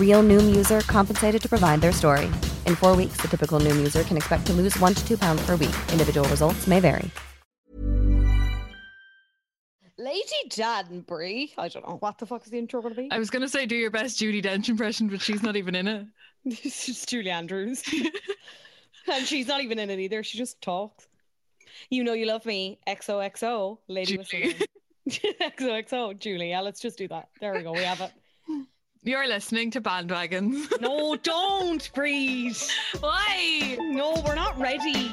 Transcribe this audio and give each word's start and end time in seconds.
Real 0.00 0.22
Noom 0.22 0.52
user 0.52 0.80
compensated 0.80 1.40
to 1.42 1.48
provide 1.48 1.80
their 1.80 1.92
story. 1.92 2.26
In 2.66 2.74
four 2.74 2.96
weeks, 2.96 3.18
the 3.22 3.28
typical 3.28 3.60
Noom 3.60 3.76
user 3.76 4.02
can 4.02 4.16
expect 4.16 4.46
to 4.46 4.52
lose 4.52 4.76
one 4.80 4.94
to 4.94 5.06
two 5.06 5.16
pounds 5.16 5.40
per 5.46 5.52
week. 5.52 5.76
Individual 5.92 6.28
results 6.28 6.66
may 6.66 6.80
vary. 6.80 7.08
Lady 10.00 10.48
Danbury. 10.48 11.52
I 11.58 11.68
don't 11.68 11.86
know 11.86 11.98
what 11.98 12.16
the 12.16 12.26
fuck 12.26 12.44
is 12.44 12.50
the 12.50 12.58
intro 12.58 12.80
going 12.80 12.94
to 12.94 13.00
be. 13.02 13.08
I 13.10 13.18
was 13.18 13.28
going 13.28 13.42
to 13.42 13.48
say 13.48 13.66
do 13.66 13.76
your 13.76 13.90
best 13.90 14.18
Judi 14.18 14.42
Dench 14.42 14.70
impression, 14.70 15.08
but 15.08 15.20
she's 15.20 15.42
not 15.42 15.56
even 15.56 15.74
in 15.74 15.86
it. 15.86 16.06
This 16.42 16.88
is 16.88 17.04
Julie 17.04 17.28
Andrews. 17.28 17.84
and 19.12 19.26
she's 19.26 19.46
not 19.46 19.60
even 19.60 19.78
in 19.78 19.90
it 19.90 19.98
either. 19.98 20.22
She 20.22 20.38
just 20.38 20.62
talks. 20.62 21.06
You 21.90 22.02
know 22.02 22.14
you 22.14 22.24
love 22.24 22.46
me. 22.46 22.78
XOXO, 22.86 23.76
Lady 23.88 24.16
Julie. 24.16 24.56
XOXO, 25.08 26.18
Julie. 26.18 26.48
Yeah, 26.48 26.62
let's 26.62 26.80
just 26.80 26.96
do 26.96 27.08
that. 27.08 27.28
There 27.42 27.52
we 27.52 27.62
go. 27.62 27.72
We 27.72 27.80
have 27.80 28.00
it. 28.00 28.12
You're 29.02 29.26
listening 29.26 29.70
to 29.72 29.80
Bandwagons. 29.80 30.70
No, 30.80 31.16
don't 31.16 31.90
breathe. 31.94 32.56
Why? 33.00 33.76
No, 33.80 34.22
we're 34.26 34.34
not 34.34 34.58
ready. 34.58 35.10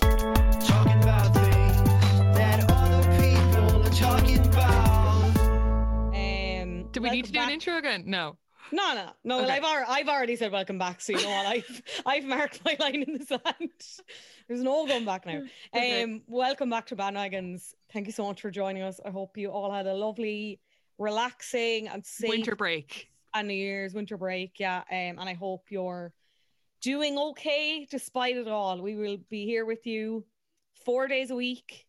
Talking 0.00 1.02
about 1.02 1.34
things 1.34 1.82
that 2.36 2.70
other 2.70 3.02
people 3.20 3.82
are 3.86 3.90
talking 3.90 4.38
about. 4.46 5.36
Um, 6.14 6.88
Do 6.92 7.00
we 7.02 7.10
need 7.10 7.26
to 7.26 7.32
do 7.32 7.38
welcome 7.38 7.48
an 7.48 7.54
intro 7.54 7.76
again? 7.78 8.04
No. 8.06 8.36
No, 8.70 8.94
no, 8.94 9.10
no. 9.24 9.36
Well, 9.36 9.44
Okay. 9.46 9.54
I've, 9.56 9.64
already, 9.64 9.86
I've 9.90 10.08
already 10.08 10.36
said 10.36 10.52
welcome 10.52 10.78
back, 10.78 11.00
so 11.00 11.12
you 11.12 11.22
know 11.22 11.28
what? 11.30 11.46
I've 11.56 11.82
I've 12.06 12.24
marked 12.24 12.60
my 12.64 12.76
line 12.78 13.02
in 13.02 13.18
the 13.18 13.24
sand. 13.24 13.42
There's 14.48 14.62
no 14.62 14.86
going 14.86 15.04
back 15.04 15.26
now. 15.26 15.42
Okay. 15.74 16.02
Um, 16.02 16.22
welcome 16.26 16.70
back 16.70 16.86
to 16.86 16.96
Bandwagons. 16.96 17.74
Thank 17.92 18.06
you 18.06 18.12
so 18.12 18.24
much 18.26 18.40
for 18.40 18.50
joining 18.50 18.82
us. 18.82 19.00
I 19.04 19.10
hope 19.10 19.36
you 19.36 19.50
all 19.50 19.72
had 19.72 19.86
a 19.86 19.94
lovely, 19.94 20.60
relaxing, 20.98 21.88
and 21.88 22.04
safe 22.04 22.28
Winter 22.28 22.54
break. 22.56 23.08
and 23.34 23.48
New 23.48 23.54
Year's 23.54 23.94
winter 23.94 24.16
break. 24.16 24.58
Yeah, 24.60 24.78
um, 24.78 24.84
and 25.18 25.20
I 25.28 25.34
hope 25.34 25.64
you're 25.70 26.12
doing 26.82 27.18
okay 27.18 27.86
despite 27.90 28.36
it 28.36 28.46
all. 28.48 28.80
We 28.80 28.94
will 28.94 29.18
be 29.30 29.44
here 29.46 29.64
with 29.64 29.86
you 29.86 30.24
four 30.84 31.08
days 31.08 31.30
a 31.30 31.34
week. 31.34 31.86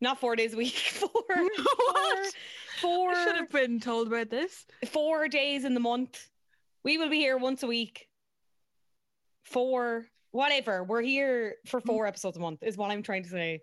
Not 0.00 0.20
four 0.20 0.36
days 0.36 0.54
a 0.54 0.56
week. 0.56 0.74
Four, 0.76 1.10
four, 1.10 1.40
What? 1.56 2.34
four, 2.80 3.10
I 3.10 3.24
should 3.24 3.34
have 3.36 3.50
been 3.50 3.80
told 3.80 4.06
about 4.06 4.30
this. 4.30 4.64
four 4.86 5.26
days 5.26 5.64
in 5.64 5.74
the 5.74 5.80
month. 5.80 6.28
We 6.84 6.98
will 6.98 7.08
be 7.08 7.16
here 7.18 7.36
once 7.36 7.64
a 7.64 7.66
week. 7.66 8.06
Four, 9.42 10.06
whatever. 10.30 10.84
We're 10.84 11.02
here 11.02 11.56
for 11.66 11.80
four 11.80 12.06
episodes 12.06 12.36
a 12.36 12.40
month, 12.40 12.62
is 12.62 12.76
what 12.76 12.90
I'm 12.92 13.02
trying 13.02 13.24
to 13.24 13.28
say. 13.28 13.60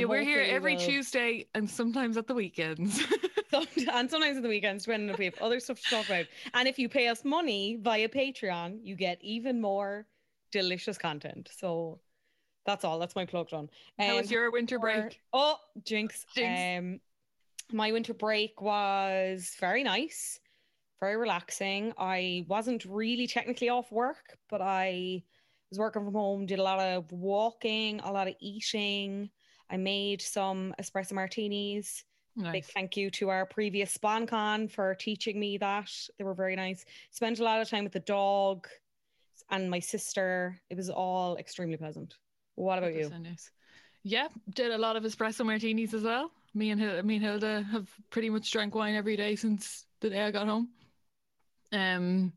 Yeah, 0.00 0.06
we're 0.06 0.22
here 0.22 0.44
every 0.48 0.76
we'll- 0.76 0.86
Tuesday 0.86 1.46
and 1.54 1.68
sometimes 1.68 2.16
at 2.16 2.26
the 2.26 2.34
weekends. 2.34 3.00
and 3.52 4.10
sometimes 4.10 4.36
at 4.36 4.42
the 4.42 4.48
weekends, 4.48 4.84
depending 4.84 5.08
if 5.10 5.18
we 5.18 5.24
have 5.26 5.38
other 5.40 5.60
stuff 5.60 5.80
to 5.80 5.90
talk 5.90 6.06
about. 6.06 6.26
And 6.54 6.68
if 6.68 6.78
you 6.78 6.88
pay 6.88 7.08
us 7.08 7.24
money 7.24 7.78
via 7.80 8.08
Patreon, 8.08 8.78
you 8.82 8.94
get 8.96 9.18
even 9.22 9.60
more 9.60 10.06
delicious 10.52 10.98
content. 10.98 11.48
So 11.56 12.00
that's 12.66 12.84
all. 12.84 12.98
That's 12.98 13.16
my 13.16 13.24
plug 13.24 13.48
done. 13.48 13.70
How 13.98 14.16
was 14.16 14.26
Um, 14.26 14.32
your 14.32 14.50
winter 14.50 14.76
or- 14.76 14.80
break? 14.80 15.20
Oh, 15.32 15.56
jinx. 15.84 16.26
Jinx. 16.34 16.78
Um, 16.84 17.00
my 17.72 17.92
winter 17.92 18.14
break 18.14 18.60
was 18.62 19.54
very 19.60 19.82
nice, 19.82 20.40
very 21.00 21.16
relaxing. 21.16 21.92
I 21.98 22.44
wasn't 22.48 22.84
really 22.84 23.26
technically 23.26 23.68
off 23.68 23.90
work, 23.92 24.38
but 24.48 24.60
I 24.62 25.22
was 25.70 25.78
working 25.78 26.04
from 26.04 26.14
home, 26.14 26.46
did 26.46 26.58
a 26.58 26.62
lot 26.62 26.80
of 26.80 27.12
walking, 27.12 28.00
a 28.00 28.10
lot 28.10 28.26
of 28.28 28.34
eating. 28.40 29.30
I 29.70 29.76
made 29.76 30.22
some 30.22 30.74
espresso 30.80 31.12
martinis. 31.12 32.04
Big 32.52 32.64
thank 32.66 32.96
you 32.96 33.10
to 33.10 33.30
our 33.30 33.44
previous 33.46 33.96
SpawnCon 33.98 34.70
for 34.70 34.94
teaching 34.94 35.40
me 35.40 35.58
that. 35.58 35.90
They 36.18 36.24
were 36.24 36.34
very 36.34 36.54
nice. 36.54 36.84
Spent 37.10 37.40
a 37.40 37.44
lot 37.44 37.60
of 37.60 37.68
time 37.68 37.82
with 37.82 37.92
the 37.92 38.00
dog 38.00 38.68
and 39.50 39.68
my 39.68 39.80
sister. 39.80 40.60
It 40.70 40.76
was 40.76 40.88
all 40.88 41.36
extremely 41.36 41.76
pleasant. 41.76 42.14
What 42.54 42.78
about 42.78 42.94
you? 42.94 43.10
Nice. 43.20 43.50
Yeah, 44.04 44.28
did 44.54 44.70
a 44.70 44.78
lot 44.78 44.96
of 44.96 45.02
espresso 45.02 45.44
martinis 45.44 45.94
as 45.94 46.02
well. 46.02 46.30
Me 46.54 46.70
and 46.70 46.80
Hil- 46.80 47.02
me 47.02 47.16
and 47.16 47.24
Hilda 47.24 47.62
have 47.72 47.88
pretty 48.10 48.30
much 48.30 48.50
drank 48.50 48.74
wine 48.74 48.94
every 48.94 49.16
day 49.16 49.34
since 49.36 49.84
the 50.00 50.10
day 50.10 50.22
I 50.22 50.30
got 50.30 50.46
home. 50.46 50.68
Um, 51.72 52.32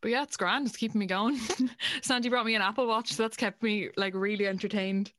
but 0.00 0.10
yeah, 0.10 0.22
it's 0.24 0.36
grand. 0.36 0.66
It's 0.66 0.76
keeping 0.76 0.98
me 0.98 1.06
going. 1.06 1.38
Sandy 2.02 2.28
brought 2.28 2.46
me 2.46 2.54
an 2.54 2.62
Apple 2.62 2.86
Watch, 2.86 3.12
so 3.12 3.22
that's 3.22 3.36
kept 3.36 3.62
me 3.62 3.90
like 3.96 4.14
really 4.14 4.46
entertained. 4.46 5.12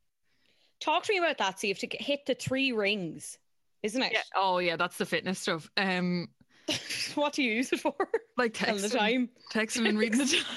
Talk 0.84 1.02
to 1.04 1.12
me 1.12 1.18
about 1.18 1.38
that. 1.38 1.58
See 1.58 1.70
if 1.70 1.78
to 1.78 1.86
get- 1.86 2.02
hit 2.02 2.26
the 2.26 2.34
three 2.34 2.72
rings, 2.72 3.38
isn't 3.82 4.02
it? 4.02 4.12
Yeah. 4.12 4.20
Oh 4.36 4.58
yeah, 4.58 4.76
that's 4.76 4.98
the 4.98 5.06
fitness 5.06 5.38
stuff. 5.38 5.70
Um, 5.78 6.28
what 7.14 7.32
do 7.32 7.42
you 7.42 7.52
use 7.52 7.72
it 7.72 7.80
for? 7.80 7.94
like 8.36 8.52
Tell 8.54 8.76
the 8.76 8.88
texting, 8.88 8.98
time. 8.98 9.28
texting 9.52 9.88
and 9.88 9.98
reading 9.98 10.18
the 10.18 10.26
time. 10.26 10.44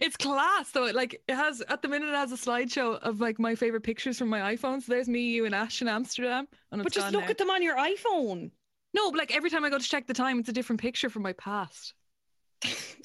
It's 0.00 0.16
class 0.16 0.70
though. 0.70 0.86
Like 0.86 1.20
it 1.28 1.34
has 1.34 1.60
at 1.60 1.82
the 1.82 1.88
minute 1.88 2.08
it 2.08 2.14
has 2.14 2.32
a 2.32 2.36
slideshow 2.36 2.98
of 3.00 3.20
like 3.20 3.38
my 3.38 3.54
favorite 3.54 3.82
pictures 3.82 4.16
from 4.18 4.28
my 4.30 4.56
iPhone. 4.56 4.80
So 4.82 4.90
there's 4.92 5.06
me, 5.06 5.20
you, 5.32 5.44
and 5.44 5.54
Ash 5.54 5.82
in 5.82 5.88
Amsterdam. 5.88 6.48
And 6.72 6.82
But 6.82 6.92
just 6.92 7.12
look 7.12 7.24
now. 7.24 7.28
at 7.30 7.36
them 7.36 7.50
on 7.50 7.62
your 7.62 7.76
iPhone. 7.76 8.52
No, 8.94 9.10
but 9.10 9.18
like 9.18 9.36
every 9.36 9.50
time 9.50 9.62
I 9.66 9.68
go 9.68 9.76
to 9.76 9.84
check 9.86 10.06
the 10.06 10.14
time, 10.14 10.38
it's 10.38 10.48
a 10.48 10.52
different 10.54 10.80
picture 10.80 11.10
from 11.10 11.22
my 11.22 11.34
past 11.34 11.92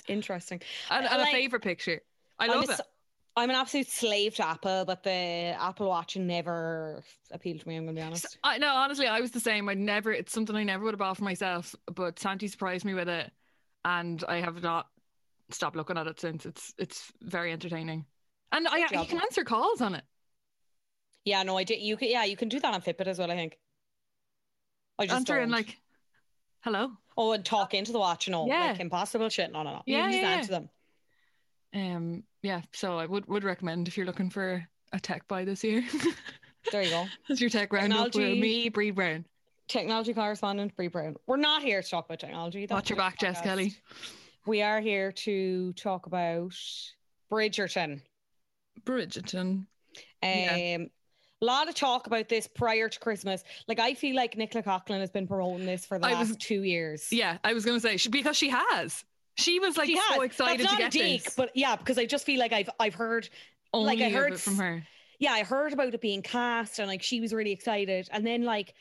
Interesting. 0.08 0.62
and, 0.90 1.06
and 1.06 1.18
like- 1.20 1.30
a 1.30 1.32
favorite 1.36 1.62
picture. 1.64 2.00
I 2.40 2.48
love 2.48 2.70
a 2.70 2.74
it. 2.74 2.82
I'm 3.38 3.50
an 3.50 3.56
absolute 3.56 3.88
slave 3.88 4.36
to 4.36 4.48
Apple, 4.48 4.86
but 4.86 5.04
the 5.04 5.12
Apple 5.12 5.88
Watch 5.90 6.16
never 6.16 7.04
appealed 7.32 7.60
to 7.62 7.68
me. 7.68 7.76
I'm 7.76 7.84
going 7.84 7.96
to 7.96 8.02
be 8.02 8.06
honest. 8.06 8.38
I 8.44 8.58
no, 8.58 8.74
honestly, 8.74 9.08
I 9.08 9.20
was 9.20 9.32
the 9.32 9.42
same. 9.42 9.68
I 9.68 9.74
never. 9.74 10.12
It's 10.14 10.32
something 10.32 10.56
I 10.56 10.64
never 10.64 10.86
would 10.86 10.94
have 10.94 11.00
bought 11.00 11.18
for 11.18 11.26
myself. 11.26 11.76
But 11.94 12.18
Santi 12.18 12.48
surprised 12.48 12.86
me 12.86 12.94
with 12.94 13.10
it, 13.10 13.30
and 13.84 14.24
I 14.28 14.40
have 14.40 14.64
not 14.64 14.88
stopped 15.52 15.76
looking 15.76 15.98
at 15.98 16.08
it 16.08 16.20
since. 16.20 16.46
It's 16.46 16.74
it's 16.78 17.12
very 17.22 17.52
entertaining, 17.52 18.06
and 18.54 18.68
I 18.70 18.88
Good 18.88 19.00
you 19.02 19.06
can 19.06 19.22
answer 19.22 19.44
calls 19.44 19.82
on 19.82 19.96
it. 19.96 20.04
Yeah, 21.26 21.44
no, 21.44 21.58
I 21.58 21.64
did. 21.66 21.82
You 21.82 21.98
can, 21.98 22.08
yeah, 22.10 22.24
you 22.24 22.38
can 22.38 22.48
do 22.50 22.60
that 22.62 22.74
on 22.74 22.82
Fitbit 22.82 23.08
as 23.08 23.20
well. 23.20 23.32
I 23.32 23.36
think. 23.36 23.58
I 24.98 25.08
just 25.08 25.16
Answer 25.16 25.38
and 25.40 25.52
don't. 25.52 25.60
like, 25.60 25.78
hello. 26.62 26.92
oh, 27.18 27.34
and 27.34 27.44
talk 27.44 27.74
into 27.74 27.92
the 27.92 28.00
watch. 28.00 28.30
No, 28.30 28.48
Yeah. 28.48 28.68
like 28.68 28.80
impossible 28.80 29.28
shit. 29.28 29.52
No, 29.52 29.64
no, 29.64 29.74
no. 29.74 29.82
Yeah, 29.86 29.98
you 29.98 30.04
can 30.04 30.12
just 30.12 30.22
yeah, 30.22 30.30
answer 30.38 30.52
them. 30.52 30.70
Um, 31.74 32.24
yeah. 32.46 32.62
So 32.74 32.98
I 33.00 33.06
would 33.06 33.28
would 33.28 33.44
recommend 33.44 33.88
if 33.88 33.98
you're 33.98 34.06
looking 34.06 34.30
for 34.30 34.66
a 34.94 35.00
tech 35.00 35.28
buy 35.28 35.44
this 35.46 35.64
year. 35.64 35.84
There 36.72 36.82
you 36.82 36.90
go. 36.90 37.06
That's 37.30 37.40
your 37.40 37.52
tech 37.52 37.72
roundup 37.72 38.06
with 38.06 38.14
Technology. 38.14 38.42
me, 38.42 38.70
Bree 38.70 38.90
Brown. 38.90 39.24
Technology 39.68 40.16
correspondent 40.16 40.76
Brie 40.76 40.88
Brown. 40.88 41.16
We're 41.28 41.38
not 41.38 41.62
here 41.62 41.80
to 41.84 41.88
talk 41.88 42.06
about 42.06 42.20
technology. 42.20 42.66
That's 42.66 42.76
Watch 42.76 42.90
your 42.90 42.98
back, 42.98 43.20
the 43.20 43.28
Jess. 43.28 43.42
Kelly. 43.42 43.76
We 44.48 44.64
are 44.64 44.82
here 44.82 45.12
to 45.12 45.74
talk 45.74 46.08
about 46.08 46.54
Bridgerton. 47.32 48.02
Bridgerton. 48.84 49.40
Um, 49.40 49.68
Yeah. 50.24 50.78
a 50.80 50.90
lot 51.46 51.70
of 51.70 51.76
talk 51.76 52.08
about 52.08 52.30
this 52.30 52.48
prior 52.48 52.90
to 52.90 53.00
Christmas. 53.00 53.44
Like 53.68 53.80
I 53.80 53.94
feel 53.94 54.16
like 54.16 54.36
Nicola 54.36 54.64
Coughlan 54.64 55.02
has 55.02 55.12
been 55.12 55.28
promoting 55.28 55.68
this 55.68 55.86
for 55.86 56.00
the 56.00 56.08
I 56.08 56.14
last 56.14 56.30
was- 56.30 56.38
two 56.38 56.64
years. 56.64 57.12
Yeah, 57.12 57.38
I 57.44 57.54
was 57.54 57.64
going 57.64 57.78
to 57.78 57.82
say 57.88 57.98
she, 57.98 58.10
because 58.10 58.38
she 58.38 58.50
has. 58.50 59.04
She 59.38 59.60
was 59.60 59.78
like 59.78 59.88
she 59.88 59.98
has. 59.98 60.16
so 60.16 60.22
excited 60.22 60.66
That's 60.66 60.76
to 60.76 60.82
get 60.82 60.92
dig, 60.92 61.24
this. 61.24 61.36
but 61.36 61.52
yeah, 61.56 61.76
because 61.76 61.98
I 61.98 62.06
just 62.06 62.26
feel 62.26 62.40
like 62.40 62.54
I've 62.54 62.70
I've 62.80 62.96
heard 62.96 63.30
Only 63.74 63.98
like, 63.98 64.06
I 64.06 64.10
heard 64.10 64.40
from 64.40 64.56
her. 64.58 64.84
yeah, 65.20 65.34
I 65.34 65.44
heard 65.44 65.74
about 65.74 65.94
it 65.94 66.02
being 66.02 66.22
cast 66.22 66.80
and 66.80 66.88
like 66.88 67.02
she 67.04 67.20
was 67.20 67.34
really 67.34 67.52
excited. 67.52 68.08
And 68.12 68.26
then 68.26 68.44
like 68.44 68.74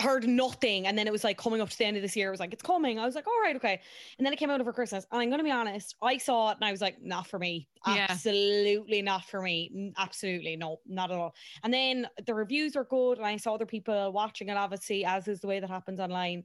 heard 0.00 0.26
nothing. 0.26 0.86
And 0.86 0.96
then 0.96 1.06
it 1.06 1.12
was 1.12 1.24
like 1.24 1.36
coming 1.36 1.60
up 1.60 1.68
to 1.68 1.76
the 1.76 1.84
end 1.84 1.96
of 1.98 2.02
this 2.02 2.16
year, 2.16 2.28
it 2.28 2.30
was 2.30 2.40
like, 2.40 2.54
it's 2.54 2.62
coming. 2.62 2.98
I 2.98 3.04
was 3.04 3.14
like, 3.14 3.26
all 3.26 3.38
right, 3.42 3.54
okay. 3.56 3.78
And 4.16 4.24
then 4.24 4.32
it 4.32 4.38
came 4.38 4.48
out 4.48 4.58
over 4.58 4.72
Christmas. 4.72 5.06
And 5.12 5.20
I'm 5.20 5.28
gonna 5.28 5.44
be 5.44 5.50
honest, 5.50 5.94
I 6.02 6.16
saw 6.16 6.50
it 6.50 6.56
and 6.56 6.64
I 6.64 6.70
was 6.70 6.80
like, 6.80 7.02
not 7.02 7.26
for 7.26 7.38
me. 7.38 7.68
Yeah. 7.86 8.06
Absolutely 8.08 9.02
not 9.02 9.26
for 9.26 9.42
me. 9.42 9.92
Absolutely 9.98 10.56
no, 10.56 10.78
not 10.86 11.10
at 11.10 11.18
all. 11.18 11.34
And 11.62 11.72
then 11.74 12.06
the 12.26 12.32
reviews 12.34 12.76
were 12.76 12.84
good, 12.84 13.18
and 13.18 13.26
I 13.26 13.36
saw 13.36 13.54
other 13.54 13.66
people 13.66 14.12
watching 14.12 14.48
it, 14.48 14.56
obviously, 14.56 15.04
as 15.04 15.28
is 15.28 15.40
the 15.40 15.46
way 15.46 15.60
that 15.60 15.68
happens 15.68 16.00
online. 16.00 16.44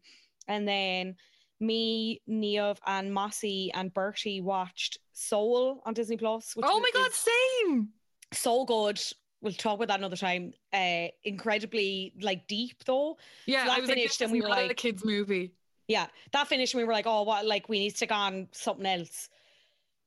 And 0.49 0.67
then 0.67 1.15
me, 1.59 2.21
Neve, 2.27 2.79
and 2.85 3.13
Mossy 3.13 3.71
and 3.73 3.93
Bertie 3.93 4.41
watched 4.41 4.99
Soul 5.13 5.81
on 5.85 5.93
Disney 5.93 6.17
Plus. 6.17 6.53
Oh 6.61 6.79
my 6.79 6.91
god, 6.93 7.11
same. 7.11 7.89
so 8.33 8.65
good. 8.65 9.01
We'll 9.41 9.53
talk 9.53 9.75
about 9.75 9.89
that 9.89 9.99
another 9.99 10.15
time. 10.15 10.53
Uh, 10.73 11.07
incredibly 11.23 12.13
like 12.21 12.47
deep 12.47 12.83
though. 12.85 13.17
Yeah, 13.45 13.65
that 13.65 13.77
I 13.77 13.79
was 13.81 13.89
finished 13.89 14.19
this 14.19 14.25
and 14.25 14.31
we 14.31 14.41
were 14.41 14.49
not 14.49 14.63
a 14.63 14.67
like- 14.67 14.77
kids 14.77 15.05
movie. 15.05 15.53
Yeah, 15.87 16.07
that 16.31 16.47
finished 16.47 16.73
and 16.73 16.81
we 16.81 16.85
were 16.85 16.93
like, 16.93 17.05
oh, 17.05 17.21
what? 17.23 17.45
Like 17.45 17.69
we 17.69 17.77
need 17.77 17.91
to 17.91 17.97
stick 17.97 18.11
on 18.11 18.47
something 18.51 18.85
else. 18.85 19.29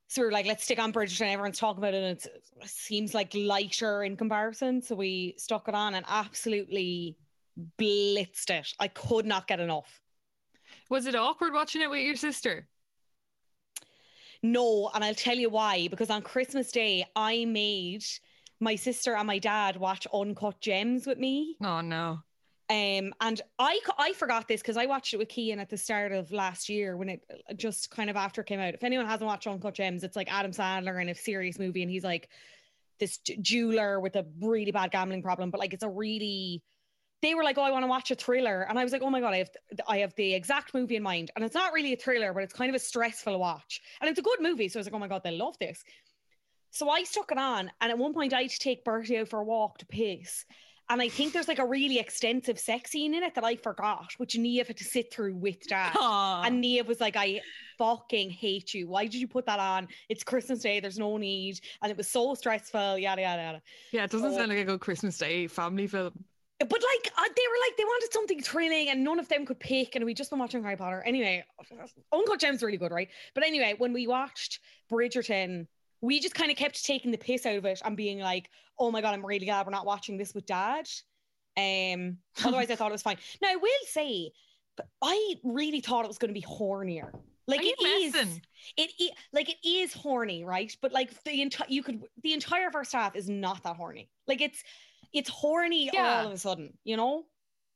So 0.09 0.21
we 0.21 0.25
were 0.25 0.31
like, 0.31 0.47
let's 0.47 0.63
stick 0.63 0.79
on 0.79 0.91
Bridgerton. 0.91 1.31
Everyone's 1.31 1.59
talking 1.59 1.77
about 1.77 1.93
it, 1.93 2.03
and 2.03 2.17
it's, 2.17 2.25
it 2.25 2.43
seems 2.65 3.13
like 3.13 3.31
lighter 3.35 4.03
in 4.03 4.17
comparison. 4.17 4.81
So 4.81 4.95
we 4.95 5.35
stuck 5.37 5.67
it 5.67 5.75
on 5.75 5.93
and 5.93 6.05
absolutely 6.09 7.15
blitzed 7.79 8.49
it. 8.49 8.73
I 8.79 8.87
could 8.87 9.25
not 9.25 9.47
get 9.47 9.59
enough. 9.59 10.01
Was 10.89 11.05
it 11.05 11.15
awkward 11.15 11.53
watching 11.53 11.81
it 11.81 11.89
with 11.89 12.01
your 12.01 12.15
sister? 12.15 12.67
No, 14.41 14.89
and 14.93 15.03
I'll 15.03 15.15
tell 15.15 15.37
you 15.37 15.49
why. 15.49 15.87
Because 15.87 16.09
on 16.09 16.21
Christmas 16.21 16.71
Day, 16.71 17.05
I 17.15 17.45
made 17.45 18.03
my 18.59 18.75
sister 18.75 19.15
and 19.15 19.27
my 19.27 19.39
dad 19.39 19.77
watch 19.77 20.07
Uncut 20.13 20.59
Gems 20.61 21.05
with 21.05 21.17
me. 21.17 21.57
Oh 21.61 21.81
no. 21.81 22.19
Um, 22.71 23.13
and 23.19 23.41
I 23.57 23.79
I 23.97 24.13
forgot 24.13 24.47
this 24.47 24.61
because 24.61 24.77
I 24.77 24.85
watched 24.85 25.13
it 25.13 25.17
with 25.17 25.29
Kian 25.29 25.57
at 25.57 25.69
the 25.69 25.77
start 25.77 26.11
of 26.11 26.31
last 26.31 26.69
year 26.69 26.95
when 26.97 27.09
it 27.09 27.21
uh, 27.49 27.53
just 27.53 27.89
kind 27.89 28.09
of 28.09 28.15
after 28.15 28.41
it 28.41 28.47
came 28.47 28.59
out. 28.59 28.75
If 28.75 28.83
anyone 28.83 29.07
hasn't 29.07 29.27
watched 29.27 29.47
Uncut 29.47 29.73
Gems, 29.73 30.03
it's 30.03 30.15
like 30.15 30.31
Adam 30.31 30.51
Sandler 30.51 31.01
in 31.01 31.09
a 31.09 31.15
serious 31.15 31.57
movie, 31.57 31.81
and 31.81 31.89
he's 31.89 32.03
like 32.03 32.29
this 32.99 33.17
jeweler 33.17 33.99
with 33.99 34.15
a 34.15 34.25
really 34.39 34.71
bad 34.71 34.91
gambling 34.91 35.23
problem. 35.23 35.49
But 35.49 35.59
like, 35.59 35.73
it's 35.73 35.83
a 35.83 35.89
really 35.89 36.61
they 37.21 37.35
were 37.35 37.43
like, 37.43 37.57
"Oh, 37.57 37.63
I 37.63 37.71
want 37.71 37.83
to 37.83 37.87
watch 37.87 38.11
a 38.11 38.15
thriller," 38.15 38.65
and 38.69 38.79
I 38.79 38.83
was 38.83 38.93
like, 38.93 39.01
"Oh 39.01 39.09
my 39.09 39.19
god, 39.19 39.33
I 39.33 39.37
have 39.37 39.49
I 39.87 39.97
have 39.99 40.13
the 40.15 40.33
exact 40.33 40.73
movie 40.73 40.95
in 40.95 41.03
mind." 41.03 41.31
And 41.35 41.43
it's 41.43 41.55
not 41.55 41.73
really 41.73 41.93
a 41.93 41.97
thriller, 41.97 42.33
but 42.33 42.43
it's 42.43 42.53
kind 42.53 42.69
of 42.69 42.75
a 42.75 42.79
stressful 42.79 43.37
watch, 43.39 43.81
and 44.01 44.09
it's 44.09 44.19
a 44.19 44.23
good 44.23 44.41
movie. 44.41 44.69
So 44.69 44.77
I 44.77 44.81
was 44.81 44.87
like, 44.87 44.93
"Oh 44.93 44.99
my 44.99 45.07
god, 45.07 45.21
they 45.23 45.31
love 45.31 45.57
this." 45.59 45.83
So 46.71 46.89
I 46.89 47.03
stuck 47.03 47.31
it 47.31 47.37
on, 47.37 47.71
and 47.81 47.91
at 47.91 47.97
one 47.97 48.13
point 48.13 48.33
I 48.33 48.43
had 48.43 48.51
to 48.51 48.59
take 48.59 48.83
Bertie 48.85 49.17
out 49.17 49.29
for 49.29 49.39
a 49.39 49.43
walk 49.43 49.79
to 49.79 49.85
piss. 49.85 50.45
And 50.91 51.03
I 51.03 51.07
think 51.07 51.33
there's 51.33 51.47
like 51.47 51.59
a 51.59 51.65
really 51.67 51.99
extensive 51.99 52.59
sex 52.59 52.89
scene 52.89 53.13
in 53.13 53.21
it 53.21 53.35
that 53.35 53.43
I 53.43 53.57
forgot, 53.57 54.11
which 54.17 54.35
Neve 54.35 54.65
had 54.65 54.77
to 54.77 54.83
sit 54.83 55.13
through 55.13 55.35
with 55.35 55.61
Dad. 55.67 55.95
Aw. 55.95 56.41
And 56.41 56.61
Neve 56.61 56.87
was 56.87 56.99
like, 56.99 57.15
I 57.15 57.41
fucking 57.77 58.31
hate 58.31 58.73
you. 58.73 58.87
Why 58.87 59.03
did 59.03 59.13
you 59.13 59.27
put 59.27 59.45
that 59.45 59.59
on? 59.59 59.87
It's 60.09 60.23
Christmas 60.23 60.61
Day. 60.61 60.79
There's 60.79 60.97
no 60.97 61.17
need. 61.17 61.59
And 61.83 61.91
it 61.91 61.97
was 61.97 62.07
so 62.07 62.33
stressful, 62.33 62.97
yada, 62.97 63.21
yada, 63.21 63.41
yada. 63.41 63.61
yeah, 63.91 64.05
it 64.05 64.09
doesn't 64.09 64.31
so- 64.31 64.37
sound 64.37 64.49
like 64.49 64.57
a 64.57 64.65
good 64.65 64.79
Christmas 64.79 65.15
Day 65.19 65.45
family 65.45 65.85
film. 65.85 66.11
But 66.59 66.71
like, 66.71 67.13
uh, 67.17 67.23
they 67.35 67.47
were 67.47 67.59
like, 67.65 67.77
they 67.77 67.85
wanted 67.85 68.11
something 68.11 68.41
thrilling 68.41 68.89
and 68.89 69.03
none 69.03 69.17
of 69.17 69.29
them 69.29 69.45
could 69.45 69.59
pick. 69.59 69.95
And 69.95 70.03
we 70.03 70.13
just 70.13 70.29
been 70.29 70.39
watching 70.39 70.61
Harry 70.61 70.75
Potter. 70.75 71.01
Anyway, 71.05 71.43
Uncut 72.11 72.39
Gem's 72.39 72.61
really 72.61 72.77
good, 72.77 72.91
right? 72.91 73.07
But 73.33 73.45
anyway, 73.45 73.75
when 73.77 73.93
we 73.93 74.07
watched 74.07 74.59
Bridgerton, 74.91 75.67
we 76.01 76.19
just 76.19 76.35
kind 76.35 76.51
of 76.51 76.57
kept 76.57 76.83
taking 76.85 77.11
the 77.11 77.17
piss 77.17 77.45
out 77.45 77.55
of 77.55 77.65
it 77.65 77.81
and 77.85 77.95
being 77.95 78.19
like, 78.19 78.49
oh 78.77 78.91
my 78.91 79.01
God, 79.01 79.13
I'm 79.13 79.25
really 79.25 79.45
glad 79.45 79.65
we're 79.65 79.71
not 79.71 79.85
watching 79.85 80.17
this 80.17 80.33
with 80.33 80.45
dad. 80.45 80.87
Um, 81.57 82.17
otherwise, 82.43 82.69
I 82.69 82.75
thought 82.75 82.89
it 82.89 82.93
was 82.93 83.03
fine. 83.03 83.17
Now, 83.41 83.49
I 83.51 83.55
will 83.55 83.69
say, 83.87 84.31
but 84.75 84.87
I 85.01 85.35
really 85.43 85.81
thought 85.81 86.05
it 86.05 86.09
was 86.09 86.17
going 86.17 86.33
to 86.33 86.39
be 86.39 86.45
hornier. 86.45 87.11
Like 87.47 87.61
it 87.63 87.81
is, 87.81 88.13
messing? 88.13 88.41
it, 88.77 88.91
it 88.99 89.13
like 89.33 89.49
it 89.49 89.67
is 89.67 89.91
horny, 89.91 90.45
right? 90.45 90.75
But 90.83 90.93
like 90.93 91.23
the 91.23 91.41
entire 91.41 91.67
you 91.67 91.81
could 91.81 92.03
the 92.21 92.33
entire 92.33 92.69
first 92.69 92.93
half 92.93 93.15
is 93.15 93.27
not 93.27 93.63
that 93.63 93.75
horny. 93.75 94.07
Like 94.27 94.39
it's 94.39 94.63
it's 95.13 95.29
horny 95.29 95.89
Yeah. 95.93 96.21
all 96.21 96.27
of 96.27 96.33
a 96.33 96.37
sudden, 96.37 96.77
you 96.83 96.97
know? 96.97 97.25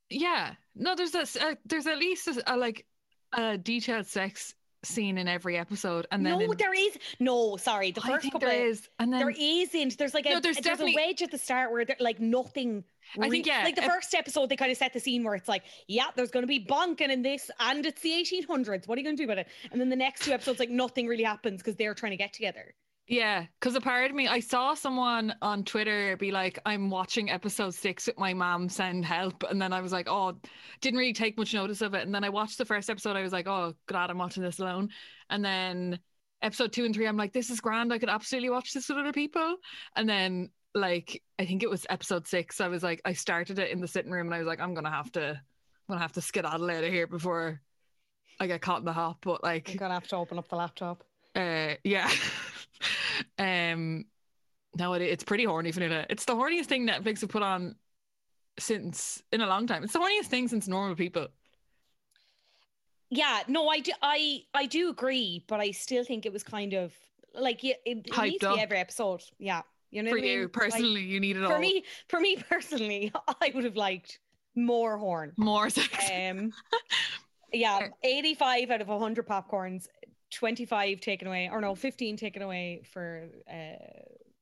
Yeah. 0.10 0.54
No, 0.76 0.96
there's 0.96 1.16
a, 1.16 1.22
uh, 1.44 1.56
there's 1.66 1.88
at 1.88 1.98
least 1.98 2.28
a, 2.28 2.44
a, 2.54 2.56
like 2.58 2.86
a 3.34 3.58
detailed 3.58 4.06
sex 4.08 4.54
scene 4.86 5.18
in 5.18 5.30
every 5.30 5.58
episode, 5.58 6.06
and 6.12 6.26
then 6.26 6.40
no, 6.40 6.52
in- 6.52 6.58
there 6.58 6.74
is 6.74 6.98
no. 7.20 7.56
Sorry, 7.56 7.92
the 7.92 8.02
first 8.02 8.26
couple 8.32 8.42
there 8.50 8.66
of, 8.66 8.68
is, 8.72 8.90
and 9.00 9.14
then 9.14 9.20
there 9.20 9.30
isn't. 9.30 9.98
There's 9.98 10.14
like 10.14 10.26
a 10.26 10.30
No, 10.32 10.40
there's 10.42 10.58
there's, 10.58 10.66
definitely- 10.66 10.94
a 11.02 11.08
wedge 11.08 11.22
at 11.22 11.32
the 11.32 11.38
start 11.38 11.72
where 11.72 11.86
there, 11.86 11.96
like 12.02 12.20
nothing. 12.20 12.84
I 13.20 13.30
think, 13.30 13.46
yeah, 13.46 13.64
like 13.64 13.76
the 13.76 13.84
if- 13.84 13.90
first 13.92 14.14
episode, 14.14 14.50
they 14.50 14.56
kind 14.58 14.72
of 14.72 14.78
set 14.78 14.92
the 14.94 15.00
scene 15.00 15.24
where 15.24 15.36
it's 15.36 15.48
like, 15.48 15.64
yeah, 15.88 16.08
there's 16.16 16.32
going 16.32 16.44
to 16.44 16.48
be 16.48 16.66
bonking 16.66 17.10
in 17.10 17.22
this, 17.22 17.50
and 17.62 17.86
it's 17.86 18.02
the 18.02 18.10
1800s. 18.12 18.88
What 18.88 18.98
are 18.98 19.02
you 19.02 19.06
going 19.06 19.16
to 19.16 19.22
do 19.22 19.24
about 19.26 19.38
it? 19.40 19.48
And 19.72 19.80
then 19.80 19.90
the 19.90 19.96
next 19.96 20.24
two 20.24 20.32
episodes, 20.34 20.60
like 20.60 20.70
nothing 20.70 21.08
really 21.08 21.24
happens 21.24 21.62
because 21.62 21.76
they're 21.78 21.94
trying 21.94 22.12
to 22.12 22.18
get 22.18 22.34
together. 22.34 22.74
Yeah, 23.08 23.46
because 23.60 23.76
a 23.76 23.82
part 23.82 24.10
of 24.10 24.16
me, 24.16 24.28
I 24.28 24.40
saw 24.40 24.74
someone 24.74 25.36
on 25.42 25.66
Twitter 25.66 26.16
be 26.16 26.32
like, 26.32 26.58
I'm 26.66 26.90
watching 26.90 27.30
episode 27.30 27.74
six 27.74 28.08
with 28.08 28.18
my 28.18 28.34
mom, 28.34 28.70
send 28.70 29.04
help. 29.04 29.44
And 29.50 29.62
then 29.62 29.74
I 29.74 29.82
was 29.82 29.92
like, 29.92 30.08
oh, 30.10 30.40
didn't 30.80 31.00
really 31.00 31.14
take 31.14 31.38
much 31.38 31.54
notice 31.54 31.82
of 31.82 31.94
it. 31.96 32.04
And 32.04 32.16
then 32.16 32.24
I 32.24 32.30
watched 32.30 32.58
the 32.58 32.66
first 32.66 32.90
episode. 32.90 33.18
I 33.18 33.22
was 33.22 33.34
like, 33.34 33.48
oh, 33.48 33.74
glad 33.88 34.10
I'm 34.10 34.18
watching 34.18 34.42
this 34.42 34.60
alone. 34.60 34.90
And 35.30 35.44
then 35.44 36.00
episode 36.42 36.72
two 36.72 36.86
and 36.86 36.96
three, 36.96 37.06
I'm 37.06 37.18
like, 37.18 37.34
this 37.34 37.50
is 37.50 37.60
grand. 37.60 37.92
I 37.92 38.00
could 38.00 38.10
absolutely 38.10 38.50
watch 38.50 38.72
this 38.72 38.88
with 38.88 38.98
other 38.98 39.14
people. 39.14 39.58
And 39.98 40.08
then, 40.08 40.50
like, 40.74 41.22
I 41.38 41.46
think 41.46 41.62
it 41.62 41.70
was 41.70 41.86
episode 41.90 42.26
six. 42.26 42.62
I 42.62 42.70
was 42.70 42.84
like, 42.84 43.02
I 43.04 43.14
started 43.14 43.60
it 43.60 43.72
in 43.72 43.82
the 43.82 43.88
sitting 43.88 44.12
room 44.12 44.28
and 44.28 44.36
I 44.36 44.40
was 44.40 44.48
like, 44.48 44.62
I'm 44.62 44.74
going 44.74 44.86
to 44.86 44.90
have 44.90 45.12
to, 45.14 45.30
I'm 45.30 45.88
going 45.90 46.00
to 46.00 46.04
have 46.04 46.14
to 46.14 46.22
skedaddle 46.22 46.70
out 46.72 46.84
of 46.86 46.90
here 46.92 47.08
before 47.08 47.62
I 48.40 48.48
get 48.48 48.62
caught 48.62 48.80
in 48.80 48.86
the 48.86 48.94
hop. 48.94 49.18
But 49.22 49.44
like, 49.44 49.70
I'm 49.70 49.78
gonna 49.78 49.94
have 49.94 50.08
to 50.08 50.16
open 50.16 50.38
up 50.38 50.48
the 50.50 50.56
laptop. 50.56 51.04
uh, 51.36 51.76
yeah. 51.84 52.10
um, 53.38 54.06
no, 54.78 54.94
it, 54.94 55.02
it's 55.02 55.24
pretty 55.24 55.46
horny, 55.46 55.72
Vanilla. 55.72 56.06
It's 56.10 56.26
the 56.26 56.34
horniest 56.34 56.66
thing 56.66 56.88
Netflix 56.88 57.22
have 57.22 57.30
put 57.30 57.44
on 57.44 57.76
since 58.60 59.22
in 59.32 59.42
a 59.42 59.48
long 59.48 59.68
time. 59.68 59.84
It's 59.84 59.94
the 59.94 60.00
horniest 60.00 60.28
thing 60.28 60.48
since 60.48 60.68
Normal 60.68 60.96
People. 60.96 61.28
Yeah, 63.10 63.42
no, 63.48 63.68
I 63.68 63.80
do, 63.80 63.92
I, 64.02 64.44
I 64.56 64.66
do 64.66 64.90
agree, 64.90 65.44
but 65.48 65.60
I 65.60 65.72
still 65.72 66.04
think 66.04 66.26
it 66.26 66.34
was 66.34 66.44
kind 66.44 66.74
of 66.74 66.94
like 67.36 67.64
it, 67.64 67.80
it, 67.86 68.08
needs 68.22 68.40
to 68.40 68.54
be 68.56 68.60
every 68.60 68.78
episode. 68.78 69.22
Yeah, 69.38 69.62
you 69.92 70.02
know 70.02 70.10
For 70.10 70.18
I 70.18 70.22
you 70.22 70.26
mean? 70.26 70.42
Like, 70.44 70.54
personally, 70.54 71.02
you 71.02 71.20
need 71.20 71.38
it 71.38 71.46
for 71.46 71.54
all. 71.54 71.60
me, 71.60 71.84
for 72.08 72.20
me 72.20 72.38
personally, 72.50 73.12
I 73.42 73.52
would 73.54 73.66
have 73.66 73.76
liked 73.76 74.20
more 74.56 74.98
horn. 74.98 75.34
more 75.38 75.70
sex. 75.70 76.10
Um, 76.12 76.54
yeah, 77.54 77.90
eighty-five 78.04 78.72
out 78.72 78.82
of 78.82 78.88
hundred 78.88 79.28
popcorns, 79.28 79.88
twenty-five 80.34 81.00
taken 81.00 81.28
away, 81.28 81.50
or 81.52 81.62
no, 81.62 81.76
fifteen 81.76 82.18
taken 82.18 82.42
away 82.42 82.82
for 82.92 83.30
uh, 83.50 83.54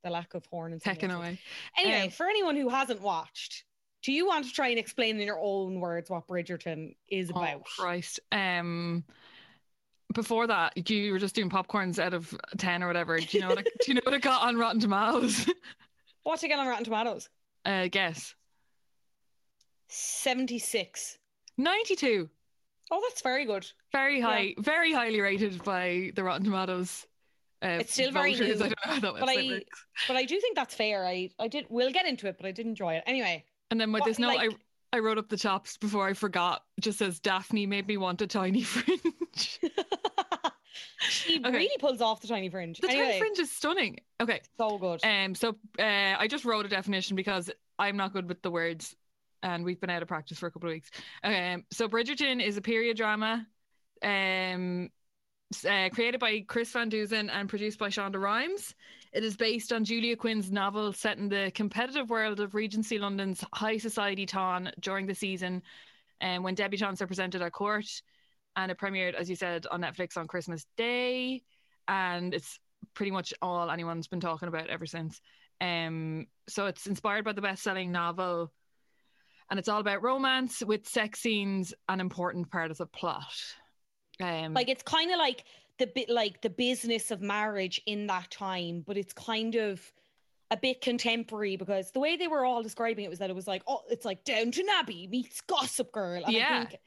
the 0.04 0.10
lack 0.10 0.34
of 0.34 0.46
horn 0.48 0.72
and 0.74 0.82
Taken 0.82 1.12
away. 1.12 1.40
Anyway, 1.78 2.06
Um, 2.06 2.10
for 2.10 2.26
anyone 2.28 2.56
who 2.56 2.70
hasn't 2.70 3.02
watched, 3.02 3.66
do 4.02 4.12
you 4.12 4.26
want 4.26 4.46
to 4.46 4.52
try 4.52 4.70
and 4.70 4.80
explain 4.80 5.20
in 5.20 5.28
your 5.28 5.40
own 5.40 5.80
words 5.80 6.10
what 6.10 6.28
Bridgerton 6.28 6.96
is 7.08 7.32
Oh 7.34 7.40
about? 7.40 7.66
Christ. 7.66 8.20
Um. 8.32 9.04
Before 10.14 10.46
that, 10.48 10.90
you 10.90 11.14
were 11.14 11.20
just 11.20 11.36
doing 11.36 11.50
popcorns 11.50 11.98
out 11.98 12.14
of 12.14 12.36
ten 12.58 12.84
or 12.84 12.88
whatever. 12.88 13.18
Do 13.18 13.26
you 13.32 13.40
know 13.42 13.50
what? 13.50 13.60
It, 13.60 13.68
do 13.86 13.92
you 13.92 13.94
know 13.94 14.02
what 14.04 14.14
it 14.14 14.22
got 14.22 14.42
on 14.42 14.58
Rotten 14.58 14.82
Tomatoes? 14.82 15.50
What's 16.24 16.44
it 16.44 16.50
get 16.50 16.60
on 16.60 16.68
Rotten 16.68 16.84
Tomatoes? 16.84 17.30
uh, 17.66 17.88
guess. 17.88 18.36
76. 19.88 21.18
Ninety-two. 21.58 22.30
Oh, 22.94 23.02
that's 23.08 23.22
very 23.22 23.46
good. 23.46 23.66
Very 23.94 24.20
Yeah. 24.20 24.26
high, 24.26 24.56
very 24.58 24.92
highly 24.94 25.22
rated 25.22 25.64
by 25.64 26.12
the 26.16 26.24
Rotten 26.24 26.44
Tomatoes. 26.44 27.08
Uh, 27.64 27.78
It's 27.80 27.94
still 27.94 28.12
very 28.12 28.34
voters. 28.34 28.60
new, 28.60 28.66
I 28.66 28.68
don't 28.68 28.70
know 28.70 28.76
how 28.94 29.00
that 29.00 29.20
but 29.22 29.30
I- 29.30 29.48
works. 29.48 29.86
But 30.08 30.18
I 30.18 30.26
do 30.26 30.40
think 30.40 30.56
that's 30.56 30.76
fair. 30.76 31.06
I, 31.06 31.30
I 31.40 31.48
did, 31.48 31.68
we'll 31.70 31.92
get 31.92 32.06
into 32.06 32.28
it, 32.28 32.36
but 32.38 32.46
I 32.46 32.52
did 32.52 32.66
enjoy 32.66 32.96
it. 32.96 33.04
Anyway, 33.08 33.46
And 33.70 33.80
then 33.80 33.92
with 33.92 34.02
What, 34.02 34.08
this 34.08 34.20
note, 34.20 34.36
like- 34.36 34.52
I 34.52 34.56
I 34.94 35.00
wrote 35.00 35.18
up 35.18 35.30
the 35.30 35.38
tops 35.38 35.78
before 35.78 36.06
I 36.06 36.12
forgot. 36.12 36.66
It 36.78 36.82
just 36.82 37.00
says 37.00 37.22
Daphne 37.22 37.66
made 37.66 37.88
me 37.88 37.96
want 37.96 38.22
a 38.22 38.28
tiny 38.28 38.62
fringe. 38.74 39.00
she 41.00 41.40
Okay. 41.40 41.50
really 41.52 41.78
pulls 41.80 42.02
off 42.02 42.20
the 42.22 42.28
tiny 42.28 42.50
fringe. 42.50 42.80
the 42.80 42.90
anyway, 42.90 43.06
tiny 43.06 43.20
fringe 43.20 43.40
is 43.40 43.50
stunning. 43.52 44.00
Okay, 44.20 44.42
so 44.58 44.78
good. 44.78 45.00
um, 45.06 45.34
so 45.34 45.56
uh, 45.80 45.84
I 46.20 46.28
just 46.30 46.44
wrote 46.44 46.66
a 46.66 46.70
definition 46.70 47.16
because 47.16 47.50
I'm 47.80 47.96
not 47.96 48.12
good 48.12 48.28
with 48.28 48.42
the 48.42 48.52
words, 48.52 48.94
and 49.44 49.64
we've 49.64 49.80
been 49.80 49.90
out 49.90 50.02
of 50.02 50.08
practice 50.08 50.40
for 50.40 50.48
a 50.48 50.52
couple 50.52 50.70
of 50.70 50.74
weeks. 50.74 50.92
Um, 51.24 51.64
so 51.72 51.88
Bridgerton 51.88 52.44
is 52.46 52.58
a 52.58 52.62
period 52.62 52.98
drama, 52.98 53.46
um, 54.04 54.90
uh, 55.68 55.90
created 55.90 56.20
by 56.20 56.44
Chris 56.48 56.72
Van 56.72 56.90
Dusen 56.90 57.30
and 57.30 57.50
produced 57.50 57.80
by 57.80 57.90
Shonda 57.90 58.22
Rhimes. 58.22 58.74
It 59.14 59.24
is 59.24 59.36
based 59.36 59.74
on 59.74 59.84
Julia 59.84 60.16
Quinn's 60.16 60.52
novel 60.52 60.94
set 60.94 61.18
in 61.18 61.28
the 61.28 61.52
competitive 61.54 62.10
world 62.10 62.40
of 62.40 62.56
Regency 62.56 62.98
London's 62.98 63.44
high 63.54 63.78
society 63.78 64.26
town 64.26 64.72
during 64.80 65.06
the 65.06 65.16
season 65.16 65.62
and 66.22 66.44
when 66.44 66.56
debutantes 66.56 67.02
are 67.02 67.08
presented 67.08 67.42
at 67.42 67.52
court. 67.52 67.88
And 68.56 68.72
it 68.72 68.78
premiered, 68.78 69.16
as 69.16 69.30
you 69.30 69.36
said, 69.36 69.66
on 69.70 69.82
Netflix 69.82 70.18
on 70.18 70.28
Christmas 70.28 70.66
Day. 70.78 71.42
And 71.88 72.34
it's 72.34 72.60
pretty 72.94 73.12
much 73.12 73.34
all 73.42 73.70
anyone's 73.70 74.08
been 74.08 74.20
talking 74.20 74.48
about 74.48 74.70
ever 74.70 74.86
since. 74.86 75.20
Um, 75.60 76.28
so 76.48 76.68
it's 76.68 76.88
inspired 76.88 77.26
by 77.26 77.34
the 77.34 77.42
best-selling 77.42 77.92
novel, 77.92 78.52
and 79.52 79.60
it's 79.60 79.68
all 79.68 79.82
about 79.82 80.02
romance 80.02 80.64
with 80.64 80.88
sex 80.88 81.20
scenes, 81.20 81.74
an 81.90 82.00
important 82.00 82.50
part 82.50 82.72
of 82.72 82.78
the 82.78 82.86
plot. 82.86 83.36
Um, 84.22 84.54
Like 84.54 84.70
it's 84.70 84.82
kind 84.82 85.12
of 85.12 85.18
like 85.18 85.44
the 85.78 85.88
bit 85.88 86.10
like 86.10 86.42
the 86.42 86.50
business 86.50 87.12
of 87.12 87.22
marriage 87.22 87.82
in 87.86 88.08
that 88.08 88.32
time, 88.32 88.84
but 88.88 88.96
it's 88.96 89.14
kind 89.14 89.56
of 89.56 89.82
a 90.52 90.58
bit 90.58 90.80
contemporary 90.80 91.58
because 91.58 91.92
the 91.92 92.00
way 92.00 92.16
they 92.16 92.28
were 92.30 92.46
all 92.46 92.64
describing 92.64 93.04
it 93.04 93.10
was 93.10 93.20
that 93.20 93.30
it 93.30 93.36
was 93.36 93.48
like, 93.48 93.62
oh, 93.68 93.82
it's 93.90 94.06
like 94.06 94.24
Downton 94.24 94.68
Abbey 94.70 95.08
meets 95.12 95.42
Gossip 95.42 95.92
Girl. 95.92 96.24
And 96.24 96.34
Yeah. 96.34 96.48
I 96.50 96.66
think, 96.66 96.80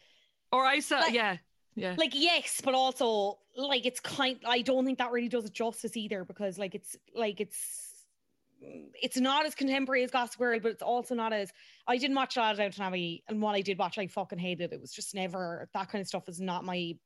or 0.50 0.64
I 0.64 0.80
saw, 0.80 1.00
like- 1.00 1.12
yeah, 1.14 1.37
yeah, 1.75 1.97
like 1.99 2.12
yes, 2.14 2.62
but 2.64 2.75
also 2.75 3.40
like 3.56 3.85
it's 3.85 4.00
kind. 4.00 4.38
I 4.47 4.62
don't 4.62 4.87
think 4.87 4.99
that 4.99 5.11
really 5.11 5.28
does 5.28 5.44
it 5.44 5.52
justice 5.52 5.97
either 5.97 6.25
because 6.25 6.56
like 6.59 6.75
it's 6.75 6.97
like 7.14 7.40
it's 7.40 7.93
it's 9.02 9.18
not 9.18 9.47
as 9.47 9.54
contemporary 9.54 10.04
as 10.04 10.11
Gossip 10.11 10.38
Girl, 10.38 10.59
but 10.61 10.73
it's 10.73 10.83
also 10.83 11.14
not 11.14 11.33
as. 11.33 11.52
I 11.87 11.97
didn't 11.99 12.16
watch 12.16 12.37
a 12.37 12.40
lot 12.40 12.52
of 12.52 12.59
Downton 12.59 12.83
Abbey, 12.83 13.25
and 13.28 13.40
what 13.40 13.54
I 13.54 13.61
did 13.61 13.78
watch, 13.78 13.99
I 13.99 14.06
fucking 14.06 14.38
hated. 14.38 14.73
It 14.73 14.75
It 14.75 14.80
was 14.80 14.92
just 14.92 15.14
never 15.14 15.68
that 15.75 15.90
kind 15.90 16.00
of 16.00 16.09
stuff 16.09 16.28
is 16.28 16.40
not 16.40 16.64
my 16.64 16.97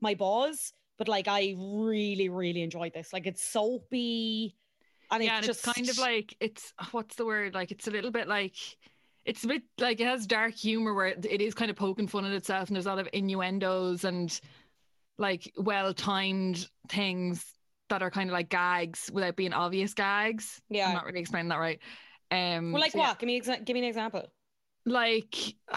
my 0.00 0.14
buzz. 0.14 0.72
But 0.96 1.08
like, 1.08 1.28
I 1.28 1.54
really, 1.56 2.28
really 2.28 2.62
enjoyed 2.62 2.92
this. 2.92 3.12
Like, 3.12 3.26
it's 3.26 3.44
soapy, 3.44 4.56
and 5.10 5.22
yeah, 5.22 5.38
it's 5.38 5.38
and 5.38 5.46
just 5.46 5.66
it's 5.66 5.74
kind 5.74 5.88
of 5.88 5.98
like 5.98 6.36
it's 6.40 6.72
what's 6.90 7.16
the 7.16 7.24
word? 7.24 7.54
Like 7.54 7.70
it's 7.70 7.86
a 7.86 7.90
little 7.90 8.10
bit 8.10 8.28
like 8.28 8.56
it's 9.24 9.44
a 9.44 9.48
bit 9.48 9.62
like 9.78 10.00
it 10.00 10.06
has 10.06 10.26
dark 10.26 10.54
humor 10.54 10.94
where 10.94 11.06
it 11.06 11.40
is 11.40 11.54
kind 11.54 11.70
of 11.70 11.76
poking 11.76 12.08
fun 12.08 12.24
at 12.24 12.32
itself, 12.32 12.68
and 12.68 12.76
there's 12.76 12.86
a 12.86 12.90
lot 12.90 12.98
of 12.98 13.08
innuendos 13.12 14.04
and 14.04 14.40
like 15.18 15.52
well 15.56 15.92
timed 15.92 16.68
things 16.88 17.44
that 17.88 18.02
are 18.02 18.10
kind 18.10 18.30
of 18.30 18.34
like 18.34 18.48
gags 18.48 19.10
without 19.12 19.36
being 19.36 19.52
obvious 19.52 19.94
gags. 19.94 20.60
Yeah. 20.68 20.88
I'm 20.88 20.94
not 20.94 21.04
really 21.06 21.20
explaining 21.20 21.48
that 21.48 21.56
right. 21.58 21.80
Um, 22.30 22.72
well, 22.72 22.80
like 22.82 22.92
so 22.92 22.98
yeah, 22.98 23.08
what? 23.08 23.18
Give 23.18 23.26
me 23.26 23.40
exa- 23.40 23.64
give 23.64 23.74
me 23.74 23.80
an 23.80 23.86
example. 23.86 24.24
like 24.86 25.34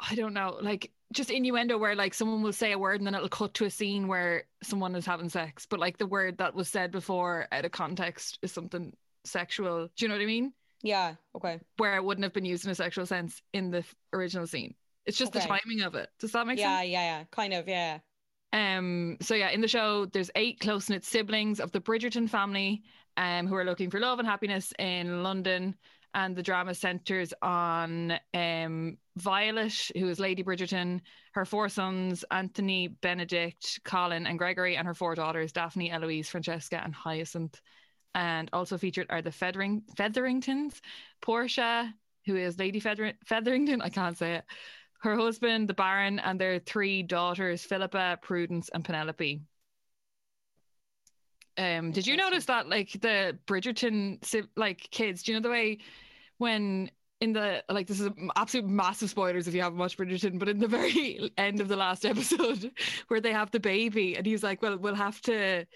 I 0.00 0.14
don't 0.14 0.34
know, 0.34 0.58
like 0.60 0.92
just 1.12 1.30
innuendo 1.30 1.78
where 1.78 1.94
like 1.94 2.12
someone 2.14 2.42
will 2.42 2.52
say 2.52 2.72
a 2.72 2.78
word 2.78 3.00
and 3.00 3.06
then 3.06 3.14
it'll 3.14 3.28
cut 3.28 3.54
to 3.54 3.64
a 3.64 3.70
scene 3.70 4.08
where 4.08 4.44
someone 4.62 4.94
is 4.94 5.06
having 5.06 5.28
sex, 5.28 5.66
but 5.66 5.80
like 5.80 5.98
the 5.98 6.06
word 6.06 6.38
that 6.38 6.54
was 6.54 6.68
said 6.68 6.90
before 6.92 7.46
out 7.50 7.64
of 7.64 7.72
context 7.72 8.38
is 8.42 8.52
something 8.52 8.92
sexual. 9.24 9.86
Do 9.96 10.04
you 10.04 10.08
know 10.08 10.14
what 10.14 10.22
I 10.22 10.26
mean? 10.26 10.52
Yeah. 10.82 11.14
Okay. 11.34 11.58
Where 11.78 11.96
it 11.96 12.04
wouldn't 12.04 12.24
have 12.24 12.32
been 12.34 12.44
used 12.44 12.64
in 12.64 12.70
a 12.70 12.74
sexual 12.74 13.06
sense 13.06 13.42
in 13.52 13.70
the 13.70 13.84
original 14.12 14.46
scene. 14.46 14.74
It's 15.06 15.16
just 15.16 15.32
the 15.32 15.40
timing 15.40 15.80
of 15.82 15.94
it. 15.94 16.10
Does 16.20 16.32
that 16.32 16.46
make 16.46 16.58
Yeah. 16.58 16.78
sense? 16.78 16.90
Yeah. 16.90 17.18
Yeah. 17.18 17.24
Kind 17.30 17.54
of. 17.54 17.66
Yeah. 17.66 17.98
Um, 18.52 19.18
so 19.20 19.34
yeah, 19.34 19.50
in 19.50 19.60
the 19.60 19.68
show, 19.68 20.06
there's 20.06 20.30
eight 20.34 20.60
close 20.60 20.88
knit 20.88 21.04
siblings 21.04 21.60
of 21.60 21.72
the 21.72 21.80
Bridgerton 21.80 22.28
family, 22.28 22.82
um, 23.16 23.46
who 23.46 23.54
are 23.54 23.64
looking 23.64 23.90
for 23.90 24.00
love 24.00 24.18
and 24.18 24.28
happiness 24.28 24.72
in 24.78 25.22
London, 25.22 25.74
and 26.14 26.34
the 26.34 26.42
drama 26.42 26.74
centers 26.74 27.34
on 27.42 28.18
um 28.34 28.96
Violet, 29.16 29.90
who 29.96 30.08
is 30.08 30.20
Lady 30.20 30.42
Bridgerton, 30.42 31.00
her 31.32 31.44
four 31.44 31.68
sons 31.68 32.24
Anthony, 32.30 32.88
Benedict, 32.88 33.80
Colin, 33.84 34.26
and 34.26 34.38
Gregory, 34.38 34.76
and 34.76 34.86
her 34.86 34.94
four 34.94 35.14
daughters 35.14 35.52
Daphne, 35.52 35.90
Eloise, 35.90 36.28
Francesca, 36.28 36.80
and 36.82 36.94
Hyacinth. 36.94 37.60
And 38.14 38.48
also 38.52 38.78
featured 38.78 39.08
are 39.10 39.22
the 39.22 39.30
Feathering 39.30 39.82
Featheringtons, 39.96 40.80
Portia, 41.20 41.92
who 42.24 42.36
is 42.36 42.58
Lady 42.58 42.80
Feather- 42.80 43.14
Featherington, 43.24 43.82
I 43.82 43.90
can't 43.90 44.16
say 44.16 44.36
it, 44.36 44.44
her 44.98 45.16
husband, 45.16 45.68
the 45.68 45.74
Baron, 45.74 46.18
and 46.18 46.40
their 46.40 46.58
three 46.58 47.02
daughters, 47.02 47.62
Philippa, 47.62 48.18
Prudence, 48.20 48.68
and 48.72 48.84
Penelope. 48.84 49.40
Um, 51.56 51.90
did 51.90 52.06
you 52.06 52.16
notice 52.16 52.44
that, 52.46 52.68
like 52.68 52.92
the 52.92 53.36
Bridgerton, 53.46 54.46
like 54.56 54.88
kids? 54.90 55.22
Do 55.22 55.32
you 55.32 55.38
know 55.38 55.42
the 55.42 55.50
way 55.50 55.78
when 56.38 56.90
in 57.20 57.32
the 57.32 57.64
like 57.68 57.88
this 57.88 58.00
is 58.00 58.08
absolute 58.36 58.66
massive 58.66 59.10
spoilers 59.10 59.48
if 59.48 59.54
you 59.54 59.62
haven't 59.62 59.78
watched 59.78 59.98
Bridgerton, 59.98 60.38
but 60.38 60.48
in 60.48 60.58
the 60.58 60.68
very 60.78 61.30
end 61.36 61.60
of 61.60 61.68
the 61.68 61.76
last 61.76 62.04
episode 62.04 62.70
where 63.08 63.20
they 63.20 63.32
have 63.32 63.50
the 63.50 63.60
baby, 63.60 64.16
and 64.16 64.24
he's 64.26 64.42
like, 64.42 64.62
"Well, 64.62 64.78
we'll 64.78 64.94
have 64.94 65.20
to 65.22 65.66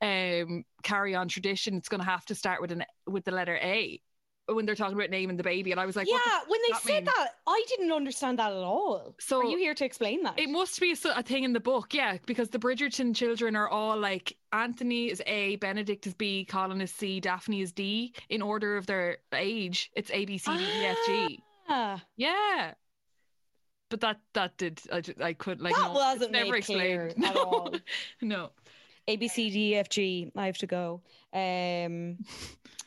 um 0.00 0.64
carry 0.82 1.14
on 1.14 1.28
tradition. 1.28 1.76
It's 1.76 1.88
going 1.88 2.00
to 2.00 2.10
have 2.10 2.24
to 2.26 2.34
start 2.34 2.60
with 2.60 2.72
an 2.72 2.84
with 3.06 3.24
the 3.24 3.32
letter 3.32 3.56
A." 3.56 4.00
When 4.48 4.66
they're 4.66 4.74
talking 4.74 4.96
about 4.96 5.10
naming 5.10 5.36
the 5.36 5.44
baby, 5.44 5.70
and 5.70 5.80
I 5.80 5.86
was 5.86 5.94
like, 5.94 6.08
yeah. 6.08 6.18
when 6.48 6.60
they 6.66 6.72
that 6.72 6.82
said 6.82 6.94
mean? 6.94 7.04
that, 7.04 7.28
I 7.46 7.64
didn't 7.68 7.92
understand 7.92 8.38
that 8.40 8.50
at 8.50 8.58
all. 8.58 9.14
So- 9.20 9.40
are 9.40 9.44
you 9.44 9.56
here 9.56 9.72
to 9.74 9.84
explain 9.84 10.24
that? 10.24 10.38
It 10.38 10.50
must 10.50 10.80
be 10.80 10.92
a, 10.92 11.08
a 11.16 11.22
thing 11.22 11.44
in 11.44 11.52
the 11.52 11.60
book, 11.60 11.94
yeah, 11.94 12.18
because 12.26 12.50
the 12.50 12.58
Bridgerton 12.58 13.14
children 13.14 13.54
are 13.54 13.68
all 13.68 13.96
like 13.96 14.36
Anthony 14.52 15.10
is 15.10 15.22
A, 15.26 15.56
Benedict 15.56 16.06
is 16.08 16.14
B, 16.14 16.44
Colin 16.44 16.80
is 16.80 16.90
C, 16.90 17.20
Daphne 17.20 17.60
is 17.62 17.70
D 17.72 18.14
in 18.28 18.42
order 18.42 18.76
of 18.76 18.86
their 18.86 19.18
age. 19.32 19.90
It's 19.94 20.10
A, 20.10 20.24
B, 20.24 20.38
C, 20.38 20.56
D, 20.56 20.64
E, 20.64 20.86
F, 20.86 20.98
G. 21.06 21.42
Ah, 21.68 22.02
Yeah. 22.16 22.74
But 23.90 24.00
that 24.00 24.20
that 24.32 24.56
did 24.56 24.80
I, 24.90 25.02
I 25.22 25.32
could 25.34 25.60
like 25.60 25.74
That 25.74 25.82
no, 25.82 25.92
wasn't 25.92 26.32
never 26.32 26.56
explained. 26.56 27.10
at 27.10 27.18
no, 27.18 27.32
all. 27.34 27.74
no. 28.22 28.50
A 29.06 29.16
B 29.16 29.28
C 29.28 29.50
D 29.50 29.72
E 29.72 29.76
F 29.76 29.90
G. 29.90 30.32
I 30.34 30.46
have 30.46 30.56
to 30.58 30.66
go. 30.66 31.02
Um, 31.34 32.16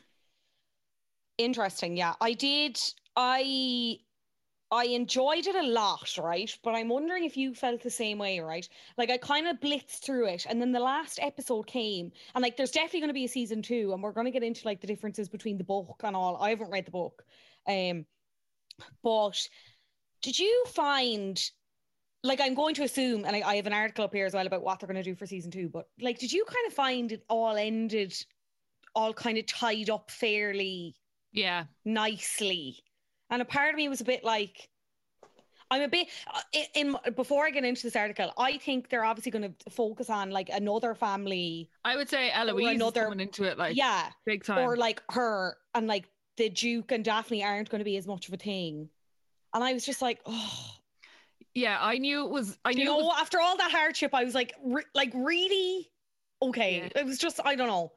interesting. 1.38 1.98
Yeah, 1.98 2.14
I 2.22 2.34
did. 2.34 2.80
I 3.16 4.00
I 4.72 4.86
enjoyed 4.86 5.46
it 5.48 5.56
a 5.56 5.68
lot, 5.68 6.18
right? 6.18 6.52
But 6.64 6.76
I'm 6.76 6.90
wondering 6.90 7.24
if 7.24 7.38
you 7.38 7.54
felt 7.54 7.82
the 7.82 7.90
same 7.90 8.18
way, 8.18 8.40
right? 8.40 8.68
Like 8.98 9.10
I 9.10 9.18
kind 9.18 9.48
of 9.48 9.60
blitzed 9.60 10.00
through 10.04 10.28
it, 10.28 10.46
and 10.50 10.60
then 10.60 10.72
the 10.72 10.80
last 10.80 11.20
episode 11.22 11.68
came, 11.68 12.12
and 12.34 12.42
like 12.42 12.58
there's 12.58 12.72
definitely 12.72 13.02
going 13.02 13.10
to 13.10 13.14
be 13.14 13.26
a 13.26 13.30
season 13.30 13.62
two, 13.62 13.94
and 13.94 14.02
we're 14.02 14.12
going 14.12 14.26
to 14.26 14.32
get 14.32 14.44
into 14.44 14.66
like 14.66 14.82
the 14.82 14.88
differences 14.88 15.30
between 15.30 15.58
the 15.58 15.64
book 15.64 16.02
and 16.04 16.16
all. 16.16 16.38
I 16.38 16.50
haven't 16.50 16.72
read 16.72 16.86
the 16.86 16.92
book, 16.92 17.24
um, 17.68 18.06
but 19.04 19.40
did 20.22 20.38
you 20.38 20.66
find? 20.68 21.42
Like 22.24 22.42
I'm 22.42 22.56
going 22.56 22.74
to 22.76 22.84
assume, 22.84 23.24
and 23.24 23.36
I, 23.36 23.42
I 23.48 23.56
have 23.58 23.68
an 23.68 23.74
article 23.74 24.04
up 24.04 24.14
here 24.14 24.26
as 24.26 24.34
well 24.34 24.48
about 24.48 24.64
what 24.64 24.80
they're 24.80 24.88
going 24.88 24.96
to 24.96 25.04
do 25.04 25.14
for 25.14 25.28
season 25.28 25.52
two. 25.52 25.70
But 25.70 25.88
like, 26.02 26.18
did 26.18 26.34
you 26.34 26.44
kind 26.44 26.66
of 26.66 26.74
find 26.74 27.12
it 27.12 27.24
all 27.30 27.56
ended, 27.56 28.16
all 28.96 29.14
kind 29.14 29.38
of 29.38 29.46
tied 29.46 29.92
up 29.92 30.10
fairly 30.10 30.96
Yeah. 31.36 31.66
nicely. 31.84 32.80
And 33.30 33.42
a 33.42 33.46
part 33.46 33.70
of 33.70 33.76
me 33.76 33.88
was 33.90 34.02
a 34.02 34.06
bit 34.06 34.24
like, 34.24 34.70
I'm 35.72 35.82
a 35.82 35.88
bit 35.88 36.08
uh, 36.34 36.42
in, 36.54 36.96
in 37.06 37.14
before 37.16 37.46
I 37.46 37.50
get 37.50 37.66
into 37.66 37.84
this 37.84 37.96
article. 37.96 38.32
I 38.38 38.58
think 38.58 38.90
they're 38.90 39.04
obviously 39.04 39.32
going 39.32 39.54
to 39.54 39.70
focus 39.72 40.10
on 40.10 40.30
like 40.30 40.50
another 40.50 40.94
family, 40.94 41.70
I 41.84 41.96
would 41.96 42.08
say 42.10 42.32
Eloise 42.32 42.76
another- 42.76 43.02
is 43.02 43.06
coming 43.06 43.20
into 43.20 43.44
it 43.44 43.58
like 43.58 43.76
yeah, 43.76 44.10
big 44.26 44.44
time. 44.44 44.60
or 44.60 44.78
like 44.78 45.02
her 45.12 45.58
and 45.74 45.88
like 45.88 46.06
the 46.38 46.50
Duke 46.50 46.92
and 46.92 47.04
Daphne 47.04 47.44
aren't 47.44 47.70
going 47.70 47.80
to 47.80 47.86
be 47.86 47.98
as 47.98 48.06
much 48.08 48.28
of 48.28 48.34
a 48.34 48.38
thing. 48.38 48.90
And 49.54 49.64
I 49.64 49.74
was 49.74 49.86
just 49.86 50.02
like, 50.02 50.20
oh, 50.26 50.70
yeah, 51.54 51.78
I 51.82 51.98
knew 51.98 52.26
it 52.26 52.30
was 52.30 52.58
I 52.64 52.74
knew 52.74 52.84
it 52.84 52.86
know, 52.86 52.98
was 52.98 53.18
after 53.20 53.40
all 53.40 53.58
that 53.58 53.72
hardship, 53.72 54.14
I 54.14 54.24
was 54.24 54.36
like, 54.36 54.54
re- 54.64 54.84
like 54.94 55.12
really 55.16 55.90
okay. 56.42 56.92
It 56.96 57.06
was 57.06 57.18
just 57.18 57.40
I 57.44 57.56
don't 57.56 57.68
know. 57.68 57.92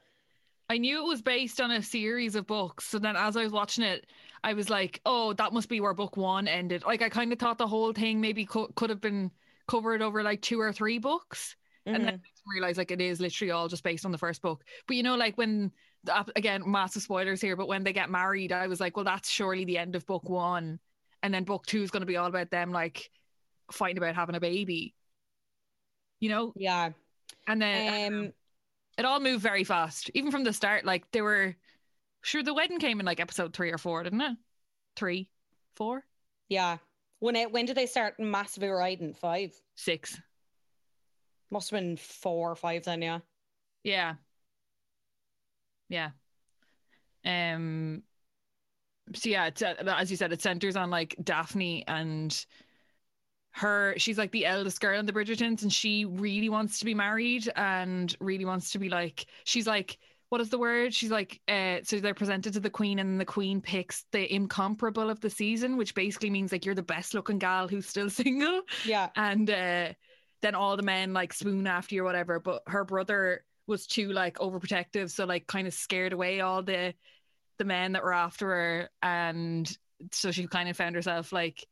I 0.70 0.76
knew 0.78 0.98
it 1.02 1.08
was 1.08 1.22
based 1.22 1.60
on 1.60 1.70
a 1.70 1.82
series 1.82 2.34
of 2.34 2.46
books. 2.46 2.84
So 2.84 2.98
then 2.98 3.16
as 3.16 3.37
I 3.37 3.42
was 3.42 3.52
watching 3.52 3.84
it, 3.84 4.06
I 4.44 4.52
was 4.52 4.68
like, 4.68 5.00
oh, 5.06 5.32
that 5.34 5.52
must 5.52 5.68
be 5.68 5.80
where 5.80 5.94
book 5.94 6.16
one 6.16 6.46
ended. 6.46 6.84
Like 6.84 7.00
I 7.02 7.08
kind 7.08 7.32
of 7.32 7.38
thought 7.38 7.58
the 7.58 7.66
whole 7.66 7.92
thing 7.92 8.20
maybe 8.20 8.44
co- 8.44 8.68
could 8.76 8.90
have 8.90 9.00
been 9.00 9.30
covered 9.66 10.02
over 10.02 10.22
like 10.22 10.42
two 10.42 10.60
or 10.60 10.72
three 10.72 10.98
books. 10.98 11.56
And 11.92 12.04
then 12.04 12.12
Mhm. 12.12 12.22
I 12.46 12.52
realized 12.54 12.76
like 12.78 12.90
it 12.90 13.00
is 13.00 13.18
literally 13.20 13.50
all 13.50 13.68
just 13.68 13.82
based 13.82 14.04
on 14.04 14.12
the 14.12 14.18
first 14.18 14.42
book. 14.42 14.62
But 14.87 14.96
you 14.96 15.02
know, 15.02 15.16
like 15.16 15.38
when 15.38 15.72
again, 16.37 16.62
massive 16.70 17.02
spoilers 17.02 17.40
here, 17.40 17.56
but 17.56 17.68
when 17.68 17.82
they 17.82 17.92
get 17.94 18.10
married, 18.10 18.52
I 18.52 18.66
was 18.66 18.78
like, 18.80 18.96
well, 18.96 19.04
that's 19.04 19.30
surely 19.30 19.64
the 19.64 19.78
end 19.78 19.96
of 19.96 20.06
book 20.06 20.28
one. 20.28 20.80
And 21.22 21.32
then 21.32 21.44
book 21.44 21.64
two 21.66 21.82
is 21.82 21.90
going 21.90 22.02
to 22.02 22.06
be 22.06 22.16
all 22.16 22.26
about 22.28 22.50
them 22.50 22.72
like 22.72 23.10
fighting 23.72 23.98
about 23.98 24.16
having 24.16 24.37
a 24.37 24.40
baby. 24.40 24.94
You 26.20 26.28
know? 26.30 26.54
yeah. 26.54 26.92
And 27.46 27.62
then 27.62 27.88
Um, 28.04 28.32
it 28.99 29.05
all 29.05 29.21
moved 29.21 29.43
very 29.43 29.64
fast, 29.64 30.11
even 30.12 30.31
from 30.31 30.45
the 30.45 30.52
start. 30.52 30.85
Like 30.85 31.11
they 31.12 31.23
were 31.23 31.57
sure 32.23 32.43
the 32.43 32.52
wedding 32.52 32.81
came 32.81 33.00
in 33.00 33.07
like 33.07 33.21
episode 33.21 33.55
three 33.55 33.73
or 33.73 33.78
four, 33.78 34.02
didn't 34.02 34.21
it? 34.21 34.37
Three, 34.97 35.31
four, 35.76 36.05
yeah. 36.49 36.78
When 37.21 37.37
it 37.37 37.52
when 37.52 37.64
did 37.64 37.76
they 37.76 37.87
start 37.87 38.19
massively 38.19 38.69
riding? 38.69 39.14
Five. 39.14 39.52
six. 39.76 40.21
Must 41.50 41.71
have 41.71 41.81
been 41.81 41.97
four 41.97 42.50
or 42.50 42.57
five 42.57 42.85
then, 42.85 43.00
yeah. 43.00 43.21
Yeah. 43.85 44.14
Yeah. 45.88 46.11
Um 47.25 48.02
so 49.14 49.31
yeah, 49.31 49.47
it's, 49.47 49.62
uh, 49.62 49.75
as 49.87 50.11
you 50.11 50.19
said, 50.19 50.33
it 50.33 50.43
centers 50.43 50.76
on 50.76 50.90
like 50.90 51.17
Daphne 51.23 51.85
and 51.88 52.45
her. 53.52 53.95
She's 53.97 54.19
like 54.19 54.33
the 54.33 54.47
eldest 54.47 54.81
girl 54.81 54.99
in 54.99 55.07
the 55.07 55.12
Bridgertons, 55.12 55.62
and 55.62 55.73
she 55.73 56.05
really 56.05 56.49
wants 56.49 56.78
to 56.78 56.85
be 56.85 56.95
married 56.95 57.50
and 57.57 58.14
really 58.21 58.45
wants 58.45 58.73
to 58.73 58.78
be 58.78 58.88
like. 58.88 59.26
She's 59.45 59.67
like 59.67 59.99
what 60.28 60.40
is 60.40 60.50
the 60.50 60.59
word? 60.59 60.93
She's 60.93 61.11
like, 61.11 61.40
uh, 61.49 61.78
so 61.83 61.99
they're 62.00 62.14
presented 62.14 62.52
to 62.52 62.61
the 62.61 62.71
queen, 62.71 62.99
and 62.99 63.19
the 63.19 63.25
queen 63.25 63.61
picks 63.61 64.05
the 64.12 64.33
incomparable 64.33 65.09
of 65.09 65.21
the 65.21 65.31
season, 65.31 65.76
which 65.76 65.95
basically 65.95 66.31
means 66.31 66.52
like 66.52 66.67
you're 66.67 66.75
the 66.75 66.83
best 66.83 67.14
looking 67.14 67.38
gal 67.38 67.67
who's 67.67 67.87
still 67.87 68.11
single. 68.11 68.62
Yeah. 68.85 69.09
And 69.17 69.49
uh, 69.49 69.93
then 70.43 70.55
all 70.55 70.76
the 70.76 70.83
men 70.83 71.12
like 71.12 71.33
swoon 71.33 71.67
after 71.67 71.95
you 71.95 72.02
or 72.02 72.05
whatever. 72.05 72.40
But 72.40 72.62
her 72.67 72.85
brother 72.85 73.45
was 73.67 73.87
too 73.87 74.12
like 74.12 74.38
overprotective, 74.38 75.11
so 75.11 75.25
like 75.25 75.47
kind 75.47 75.67
of 75.67 75.75
scared 75.75 76.12
away 76.12 76.40
all 76.40 76.62
the 76.62 76.95
the 77.59 77.64
men 77.64 77.93
that 77.93 78.05
were 78.05 78.12
after 78.14 78.47
her, 78.47 78.90
and 79.02 79.76
so 80.12 80.31
she 80.31 80.47
kind 80.47 80.69
of 80.69 80.76
found 80.76 80.95
herself 80.95 81.33
like 81.33 81.67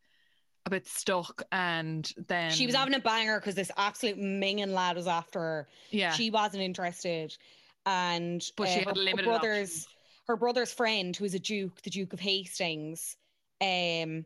a 0.66 0.70
bit 0.70 0.86
stuck. 0.86 1.42
And 1.52 2.12
then 2.28 2.50
She 2.50 2.66
was 2.66 2.74
having 2.74 2.94
a 2.94 2.98
banger 3.00 3.38
because 3.40 3.54
this 3.54 3.70
absolute 3.76 4.18
minging 4.18 4.68
lad 4.74 4.96
was 4.96 5.06
after 5.06 5.38
her. 5.40 5.68
yeah, 5.90 6.12
She 6.12 6.30
wasn't 6.30 6.62
interested. 6.62 7.36
And 7.86 8.44
But 8.56 8.68
she 8.68 8.74
uh, 8.74 8.78
had 8.80 8.88
her, 8.88 8.94
limited 8.94 9.24
her 9.24 9.30
brother's 9.30 9.68
options. 9.70 9.88
her 10.26 10.36
brother's 10.36 10.72
friend, 10.72 11.16
who 11.16 11.24
is 11.24 11.34
a 11.34 11.38
Duke, 11.38 11.80
the 11.82 11.90
Duke 11.90 12.12
of 12.12 12.20
Hastings, 12.20 13.16
um, 13.62 14.24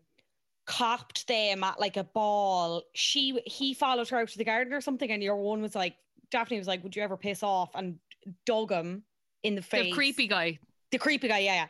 copped 0.67 1.27
them 1.29 1.63
at 1.63 1.79
like 1.79 1.97
a 1.97 2.05
ball. 2.05 2.83
She 2.95 3.41
he 3.47 3.75
followed 3.75 4.09
her 4.09 4.19
out 4.19 4.29
to 4.29 4.39
the 4.39 4.45
garden 4.45 4.73
or 4.73 4.81
something, 4.81 5.11
and 5.11 5.23
your 5.23 5.37
one 5.37 5.61
was 5.63 5.75
like 5.75 5.97
Daphne 6.31 6.59
was 6.59 6.67
like, 6.69 6.83
Would 6.83 6.97
you 6.97 7.03
ever 7.03 7.17
piss 7.17 7.43
off? 7.43 7.71
And 7.75 7.99
dug 8.47 8.71
him 8.71 9.03
in 9.43 9.55
the 9.57 9.63
face. 9.63 9.85
the 9.85 9.93
creepy 9.93 10.27
guy. 10.27 10.59
the 10.91 10.99
creepy 10.99 11.29
guy, 11.29 11.39
yeah, 11.41 11.55
yeah. 11.55 11.67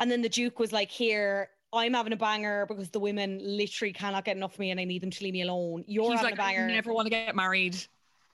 And 0.00 0.10
then 0.10 0.22
the 0.22 0.28
Duke 0.28 0.58
was 0.58 0.72
like, 0.72 0.90
Here, 0.90 1.50
I'm 1.74 1.94
having 1.94 2.12
a 2.12 2.16
banger 2.16 2.66
because 2.66 2.90
the 2.90 3.00
women 3.00 3.40
literally 3.42 3.92
cannot 3.92 4.24
get 4.24 4.36
enough 4.36 4.54
of 4.54 4.58
me 4.58 4.70
and 4.70 4.80
I 4.80 4.84
need 4.84 5.02
them 5.02 5.10
to 5.10 5.24
leave 5.24 5.32
me 5.34 5.42
alone. 5.42 5.84
You're 5.86 6.10
He's 6.10 6.20
having 6.20 6.24
like, 6.24 6.34
a 6.34 6.36
banger. 6.36 6.64
I 6.64 6.72
never 6.72 6.92
want 6.92 7.06
to 7.06 7.10
get 7.10 7.34
married. 7.34 7.76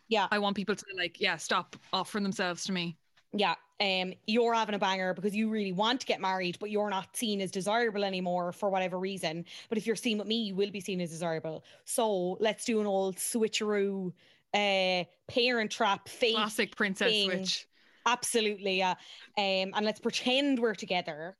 Yeah. 0.09 0.26
I 0.30 0.38
want 0.38 0.56
people 0.56 0.75
to 0.75 0.85
like, 0.97 1.20
yeah, 1.20 1.37
stop 1.37 1.76
offering 1.92 2.25
themselves 2.25 2.64
to 2.64 2.73
me. 2.73 2.97
Yeah, 3.32 3.54
um, 3.80 4.12
you're 4.26 4.54
having 4.54 4.75
a 4.75 4.78
banger 4.78 5.14
because 5.14 5.37
you 5.37 5.49
really 5.49 5.70
want 5.70 6.00
to 6.00 6.06
get 6.06 6.20
married, 6.20 6.59
but 6.59 6.70
you're 6.70 6.90
not 6.90 7.16
seen 7.16 7.40
as 7.40 7.52
desirable 7.52 8.02
anymore 8.02 8.50
for 8.50 8.70
whatever 8.70 8.99
reason. 8.99 9.44
But 9.68 9.78
if 9.78 9.87
you're 9.87 9.94
seen 9.94 10.18
with 10.18 10.26
me, 10.26 10.42
you 10.42 10.56
will 10.56 10.73
be 10.73 10.80
seen 10.80 11.00
as 11.00 11.11
desirable. 11.11 11.64
So 11.85 12.37
let's 12.40 12.64
do 12.64 12.80
an 12.80 12.87
old 12.87 13.18
switcheroo, 13.18 14.12
uh, 14.52 15.04
parent 15.28 15.70
trap, 15.70 16.09
fake, 16.09 16.35
Classic 16.35 16.75
princess 16.75 17.09
thing. 17.09 17.30
switch. 17.30 17.68
absolutely, 18.04 18.78
yeah. 18.78 18.94
Um, 19.38 19.73
and 19.75 19.85
let's 19.85 20.00
pretend 20.00 20.59
we're 20.59 20.75
together, 20.75 21.37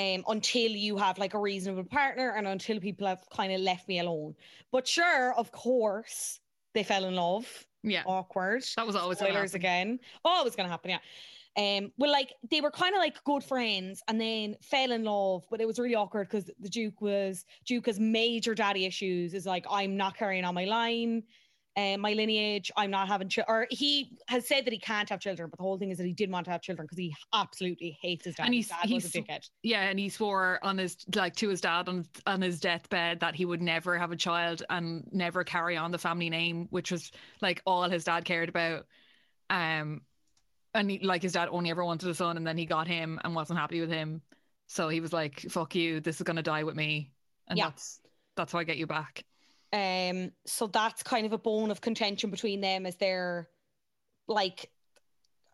um, 0.00 0.24
until 0.28 0.70
you 0.70 0.96
have 0.96 1.18
like 1.18 1.34
a 1.34 1.38
reasonable 1.38 1.84
partner 1.84 2.30
and 2.36 2.46
until 2.46 2.80
people 2.80 3.06
have 3.06 3.22
kind 3.30 3.52
of 3.52 3.60
left 3.60 3.86
me 3.88 3.98
alone. 3.98 4.34
But 4.72 4.88
sure, 4.88 5.34
of 5.34 5.52
course, 5.52 6.40
they 6.74 6.82
fell 6.82 7.04
in 7.04 7.16
love. 7.16 7.46
Yeah. 7.82 8.02
Awkward 8.06 8.62
That 8.76 8.86
was 8.86 8.96
always 8.96 9.18
spoilers 9.18 9.54
again. 9.54 9.98
Oh, 10.24 10.42
it 10.42 10.44
was 10.44 10.56
gonna 10.56 10.68
happen, 10.68 10.90
yeah. 10.90 10.98
Um, 11.56 11.92
well, 11.98 12.12
like 12.12 12.34
they 12.48 12.60
were 12.60 12.70
kind 12.70 12.94
of 12.94 13.00
like 13.00 13.22
good 13.24 13.42
friends, 13.42 14.02
and 14.06 14.20
then 14.20 14.56
fell 14.62 14.92
in 14.92 15.04
love, 15.04 15.44
but 15.50 15.60
it 15.60 15.66
was 15.66 15.78
really 15.78 15.94
awkward 15.96 16.28
because 16.28 16.50
the 16.60 16.68
Duke 16.68 17.00
was 17.00 17.44
Duke 17.66 17.86
has 17.86 17.98
major 17.98 18.54
daddy 18.54 18.84
issues. 18.86 19.34
Is 19.34 19.46
like 19.46 19.66
I'm 19.70 19.96
not 19.96 20.16
carrying 20.16 20.44
on 20.44 20.54
my 20.54 20.64
line, 20.64 21.24
um, 21.94 22.00
my 22.00 22.12
lineage. 22.12 22.70
I'm 22.76 22.90
not 22.90 23.08
having 23.08 23.28
children. 23.28 23.54
Or 23.54 23.66
he 23.70 24.16
has 24.28 24.46
said 24.46 24.64
that 24.66 24.72
he 24.72 24.78
can't 24.78 25.08
have 25.08 25.20
children, 25.20 25.48
but 25.50 25.56
the 25.58 25.62
whole 25.62 25.78
thing 25.78 25.90
is 25.90 25.98
that 25.98 26.06
he 26.06 26.12
did 26.12 26.30
want 26.30 26.44
to 26.46 26.50
have 26.50 26.62
children 26.62 26.86
because 26.86 26.98
he 26.98 27.14
absolutely 27.32 27.98
hates 28.00 28.24
his 28.24 28.34
dad. 28.34 28.46
And 28.46 28.54
his 28.54 28.68
he's- 28.70 28.80
dad 28.82 28.90
was 28.92 29.04
a 29.06 29.08
dickhead. 29.22 29.48
Yeah, 29.62 29.82
and 29.82 29.98
he 29.98 30.08
swore 30.08 30.58
on 30.62 30.78
his 30.78 30.96
like 31.14 31.36
to 31.36 31.48
his 31.48 31.60
dad 31.60 31.88
on 31.88 32.06
on 32.26 32.40
his 32.42 32.60
deathbed 32.60 33.20
that 33.20 33.34
he 33.34 33.44
would 33.44 33.62
never 33.62 33.98
have 33.98 34.12
a 34.12 34.16
child 34.16 34.62
and 34.70 35.08
never 35.12 35.44
carry 35.44 35.76
on 35.76 35.90
the 35.90 35.98
family 35.98 36.30
name, 36.30 36.66
which 36.70 36.90
was 36.90 37.10
like 37.40 37.62
all 37.66 37.88
his 37.88 38.04
dad 38.04 38.24
cared 38.24 38.48
about. 38.48 38.86
Um, 39.48 40.02
and 40.74 40.90
he, 40.90 41.00
like 41.00 41.22
his 41.22 41.32
dad 41.32 41.48
only 41.50 41.70
ever 41.70 41.84
wanted 41.84 42.08
a 42.08 42.14
son, 42.14 42.36
and 42.36 42.46
then 42.46 42.56
he 42.56 42.66
got 42.66 42.86
him 42.86 43.18
and 43.24 43.34
wasn't 43.34 43.58
happy 43.58 43.80
with 43.80 43.90
him, 43.90 44.22
so 44.68 44.88
he 44.88 45.00
was 45.00 45.12
like, 45.12 45.40
"Fuck 45.50 45.74
you, 45.74 46.00
this 46.00 46.16
is 46.16 46.22
gonna 46.22 46.42
die 46.42 46.62
with 46.62 46.76
me," 46.76 47.10
and 47.48 47.58
Yeah. 47.58 47.66
that's 47.70 48.00
that's 48.36 48.52
how 48.52 48.60
I 48.60 48.64
get 48.64 48.76
you 48.76 48.86
back. 48.86 49.24
Um, 49.72 50.32
so 50.46 50.66
that's 50.66 51.02
kind 51.02 51.26
of 51.26 51.32
a 51.32 51.38
bone 51.38 51.70
of 51.70 51.80
contention 51.80 52.30
between 52.30 52.60
them 52.60 52.86
as 52.86 52.96
their 52.96 53.48
like 54.26 54.70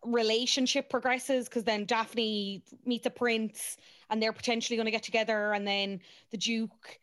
relationship 0.03 0.89
progresses 0.89 1.47
because 1.47 1.63
then 1.63 1.85
Daphne 1.85 2.63
meets 2.85 3.05
a 3.05 3.09
prince 3.09 3.77
and 4.09 4.21
they're 4.21 4.33
potentially 4.33 4.77
going 4.77 4.85
to 4.85 4.91
get 4.91 5.03
together 5.03 5.53
and 5.53 5.67
then 5.67 5.99
the 6.31 6.37
Duke 6.37 6.99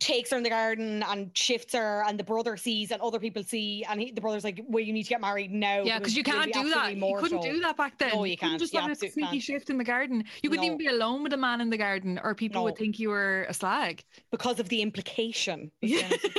takes 0.00 0.30
her 0.30 0.36
in 0.36 0.42
the 0.42 0.48
garden 0.48 1.02
and 1.08 1.30
shifts 1.36 1.74
her 1.74 2.02
and 2.08 2.18
the 2.18 2.24
brother 2.24 2.56
sees 2.56 2.90
and 2.90 3.00
other 3.02 3.18
people 3.18 3.42
see 3.42 3.84
and 3.88 4.00
he, 4.00 4.10
the 4.10 4.20
brother's 4.20 4.42
like 4.42 4.64
well 4.68 4.82
you 4.82 4.92
need 4.92 5.02
to 5.02 5.08
get 5.10 5.20
married 5.20 5.52
now 5.52 5.82
Yeah, 5.82 5.98
because 5.98 6.16
you 6.16 6.24
can't 6.24 6.52
do 6.52 6.70
that. 6.70 6.96
You 6.96 7.16
couldn't 7.20 7.42
do 7.42 7.60
that 7.60 7.76
back 7.76 7.98
then. 7.98 8.10
No, 8.14 8.24
you 8.24 8.36
couldn't 8.36 8.50
can't. 8.58 8.60
Just 8.60 8.74
have 8.74 8.90
a 8.90 8.94
sneaky 8.96 9.20
can't. 9.20 9.42
shift 9.42 9.70
in 9.70 9.78
the 9.78 9.84
garden. 9.84 10.24
You 10.42 10.48
couldn't 10.50 10.62
No. 10.64 10.72
even 10.74 10.78
be 10.78 10.86
alone 10.86 11.22
with 11.22 11.32
a 11.34 11.36
man 11.36 11.60
in 11.60 11.68
the 11.70 11.76
garden, 11.76 12.18
or 12.24 12.34
people 12.34 12.60
No. 12.60 12.64
would 12.64 12.76
think 12.76 12.98
you 12.98 13.10
were 13.10 13.46
a 13.48 13.54
slag. 13.54 14.02
because 14.30 14.58
of 14.58 14.68
the 14.70 14.80
implication. 14.82 15.70
Yeah. 15.82 16.02
what 16.08 16.12
I 16.12 16.16
should 16.16 16.38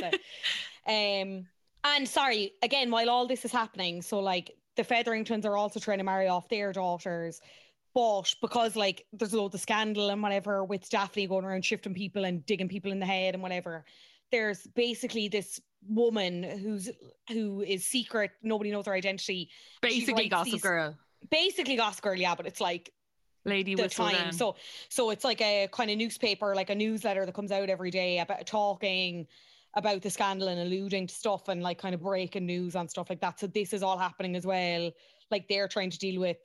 say. 0.87 1.21
um, 1.21 1.47
and 1.83 2.07
sorry, 2.09 2.53
again, 2.63 2.89
while 2.91 3.09
all 3.09 3.27
this 3.27 3.45
is 3.45 3.51
happening, 3.51 4.01
so 4.01 4.19
like 4.19 4.51
the 4.75 4.83
Featheringtons 4.83 5.45
are 5.45 5.55
also 5.57 5.79
trying 5.79 5.99
to 5.99 6.03
marry 6.03 6.27
off 6.27 6.49
their 6.49 6.73
daughters, 6.73 7.39
but 7.93 8.33
because 8.41 8.75
like 8.75 9.05
there's 9.13 9.33
a 9.33 9.37
load 9.37 9.53
of 9.53 9.61
scandal 9.61 10.09
and 10.09 10.21
whatever 10.21 10.63
with 10.63 10.89
Daphne 10.89 11.27
going 11.27 11.45
around 11.45 11.63
shifting 11.63 11.93
people 11.93 12.25
and 12.25 12.45
digging 12.45 12.67
people 12.67 12.91
in 12.91 12.99
the 12.99 13.05
head 13.05 13.33
and 13.33 13.43
whatever, 13.43 13.85
there's 14.31 14.65
basically 14.67 15.27
this 15.27 15.59
woman 15.87 16.43
who's 16.43 16.89
who 17.29 17.61
is 17.61 17.85
secret, 17.85 18.31
nobody 18.41 18.71
knows 18.71 18.85
her 18.85 18.93
identity. 18.93 19.49
Basically, 19.81 20.29
Gossip 20.29 20.53
these- 20.53 20.61
Girl, 20.61 20.97
Basically, 21.29 21.75
Gossip 21.75 22.03
Girl, 22.03 22.15
yeah, 22.15 22.35
but 22.35 22.47
it's 22.47 22.59
like 22.59 22.91
Lady 23.45 23.75
the 23.75 23.89
time. 23.89 24.13
Down. 24.13 24.33
So 24.33 24.55
so 24.89 25.09
it's 25.09 25.23
like 25.23 25.41
a 25.41 25.67
kind 25.71 25.91
of 25.91 25.97
newspaper, 25.97 26.55
like 26.55 26.69
a 26.69 26.75
newsletter 26.75 27.25
that 27.25 27.35
comes 27.35 27.51
out 27.51 27.69
every 27.69 27.91
day 27.91 28.19
about 28.19 28.45
talking 28.47 29.27
about 29.75 30.01
the 30.01 30.09
scandal 30.09 30.47
and 30.49 30.61
alluding 30.61 31.07
to 31.07 31.13
stuff 31.13 31.47
and 31.47 31.61
like 31.61 31.79
kind 31.79 31.95
of 31.95 32.01
breaking 32.01 32.45
news 32.45 32.75
and 32.75 32.89
stuff 32.89 33.09
like 33.09 33.21
that. 33.21 33.39
So 33.39 33.47
this 33.47 33.73
is 33.73 33.83
all 33.83 33.97
happening 33.97 34.35
as 34.35 34.45
well. 34.45 34.91
Like 35.31 35.47
they're 35.47 35.67
trying 35.67 35.89
to 35.89 35.97
deal 35.97 36.21
with 36.21 36.37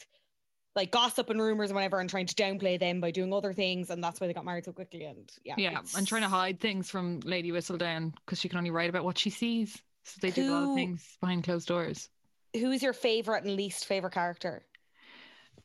like 0.76 0.90
gossip 0.90 1.30
and 1.30 1.40
rumors 1.40 1.70
and 1.70 1.74
whatever 1.74 1.98
and 1.98 2.08
trying 2.08 2.26
to 2.26 2.34
downplay 2.34 2.78
them 2.78 3.00
by 3.00 3.10
doing 3.10 3.32
other 3.32 3.52
things 3.52 3.90
and 3.90 4.02
that's 4.02 4.20
why 4.20 4.26
they 4.26 4.32
got 4.32 4.44
married 4.44 4.64
so 4.64 4.72
quickly 4.72 5.04
and 5.04 5.30
yeah. 5.44 5.54
yeah, 5.56 5.80
and 5.96 6.06
trying 6.06 6.22
to 6.22 6.28
hide 6.28 6.60
things 6.60 6.88
from 6.90 7.20
Lady 7.24 7.50
Whistledown 7.50 8.12
because 8.24 8.38
she 8.40 8.48
can 8.48 8.58
only 8.58 8.70
write 8.70 8.90
about 8.90 9.04
what 9.04 9.18
she 9.18 9.30
sees. 9.30 9.80
So 10.04 10.18
they 10.22 10.30
do 10.30 10.50
a 10.50 10.52
lot 10.52 10.70
of 10.70 10.74
things 10.74 11.18
behind 11.20 11.44
closed 11.44 11.68
doors. 11.68 12.08
Who 12.54 12.70
is 12.70 12.82
your 12.82 12.94
favorite 12.94 13.44
and 13.44 13.56
least 13.56 13.86
favorite 13.86 14.14
character? 14.14 14.64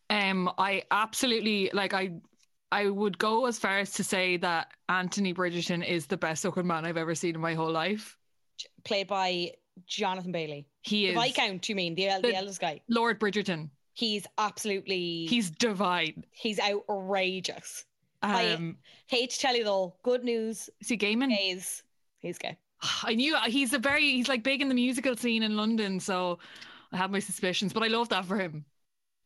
Um, 0.09 0.51
I 0.57 0.83
absolutely 0.91 1.69
like. 1.73 1.93
I 1.93 2.19
I 2.71 2.89
would 2.89 3.17
go 3.17 3.45
as 3.45 3.59
far 3.59 3.79
as 3.79 3.91
to 3.93 4.03
say 4.03 4.37
that 4.37 4.71
Anthony 4.89 5.33
Bridgerton 5.33 5.85
is 5.87 6.07
the 6.07 6.17
best 6.17 6.43
looking 6.43 6.67
man 6.67 6.85
I've 6.85 6.97
ever 6.97 7.15
seen 7.15 7.35
in 7.35 7.41
my 7.41 7.53
whole 7.53 7.71
life. 7.71 8.17
Played 8.83 9.07
by 9.07 9.51
Jonathan 9.85 10.31
Bailey. 10.31 10.67
He 10.81 11.07
is. 11.07 11.15
The 11.15 11.21
is 11.21 11.27
Viscount, 11.27 11.69
you 11.69 11.75
mean, 11.75 11.95
the, 11.95 12.09
the, 12.21 12.29
The- 12.29 12.35
eldest 12.35 12.59
guy. 12.59 12.81
Lord 12.89 13.19
Bridgerton. 13.19 13.69
He's 13.93 14.25
absolutely 14.37 15.25
He's 15.27 15.51
divine. 15.51 16.25
he's 16.31 16.59
outrageous. 16.59 17.85
I- 18.21 18.51
Um, 18.53 18.77
Hate 19.07 19.29
to 19.31 19.39
tell 19.39 19.55
you 19.55 19.63
though, 19.63 19.95
good 20.03 20.23
news 20.23 20.69
is 20.79 20.87
he 20.89 20.95
gaming? 20.95 21.31
is 21.31 21.83
he's 22.19 22.37
gay. 22.37 22.57
I 23.03 23.15
knew 23.15 23.37
he's 23.47 23.73
a 23.73 23.79
very 23.79 24.01
he's 24.11 24.27
like 24.29 24.43
big 24.43 24.61
in 24.61 24.69
the 24.69 24.75
musical 24.75 25.15
scene 25.15 25.43
in 25.43 25.55
London, 25.57 25.99
so 25.99 26.39
I 26.91 26.97
have 26.97 27.11
my 27.11 27.19
suspicions, 27.19 27.73
but 27.73 27.83
I 27.83 27.87
love 27.87 28.09
that 28.09 28.25
for 28.25 28.37
him. 28.37 28.65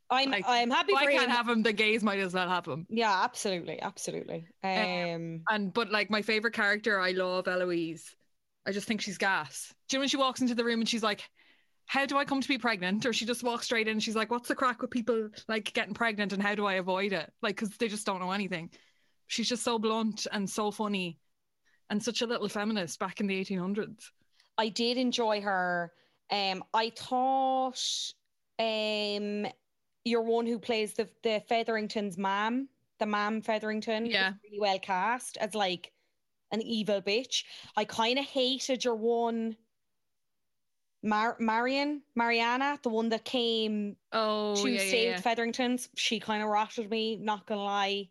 I'm 0.10 0.32
Like, 0.32 0.46
I'm 0.48 0.70
happy 0.72 0.94
If 0.94 1.00
I 1.00 1.06
can't 1.12 1.26
him. 1.26 1.30
have 1.32 1.50
him, 1.50 1.64
the 1.64 1.74
gays 1.74 2.02
might 2.02 2.20
as 2.20 2.34
well 2.34 2.48
have 2.48 2.66
him. 2.66 2.88
yeah, 2.90 3.24
absolutely, 3.26 3.82
absolutely. 3.82 4.48
Um, 4.64 5.44
And 5.50 5.74
but 5.74 5.92
like 5.92 6.10
my 6.10 6.22
favorite 6.22 6.54
character, 6.54 7.00
I 7.00 7.12
love 7.12 7.48
Eloise. 7.48 8.16
I 8.66 8.72
just 8.72 8.88
think 8.88 9.02
she's 9.02 9.18
gas. 9.18 9.74
Do 9.90 9.96
you 9.96 10.00
know 10.00 10.02
when 10.04 10.10
she 10.10 10.18
walks 10.18 10.40
into 10.42 10.56
the 10.56 10.64
room 10.64 10.80
and 10.80 10.88
she's 10.90 11.04
like, 11.04 11.30
"How 11.88 12.06
do 12.06 12.18
I 12.18 12.26
come 12.26 12.42
to 12.42 12.48
be 12.48 12.58
pregnant?" 12.58 13.06
Or 13.06 13.14
she 13.14 13.26
just 13.26 13.44
walks 13.44 13.66
straight 13.66 13.88
in 13.88 13.94
and 13.94 14.04
she's 14.04 14.16
like, 14.16 14.30
"What's 14.30 14.48
the 14.48 14.56
crack 14.56 14.82
with 14.82 14.92
people 14.92 15.30
like 15.48 15.74
getting 15.74 15.94
pregnant 15.94 16.34
and 16.34 16.42
how 16.44 16.54
do 16.54 16.66
I 16.66 16.76
avoid 16.76 17.14
it?" 17.14 17.34
Like 17.42 17.56
because 17.56 17.76
they 17.78 17.88
just 17.88 18.06
don't 18.06 18.20
know 18.20 18.32
anything. 18.32 18.70
She's 19.28 19.50
just 19.50 19.64
so 19.64 19.80
blunt 19.80 20.28
and 20.32 20.50
so 20.50 20.72
funny, 20.72 21.20
and 21.90 22.02
such 22.02 22.22
a 22.22 22.28
little 22.28 22.48
feminist 22.50 23.00
back 23.00 23.20
in 23.20 23.28
the 23.28 23.40
1800s. 23.44 24.12
I 24.58 24.70
did 24.70 24.98
enjoy 24.98 25.42
her. 25.42 25.92
Um, 26.32 26.64
I 26.74 26.90
thought 26.90 27.82
um, 28.60 29.48
you're 30.04 30.22
one 30.22 30.46
who 30.46 30.60
plays 30.60 30.94
the 30.94 31.10
the 31.24 31.42
Featherington's 31.48 32.18
mom, 32.18 32.70
the 33.00 33.06
mom 33.06 33.42
Featherington, 33.42 34.06
Yeah. 34.06 34.34
really 34.44 34.60
well 34.60 34.80
cast 34.80 35.38
as 35.38 35.54
like 35.56 35.92
an 36.52 36.62
evil 36.62 37.02
bitch. 37.02 37.44
I 37.76 37.86
kind 37.86 38.18
of 38.18 38.26
hated 38.26 38.84
your 38.86 38.96
one. 38.96 39.58
Mar- 41.08 41.38
Marion, 41.40 42.02
Mariana, 42.16 42.80
the 42.84 42.90
one 42.90 43.10
that 43.10 43.24
came 43.24 43.96
Oh 44.12 44.56
to 44.62 44.70
yeah, 44.70 44.82
yeah. 44.82 45.22
Featheringtons. 45.22 45.90
She 45.96 46.20
kind 46.20 46.44
of 46.44 46.50
rotted 46.50 46.90
me, 46.90 47.16
not 47.16 47.46
gonna 47.46 47.64
lie. 47.64 48.10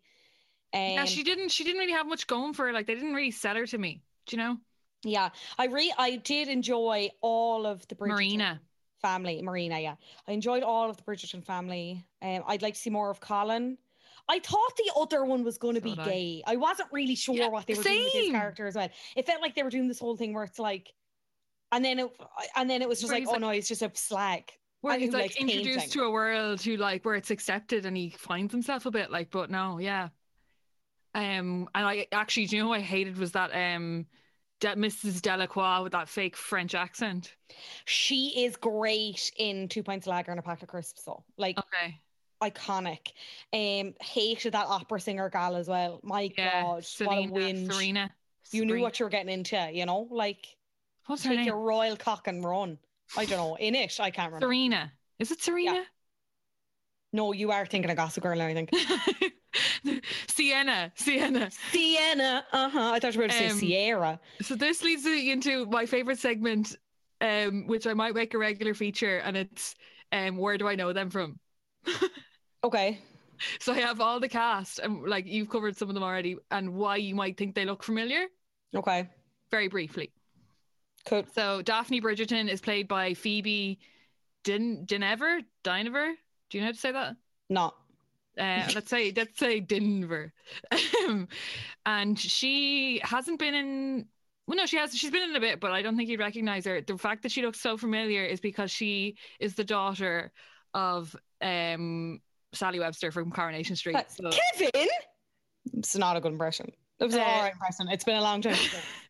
Um, 0.73 0.81
yeah, 0.81 1.05
she 1.05 1.23
didn't. 1.23 1.49
She 1.49 1.63
didn't 1.63 1.79
really 1.79 1.93
have 1.93 2.07
much 2.07 2.27
going 2.27 2.53
for 2.53 2.65
her. 2.67 2.73
Like 2.73 2.87
they 2.87 2.95
didn't 2.95 3.13
really 3.13 3.31
sell 3.31 3.55
her 3.55 3.65
to 3.67 3.77
me. 3.77 4.01
Do 4.25 4.35
you 4.35 4.41
know? 4.43 4.57
yeah, 5.03 5.29
I 5.57 5.65
re 5.67 5.93
I 5.97 6.17
did 6.17 6.47
enjoy 6.47 7.09
all 7.21 7.65
of 7.65 7.87
the 7.87 7.95
Bridgerton. 7.95 8.09
Marina. 8.09 8.61
family, 9.01 9.41
Marina. 9.43 9.79
Yeah, 9.79 9.95
I 10.27 10.31
enjoyed 10.31 10.63
all 10.63 10.89
of 10.89 10.97
the 10.97 11.03
Bridgerton 11.03 11.43
family. 11.45 12.03
Um, 12.21 12.43
I'd 12.47 12.61
like 12.63 12.73
to 12.73 12.79
see 12.79 12.89
more 12.89 13.09
of 13.11 13.19
Colin. 13.19 13.77
I 14.29 14.39
thought 14.39 14.75
the 14.75 14.91
other 14.99 15.23
one 15.23 15.43
was 15.43 15.57
going 15.57 15.75
to 15.75 15.81
So 15.81 15.85
be 15.85 15.91
did 15.91 15.99
I. 15.99 16.05
gay. 16.05 16.43
I 16.47 16.55
wasn't 16.57 16.89
really 16.91 17.15
sure 17.15 17.35
Yeah, 17.35 17.47
what 17.47 17.65
they 17.67 17.75
were 17.75 17.83
doing 17.83 18.03
with 18.03 18.13
his 18.13 18.23
same. 18.25 18.33
character 18.33 18.67
as 18.67 18.75
well. 18.75 18.89
It 19.15 19.25
felt 19.25 19.41
like 19.41 19.55
they 19.55 19.63
were 19.63 19.69
doing 19.69 19.87
this 19.87 19.99
whole 19.99 20.17
thing 20.17 20.33
where 20.33 20.43
it's 20.43 20.59
like, 20.59 20.91
and 21.71 21.83
then 21.83 21.99
it, 21.99 22.11
and 22.55 22.69
then 22.69 22.81
it 22.81 22.89
was 22.89 22.99
just 22.99 23.11
Where 23.11 23.21
like, 23.21 23.29
oh 23.29 23.37
no, 23.37 23.49
he's 23.49 23.67
just 23.67 23.81
a 23.81 23.91
slag. 23.93 24.51
Where 24.81 24.97
he's 24.97 25.11
like 25.11 25.35
introduced 25.37 25.79
painting. 25.79 25.91
to 25.91 26.03
a 26.03 26.11
world 26.11 26.61
who 26.61 26.77
like 26.77 27.03
where 27.03 27.15
it's 27.15 27.31
accepted 27.31 27.85
and 27.85 27.97
he 27.97 28.11
finds 28.11 28.53
himself 28.53 28.85
a 28.85 28.91
bit 28.91 29.11
like, 29.11 29.31
but 29.31 29.49
no, 29.49 29.79
yeah. 29.79 30.09
Um, 31.15 31.67
and 31.73 31.85
I 31.85 32.07
actually, 32.11 32.45
do 32.45 32.57
you 32.57 32.63
know 32.63 32.69
what 32.69 32.79
I 32.79 32.83
hated 32.83 33.17
was 33.17 33.31
that 33.31 33.49
um, 33.53 34.05
De- 34.59 34.75
Mrs. 34.75 35.21
Delacroix 35.21 35.81
with 35.81 35.93
that 35.93 36.07
fake 36.07 36.35
French 36.35 36.75
accent. 36.75 37.35
She 37.85 38.43
is 38.45 38.55
great 38.55 39.31
in 39.37 39.67
Two 39.67 39.81
Pints 39.81 40.05
of 40.05 40.11
Lager 40.11 40.31
and 40.31 40.39
a 40.39 40.43
Pack 40.43 40.61
of 40.61 40.67
Crisps, 40.67 41.03
though. 41.03 41.23
Like 41.37 41.57
Okay, 41.57 41.99
iconic. 42.43 43.11
Um, 43.53 43.93
hated 44.01 44.53
that 44.53 44.67
opera 44.67 44.99
singer 44.99 45.29
gal 45.29 45.55
as 45.55 45.67
well. 45.67 45.99
My 46.03 46.31
yeah, 46.37 46.61
God, 46.61 46.85
Selena, 46.85 47.31
what 47.31 47.41
a. 47.41 47.65
Serena. 47.65 48.11
You 48.51 48.65
knew 48.65 48.79
what 48.79 48.99
you 48.99 49.05
were 49.05 49.09
getting 49.09 49.33
into, 49.33 49.69
you 49.73 49.85
know? 49.85 50.07
Like 50.09 50.55
What's 51.07 51.23
her 51.23 51.29
take 51.29 51.39
name? 51.39 51.47
your 51.47 51.59
royal 51.59 51.95
cock 51.97 52.27
and 52.27 52.43
run. 52.43 52.77
I 53.17 53.25
don't 53.25 53.37
know. 53.37 53.55
In 53.55 53.75
it, 53.75 53.99
I 53.99 54.11
can't 54.11 54.31
remember. 54.31 54.45
Serena. 54.45 54.91
Is 55.19 55.31
it 55.31 55.41
Serena? 55.41 55.83
No, 57.13 57.31
you 57.31 57.51
are 57.51 57.65
thinking 57.65 57.89
of 57.89 57.97
Gossip 57.97 58.23
Girl, 58.23 58.41
I 58.41 58.53
think. 58.53 58.69
Sienna, 60.27 60.91
Sienna. 60.95 61.49
Sienna. 61.71 62.45
Uh 62.51 62.69
huh. 62.69 62.91
I 62.93 62.99
thought 62.99 63.13
you 63.15 63.21
were 63.21 63.27
going 63.27 63.39
to 63.39 63.45
Um, 63.47 63.51
say 63.53 63.59
Sierra. 63.59 64.19
So 64.41 64.55
this 64.55 64.83
leads 64.83 65.05
me 65.05 65.31
into 65.31 65.65
my 65.67 65.85
favorite 65.85 66.19
segment, 66.19 66.75
um, 67.21 67.65
which 67.67 67.87
I 67.87 67.93
might 67.93 68.13
make 68.13 68.33
a 68.33 68.37
regular 68.37 68.73
feature, 68.73 69.19
and 69.19 69.37
it's 69.37 69.75
um, 70.11 70.37
where 70.37 70.57
do 70.57 70.67
I 70.67 70.75
know 70.75 70.93
them 70.93 71.09
from? 71.09 71.39
Okay. 72.63 72.99
So 73.59 73.71
I 73.71 73.79
have 73.79 74.01
all 74.01 74.19
the 74.19 74.27
cast, 74.27 74.79
and 74.79 75.03
like 75.07 75.25
you've 75.27 75.47
covered 75.49 75.77
some 75.77 75.89
of 75.89 75.93
them 75.93 76.03
already, 76.03 76.37
and 76.49 76.73
why 76.73 76.95
you 76.97 77.13
might 77.15 77.37
think 77.37 77.53
they 77.53 77.65
look 77.65 77.83
familiar. 77.83 78.25
Okay. 78.75 79.07
Very 79.51 79.67
briefly. 79.67 80.11
Cool. 81.07 81.25
So 81.33 81.61
Daphne 81.61 82.01
Bridgerton 82.01 82.49
is 82.49 82.61
played 82.61 82.87
by 82.87 83.13
Phoebe 83.13 83.79
Din 84.43 84.85
Dynevor. 84.85 85.41
Dynevor. 85.63 86.13
Do 86.49 86.57
you 86.57 86.61
know 86.61 86.67
how 86.67 86.71
to 86.73 86.77
say 86.77 86.91
that? 86.91 87.15
No. 87.49 87.73
Uh, 88.37 88.67
let's 88.75 88.89
say 88.89 89.11
let's 89.15 89.39
say 89.39 89.59
Denver, 89.59 90.31
Um, 91.05 91.27
and 91.85 92.19
she 92.19 92.99
hasn't 93.03 93.39
been 93.39 93.53
in. 93.55 94.05
Well, 94.47 94.57
no, 94.57 94.65
she 94.65 94.77
has. 94.77 94.95
She's 94.95 95.11
been 95.11 95.29
in 95.29 95.35
a 95.35 95.39
bit, 95.39 95.59
but 95.59 95.71
I 95.71 95.81
don't 95.81 95.97
think 95.97 96.09
you'd 96.09 96.19
recognize 96.19 96.65
her. 96.65 96.81
The 96.81 96.97
fact 96.97 97.23
that 97.23 97.31
she 97.31 97.41
looks 97.41 97.59
so 97.59 97.77
familiar 97.77 98.23
is 98.23 98.39
because 98.39 98.71
she 98.71 99.17
is 99.39 99.55
the 99.55 99.63
daughter 99.63 100.31
of 100.73 101.15
um, 101.41 102.21
Sally 102.53 102.79
Webster 102.79 103.11
from 103.11 103.31
Coronation 103.31 103.75
Street. 103.75 103.95
Uh, 103.97 104.03
So, 104.07 104.29
Kevin. 104.29 104.87
It's 105.73 105.97
not 105.97 106.15
a 106.15 106.21
good 106.21 106.31
impression. 106.31 106.71
It 106.99 107.03
was 107.05 107.13
an 107.15 107.21
Uh, 107.21 107.23
all 107.25 107.41
right 107.41 107.51
impression. 107.51 107.87
It's 107.89 108.03
been 108.05 108.15
a 108.17 108.21
long 108.21 108.41
time. 108.41 108.55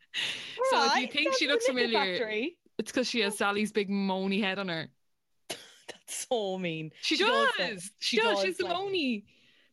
so 0.70 0.86
if 0.86 0.96
you 0.98 1.08
think 1.08 1.36
she 1.36 1.48
looks 1.48 1.66
familiar, 1.66 2.30
it's 2.78 2.92
because 2.92 3.08
she 3.08 3.22
has 3.22 3.38
Sally's 3.38 3.72
big 3.72 3.90
moany 3.90 4.42
head 4.42 4.60
on 4.60 4.68
her. 4.70 4.88
That's 5.50 6.28
so 6.30 6.58
mean. 6.58 6.92
She, 7.02 7.16
She 7.18 7.24
does. 7.24 7.50
does. 7.58 7.92
She, 8.00 8.18
She 8.18 8.22
does. 8.22 8.36
does, 8.38 8.46
She's 8.46 8.58
the 8.58 8.66
like- 8.66 8.76
moany, 8.78 9.24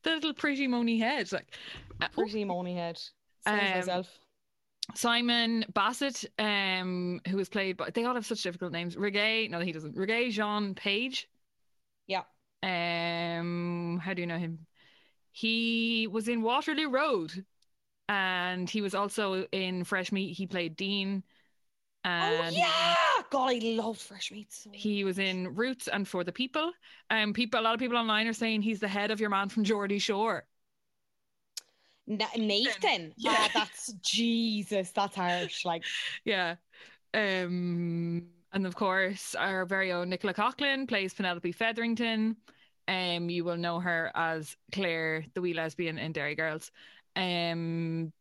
the 0.03 0.11
little 0.11 0.35
pretty 0.35 0.69
moany 0.69 0.99
head. 0.99 1.31
Like, 1.33 1.55
uh, 2.01 2.09
oh, 2.17 2.23
Pretty 2.23 2.45
moany 2.45 2.75
head. 2.75 3.01
Um, 3.47 3.57
myself. 3.59 4.09
Simon 4.95 5.65
Basset, 5.73 6.25
um, 6.39 7.21
who 7.29 7.37
was 7.39 7.49
played 7.49 7.77
by 7.79 7.89
they 7.91 8.05
all 8.05 8.15
have 8.15 8.27
such 8.27 8.43
difficult 8.43 8.73
names. 8.73 8.97
Reggae, 8.97 9.49
no, 9.51 9.61
he 9.61 9.73
doesn't. 9.73 9.97
Regé-Jean 9.97 10.75
Page. 10.75 11.29
Yeah. 12.07 12.23
Um, 12.63 13.99
how 14.03 14.13
do 14.15 14.21
you 14.21 14.27
know 14.27 14.39
him? 14.39 14.67
He 15.33 16.07
was 16.11 16.29
in 16.29 16.43
Waterloo 16.43 16.91
Road, 16.91 17.45
and 18.09 18.69
he 18.69 18.81
was 18.83 18.95
also 18.95 19.45
in 19.53 19.85
Fresh 19.85 20.13
Meat. 20.13 20.33
He 20.37 20.47
played 20.47 20.77
Dean, 20.77 21.23
Oh 22.21 22.43
and 22.43 22.55
yeah. 22.55 22.95
God, 23.31 23.53
I 23.55 23.59
loved 23.63 24.01
fresh 24.01 24.31
meat. 24.31 24.53
So 24.53 24.71
he 24.73 25.05
was 25.05 25.19
in 25.19 25.55
Roots 25.55 25.89
and 25.89 26.07
For 26.07 26.23
the 26.25 26.33
People. 26.33 26.73
Um, 27.11 27.33
people, 27.33 27.61
a 27.61 27.63
lot 27.63 27.75
of 27.75 27.81
people 27.81 27.97
online 27.97 28.27
are 28.27 28.33
saying 28.35 28.63
he's 28.63 28.81
the 28.81 28.89
head 28.89 29.11
of 29.11 29.21
your 29.21 29.31
man 29.31 29.49
from 29.49 29.65
Geordie 29.65 29.99
Shore. 29.99 30.47
Na- 32.07 32.27
Nathan. 32.37 33.15
Yeah. 33.17 33.33
Yeah, 33.33 33.49
that's 33.55 33.93
Jesus. 34.03 34.91
That's 34.93 35.17
harsh. 35.17 35.65
Like, 35.65 35.85
Yeah. 36.25 36.57
Um, 37.15 38.29
and 38.53 38.67
of 38.67 38.77
course, 38.77 39.35
our 39.35 39.65
very 39.67 39.93
own 39.93 40.11
Nicola 40.11 40.35
Coughlan 40.35 40.89
plays 40.89 41.15
Penelope 41.15 41.53
Featherington. 41.53 42.37
Um, 42.89 43.31
you 43.31 43.45
will 43.45 43.57
know 43.57 43.81
her 43.81 44.13
as 44.15 44.57
Claire, 44.73 45.25
the 45.35 45.41
wee 45.41 45.55
lesbian 45.55 45.99
in 45.99 46.13
Derry 46.13 46.35
Girls. 46.35 46.71
Um, 47.17 48.13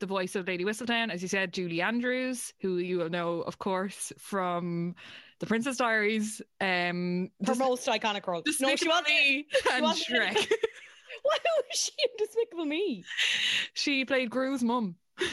the 0.00 0.06
voice 0.06 0.34
of 0.34 0.48
Lady 0.48 0.64
Whistledown, 0.64 1.10
as 1.10 1.22
you 1.22 1.28
said, 1.28 1.52
Julie 1.52 1.80
Andrews, 1.80 2.52
who 2.60 2.78
you 2.78 2.98
will 2.98 3.08
know, 3.08 3.40
of 3.42 3.58
course, 3.58 4.12
from 4.18 4.96
The 5.38 5.46
Princess 5.46 5.76
Diaries. 5.76 6.42
Um, 6.60 7.30
her 7.46 7.54
most 7.54 7.86
iconic 7.86 8.26
role. 8.26 8.42
No, 8.44 8.52
she 8.52 8.74
Despicable 8.74 8.90
wasn't. 8.90 9.08
Me 9.08 9.46
and 9.72 9.82
wasn't. 9.82 10.08
Shrek. 10.08 10.34
Why 11.22 11.36
was 11.44 11.78
she 11.78 11.92
in 12.02 12.10
Despicable 12.18 12.64
Me? 12.64 13.04
she 13.74 14.04
played 14.04 14.28
Gru's 14.28 14.62
mum. 14.62 14.96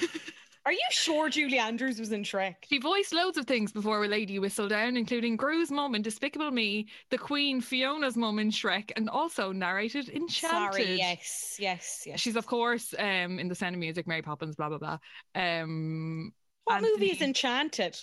Are 0.70 0.74
you 0.74 0.88
sure 0.92 1.30
Julie 1.30 1.58
Andrews 1.58 2.00
was 2.00 2.12
in 2.12 2.22
Shrek? 2.22 2.58
She 2.70 2.78
voiced 2.78 3.12
loads 3.12 3.40
of 3.40 3.48
things 3.48 3.72
before 3.72 4.06
a 4.06 4.08
Lady 4.08 4.38
Whistledown, 4.38 5.00
including 5.00 5.36
Gru's 5.36 5.72
mum 5.72 5.96
in 5.96 6.04
Despicable 6.04 6.52
Me, 6.52 6.86
the 7.10 7.18
Queen 7.18 7.60
Fiona's 7.60 8.16
mum 8.16 8.38
in 8.38 8.52
Shrek, 8.52 8.92
and 8.96 9.10
also 9.10 9.52
narrated 9.52 10.10
Enchanted. 10.10 10.74
Sorry. 10.76 10.96
Yes. 10.96 11.56
Yes. 11.58 12.04
Yes. 12.06 12.20
She's 12.20 12.36
of 12.36 12.46
course 12.46 12.94
um 13.00 13.40
in 13.40 13.48
The 13.48 13.56
Sound 13.56 13.74
of 13.74 13.80
Music, 13.80 14.06
Mary 14.06 14.22
Poppins, 14.22 14.56
blah 14.56 14.70
blah 14.70 14.78
blah. 14.78 14.98
Um, 15.34 16.34
what 16.66 16.84
movie 16.84 17.14
is 17.14 17.22
Enchanted? 17.24 17.98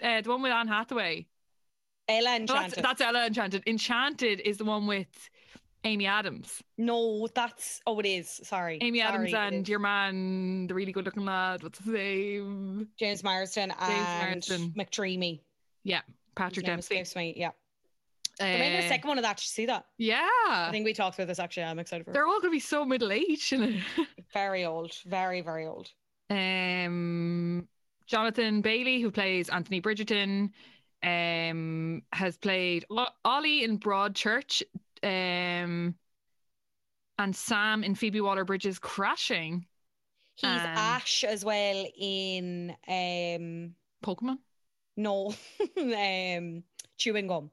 uh, 0.00 0.20
the 0.20 0.30
one 0.30 0.40
with 0.40 0.52
Anne 0.52 0.68
Hathaway. 0.68 1.26
Ella 2.06 2.38
No, 2.38 2.46
that's, 2.46 2.76
Enchanted. 2.76 2.84
that's 2.84 3.00
Ella 3.00 3.26
Enchanted. 3.26 3.62
Enchanted 3.66 4.38
is 4.38 4.58
the 4.58 4.64
one 4.64 4.86
with 4.86 5.08
Amy 5.84 6.06
Adams. 6.06 6.62
No, 6.78 7.28
that's 7.34 7.80
oh, 7.86 7.98
it 8.00 8.06
is. 8.06 8.40
Sorry, 8.42 8.78
Amy 8.80 9.00
Adams 9.00 9.30
Sorry, 9.30 9.48
it 9.48 9.54
and 9.54 9.68
your 9.68 9.78
man, 9.78 10.66
the 10.66 10.74
really 10.74 10.92
good-looking 10.92 11.24
lad. 11.24 11.62
What's 11.62 11.78
his 11.78 11.86
name? 11.88 12.88
James 12.98 13.22
Marsden 13.22 13.72
and 13.78 14.32
Marsden. 14.48 14.72
McDreamy. 14.76 15.40
Yeah, 15.82 16.00
Patrick 16.34 16.66
His 16.66 16.88
Dempsey. 16.88 17.18
me. 17.18 17.34
Yeah, 17.36 17.50
they're 18.38 18.58
making 18.58 18.80
a 18.82 18.86
Uh, 18.86 18.88
second 18.88 19.08
one 19.08 19.18
of 19.18 19.22
that. 19.24 19.36
Did 19.36 19.44
you 19.44 19.48
see 19.48 19.66
that? 19.66 19.84
Yeah, 19.98 20.26
I 20.46 20.68
think 20.70 20.84
we 20.86 20.94
talked 20.94 21.16
about 21.18 21.28
this 21.28 21.38
actually. 21.38 21.64
I'm 21.64 21.78
excited 21.78 22.04
for. 22.06 22.12
they're 22.12 22.26
all 22.26 22.40
going 22.40 22.50
to 22.52 22.56
be 22.56 22.60
so 22.60 22.84
middle-aged. 22.84 23.52
You 23.52 23.58
know? 23.66 23.80
Very 24.32 24.64
old, 24.64 24.92
very 25.06 25.42
very 25.42 25.66
old. 25.66 25.90
Um, 26.30 27.68
Jonathan 28.06 28.60
Bailey, 28.62 29.00
who 29.00 29.10
plays 29.10 29.48
Anthony 29.50 29.80
Bridgerton, 29.80 30.50
um, 31.02 32.02
has 32.12 32.36
played 32.38 32.86
Ollie 33.24 33.62
in 33.64 33.78
Broadchurch, 33.78 34.62
um, 35.04 35.94
and 37.18 37.36
Sam 37.36 37.84
in 37.84 37.94
Phoebe 37.94 38.20
Waller-Bridge's 38.20 38.78
Crashing. 38.78 39.66
He's 40.36 40.50
Um, 40.50 40.60
Ash 40.60 41.22
as 41.24 41.44
well 41.44 41.86
in 41.96 42.70
um 42.88 43.74
Pokemon. 44.04 44.38
no 44.96 45.32
um 45.78 46.64
chewing 46.96 47.28
gum. 47.28 47.50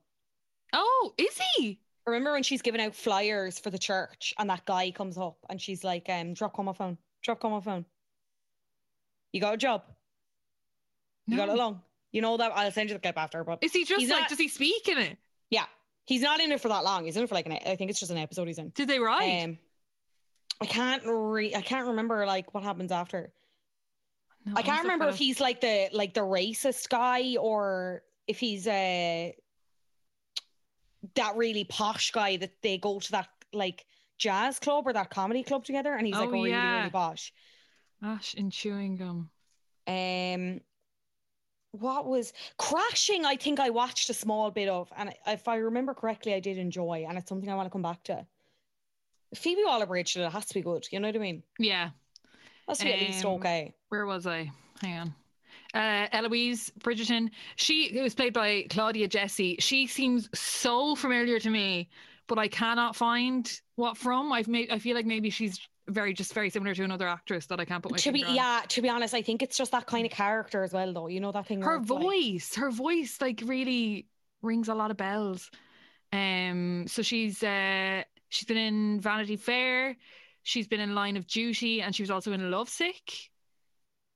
Oh, 0.73 1.13
is 1.17 1.39
he? 1.55 1.79
Remember 2.07 2.31
when 2.31 2.41
she's 2.43 2.63
giving 2.63 2.81
out 2.81 2.95
flyers 2.95 3.59
for 3.59 3.69
the 3.69 3.77
church 3.77 4.33
and 4.39 4.49
that 4.49 4.65
guy 4.65 4.89
comes 4.89 5.17
up 5.17 5.37
and 5.49 5.61
she's 5.61 5.83
like, 5.83 6.07
um, 6.09 6.33
drop 6.33 6.57
on 6.57 6.65
my 6.65 6.73
phone, 6.73 6.97
drop 7.21 7.45
on 7.45 7.51
my 7.51 7.61
phone. 7.61 7.85
You 9.31 9.41
got 9.41 9.53
a 9.53 9.57
job. 9.57 9.83
You 11.27 11.37
got 11.37 11.49
it 11.49 11.51
No. 11.51 11.55
along. 11.57 11.81
You 12.11 12.21
know 12.21 12.35
that 12.37 12.51
I'll 12.55 12.71
send 12.71 12.89
you 12.89 12.95
the 12.95 12.99
clip 12.99 13.17
after, 13.17 13.43
but 13.43 13.59
Is 13.63 13.73
he 13.73 13.85
just 13.85 14.01
like? 14.09 14.21
not- 14.21 14.29
Does 14.29 14.39
he 14.39 14.47
speak 14.47 14.87
in 14.87 14.97
it? 14.97 15.17
yeah, 15.51 15.65
he's 16.11 16.21
not 16.21 16.41
in 16.41 16.51
it 16.51 16.59
for 16.59 16.67
that 16.67 16.83
long. 16.83 17.05
He's 17.05 17.15
in 17.15 17.23
it 17.23 17.29
for 17.29 17.35
like 17.35 17.45
an. 17.45 17.53
I 17.53 17.77
think 17.77 17.89
it's 17.89 17.99
just 17.99 18.11
an 18.11 18.17
episode 18.17 18.47
he's 18.47 18.57
in. 18.57 18.69
Did 18.75 18.89
they 18.89 18.99
write? 18.99 19.43
Um, 19.43 19.57
I 20.59 20.65
can't 20.65 21.01
re- 21.05 21.55
I 21.55 21.61
can't 21.61 21.87
remember 21.87 22.25
like 22.25 22.53
what 22.53 22.63
happens 22.63 22.91
after. 22.91 23.31
No, 24.45 24.53
I 24.57 24.61
can't 24.61 24.81
remember 24.83 25.07
if 25.07 25.15
he's 25.15 25.39
like 25.39 25.61
the 25.61 25.87
like 25.93 26.13
the 26.13 26.21
racist 26.21 26.89
guy 26.89 27.37
or 27.39 28.01
if 28.27 28.39
he's 28.39 28.67
uh 28.67 29.29
that 31.15 31.35
really 31.35 31.63
posh 31.63 32.11
guy 32.11 32.35
that 32.37 32.51
they 32.61 32.77
go 32.77 32.99
to 32.99 33.11
that 33.13 33.29
like 33.53 33.85
jazz 34.17 34.59
club 34.59 34.85
or 34.87 34.93
that 34.93 35.09
comedy 35.09 35.43
club 35.43 35.63
together 35.63 35.93
and 35.93 36.05
he's 36.05 36.15
like 36.15 36.27
Oh, 36.27 36.31
really 36.31 36.49
yeah. 36.51 36.79
really 36.79 36.89
posh. 36.91 37.31
Ash 38.03 38.33
in 38.33 38.49
chewing 38.51 38.97
gum. 38.97 39.29
Um, 39.87 40.61
what 41.71 42.05
was 42.05 42.33
crashing? 42.57 43.25
I 43.25 43.35
think 43.35 43.59
I 43.59 43.69
watched 43.69 44.09
a 44.09 44.13
small 44.13 44.51
bit 44.51 44.69
of, 44.69 44.91
and 44.97 45.13
if 45.27 45.47
I 45.47 45.55
remember 45.55 45.93
correctly, 45.93 46.33
I 46.33 46.39
did 46.39 46.57
enjoy, 46.57 47.05
and 47.07 47.17
it's 47.17 47.29
something 47.29 47.49
I 47.49 47.55
want 47.55 47.67
to 47.67 47.71
come 47.71 47.81
back 47.81 48.03
to. 48.03 48.25
Phoebe 49.33 49.63
Waller-Bridge, 49.65 50.17
it 50.17 50.29
has 50.29 50.45
to 50.47 50.53
be 50.53 50.61
good. 50.61 50.85
You 50.91 50.99
know 50.99 51.07
what 51.07 51.15
I 51.15 51.19
mean? 51.19 51.43
Yeah. 51.57 51.91
To 52.73 52.83
be 52.83 52.93
at 52.93 52.99
least 52.99 53.25
Um, 53.25 53.33
okay. 53.33 53.73
Where 53.89 54.05
was 54.05 54.27
I? 54.27 54.51
Hang 54.81 54.99
on. 54.99 55.15
Uh, 55.73 56.07
Eloise 56.11 56.71
Bridgerton. 56.79 57.29
She 57.55 57.99
was 58.01 58.13
played 58.13 58.33
by 58.33 58.65
Claudia 58.69 59.07
Jessie. 59.07 59.55
She 59.59 59.87
seems 59.87 60.29
so 60.37 60.95
familiar 60.95 61.39
to 61.39 61.49
me, 61.49 61.89
but 62.27 62.37
I 62.37 62.47
cannot 62.47 62.95
find 62.95 63.49
what 63.75 63.97
from. 63.97 64.31
I've 64.31 64.47
made. 64.47 64.69
I 64.71 64.79
feel 64.79 64.95
like 64.95 65.05
maybe 65.05 65.29
she's 65.29 65.59
very 65.89 66.13
just 66.13 66.33
very 66.33 66.49
similar 66.49 66.73
to 66.75 66.83
another 66.83 67.07
actress 67.07 67.45
that 67.47 67.59
I 67.59 67.65
can't 67.65 67.81
put 67.83 67.91
my 67.91 67.97
To 67.97 68.11
be 68.11 68.23
on. 68.23 68.35
yeah, 68.35 68.61
to 68.67 68.81
be 68.81 68.89
honest, 68.89 69.13
I 69.13 69.21
think 69.21 69.41
it's 69.41 69.57
just 69.57 69.71
that 69.71 69.85
kind 69.87 70.05
of 70.05 70.11
character 70.11 70.63
as 70.63 70.73
well, 70.73 70.93
though. 70.93 71.07
You 71.07 71.19
know 71.19 71.31
that 71.31 71.47
thing. 71.47 71.61
her 71.61 71.77
it's 71.77 71.89
like- 71.89 72.01
voice 72.01 72.55
her 72.55 72.71
voice 72.71 73.17
like 73.21 73.41
really 73.45 74.07
rings 74.41 74.69
a 74.69 74.73
lot 74.75 74.89
of 74.91 74.97
bells 74.97 75.49
um 76.13 76.85
so 76.87 77.01
she's 77.01 77.41
uh 77.43 78.01
she's 78.29 78.45
been 78.47 78.57
in 78.57 78.99
vanity 78.99 79.35
fair 79.37 79.95
she's 80.43 80.67
been 80.67 80.79
in 80.81 80.93
line 80.95 81.15
of 81.15 81.25
duty 81.27 81.81
and 81.81 81.95
she 81.95 82.01
was 82.03 82.09
also 82.11 82.33
in 82.33 82.51
lovesick 82.51 83.29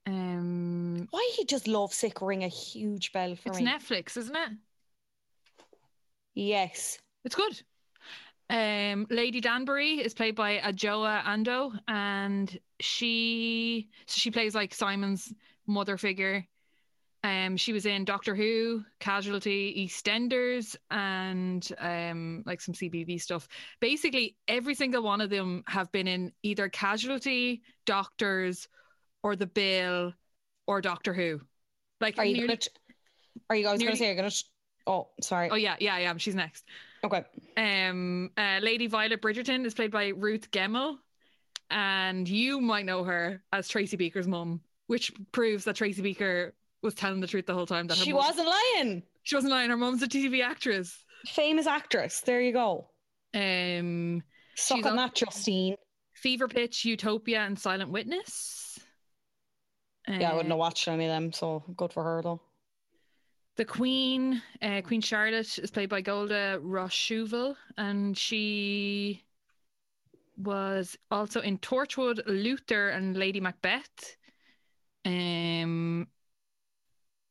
um 0.07 1.07
Why 1.11 1.31
he 1.37 1.45
just 1.45 1.67
love 1.67 1.93
sick 1.93 2.21
ring 2.21 2.43
a 2.43 2.47
huge 2.49 3.11
bell 3.13 3.35
for 3.35 3.49
me? 3.49 3.55
it's 3.55 3.59
me. 3.61 3.65
netflix 3.97 4.17
isn't 4.17 4.35
it 4.35 4.49
yes. 6.33 6.99
it's 7.23 7.35
good 7.35 7.61
um 8.49 9.07
lady 9.09 9.41
danbury 9.41 9.93
is 9.93 10.13
played 10.13 10.35
by 10.35 10.57
Adjoa 10.59 11.23
Andoh 11.23 11.77
and 11.87 12.59
she 12.79 13.89
so 14.05 14.19
she 14.19 14.29
plays 14.31 14.53
like 14.53 14.73
simon's 14.73 15.33
mother 15.65 15.97
figure 15.97 16.45
um 17.23 17.57
she 17.57 17.73
was 17.73 17.87
in 17.87 18.05
doctor 18.05 18.35
who 18.35 18.83
casualty 18.99 19.87
eastenders 19.87 20.75
and 20.91 21.71
um 21.79 22.43
like 22.45 22.61
some 22.61 22.75
cbb 22.75 23.19
stuff 23.19 23.47
basically 23.79 24.35
every 24.47 24.75
single 24.75 25.01
one 25.01 25.21
of 25.21 25.31
them 25.31 25.63
have 25.65 25.91
been 25.91 26.07
in 26.07 26.31
either 26.43 26.69
casualty 26.69 27.63
doctors 27.87 28.67
or 29.23 29.35
the 29.35 29.47
bill 29.47 30.13
or 30.67 30.81
doctor 30.81 31.13
who 31.15 31.41
like 31.99 32.19
Are 32.19 32.25
you 32.25 32.33
nearly- 32.35 32.47
gonna? 32.49 32.59
Are 33.49 33.55
you? 33.55 33.63
Nearly- 33.63 33.85
gonna 33.85 33.95
say 33.95 34.05
you're 34.07 34.15
gonna. 34.15 34.29
Oh, 34.87 35.07
sorry. 35.21 35.49
oh 35.49 35.55
yeah 35.55 35.75
yeah 35.79 35.97
yeah 35.97 36.13
she's 36.17 36.35
next 36.35 36.63
Okay. 37.05 37.23
Um, 37.57 38.31
uh, 38.37 38.59
Lady 38.61 38.87
Violet 38.87 39.21
Bridgerton 39.21 39.65
is 39.65 39.73
played 39.73 39.91
by 39.91 40.07
Ruth 40.07 40.49
Gemmell, 40.51 40.97
and 41.69 42.27
you 42.27 42.59
might 42.59 42.85
know 42.85 43.03
her 43.03 43.43
as 43.53 43.67
Tracy 43.67 43.95
Beaker's 43.97 44.27
mum, 44.27 44.61
which 44.87 45.11
proves 45.31 45.63
that 45.65 45.75
Tracy 45.75 46.01
Beaker 46.01 46.53
was 46.81 46.93
telling 46.95 47.19
the 47.21 47.27
truth 47.27 47.45
the 47.45 47.53
whole 47.53 47.65
time. 47.67 47.87
That 47.87 47.97
her 47.97 48.03
She 48.03 48.11
mum- 48.13 48.23
wasn't 48.23 48.47
lying. 48.47 49.03
She 49.23 49.35
wasn't 49.35 49.51
lying. 49.51 49.69
Her 49.69 49.77
mum's 49.77 50.01
a 50.03 50.07
TV 50.07 50.43
actress. 50.43 51.03
Famous 51.27 51.67
actress. 51.67 52.21
There 52.21 52.41
you 52.41 52.53
go. 52.53 52.89
Um, 53.33 54.23
Suck 54.55 54.85
on- 54.85 54.95
that, 54.95 55.15
Justine. 55.15 55.75
Fever 56.13 56.47
Pitch, 56.47 56.85
Utopia, 56.85 57.41
and 57.41 57.57
Silent 57.59 57.91
Witness. 57.91 58.79
Yeah, 60.07 60.29
I 60.31 60.33
wouldn't 60.33 60.51
Uh, 60.51 60.55
have 60.55 60.59
watched 60.59 60.87
any 60.87 61.05
of 61.05 61.09
them, 61.09 61.33
so 61.33 61.63
good 61.75 61.91
for 61.91 62.03
her 62.03 62.21
though. 62.23 62.41
The 63.57 63.65
Queen, 63.65 64.41
uh, 64.61 64.81
Queen 64.81 65.01
Charlotte, 65.01 65.57
is 65.59 65.71
played 65.71 65.89
by 65.89 66.01
Golda 66.01 66.59
Rosheuvel, 66.61 67.55
and 67.77 68.17
she 68.17 69.23
was 70.37 70.97
also 71.09 71.39
in 71.39 71.57
Torchwood, 71.59 72.21
Luther, 72.25 72.89
and 72.89 73.15
Lady 73.15 73.39
Macbeth. 73.39 74.17
Um, 75.05 76.07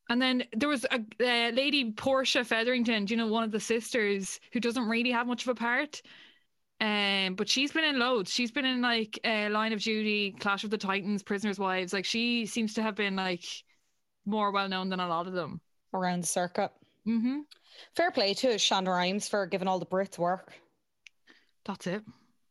and 0.09 0.23
then 0.23 0.45
there 0.53 0.69
was 0.69 0.85
a 0.85 0.97
uh, 0.97 1.51
Lady 1.51 1.93
Portia 1.93 2.45
Featherington, 2.45 3.07
you 3.09 3.17
know, 3.17 3.27
one 3.27 3.45
of 3.45 3.51
the 3.51 3.61
sisters 3.61 4.41
who 4.53 4.61
doesn't 4.61 4.89
really 4.89 5.11
have 5.11 5.27
much 5.27 5.43
of 5.43 5.49
a 5.49 5.55
part. 5.55 6.01
Um, 6.81 7.35
but 7.35 7.49
she's 7.49 7.73
been 7.73 7.85
in 7.85 7.99
loads. 7.99 8.33
She's 8.33 8.51
been 8.51 8.65
in 8.65 8.81
like 8.81 9.19
uh, 9.25 9.49
Line 9.51 9.73
of 9.73 9.81
Duty, 9.81 10.37
Clash 10.41 10.65
of 10.65 10.71
the 10.71 10.79
Titans, 10.79 11.23
Prisoners' 11.23 11.59
Wives. 11.59 11.93
Like 11.93 12.05
she 12.05 12.47
seems 12.47 12.75
to 12.75 12.83
have 12.83 12.95
been 12.95 13.17
like 13.17 13.45
more 14.25 14.51
well 14.53 14.69
known 14.69 14.89
than 14.89 15.01
a 15.01 15.09
lot 15.09 15.27
of 15.27 15.35
them. 15.35 15.61
Around 15.95 16.25
the 16.25 16.27
circuit. 16.27 16.71
Mm-hmm. 17.07 17.41
Fair 17.97 18.11
play 18.11 18.35
to 18.35 18.49
Shonda 18.57 18.89
Rhimes 18.89 19.29
for 19.29 19.47
giving 19.47 19.69
all 19.69 19.79
the 19.79 19.87
Brits 19.87 20.19
work. 20.19 20.53
That's 21.65 21.87
it. 21.87 22.03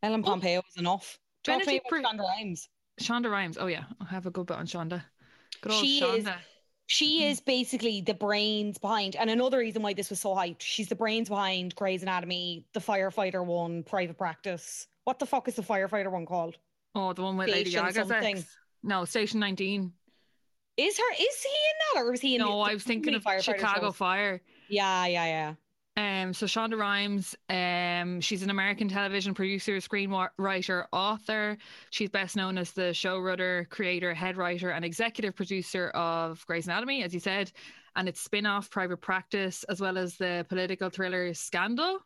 Ellen 0.01 0.21
Oh. 0.25 0.29
Pompeo 0.29 0.62
was 0.65 0.77
enough. 0.77 1.19
Talk 1.43 1.62
to 1.62 1.67
me 1.67 1.82
about 1.86 2.03
Shonda 2.03 2.19
Rhimes. 2.21 2.69
Shonda 3.01 3.29
Rhimes. 3.29 3.58
Oh 3.60 3.67
yeah, 3.67 3.84
I'll 3.99 4.08
have 4.08 4.25
a 4.25 4.32
good 4.32 4.47
bit 4.47 4.58
on 4.58 4.65
Shonda. 4.65 5.03
Good 5.62 5.71
old 5.73 5.82
She 5.84 5.99
is- 6.03 6.23
Shonda. 6.25 6.36
She 6.86 7.25
is 7.25 7.39
basically 7.39 8.01
the 8.01 8.13
brains 8.13 8.77
behind, 8.77 9.15
and 9.15 9.29
another 9.29 9.58
reason 9.60 9.82
why 9.82 9.93
this 9.93 10.10
was 10.10 10.19
so 10.19 10.36
hyped. 10.36 10.60
She's 10.62 10.89
the 10.89 10.95
brains 10.95 11.29
behind 11.29 11.73
Grey's 11.75 12.03
Anatomy, 12.03 12.67
the 12.73 12.82
firefighter 12.82 13.43
one, 13.43 13.84
Private 13.84 14.17
Practice. 14.17 14.86
What 15.06 15.17
the 15.17 15.25
fuck 15.25 15.47
is 15.47 15.56
the 15.56 15.62
firefighter 15.63 16.12
one 16.12 16.25
called? 16.25 16.58
Oh, 16.93 17.13
the 17.13 17.23
one 17.23 17.38
with 17.38 17.47
Lady 17.47 17.69
Station 17.71 17.86
Gaga's 17.88 18.10
something. 18.10 18.38
ex. 18.38 18.58
No, 18.84 19.06
Station 19.06 19.39
19. 19.39 19.93
Is 20.78 20.98
her? 20.98 21.14
Is 21.14 21.44
he 21.44 21.50
in 21.50 21.76
that, 21.96 22.02
or 22.02 22.14
is 22.14 22.22
he 22.22 22.36
in? 22.36 22.42
No, 22.42 22.48
the- 22.64 22.72
I 22.72 22.74
was 22.74 22.84
thinking 22.84 23.14
of 23.16 23.24
Chicago 23.42 23.88
shows? 23.88 23.96
Fire. 23.96 24.42
Yeah, 24.70 25.06
yeah, 25.06 25.26
yeah. 25.26 25.54
Um, 25.96 26.34
so 26.34 26.48
Shonda 26.48 26.76
Rhimes, 26.76 27.36
um, 27.50 28.20
she's 28.20 28.42
an 28.42 28.50
American 28.50 28.88
television 28.88 29.36
producer, 29.36 29.74
screenwriter, 29.78 30.86
author. 30.92 31.56
She's 31.92 32.10
best 32.10 32.36
known 32.36 32.58
as 32.58 32.72
the 32.72 32.94
showrunner, 32.94 33.70
creator, 33.70 34.12
head 34.16 34.36
writer, 34.36 34.72
and 34.72 34.84
executive 34.84 35.36
producer 35.36 35.90
of 35.90 36.44
Grey's 36.48 36.66
Anatomy, 36.66 37.04
as 37.04 37.14
you 37.14 37.20
said, 37.20 37.52
and 37.96 38.10
its 38.10 38.20
spin-off 38.22 38.72
Private 38.72 38.98
Practice, 39.02 39.64
as 39.66 39.80
well 39.80 40.00
as 40.00 40.16
the 40.18 40.44
political 40.50 40.90
thriller 40.90 41.32
Scandal. 41.36 42.00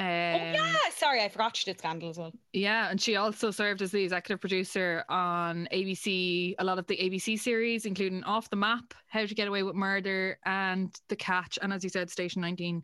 Um, 0.00 0.06
oh 0.06 0.52
yeah, 0.54 0.90
sorry, 0.96 1.22
I 1.22 1.28
forgot 1.28 1.54
she 1.54 1.66
did 1.66 1.78
Scandal 1.78 2.08
as 2.08 2.16
well. 2.16 2.32
Yeah, 2.54 2.88
and 2.88 2.98
she 2.98 3.16
also 3.16 3.50
served 3.50 3.82
as 3.82 3.90
the 3.90 4.02
executive 4.02 4.40
producer 4.40 5.04
on 5.10 5.68
ABC, 5.70 6.54
a 6.58 6.64
lot 6.64 6.78
of 6.78 6.86
the 6.86 6.96
ABC 6.96 7.38
series, 7.38 7.84
including 7.84 8.24
Off 8.24 8.48
the 8.48 8.56
Map, 8.56 8.94
How 9.08 9.26
to 9.26 9.34
Get 9.34 9.46
Away 9.46 9.62
with 9.62 9.74
Murder, 9.74 10.38
and 10.46 10.90
The 11.10 11.16
Catch, 11.16 11.58
and 11.60 11.70
as 11.70 11.84
you 11.84 11.90
said, 11.90 12.08
Station 12.08 12.40
19. 12.40 12.82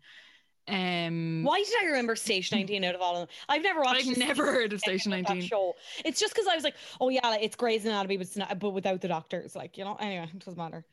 Um, 0.68 1.42
Why 1.42 1.62
did 1.62 1.72
I 1.81 1.87
remember 1.87 2.16
Station 2.16 2.59
19 2.59 2.85
out 2.85 2.94
of 2.94 3.00
all 3.00 3.14
of 3.14 3.20
them? 3.20 3.29
I've 3.48 3.62
never 3.62 3.81
watched. 3.81 4.07
I've 4.07 4.18
never 4.18 4.44
heard 4.52 4.74
of 4.74 4.81
Station 4.81 5.11
19. 5.11 5.40
show. 5.40 5.72
It's 6.05 6.20
just 6.20 6.35
because 6.35 6.46
I 6.46 6.55
was 6.55 6.64
like, 6.64 6.74
oh 7.00 7.09
yeah, 7.09 7.26
like, 7.26 7.42
it's 7.42 7.57
Grey's 7.57 7.87
Anatomy, 7.87 8.18
but 8.18 8.26
it's 8.26 8.37
not, 8.37 8.59
but 8.59 8.70
without 8.70 9.00
the 9.00 9.09
doctors, 9.09 9.57
like 9.57 9.79
you 9.79 9.85
know. 9.85 9.96
Anyway, 9.98 10.29
it 10.31 10.38
doesn't 10.40 10.59
matter. 10.59 10.85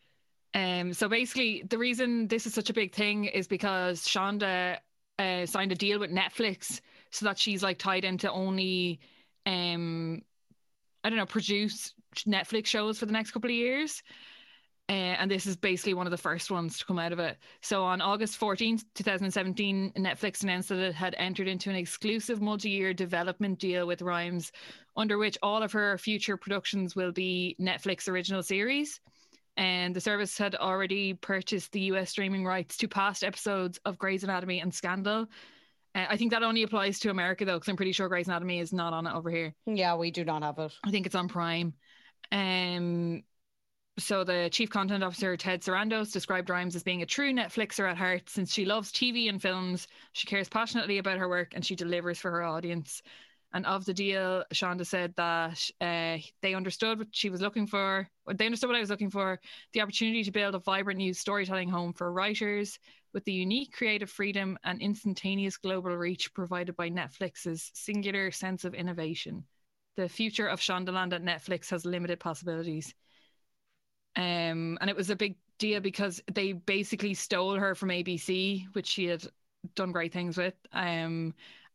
Um, 0.53 0.93
so 0.93 1.09
basically, 1.09 1.63
the 1.67 1.77
reason 1.77 2.29
this 2.29 2.45
is 2.45 2.53
such 2.53 2.69
a 2.69 2.73
big 2.73 2.93
thing 2.93 3.25
is 3.25 3.45
because 3.45 4.07
Shonda 4.07 4.77
uh, 5.19 5.45
signed 5.45 5.71
a 5.71 5.75
deal 5.75 5.99
with 5.99 6.11
Netflix 6.11 6.81
so 7.11 7.25
that 7.25 7.37
she's 7.37 7.63
like 7.63 7.77
tied 7.77 8.05
into 8.05 8.31
only, 8.31 8.99
um, 9.45 10.21
I 11.03 11.09
don't 11.09 11.17
know, 11.17 11.25
produce 11.25 11.93
Netflix 12.27 12.67
shows 12.67 12.99
for 12.99 13.05
the 13.05 13.11
next 13.11 13.31
couple 13.31 13.49
of 13.49 13.55
years. 13.55 14.01
Uh, 14.89 15.15
and 15.17 15.31
this 15.31 15.45
is 15.45 15.55
basically 15.55 15.93
one 15.93 16.05
of 16.05 16.11
the 16.11 16.17
first 16.17 16.51
ones 16.51 16.77
to 16.77 16.85
come 16.85 16.99
out 16.99 17.13
of 17.13 17.19
it. 17.19 17.37
So 17.61 17.83
on 17.83 18.01
August 18.01 18.37
14th, 18.39 18.83
2017, 18.95 19.93
Netflix 19.95 20.43
announced 20.43 20.69
that 20.69 20.79
it 20.79 20.93
had 20.93 21.15
entered 21.17 21.47
into 21.47 21.69
an 21.69 21.77
exclusive 21.77 22.41
multi 22.41 22.69
year 22.69 22.93
development 22.93 23.59
deal 23.59 23.87
with 23.87 24.01
Rhimes, 24.01 24.51
under 24.97 25.17
which 25.17 25.37
all 25.41 25.63
of 25.63 25.71
her 25.71 25.97
future 25.97 26.35
productions 26.35 26.97
will 26.97 27.13
be 27.13 27.55
Netflix 27.61 28.09
original 28.09 28.43
series. 28.43 28.99
And 29.55 29.95
the 29.95 30.01
service 30.01 30.37
had 30.37 30.55
already 30.55 31.13
purchased 31.13 31.71
the 31.71 31.81
US 31.81 32.09
streaming 32.09 32.45
rights 32.45 32.77
to 32.77 32.87
past 32.87 33.23
episodes 33.23 33.79
of 33.85 33.97
Grey's 33.97 34.23
Anatomy 34.23 34.59
and 34.59 34.73
Scandal. 34.73 35.27
Uh, 35.95 36.05
I 36.09 36.17
think 36.17 36.31
that 36.31 36.43
only 36.43 36.63
applies 36.63 36.99
to 36.99 37.11
America 37.11 37.45
though, 37.45 37.55
because 37.55 37.69
I'm 37.69 37.75
pretty 37.75 37.91
sure 37.91 38.09
Grey's 38.09 38.27
Anatomy 38.27 38.59
is 38.59 38.73
not 38.73 38.93
on 38.93 39.05
it 39.05 39.13
over 39.13 39.29
here. 39.29 39.53
Yeah, 39.65 39.95
we 39.95 40.11
do 40.11 40.25
not 40.25 40.43
have 40.43 40.57
it. 40.59 40.73
I 40.83 40.91
think 40.91 41.05
it's 41.05 41.15
on 41.15 41.27
Prime. 41.27 41.73
Um, 42.31 43.23
so 43.99 44.23
the 44.23 44.49
chief 44.51 44.71
content 44.71 45.03
officer 45.03 45.37
Ted 45.37 45.61
Sarandos 45.61 46.11
described 46.11 46.49
Rhimes 46.49 46.75
as 46.75 46.81
being 46.81 47.03
a 47.03 47.05
true 47.05 47.31
Netflixer 47.31 47.89
at 47.89 47.97
heart. 47.97 48.27
Since 48.27 48.51
she 48.51 48.65
loves 48.65 48.91
TV 48.91 49.29
and 49.29 49.39
films, 49.39 49.87
she 50.13 50.25
cares 50.25 50.49
passionately 50.49 50.97
about 50.97 51.19
her 51.19 51.29
work 51.29 51.53
and 51.53 51.63
she 51.63 51.75
delivers 51.75 52.17
for 52.17 52.31
her 52.31 52.43
audience. 52.43 53.03
And 53.53 53.65
of 53.65 53.85
the 53.85 53.93
deal, 53.93 54.43
Shonda 54.53 54.85
said 54.85 55.13
that 55.15 55.69
uh, 55.79 56.17
they 56.41 56.55
understood 56.55 56.97
what 56.97 57.07
she 57.11 57.29
was 57.29 57.41
looking 57.41 57.67
for. 57.67 58.09
They 58.33 58.45
understood 58.45 58.69
what 58.69 58.77
I 58.77 58.81
was 58.81 58.89
looking 58.89 59.11
for: 59.11 59.39
the 59.73 59.81
opportunity 59.81 60.23
to 60.23 60.31
build 60.31 60.55
a 60.55 60.59
vibrant 60.59 60.97
new 60.97 61.13
storytelling 61.13 61.69
home 61.69 61.93
for 61.93 62.11
writers 62.11 62.79
with 63.13 63.25
the 63.25 63.33
unique 63.33 63.73
creative 63.73 64.09
freedom 64.09 64.57
and 64.63 64.81
instantaneous 64.81 65.57
global 65.57 65.95
reach 65.95 66.33
provided 66.33 66.75
by 66.75 66.89
Netflix's 66.89 67.69
singular 67.73 68.31
sense 68.31 68.65
of 68.65 68.73
innovation 68.73 69.45
the 69.95 70.09
future 70.09 70.47
of 70.47 70.59
Shondaland 70.59 71.13
at 71.13 71.23
Netflix 71.23 71.69
has 71.69 71.85
limited 71.85 72.19
possibilities. 72.19 72.93
Um, 74.15 74.77
and 74.81 74.89
it 74.89 74.95
was 74.95 75.09
a 75.09 75.15
big 75.15 75.37
deal 75.57 75.79
because 75.79 76.21
they 76.31 76.53
basically 76.53 77.13
stole 77.13 77.55
her 77.55 77.75
from 77.75 77.89
ABC, 77.89 78.65
which 78.73 78.87
she 78.87 79.05
had 79.05 79.25
done 79.75 79.91
great 79.91 80.13
things 80.13 80.37
with. 80.37 80.55
Um, 80.71 81.33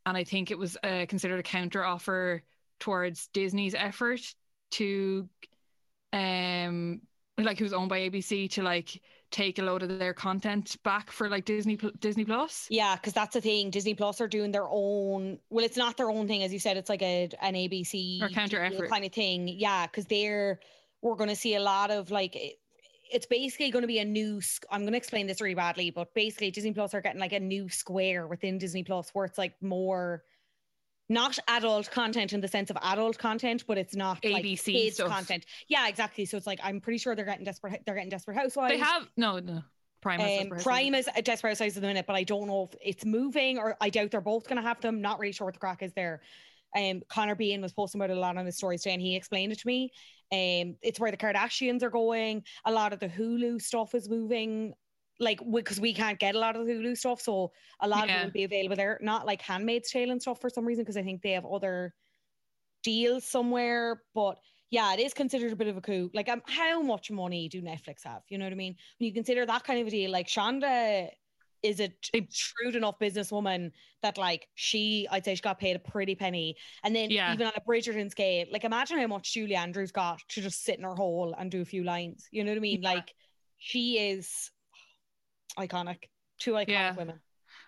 and 0.08 0.16
I 0.16 0.24
think 0.24 0.50
it 0.50 0.58
was 0.58 0.76
uh, 0.82 1.06
considered 1.08 1.38
a 1.38 1.42
counter 1.42 1.84
offer 1.84 2.42
towards 2.80 3.28
Disney's 3.28 3.74
effort 3.74 4.20
to, 4.72 5.28
um, 6.12 7.00
like 7.36 7.60
it 7.60 7.64
was 7.64 7.72
owned 7.72 7.88
by 7.88 8.00
ABC 8.00 8.50
to 8.52 8.62
like 8.62 9.00
take 9.30 9.58
a 9.58 9.62
load 9.62 9.82
of 9.82 9.98
their 9.98 10.14
content 10.14 10.76
back 10.82 11.10
for 11.10 11.28
like 11.28 11.44
Disney 11.44 11.78
Disney 12.00 12.24
Plus. 12.24 12.66
Yeah, 12.70 12.96
because 12.96 13.12
that's 13.12 13.34
the 13.34 13.40
thing. 13.40 13.70
Disney 13.70 13.94
Plus 13.94 14.20
are 14.20 14.28
doing 14.28 14.50
their 14.50 14.66
own. 14.68 15.38
Well, 15.50 15.64
it's 15.64 15.76
not 15.76 15.96
their 15.96 16.10
own 16.10 16.26
thing, 16.26 16.42
as 16.42 16.52
you 16.52 16.58
said. 16.58 16.76
It's 16.76 16.88
like 16.88 17.02
a 17.02 17.28
an 17.42 17.54
ABC 17.54 18.22
Or 18.22 18.28
counter 18.28 18.62
effort. 18.62 18.90
kind 18.90 19.04
of 19.04 19.12
thing. 19.12 19.48
Yeah, 19.48 19.86
because 19.86 20.06
they're 20.06 20.60
we're 21.02 21.16
going 21.16 21.30
to 21.30 21.36
see 21.36 21.54
a 21.54 21.60
lot 21.60 21.90
of 21.90 22.10
like. 22.10 22.58
It, 23.08 23.14
it's 23.14 23.26
basically 23.26 23.70
going 23.70 23.82
to 23.82 23.88
be 23.88 23.98
a 23.98 24.04
new. 24.04 24.40
i'm 24.70 24.82
going 24.82 24.92
to 24.92 24.96
explain 24.96 25.26
this 25.26 25.40
really 25.40 25.54
badly, 25.54 25.90
but 25.90 26.12
basically 26.14 26.50
Disney 26.50 26.72
Plus 26.72 26.94
are 26.94 27.00
getting 27.00 27.20
like 27.20 27.32
a 27.32 27.40
new 27.40 27.68
square 27.68 28.26
within 28.26 28.58
Disney 28.58 28.84
Plus 28.84 29.10
where 29.12 29.24
it's 29.24 29.38
like 29.38 29.54
more. 29.60 30.22
Not 31.10 31.38
adult 31.48 31.90
content 31.90 32.34
in 32.34 32.42
the 32.42 32.48
sense 32.48 32.68
of 32.68 32.76
adult 32.82 33.16
content, 33.16 33.64
but 33.66 33.78
it's 33.78 33.96
not 33.96 34.22
like 34.22 34.44
ABC 34.44 34.64
kids 34.64 34.96
stuff. 34.96 35.08
content. 35.08 35.46
Yeah, 35.66 35.88
exactly. 35.88 36.26
So 36.26 36.36
it's 36.36 36.46
like 36.46 36.60
I'm 36.62 36.82
pretty 36.82 36.98
sure 36.98 37.16
they're 37.16 37.24
getting 37.24 37.46
desperate. 37.46 37.80
They're 37.86 37.94
getting 37.94 38.10
Desperate 38.10 38.36
Housewives. 38.36 38.74
They 38.74 38.78
have 38.78 39.08
no, 39.16 39.38
no. 39.38 39.62
Prime. 40.02 40.20
Um, 40.20 40.26
Desperate 40.26 40.62
Prime 40.62 40.94
is 40.94 41.08
a 41.16 41.22
Desperate 41.22 41.50
Housewives 41.52 41.78
at 41.78 41.80
the 41.80 41.88
minute, 41.88 42.04
but 42.06 42.14
I 42.14 42.24
don't 42.24 42.46
know 42.46 42.68
if 42.70 42.78
it's 42.82 43.06
moving 43.06 43.58
or 43.58 43.76
I 43.80 43.88
doubt 43.88 44.10
they're 44.10 44.20
both 44.20 44.44
going 44.46 44.56
to 44.56 44.62
have 44.62 44.82
them. 44.82 45.00
Not 45.00 45.18
really 45.18 45.32
sure 45.32 45.46
what 45.46 45.54
the 45.54 45.60
crack 45.60 45.82
is 45.82 45.94
there. 45.94 46.20
Um, 46.76 47.02
Connor 47.08 47.34
Bean 47.34 47.62
was 47.62 47.72
posting 47.72 48.00
about 48.00 48.10
it 48.10 48.16
a 48.16 48.20
lot 48.20 48.36
on 48.36 48.46
his 48.46 48.56
stories 48.56 48.82
today, 48.82 48.94
and 48.94 49.02
he 49.02 49.16
explained 49.16 49.52
it 49.52 49.58
to 49.60 49.66
me. 49.66 49.92
Um, 50.30 50.76
it's 50.82 51.00
where 51.00 51.10
the 51.10 51.16
Kardashians 51.16 51.82
are 51.82 51.90
going. 51.90 52.44
A 52.64 52.72
lot 52.72 52.92
of 52.92 53.00
the 53.00 53.08
Hulu 53.08 53.62
stuff 53.62 53.94
is 53.94 54.08
moving, 54.08 54.74
like 55.18 55.40
because 55.50 55.80
we 55.80 55.94
can't 55.94 56.18
get 56.18 56.34
a 56.34 56.38
lot 56.38 56.54
of 56.56 56.66
the 56.66 56.72
Hulu 56.72 56.96
stuff, 56.96 57.20
so 57.20 57.52
a 57.80 57.88
lot 57.88 58.04
of 58.04 58.10
Yeah. 58.10 58.22
it 58.22 58.24
will 58.26 58.32
be 58.32 58.44
available 58.44 58.76
there. 58.76 58.98
Not 59.00 59.26
like 59.26 59.40
Handmaid's 59.42 59.90
Tale 59.90 60.10
and 60.10 60.20
stuff 60.20 60.40
for 60.40 60.50
some 60.50 60.66
reason, 60.66 60.84
because 60.84 60.96
I 60.96 61.02
think 61.02 61.22
they 61.22 61.32
have 61.32 61.46
other 61.46 61.94
deals 62.82 63.26
somewhere. 63.26 64.02
But 64.14 64.38
yeah, 64.70 64.92
it 64.92 65.00
is 65.00 65.14
considered 65.14 65.52
a 65.52 65.56
bit 65.56 65.68
of 65.68 65.78
a 65.78 65.80
coup. 65.80 66.10
Like, 66.12 66.28
um, 66.28 66.42
how 66.46 66.82
much 66.82 67.10
money 67.10 67.48
do 67.48 67.62
Netflix 67.62 68.04
have? 68.04 68.22
You 68.28 68.36
know 68.36 68.44
what 68.44 68.52
I 68.52 68.56
mean? 68.56 68.76
When 68.98 69.06
you 69.06 69.14
consider 69.14 69.46
that 69.46 69.64
kind 69.64 69.80
of 69.80 69.86
a 69.86 69.90
deal, 69.90 70.10
like 70.10 70.28
Shonda 70.28 71.08
is 71.62 71.80
a 71.80 71.88
t- 71.88 72.28
shrewd 72.30 72.76
enough 72.76 72.98
businesswoman 72.98 73.72
that 74.02 74.16
like 74.16 74.48
she 74.54 75.08
I'd 75.10 75.24
say 75.24 75.34
she 75.34 75.42
got 75.42 75.58
paid 75.58 75.76
a 75.76 75.78
pretty 75.78 76.14
penny. 76.14 76.56
And 76.84 76.94
then 76.94 77.10
Yeah. 77.10 77.32
even 77.32 77.46
on 77.48 77.52
a 77.56 77.60
Bridgerton 77.60 78.10
scale, 78.10 78.46
like 78.52 78.64
imagine 78.64 78.98
how 78.98 79.06
much 79.08 79.32
Julie 79.34 79.56
Andrews 79.56 79.90
got 79.92 80.20
to 80.28 80.40
just 80.40 80.64
sit 80.64 80.78
in 80.78 80.84
her 80.84 80.94
hole 80.94 81.34
and 81.38 81.50
do 81.50 81.60
a 81.60 81.64
few 81.64 81.84
lines. 81.84 82.28
You 82.30 82.44
know 82.44 82.52
what 82.52 82.58
I 82.58 82.60
mean? 82.60 82.82
Yeah. 82.82 82.90
Like 82.90 83.14
she 83.58 83.98
is 83.98 84.50
iconic. 85.58 86.04
Two 86.38 86.52
iconic 86.52 86.68
Yeah. 86.68 86.94
women. 86.94 87.20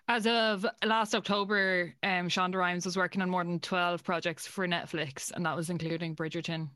As 0.07 0.27
of 0.27 0.67
last 0.85 1.15
October, 1.15 1.95
um, 2.03 2.29
Shonda 2.29 2.57
Rhimes 2.57 2.85
was 2.85 2.97
working 2.97 3.23
on 3.23 3.31
more 3.31 3.45
than 3.45 3.61
12 3.61 4.03
projects 4.03 4.47
for 4.47 4.67
Netflix, 4.67 5.31
and 5.31 5.47
that 5.47 5.55
was 5.57 5.71
including 5.71 6.17
Bridgerton. 6.17 6.69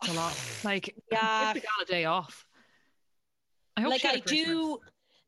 That's 0.00 0.12
a 0.12 0.14
lot. 0.16 0.34
Like, 0.64 0.94
Yeah. 1.12 1.52
give 1.52 1.62
the 1.62 1.66
gal 1.66 1.82
a 1.82 1.84
day 1.84 2.04
off. 2.06 2.47
I 3.78 3.80
hope 3.82 3.90
like 3.90 4.04
I 4.04 4.18
do. 4.18 4.78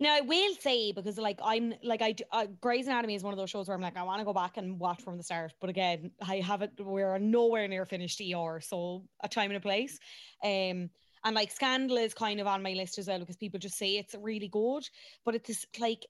Now 0.00 0.16
I 0.16 0.22
will 0.22 0.54
say 0.60 0.92
because 0.92 1.18
like 1.18 1.38
I'm 1.44 1.74
like 1.82 2.00
I 2.00 2.12
do, 2.12 2.24
uh, 2.32 2.46
Grey's 2.60 2.86
Anatomy 2.86 3.14
is 3.14 3.22
one 3.22 3.34
of 3.34 3.38
those 3.38 3.50
shows 3.50 3.68
where 3.68 3.76
I'm 3.76 3.82
like 3.82 3.98
I 3.98 4.02
want 4.02 4.20
to 4.20 4.24
go 4.24 4.32
back 4.32 4.56
and 4.56 4.78
watch 4.80 5.02
from 5.02 5.18
the 5.18 5.22
start, 5.22 5.52
but 5.60 5.68
again 5.68 6.10
I 6.26 6.36
haven't. 6.36 6.72
We're 6.80 7.18
nowhere 7.18 7.68
near 7.68 7.84
finished 7.84 8.20
ER, 8.20 8.60
so 8.60 9.04
a 9.22 9.28
time 9.28 9.50
and 9.50 9.58
a 9.58 9.60
place. 9.60 9.98
Um, 10.42 10.88
and 11.22 11.34
like 11.34 11.50
Scandal 11.50 11.98
is 11.98 12.14
kind 12.14 12.40
of 12.40 12.46
on 12.46 12.62
my 12.62 12.72
list 12.72 12.98
as 12.98 13.08
well 13.08 13.18
because 13.18 13.36
people 13.36 13.60
just 13.60 13.76
say 13.76 13.98
it's 13.98 14.14
really 14.14 14.48
good, 14.48 14.84
but 15.24 15.34
it's 15.34 15.48
just, 15.48 15.66
like. 15.78 16.04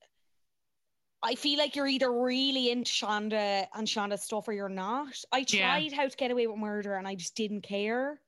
I 1.23 1.35
feel 1.35 1.59
like 1.59 1.77
you're 1.77 1.87
either 1.87 2.11
really 2.11 2.71
into 2.71 2.91
Shonda 2.91 3.67
and 3.75 3.87
Shonda's 3.87 4.23
stuff 4.23 4.49
or 4.49 4.55
you're 4.55 4.71
not. 4.71 5.15
I 5.31 5.45
Yeah. 5.47 5.67
tried 5.73 5.93
How 5.93 6.09
to 6.09 6.17
Get 6.17 6.31
Away 6.31 6.47
with 6.47 6.57
Murder 6.57 6.95
and 6.95 7.07
I 7.07 7.15
just 7.15 7.35
didn't 7.35 7.61
care. 7.61 8.19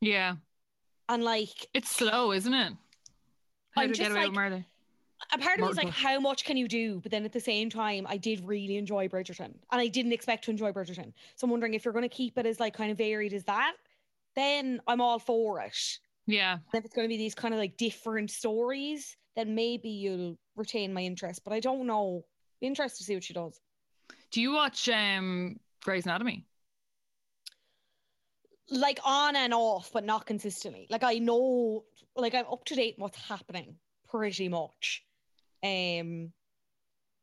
Yeah. 0.00 0.34
And 1.08 1.22
like 1.22 1.68
It's 1.74 1.92
slow, 1.92 2.32
isn't 2.32 2.52
it? 2.52 2.72
How 3.70 3.82
I'm 3.82 3.88
just 3.88 4.00
get 4.00 4.10
away 4.10 4.20
with 4.20 4.28
like- 4.28 4.34
murder. 4.34 4.64
a 5.34 5.38
part 5.38 5.58
of 5.58 5.64
me 5.64 5.70
is 5.70 5.76
like, 5.76 5.90
how 5.90 6.18
much 6.18 6.44
can 6.44 6.56
you 6.56 6.66
do? 6.66 7.00
But 7.00 7.10
then 7.12 7.24
at 7.24 7.32
the 7.32 7.40
same 7.40 7.68
time, 7.70 8.06
I 8.08 8.16
did 8.16 8.40
really 8.46 8.76
enjoy 8.76 9.06
Bridgerton, 9.08 9.44
and 9.70 9.80
I 9.80 9.86
didn't 9.88 10.12
expect 10.12 10.44
to 10.44 10.50
enjoy 10.50 10.72
Bridgerton. 10.72 11.12
So 11.36 11.44
I'm 11.44 11.50
wondering 11.50 11.74
if 11.74 11.84
you're 11.84 11.92
going 11.92 12.08
to 12.08 12.14
keep 12.14 12.38
it 12.38 12.46
as 12.46 12.58
like 12.58 12.74
kind 12.74 12.90
of 12.90 12.98
varied 12.98 13.32
as 13.34 13.44
that, 13.44 13.74
then 14.34 14.80
I'm 14.86 15.00
all 15.00 15.18
for 15.18 15.60
it. 15.60 15.98
Yeah. 16.26 16.54
And 16.54 16.78
if 16.78 16.84
it's 16.84 16.94
going 16.94 17.06
to 17.06 17.12
be 17.12 17.16
these 17.18 17.34
kind 17.34 17.52
of 17.52 17.58
like 17.60 17.76
different 17.76 18.30
stories, 18.30 19.16
then 19.36 19.54
maybe 19.54 19.88
you'll 19.88 20.38
retain 20.56 20.92
my 20.92 21.02
interest. 21.02 21.42
But 21.44 21.52
I 21.52 21.60
don't 21.60 21.86
know. 21.86 22.24
Be 22.60 22.66
interested 22.66 22.98
to 22.98 23.04
see 23.04 23.14
what 23.14 23.24
she 23.24 23.34
does. 23.34 23.60
Do 24.30 24.40
you 24.40 24.52
watch 24.52 24.88
um 24.88 25.58
Grey's 25.82 26.04
Anatomy? 26.06 26.46
Like 28.70 29.00
on 29.04 29.36
and 29.36 29.52
off, 29.52 29.90
but 29.92 30.04
not 30.04 30.26
consistently. 30.26 30.86
Like 30.90 31.02
I 31.02 31.14
know, 31.14 31.84
like 32.16 32.34
I'm 32.34 32.46
up 32.46 32.64
to 32.66 32.74
date 32.74 32.94
what's 32.98 33.18
happening 33.18 33.76
pretty 34.08 34.48
much. 34.48 35.04
Um, 35.62 36.32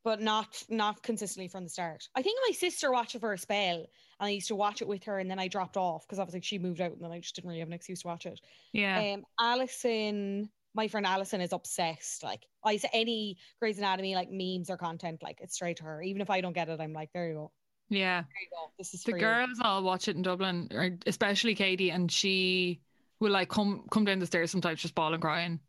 but 0.08 0.22
not 0.22 0.64
not 0.70 1.04
consistently 1.04 1.50
from 1.50 1.66
the 1.66 1.70
start. 1.70 2.08
I 2.16 2.22
think 2.22 2.40
my 2.48 2.54
sister 2.54 2.92
watched 2.92 3.16
it 3.16 3.20
for 3.20 3.34
a 3.34 3.38
spell, 3.38 3.76
and 4.20 4.28
I 4.28 4.30
used 4.30 4.48
to 4.48 4.56
watch 4.56 4.82
it 4.82 4.88
with 4.88 5.04
her, 5.04 5.20
and 5.20 5.30
then 5.30 5.38
I 5.38 5.50
dropped 5.50 5.76
off 5.76 6.08
because 6.08 6.18
obviously 6.18 6.40
she 6.42 6.60
moved 6.60 6.80
out, 6.80 6.94
and 6.94 7.02
then 7.02 7.12
I 7.12 7.20
just 7.20 7.36
didn't 7.36 7.50
really 7.50 7.60
have 7.60 7.68
an 7.68 7.74
excuse 7.74 8.04
to 8.04 8.08
watch 8.08 8.26
it. 8.26 8.40
Yeah. 8.72 9.16
Um, 9.16 9.26
Alison, 9.38 10.50
my 10.74 10.88
friend 10.88 11.06
Alison 11.06 11.42
is 11.42 11.52
obsessed. 11.52 12.24
Like 12.24 12.46
I 12.64 12.78
say, 12.78 12.90
any 12.94 13.38
Grey's 13.60 13.80
Anatomy 13.80 14.16
like 14.16 14.30
memes 14.32 14.70
or 14.70 14.78
content, 14.78 15.22
like 15.22 15.40
it's 15.42 15.56
straight 15.56 15.76
to 15.78 15.84
her. 15.84 16.02
Even 16.02 16.22
if 16.22 16.30
I 16.30 16.40
don't 16.40 16.54
get 16.54 16.70
it, 16.70 16.80
I'm 16.80 16.94
like, 16.94 17.10
there 17.14 17.28
you 17.28 17.34
go, 17.34 17.52
yeah. 17.90 18.22
there 18.22 18.42
you 18.42 18.50
go. 18.52 18.72
This 18.78 18.94
is 18.94 19.04
The 19.04 19.12
for 19.12 19.18
you." 19.18 19.24
girls 19.24 19.60
all 19.62 19.84
watch 19.84 20.08
it 20.08 20.16
in 20.16 20.22
Dublin, 20.22 21.00
especially 21.06 21.56
Katie, 21.56 21.92
and 21.92 22.12
she 22.12 22.82
will 23.20 23.32
like 23.32 23.50
come 23.50 23.86
come 23.92 24.06
down 24.06 24.20
the 24.20 24.26
stairs 24.26 24.52
sometimes 24.52 24.82
just 24.82 24.96
bawling 24.96 25.22
crying. 25.22 25.60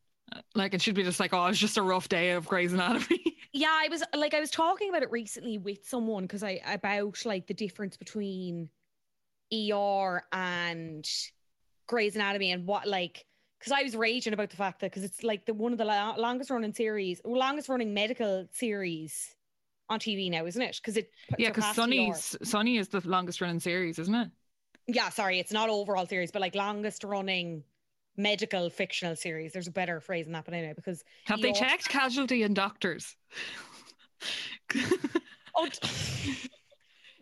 Like 0.54 0.74
and 0.74 0.83
she'd 0.83 0.94
be 0.94 1.04
just 1.04 1.20
like, 1.20 1.33
Oh, 1.33 1.46
it's 1.46 1.59
just 1.59 1.78
a 1.78 1.83
rough 1.83 2.09
day 2.09 2.33
of 2.33 2.46
Grey's 2.46 2.72
Anatomy. 2.72 3.24
Yeah, 3.54 3.72
I 3.72 3.88
was 3.90 4.02
like 4.14 4.35
I 4.35 4.40
was 4.40 4.50
talking 4.50 4.90
about 4.90 5.02
it 5.02 5.11
recently 5.11 5.57
with 5.57 5.78
someone 5.83 6.24
because 6.24 6.42
I 6.42 6.61
about 6.66 7.24
like 7.24 7.46
the 7.46 7.54
difference 7.54 7.96
between 7.96 8.68
ER 9.52 10.22
and 10.33 11.09
Grey's 11.87 12.14
Anatomy 12.14 12.52
and 12.52 12.66
what 12.66 12.87
like 12.87 13.24
because 13.59 13.72
I 13.72 13.83
was 13.83 13.96
raging 13.96 14.35
about 14.35 14.50
the 14.50 14.57
fact 14.57 14.81
that 14.81 14.90
because 14.90 15.02
it's 15.02 15.24
like 15.24 15.46
the 15.46 15.54
one 15.54 15.72
of 15.72 15.78
the 15.78 15.87
la- 15.87 16.14
longest 16.16 16.50
running 16.50 16.74
series, 16.74 17.22
longest 17.24 17.70
running 17.70 17.94
medical 17.94 18.46
series 18.52 19.35
on 19.88 19.98
TV 19.98 20.31
now, 20.31 20.46
isn't 20.46 20.61
it? 20.61 20.77
Because 20.77 20.96
it 20.96 21.11
yeah, 21.38 21.48
because. 21.48 21.74
Sunny's 21.74 22.37
Sunny 22.42 22.79
is 22.79 22.88
the 22.88 23.01
longest 23.09 23.40
running 23.40 23.61
series, 23.61 23.98
isn't 23.98 24.14
it? 24.14 24.31
yeah, 24.88 25.11
sorry, 25.11 25.38
it's 25.38 25.53
not 25.53 25.68
overall 25.68 26.07
series, 26.07 26.31
but 26.33 26.40
like 26.40 26.55
longest 26.55 27.05
running 27.05 27.62
medical 28.16 28.70
fictional 28.70 29.14
series. 29.14 29.53
There's 29.53 29.68
a 29.68 29.72
better 29.72 30.01
phrase 30.01 30.24
than 30.24 30.33
that, 30.33 30.46
but 30.46 30.55
anyway, 30.55 30.72
because 30.74 31.05
Have 31.27 31.42
they 31.42 31.53
checked 31.53 31.88
casualty 31.88 32.42
and 32.42 32.57
doctors? 32.57 33.14
oh. 35.55 35.68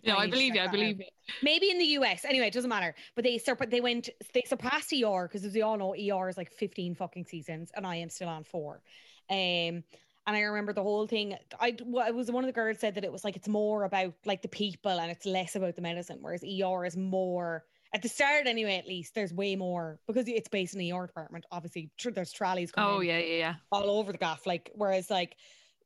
no, 0.05 0.15
I 0.15 0.23
I 0.23 0.31
believe 0.31 0.55
you. 0.55 0.61
I 0.61 0.69
believe 0.69 1.01
you. 1.01 1.07
maybe 1.43 1.71
in 1.71 1.79
the 1.79 1.85
US. 1.99 2.25
Anyway, 2.25 2.47
it 2.47 2.53
doesn't 2.53 2.71
matter. 2.71 2.95
But 3.17 3.25
they 3.25 3.37
sur- 3.39 3.59
they 3.69 3.81
went 3.81 4.11
they 4.33 4.45
surpassed 4.47 4.93
ER 4.93 5.29
because 5.29 5.45
as 5.45 5.53
we 5.53 5.63
all 5.63 5.77
know, 5.77 5.93
ER 5.93 6.29
is 6.29 6.37
like 6.37 6.53
15 6.53 6.95
fucking 6.95 7.25
seasons, 7.25 7.73
and 7.75 7.85
I 7.85 7.97
am 7.97 8.09
still 8.09 8.29
on 8.29 8.45
four. 8.45 8.81
Um 9.29 9.83
and 10.27 10.37
I 10.37 10.41
remember 10.41 10.73
the 10.73 10.83
whole 10.83 11.07
thing. 11.07 11.37
I 11.61 11.77
well, 11.85 12.07
it 12.07 12.15
was 12.15 12.31
one 12.31 12.45
of 12.45 12.49
the 12.49 12.53
girls 12.53 12.79
said 12.81 12.95
that 12.97 13.05
it 13.05 13.13
was 13.13 13.25
like 13.25 13.37
it's 13.37 13.49
more 13.49 13.85
about 13.85 14.15
like 14.25 14.43
the 14.43 14.49
people 14.49 14.91
and 14.99 15.11
it's 15.11 15.27
less 15.27 15.55
about 15.57 15.77
the 15.77 15.83
medicine, 15.83 16.19
whereas 16.21 16.43
ER 16.43 16.85
is 16.85 16.97
more 16.97 17.65
at 17.95 18.03
the 18.03 18.09
start 18.09 18.47
anyway. 18.47 18.77
At 18.77 18.89
least 18.89 19.15
there's 19.15 19.33
way 19.33 19.55
more 19.55 20.01
because 20.07 20.27
it's 20.29 20.49
based 20.49 20.75
in 20.75 20.81
the 20.81 20.93
ER 20.93 21.07
department. 21.07 21.47
Obviously, 21.53 21.91
tr- 21.97 22.11
there's 22.11 22.33
trolleys 22.33 22.73
coming 22.73 22.97
Oh 22.97 23.01
yeah, 23.01 23.19
yeah, 23.19 23.37
yeah. 23.37 23.55
all 23.71 23.89
over 23.89 24.11
the 24.13 24.19
gaff. 24.19 24.47
Like 24.47 24.71
whereas 24.75 25.11
like 25.11 25.37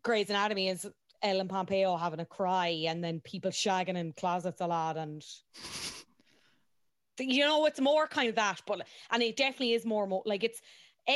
Grey's 0.02 0.30
Anatomy 0.30 0.68
is 0.68 0.88
Ellen 1.22 1.48
Pompeo 1.48 1.96
having 1.96 2.20
a 2.20 2.24
cry 2.24 2.68
and 2.88 3.04
then 3.04 3.20
people 3.20 3.50
shagging 3.50 3.96
in 3.96 4.12
closets 4.14 4.62
a 4.62 4.66
lot 4.66 4.96
and 4.96 5.22
you 7.18 7.44
know 7.44 7.66
it's 7.66 7.80
more 7.80 8.06
kind 8.06 8.30
of 8.30 8.34
that 8.36 8.62
but 8.66 8.86
and 9.10 9.22
it 9.22 9.36
definitely 9.36 9.74
is 9.74 9.84
more 9.84 10.06
mo- 10.06 10.22
like 10.24 10.42
it's 10.42 10.62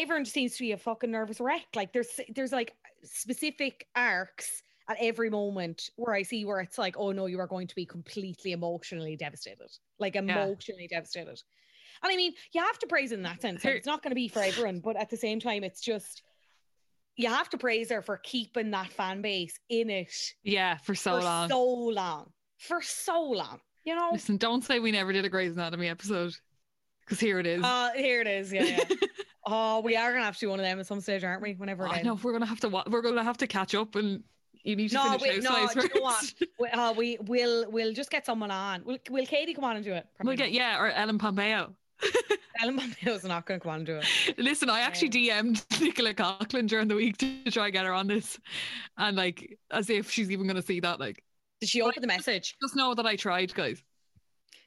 everyone 0.02 0.24
seems 0.24 0.52
to 0.56 0.60
be 0.60 0.72
a 0.72 0.76
fucking 0.76 1.10
nervous 1.10 1.40
wreck 1.40 1.66
like 1.74 1.92
there's 1.92 2.08
there's 2.34 2.52
like 2.52 2.74
specific 3.02 3.86
arcs 3.96 4.62
at 4.88 4.96
every 5.00 5.30
moment 5.30 5.90
where 5.96 6.14
I 6.14 6.22
see 6.22 6.44
where 6.44 6.60
it's 6.60 6.78
like 6.78 6.96
oh 6.98 7.12
no 7.12 7.26
you 7.26 7.40
are 7.40 7.46
going 7.46 7.66
to 7.68 7.74
be 7.74 7.86
completely 7.86 8.52
emotionally 8.52 9.16
devastated 9.16 9.70
like 9.98 10.16
emotionally 10.16 10.88
devastated 10.88 11.28
and 12.02 12.12
I 12.12 12.16
mean 12.16 12.32
you 12.52 12.62
have 12.62 12.78
to 12.80 12.86
praise 12.86 13.12
in 13.12 13.22
that 13.22 13.40
sense 13.40 13.64
like, 13.64 13.74
it's 13.76 13.86
not 13.86 14.02
going 14.02 14.10
to 14.10 14.16
be 14.16 14.28
for 14.28 14.40
everyone 14.42 14.80
but 14.80 14.96
at 14.96 15.10
the 15.10 15.16
same 15.16 15.40
time 15.40 15.64
it's 15.64 15.80
just 15.80 16.22
you 17.16 17.28
have 17.28 17.48
to 17.50 17.58
praise 17.58 17.90
her 17.90 18.02
for 18.02 18.16
keeping 18.18 18.72
that 18.72 18.92
fan 18.92 19.22
base 19.22 19.58
in 19.68 19.88
it 19.88 20.12
Yeah, 20.42 20.78
for 20.78 20.94
so 20.94 21.18
for 21.18 21.24
long. 21.24 21.48
so 21.48 21.64
long 21.64 22.30
for 22.58 22.82
so 22.82 23.22
long 23.22 23.60
you 23.84 23.94
know 23.94 24.10
Listen, 24.12 24.36
don't 24.36 24.64
say 24.64 24.80
we 24.80 24.90
never 24.92 25.12
did 25.12 25.24
a 25.24 25.28
Grey's 25.28 25.52
Anatomy 25.52 25.88
episode. 25.88 26.34
Because 27.00 27.20
here 27.20 27.38
it 27.38 27.46
is. 27.46 27.62
Uh, 27.62 27.90
here 27.94 28.22
it 28.22 28.26
is. 28.26 28.50
Yeah, 28.50 28.64
yeah. 28.64 28.78
oh, 29.46 29.80
we 29.80 29.96
are 29.96 30.12
gonna 30.12 30.24
have 30.24 30.34
to 30.34 30.40
do 30.40 30.50
one 30.50 30.58
of 30.60 30.64
them 30.64 30.80
at 30.80 30.86
some 30.86 31.00
stage, 31.00 31.24
aren't 31.24 31.42
we? 31.42 31.54
Whenever 31.54 31.86
I 31.86 32.02
know 32.02 32.18
we're 32.22 32.32
gonna 32.32 32.46
have 32.46 32.60
to 32.60 32.68
wa- 32.68 32.84
we're 32.88 33.02
gonna 33.02 33.24
have 33.24 33.38
to 33.38 33.46
catch 33.46 33.74
up 33.74 33.94
and 33.96 34.22
you 34.62 34.76
need 34.76 34.88
to 34.88 34.94
No, 34.94 35.02
finish 35.18 35.22
wait, 35.22 35.42
no, 35.42 35.68
do 35.74 35.80
you 35.82 36.00
know. 36.00 36.10
We, 36.58 36.68
uh, 36.68 36.92
we 36.94 37.18
will 37.20 37.70
we'll 37.70 37.92
just 37.92 38.10
get 38.10 38.24
someone 38.24 38.50
on. 38.50 38.82
Will, 38.84 38.98
will 39.10 39.26
Katie 39.26 39.52
come 39.54 39.64
on 39.64 39.76
and 39.76 39.84
do 39.84 39.92
it? 39.92 40.06
We'll 40.22 40.36
get 40.36 40.44
not. 40.44 40.52
yeah, 40.52 40.80
or 40.80 40.90
Ellen 40.90 41.18
Pompeo. 41.18 41.74
Ellen 42.62 42.78
Pompeo's 42.78 43.24
not 43.24 43.44
going 43.46 43.58
to 43.60 43.62
come 43.64 43.70
on 43.72 43.76
and 43.78 43.86
do 43.86 44.00
it. 44.02 44.38
Listen, 44.38 44.70
I 44.70 44.80
actually 44.80 45.10
DM'd 45.10 45.64
Nicola 45.82 46.14
Coughlan 46.14 46.66
during 46.68 46.88
the 46.88 46.94
week 46.94 47.18
to 47.18 47.50
try 47.50 47.64
and 47.66 47.72
get 47.74 47.84
her 47.84 47.92
on 47.92 48.06
this, 48.06 48.38
and 48.96 49.16
like 49.16 49.58
as 49.70 49.90
if 49.90 50.10
she's 50.10 50.30
even 50.30 50.46
gonna 50.46 50.62
see 50.62 50.80
that. 50.80 50.98
Like, 50.98 51.22
Did 51.60 51.68
she 51.68 51.82
open 51.82 52.00
the 52.00 52.06
message? 52.06 52.56
just 52.62 52.74
know 52.76 52.94
that 52.94 53.04
I 53.06 53.16
tried, 53.16 53.52
guys. 53.54 53.82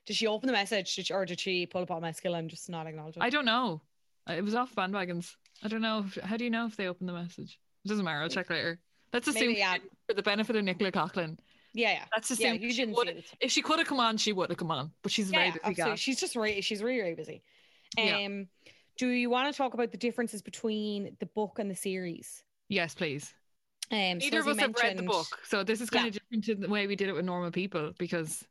Did 0.05 0.15
she 0.15 0.27
open 0.27 0.47
the 0.47 0.53
message, 0.53 0.95
did 0.95 1.07
she, 1.07 1.13
or 1.13 1.25
did 1.25 1.39
she 1.39 1.65
pull 1.65 1.81
up 1.81 1.91
on 1.91 2.01
my 2.01 2.11
skill 2.11 2.35
and 2.35 2.49
just 2.49 2.69
not 2.69 2.87
acknowledge 2.87 3.17
it? 3.17 3.23
I 3.23 3.29
don't 3.29 3.45
know. 3.45 3.81
Uh, 4.29 4.33
It 4.33 4.43
was 4.43 4.55
off 4.55 4.73
bandwagons. 4.75 5.35
I 5.63 5.67
don't 5.67 5.81
know. 5.81 6.05
If, 6.05 6.23
how 6.23 6.37
do 6.37 6.43
you 6.43 6.49
know 6.49 6.65
if 6.65 6.75
they 6.75 6.87
opened 6.87 7.09
the 7.09 7.13
message? 7.13 7.59
It 7.85 7.87
doesn't 7.87 8.03
matter. 8.05 8.21
I'll 8.21 8.29
check 8.29 8.49
later. 8.49 8.79
Let's 9.13 9.27
assume 9.27 9.47
Maybe, 9.47 9.59
yeah. 9.59 9.77
for 10.07 10.13
the 10.13 10.21
benefit 10.23 10.55
of 10.55 10.63
Nicola 10.63 10.91
Coughlan. 10.91 11.37
Yeah, 11.73 11.91
yeah. 11.91 12.05
Let's 12.13 12.39
Yeah, 12.39 12.53
you 12.53 12.71
she 12.71 12.85
didn't 12.85 13.07
it. 13.07 13.25
if 13.39 13.51
she 13.51 13.61
could 13.61 13.79
have 13.79 13.87
come 13.87 13.99
on, 13.99 14.17
she 14.17 14.33
would 14.33 14.49
have 14.49 14.57
come 14.57 14.71
on. 14.71 14.91
But 15.01 15.11
she's 15.11 15.31
Yeah, 15.31 15.39
very 15.39 15.51
busy 15.51 15.59
absolutely. 15.63 15.97
She's 15.97 16.19
just 16.19 16.35
really, 16.35 16.61
she's 16.61 16.81
really, 16.83 17.01
really 17.01 17.15
busy. 17.15 17.43
Um, 17.97 18.05
Yeah. 18.05 18.71
do 18.97 19.07
you 19.09 19.29
want 19.29 19.53
to 19.53 19.57
talk 19.57 19.73
about 19.73 19.91
the 19.91 19.97
differences 19.97 20.41
between 20.41 21.15
the 21.19 21.27
book 21.27 21.59
and 21.59 21.69
the 21.69 21.75
series? 21.75 22.43
Yes, 22.67 22.95
please. 22.95 23.33
Um, 23.91 24.19
so 24.19 24.25
Neither 24.25 24.39
as 24.39 24.47
of 24.47 24.51
us 24.53 24.59
have 24.59 24.75
read 24.81 24.97
the 24.97 25.03
book, 25.03 25.27
so 25.47 25.63
this 25.63 25.79
is 25.79 25.89
kind 25.89 26.05
Yeah. 26.05 26.07
of 26.09 26.13
different 26.13 26.43
to 26.45 26.55
the 26.55 26.67
way 26.67 26.87
we 26.87 26.95
did 26.97 27.07
it 27.07 27.13
with 27.13 27.23
normal 27.23 27.51
people 27.51 27.93
because 27.97 28.45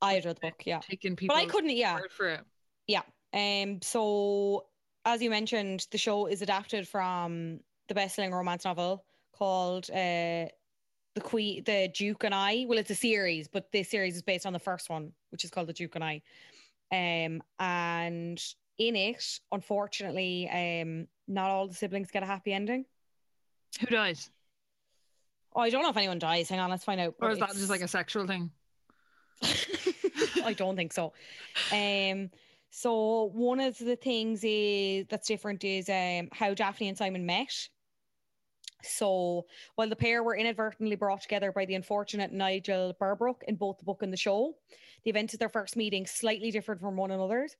I 0.00 0.14
had 0.14 0.24
read 0.24 0.36
the 0.36 0.40
book, 0.40 0.62
yeah, 0.64 0.78
taking 0.80 1.16
people. 1.16 1.36
but 1.36 1.42
I 1.42 1.46
couldn't. 1.46 1.76
Yeah, 1.76 1.98
for 2.10 2.28
it. 2.28 2.40
Yeah. 2.86 3.02
Um. 3.34 3.82
So, 3.82 4.67
as 5.04 5.22
you 5.22 5.30
mentioned, 5.30 5.86
the 5.90 5.98
show 5.98 6.26
is 6.26 6.42
adapted 6.42 6.86
from 6.86 7.60
the 7.88 7.94
best-selling 7.94 8.32
romance 8.32 8.64
novel 8.64 9.04
called 9.32 9.90
uh, 9.90 10.48
"The 11.14 11.20
Queen, 11.22 11.64
The 11.64 11.90
Duke 11.94 12.24
and 12.24 12.34
I." 12.34 12.64
Well, 12.68 12.78
it's 12.78 12.90
a 12.90 12.94
series, 12.94 13.48
but 13.48 13.70
this 13.72 13.88
series 13.88 14.16
is 14.16 14.22
based 14.22 14.46
on 14.46 14.52
the 14.52 14.58
first 14.58 14.90
one, 14.90 15.12
which 15.30 15.44
is 15.44 15.50
called 15.50 15.68
"The 15.68 15.72
Duke 15.72 15.94
and 15.94 16.04
I." 16.04 16.22
Um. 16.92 17.42
And 17.58 18.42
in 18.78 18.94
it, 18.96 19.40
unfortunately, 19.50 20.48
um, 20.48 21.08
not 21.26 21.50
all 21.50 21.68
the 21.68 21.74
siblings 21.74 22.10
get 22.10 22.22
a 22.22 22.26
happy 22.26 22.52
ending. 22.52 22.84
Who 23.80 23.86
died? 23.86 24.18
Oh, 25.54 25.60
I 25.60 25.70
don't 25.70 25.82
know 25.82 25.90
if 25.90 25.96
anyone 25.96 26.18
dies. 26.18 26.48
Hang 26.48 26.60
on, 26.60 26.70
let's 26.70 26.84
find 26.84 27.00
out. 27.00 27.14
Or 27.20 27.30
is 27.30 27.38
that 27.38 27.50
just 27.50 27.70
like 27.70 27.80
a 27.80 27.88
sexual 27.88 28.26
thing? 28.26 28.50
I 30.44 30.52
don't 30.52 30.76
think 30.76 30.92
so. 30.92 31.12
Um, 31.72 32.30
so 32.70 33.30
one 33.34 33.60
of 33.60 33.78
the 33.78 33.96
things 33.96 34.40
is 34.44 35.06
that's 35.08 35.28
different 35.28 35.64
is 35.64 35.88
um 35.88 36.28
how 36.32 36.54
Daphne 36.54 36.88
and 36.88 36.98
Simon 36.98 37.24
met. 37.26 37.68
So 38.82 39.46
while 39.74 39.88
the 39.88 39.96
pair 39.96 40.22
were 40.22 40.36
inadvertently 40.36 40.94
brought 40.96 41.22
together 41.22 41.50
by 41.50 41.64
the 41.64 41.74
unfortunate 41.74 42.32
Nigel 42.32 42.94
Berbrooke 43.00 43.42
in 43.48 43.56
both 43.56 43.78
the 43.78 43.84
book 43.84 44.02
and 44.02 44.12
the 44.12 44.16
show, 44.16 44.54
the 45.02 45.10
events 45.10 45.34
of 45.34 45.40
their 45.40 45.48
first 45.48 45.76
meeting 45.76 46.06
slightly 46.06 46.50
differed 46.50 46.80
from 46.80 46.96
one 46.96 47.10
another's. 47.10 47.56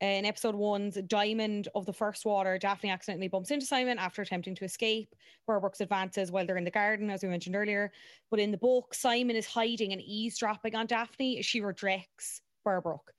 In 0.00 0.24
episode 0.24 0.54
one's 0.54 0.96
Diamond 1.08 1.68
of 1.74 1.84
the 1.84 1.92
First 1.92 2.24
Water, 2.24 2.56
Daphne 2.56 2.88
accidentally 2.88 3.28
bumps 3.28 3.50
into 3.50 3.66
Simon 3.66 3.98
after 3.98 4.22
attempting 4.22 4.54
to 4.54 4.64
escape. 4.64 5.14
Berbrooke's 5.46 5.82
advances 5.82 6.32
while 6.32 6.46
they're 6.46 6.56
in 6.56 6.64
the 6.64 6.70
garden, 6.70 7.10
as 7.10 7.22
we 7.22 7.28
mentioned 7.28 7.54
earlier. 7.54 7.92
But 8.30 8.40
in 8.40 8.50
the 8.50 8.56
book, 8.56 8.94
Simon 8.94 9.36
is 9.36 9.46
hiding 9.46 9.92
and 9.92 10.00
eavesdropping 10.00 10.74
on 10.74 10.86
Daphne 10.86 11.38
as 11.38 11.44
she 11.44 11.60
rejects 11.60 12.40
Berbrooke. 12.66 13.12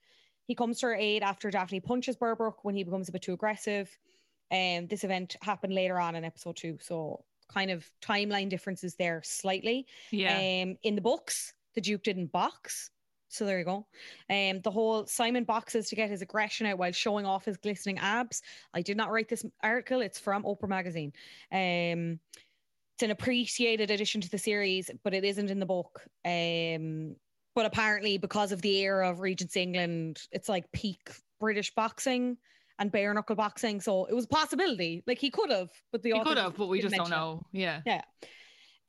He 0.47 0.55
comes 0.55 0.79
to 0.79 0.87
her 0.87 0.95
aid 0.95 1.23
after 1.23 1.49
Daphne 1.49 1.79
punches 1.79 2.17
Berbrooke 2.17 2.63
when 2.63 2.75
he 2.75 2.83
becomes 2.83 3.09
a 3.09 3.11
bit 3.11 3.21
too 3.21 3.33
aggressive. 3.33 3.89
And 4.49 4.89
this 4.89 5.03
event 5.03 5.37
happened 5.41 5.73
later 5.73 5.99
on 5.99 6.15
in 6.15 6.25
episode 6.25 6.57
two. 6.57 6.77
So 6.81 7.23
kind 7.53 7.71
of 7.71 7.89
timeline 8.01 8.49
differences 8.49 8.95
there 8.95 9.21
slightly. 9.23 9.85
Yeah. 10.11 10.35
Um, 10.35 10.77
in 10.83 10.95
the 10.95 11.01
books, 11.01 11.53
the 11.75 11.81
Duke 11.81 12.03
didn't 12.03 12.31
box. 12.31 12.89
So 13.29 13.45
there 13.45 13.59
you 13.59 13.65
go. 13.65 13.87
Um, 14.29 14.59
the 14.61 14.71
whole 14.71 15.05
Simon 15.05 15.45
boxes 15.45 15.87
to 15.87 15.95
get 15.95 16.09
his 16.09 16.21
aggression 16.21 16.67
out 16.67 16.77
while 16.77 16.91
showing 16.91 17.25
off 17.25 17.45
his 17.45 17.55
glistening 17.55 17.97
abs. 17.97 18.41
I 18.73 18.81
did 18.81 18.97
not 18.97 19.09
write 19.09 19.29
this 19.29 19.45
article. 19.63 20.01
It's 20.01 20.19
from 20.19 20.43
Oprah 20.43 20.67
magazine. 20.67 21.13
Um, 21.49 22.19
it's 22.95 23.03
an 23.03 23.11
appreciated 23.11 23.89
addition 23.89 24.19
to 24.19 24.29
the 24.29 24.37
series, 24.37 24.91
but 25.03 25.13
it 25.13 25.23
isn't 25.23 25.49
in 25.49 25.59
the 25.59 25.65
book. 25.65 26.03
Um, 26.25 27.15
but 27.55 27.65
apparently, 27.65 28.17
because 28.17 28.51
of 28.51 28.61
the 28.61 28.77
era 28.77 29.09
of 29.09 29.19
Regents 29.19 29.55
England, 29.55 30.19
it's 30.31 30.49
like 30.49 30.71
peak 30.71 31.11
British 31.39 31.73
boxing 31.73 32.37
and 32.79 32.91
bare 32.91 33.13
knuckle 33.13 33.35
boxing. 33.35 33.81
So 33.81 34.05
it 34.05 34.13
was 34.13 34.25
a 34.25 34.29
possibility. 34.29 35.03
Like 35.05 35.19
he 35.19 35.29
could 35.29 35.51
have, 35.51 35.69
but 35.91 36.01
the 36.01 36.11
he 36.13 36.19
could 36.19 36.37
have, 36.37 36.55
but 36.57 36.67
we 36.67 36.81
just 36.81 36.95
don't 36.95 37.09
mention 37.09 37.13
it. 37.13 37.17
know. 37.17 37.45
Yeah. 37.51 37.81
Yeah. 37.85 38.01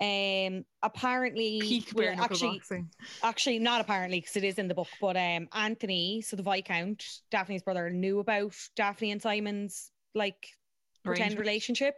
Um. 0.00 0.64
Apparently, 0.82 1.60
Peak 1.60 1.94
bare 1.94 2.16
knuckle 2.16 2.24
actually, 2.24 2.58
boxing. 2.58 2.90
actually 3.22 3.58
not 3.58 3.80
apparently 3.80 4.20
because 4.20 4.36
it 4.36 4.44
is 4.44 4.58
in 4.58 4.68
the 4.68 4.74
book. 4.74 4.88
But 5.00 5.16
um, 5.16 5.48
Anthony, 5.52 6.22
so 6.22 6.36
the 6.36 6.42
Viscount, 6.42 7.04
Daphne's 7.30 7.62
brother, 7.62 7.90
knew 7.90 8.18
about 8.18 8.54
Daphne 8.76 9.12
and 9.12 9.22
Simon's 9.22 9.90
like 10.14 10.48
pretend 11.04 11.38
relationship. 11.38 11.94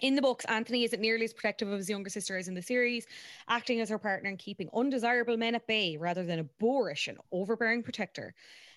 In 0.00 0.14
the 0.14 0.20
books, 0.20 0.44
Anthony 0.44 0.84
isn't 0.84 1.00
nearly 1.00 1.24
as 1.24 1.32
protective 1.32 1.68
of 1.68 1.78
his 1.78 1.88
younger 1.88 2.10
sister 2.10 2.36
as 2.36 2.48
in 2.48 2.54
the 2.54 2.60
series, 2.60 3.06
acting 3.48 3.80
as 3.80 3.88
her 3.88 3.98
partner 3.98 4.28
and 4.28 4.38
keeping 4.38 4.68
undesirable 4.74 5.38
men 5.38 5.54
at 5.54 5.66
bay 5.66 5.96
rather 5.96 6.22
than 6.22 6.38
a 6.38 6.44
boorish 6.44 7.08
and 7.08 7.16
overbearing 7.32 7.82
protector. 7.82 8.34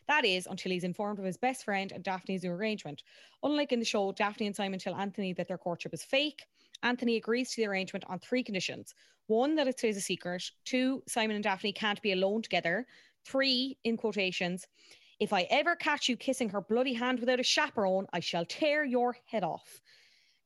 That 0.07 0.23
is 0.23 0.47
until 0.47 0.71
he's 0.71 0.85
informed 0.85 1.19
of 1.19 1.25
his 1.25 1.35
best 1.35 1.65
friend 1.65 1.91
and 1.91 2.03
Daphne's 2.03 2.43
new 2.43 2.51
arrangement. 2.51 3.03
Unlike 3.43 3.73
in 3.73 3.79
the 3.79 3.85
show, 3.85 4.13
Daphne 4.13 4.47
and 4.47 4.55
Simon 4.55 4.79
tell 4.79 4.95
Anthony 4.95 5.33
that 5.33 5.49
their 5.49 5.57
courtship 5.57 5.93
is 5.93 6.03
fake. 6.03 6.45
Anthony 6.83 7.17
agrees 7.17 7.51
to 7.51 7.61
the 7.61 7.67
arrangement 7.67 8.05
on 8.07 8.19
three 8.19 8.43
conditions 8.43 8.95
one, 9.27 9.55
that 9.55 9.67
it 9.67 9.77
stays 9.77 9.97
a 9.97 10.01
secret, 10.01 10.43
two, 10.65 11.03
Simon 11.07 11.35
and 11.35 11.43
Daphne 11.43 11.71
can't 11.71 12.01
be 12.01 12.13
alone 12.13 12.41
together, 12.41 12.87
three, 13.25 13.77
in 13.83 13.95
quotations, 13.95 14.65
if 15.19 15.33
I 15.33 15.41
ever 15.49 15.75
catch 15.75 16.07
you 16.07 16.15
kissing 16.15 16.47
her 16.49 16.61
bloody 16.61 16.93
hand 16.93 17.19
without 17.19 17.41
a 17.41 17.43
chaperone, 17.43 18.07
I 18.13 18.21
shall 18.21 18.45
tear 18.45 18.85
your 18.85 19.17
head 19.25 19.43
off. 19.43 19.81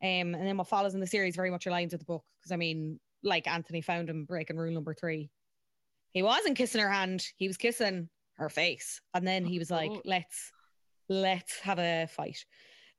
Um, 0.04 0.36
and 0.36 0.46
then 0.46 0.58
what 0.58 0.68
follows 0.68 0.94
in 0.94 1.00
the 1.00 1.08
series 1.08 1.36
very 1.36 1.50
much 1.50 1.66
aligns 1.66 1.92
with 1.92 2.00
the 2.02 2.06
book 2.06 2.26
because 2.40 2.52
I 2.52 2.58
mean, 2.58 3.00
like 3.24 3.48
Anthony 3.48 3.82
found 3.82 4.10
him 4.10 4.26
breaking 4.26 4.58
rule 4.58 4.74
number 4.74 4.94
three. 4.94 5.30
He 6.12 6.22
wasn't 6.22 6.58
kissing 6.58 6.82
her 6.82 6.90
hand; 6.90 7.26
he 7.38 7.48
was 7.48 7.58
kissing 7.58 8.10
her 8.38 8.50
face, 8.50 9.00
and 9.14 9.26
then 9.26 9.46
he 9.46 9.60
was 9.60 9.72
like, 9.72 9.92
Oh. 9.92 10.02
"Let's 10.04 10.52
let's 11.08 11.60
have 11.60 11.80
a 11.80 12.08
fight." 12.08 12.44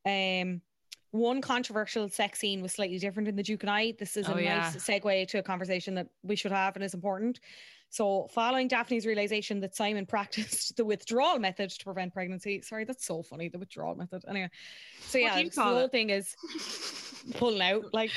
Um, 0.06 0.62
one 1.10 1.40
controversial 1.40 2.08
sex 2.08 2.40
scene 2.40 2.60
was 2.60 2.72
slightly 2.72 2.98
different 2.98 3.28
in 3.28 3.36
the 3.36 3.42
Duke 3.42 3.62
and 3.62 3.70
I. 3.70 3.92
This 3.98 4.16
is 4.16 4.26
a 4.26 4.32
Oh, 4.32 4.34
nice 4.34 4.44
yeah. 4.44 4.70
segue 4.72 5.28
to 5.28 5.38
a 5.38 5.42
conversation 5.42 5.94
that 5.94 6.08
we 6.22 6.34
should 6.36 6.50
have 6.52 6.74
and 6.74 6.84
is 6.84 6.94
important. 6.94 7.38
So, 7.94 8.26
following 8.34 8.66
Daphne's 8.66 9.06
realization 9.06 9.60
that 9.60 9.76
Simon 9.76 10.04
practiced 10.14 10.76
the 10.76 10.84
withdrawal 10.84 11.38
method 11.38 11.70
to 11.70 11.84
prevent 11.84 12.12
pregnancy, 12.12 12.60
sorry, 12.60 12.84
that's 12.84 13.06
so 13.06 13.22
funny, 13.22 13.48
the 13.48 13.58
withdrawal 13.60 13.94
method. 13.94 14.24
Anyway, 14.26 14.50
so 15.06 15.18
yeah, 15.18 15.40
the 15.40 15.62
whole 15.62 15.78
it? 15.78 15.92
thing 15.92 16.10
is 16.10 16.34
pulling 17.36 17.62
out, 17.62 17.84
like 17.94 18.10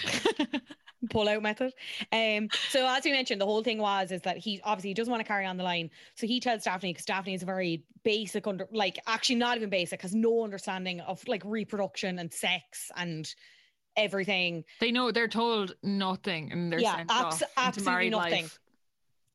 pull 1.12 1.30
out 1.30 1.44
method. 1.44 1.74
Um, 2.12 2.50
so 2.70 2.88
as 2.88 3.06
you 3.06 3.14
mentioned, 3.14 3.40
the 3.40 3.46
whole 3.46 3.62
thing 3.62 3.78
was 3.78 4.12
is 4.12 4.24
that 4.24 4.38
he 4.38 4.60
obviously 4.64 4.90
he 4.90 4.94
doesn't 4.96 5.12
want 5.12 5.22
to 5.22 5.28
carry 5.28 5.46
on 5.46 5.58
the 5.58 5.64
line. 5.64 5.92
So 6.16 6.26
he 6.26 6.40
tells 6.40 6.64
Daphne 6.64 6.94
because 6.94 7.06
Daphne 7.06 7.36
is 7.36 7.44
a 7.44 7.46
very 7.46 7.84
basic 8.04 8.48
under 8.48 8.68
like 8.72 8.98
actually 9.06 9.36
not 9.36 9.58
even 9.58 9.70
basic, 9.70 10.02
has 10.02 10.16
no 10.16 10.44
understanding 10.44 11.02
of 11.02 11.22
like 11.28 11.44
reproduction 11.46 12.18
and 12.18 12.34
sex 12.34 12.90
and 12.96 13.32
everything. 13.96 14.64
They 14.80 14.92
know 14.92 15.12
they're 15.12 15.28
told 15.28 15.76
nothing 15.84 16.52
and 16.52 16.74
they're 16.74 16.80
Yeah, 16.80 16.96
sent 16.96 17.12
abs- 17.12 17.44
off 17.44 17.52
absolutely 17.58 18.10
nothing. 18.10 18.44
life. 18.46 18.60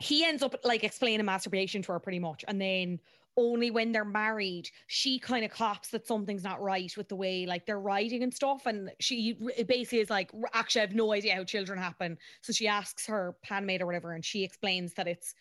He 0.03 0.25
ends 0.25 0.43
up 0.43 0.57
like 0.65 0.85
explaining 0.85 1.25
masturbation 1.25 1.83
to 1.83 1.93
her 1.93 2.01
pretty 2.01 2.19
much 2.19 2.45
and 2.49 2.61
then 2.61 2.99
only 3.37 3.71
when 3.71 3.93
they're 3.93 4.05
married 4.05 4.69
she 4.89 5.19
kind 5.19 5.45
of 5.45 5.51
cops 5.51 5.89
that 5.89 6.07
something's 6.07 6.45
not 6.45 6.61
right 6.61 6.95
with 6.97 7.09
the 7.09 7.17
way 7.17 7.47
like 7.47 7.65
they're 7.65 7.81
writing 7.81 8.23
and 8.23 8.35
stuff 8.35 8.67
and 8.67 8.91
she 9.01 9.39
basically 9.67 10.01
is 10.01 10.11
like 10.11 10.31
actually 10.53 10.81
i 10.81 10.85
have 10.85 10.95
no 10.95 11.13
idea 11.13 11.35
how 11.35 11.45
children 11.45 11.79
happen. 11.79 12.19
So 12.43 12.53
she 12.53 12.69
asks 12.69 13.07
her 13.07 13.37
handmaid 13.43 13.81
or 13.81 13.87
whatever 13.87 14.13
and 14.13 14.25
she 14.25 14.45
explains 14.45 14.95
that 14.95 15.09
it's 15.09 15.35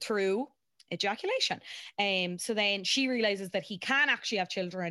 through 0.00 0.46
ejaculation. 0.92 1.60
Um 1.98 2.38
so 2.38 2.54
then 2.54 2.84
she 2.84 3.08
realizes 3.08 3.50
that 3.50 3.64
he 3.64 3.78
can 3.78 4.08
actually 4.08 4.38
have 4.38 4.48
children 4.48 4.90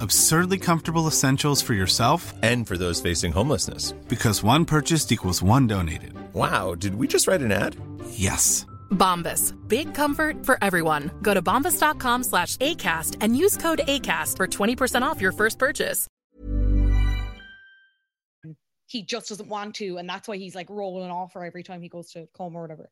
Absurdly 0.00 0.58
comfortable 0.58 1.06
essentials 1.06 1.60
for 1.62 1.74
yourself 1.74 2.32
And 2.42 2.66
for 2.66 2.76
those 2.76 3.00
facing 3.00 3.32
homelessness. 3.32 3.92
because 4.08 4.42
one 4.42 4.64
purchased 4.64 5.12
equals 5.12 5.42
one 5.42 5.66
donated. 5.66 6.12
Wow, 6.34 6.74
did 6.74 6.94
we 6.94 7.06
just 7.06 7.26
write 7.26 7.42
an 7.42 7.52
ad? 7.52 7.76
Yes. 8.10 8.66
Bombas. 8.90 9.54
Big 9.68 9.92
comfort 9.94 10.44
for 10.44 10.58
everyone. 10.62 11.10
Go 11.22 11.32
to 11.34 11.42
bombas.com 11.42 12.24
slash 12.24 12.56
ACAST 12.56 13.16
and 13.20 13.36
use 13.36 13.56
code 13.56 13.82
ACAST 13.86 14.36
for 14.36 14.46
20% 14.46 15.02
off 15.02 15.20
your 15.20 15.32
first 15.32 15.58
purchase. 15.58 16.06
he 18.86 19.04
just 19.04 19.28
doesn't 19.28 19.48
want 19.48 19.76
to 19.76 19.98
and 19.98 20.08
that's 20.08 20.26
why 20.26 20.36
he's 20.36 20.56
like 20.56 20.68
rolling 20.68 21.12
off 21.12 21.34
her 21.34 21.44
every 21.44 21.62
time 21.62 21.80
he 21.80 21.88
goes 21.88 22.10
to 22.10 22.26
come 22.36 22.56
or 22.56 22.62
whatever 22.62 22.90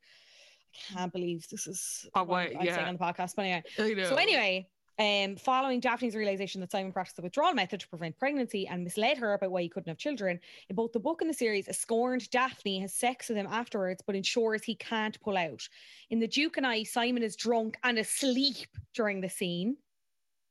i 0.92 0.94
can't 0.94 1.12
believe 1.12 1.44
this 1.50 1.66
is 1.66 2.06
Oh, 2.14 2.20
what 2.20 2.28
why- 2.28 2.56
i'm 2.61 2.66
saying 2.66 2.86
on 2.86 2.94
the 2.94 3.00
podcast 3.00 3.34
but 3.34 3.42
anyway 3.46 3.64
I 3.80 3.92
know. 3.94 4.09
So 4.09 4.14
anyway, 4.14 4.68
Um, 5.01 5.36
following 5.36 5.78
Daphne's 5.78 6.16
realization 6.16 6.61
that 6.61 6.72
Simon 6.72 6.90
practiced 6.90 7.16
the 7.16 7.22
withdrawal 7.22 7.55
method 7.55 7.78
to 7.78 7.88
prevent 7.88 8.18
pregnancy 8.18 8.66
and 8.66 8.82
misled 8.82 9.16
her 9.18 9.34
about 9.34 9.53
why 9.53 9.62
he 9.62 9.68
couldn't 9.68 9.88
have 9.88 9.96
children, 9.96 10.40
in 10.68 10.74
both 10.74 10.90
the 10.90 10.99
book 10.99 11.20
and 11.20 11.30
the 11.30 11.34
series, 11.34 11.68
a 11.68 11.72
scorned 11.72 12.28
Daphne 12.30 12.80
has 12.80 12.92
sex 12.92 13.28
with 13.28 13.38
him 13.38 13.46
afterwards, 13.49 14.03
but 14.05 14.16
ensures 14.16 14.64
he 14.64 14.74
can't 14.74 15.20
pull 15.20 15.36
out. 15.36 15.68
In 16.11 16.18
The 16.18 16.26
Duke 16.26 16.57
and 16.57 16.66
I, 16.66 16.82
Simon 16.82 17.22
is 17.22 17.36
drunk 17.36 17.76
and 17.84 17.96
asleep 17.96 18.66
during 18.92 19.20
the 19.20 19.30
scene, 19.30 19.76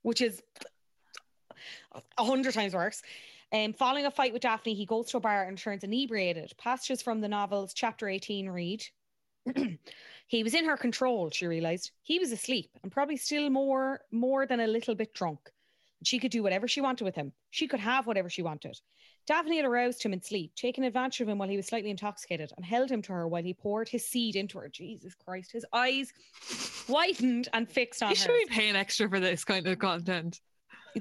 which 0.03 0.21
is 0.21 0.41
a 2.17 2.23
hundred 2.23 2.53
times 2.53 2.73
worse. 2.73 3.01
Um, 3.51 3.73
following 3.73 4.05
a 4.05 4.11
fight 4.11 4.31
with 4.31 4.43
Daphne, 4.43 4.73
he 4.73 4.85
goes 4.85 5.07
to 5.07 5.17
a 5.17 5.21
bar 5.21 5.43
and 5.43 5.57
turns 5.57 5.83
inebriated. 5.83 6.53
Passages 6.57 7.01
from 7.01 7.19
the 7.19 7.27
novel's 7.27 7.73
chapter 7.73 8.07
18 8.07 8.49
read 8.49 8.83
He 10.27 10.43
was 10.43 10.53
in 10.53 10.65
her 10.65 10.77
control, 10.77 11.29
she 11.29 11.47
realised. 11.47 11.91
He 12.03 12.19
was 12.19 12.31
asleep 12.31 12.69
and 12.83 12.91
probably 12.91 13.17
still 13.17 13.49
more 13.49 14.01
more 14.11 14.45
than 14.45 14.59
a 14.59 14.67
little 14.67 14.93
bit 14.95 15.13
drunk. 15.13 15.39
She 16.03 16.19
could 16.19 16.31
do 16.31 16.43
whatever 16.43 16.67
she 16.67 16.81
wanted 16.81 17.05
with 17.05 17.15
him. 17.15 17.31
She 17.49 17.67
could 17.67 17.79
have 17.79 18.05
whatever 18.05 18.29
she 18.29 18.43
wanted. 18.43 18.79
Daphne 19.25 19.57
had 19.57 19.65
aroused 19.65 20.03
him 20.03 20.13
in 20.13 20.21
sleep, 20.21 20.53
taken 20.55 20.83
advantage 20.83 21.21
of 21.21 21.27
him 21.27 21.37
while 21.37 21.49
he 21.49 21.57
was 21.57 21.65
slightly 21.65 21.89
intoxicated, 21.89 22.53
and 22.55 22.65
held 22.65 22.89
him 22.89 23.01
to 23.01 23.13
her 23.13 23.27
while 23.27 23.43
he 23.43 23.53
poured 23.53 23.89
his 23.89 24.05
seed 24.05 24.35
into 24.35 24.59
her. 24.59 24.69
Jesus 24.69 25.15
Christ. 25.15 25.51
His 25.51 25.65
eyes 25.73 26.13
widened 26.87 27.49
and 27.53 27.69
fixed 27.69 28.03
on 28.03 28.09
You 28.09 28.15
her. 28.15 28.21
should 28.21 28.47
be 28.47 28.53
paying 28.55 28.75
extra 28.75 29.09
for 29.09 29.19
this 29.19 29.43
kind 29.43 29.65
of 29.67 29.79
content. 29.79 30.39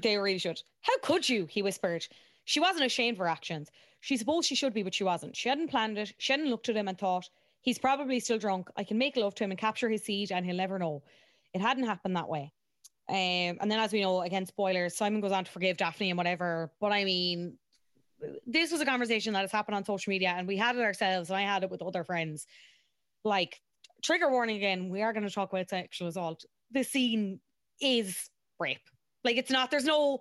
They 0.01 0.17
really 0.17 0.39
should. 0.39 0.61
How 0.81 0.97
could 0.99 1.27
you? 1.27 1.45
He 1.49 1.61
whispered. 1.61 2.05
She 2.45 2.59
wasn't 2.59 2.85
ashamed 2.85 3.15
of 3.15 3.19
her 3.19 3.27
actions. 3.27 3.69
She 4.01 4.17
supposed 4.17 4.47
she 4.47 4.55
should 4.55 4.73
be, 4.73 4.83
but 4.83 4.93
she 4.93 5.03
wasn't. 5.03 5.35
She 5.35 5.49
hadn't 5.49 5.69
planned 5.69 5.97
it. 5.97 6.13
She 6.17 6.33
hadn't 6.33 6.49
looked 6.49 6.69
at 6.69 6.75
him 6.75 6.87
and 6.87 6.97
thought, 6.97 7.29
he's 7.61 7.79
probably 7.79 8.19
still 8.19 8.37
drunk. 8.37 8.69
I 8.75 8.83
can 8.83 8.97
make 8.97 9.15
love 9.15 9.35
to 9.35 9.43
him 9.43 9.51
and 9.51 9.59
capture 9.59 9.89
his 9.89 10.03
seed, 10.03 10.31
and 10.31 10.45
he'll 10.45 10.55
never 10.55 10.79
know. 10.79 11.03
It 11.53 11.61
hadn't 11.61 11.85
happened 11.85 12.15
that 12.15 12.29
way. 12.29 12.53
Um, 13.09 13.57
and 13.61 13.71
then, 13.71 13.79
as 13.79 13.93
we 13.93 14.01
know, 14.01 14.21
again, 14.21 14.45
spoilers, 14.45 14.97
Simon 14.97 15.21
goes 15.21 15.31
on 15.31 15.45
to 15.45 15.51
forgive 15.51 15.77
Daphne 15.77 16.09
and 16.09 16.17
whatever. 16.17 16.71
But 16.81 16.91
I 16.91 17.05
mean, 17.05 17.57
this 18.45 18.71
was 18.71 18.81
a 18.81 18.85
conversation 18.85 19.33
that 19.33 19.41
has 19.41 19.51
happened 19.51 19.75
on 19.75 19.85
social 19.85 20.11
media, 20.11 20.33
and 20.35 20.47
we 20.47 20.57
had 20.57 20.75
it 20.75 20.81
ourselves, 20.81 21.29
and 21.29 21.37
I 21.37 21.43
had 21.43 21.63
it 21.63 21.69
with 21.69 21.81
other 21.81 22.03
friends. 22.03 22.45
Like, 23.23 23.61
trigger 24.03 24.29
warning 24.29 24.57
again, 24.57 24.89
we 24.89 25.01
are 25.01 25.13
going 25.13 25.27
to 25.27 25.33
talk 25.33 25.53
about 25.53 25.69
sexual 25.69 26.07
assault. 26.07 26.45
The 26.71 26.83
scene 26.83 27.39
is 27.81 28.29
rape. 28.59 28.89
Like, 29.23 29.37
it's 29.37 29.51
not, 29.51 29.71
there's 29.71 29.85
no, 29.85 30.19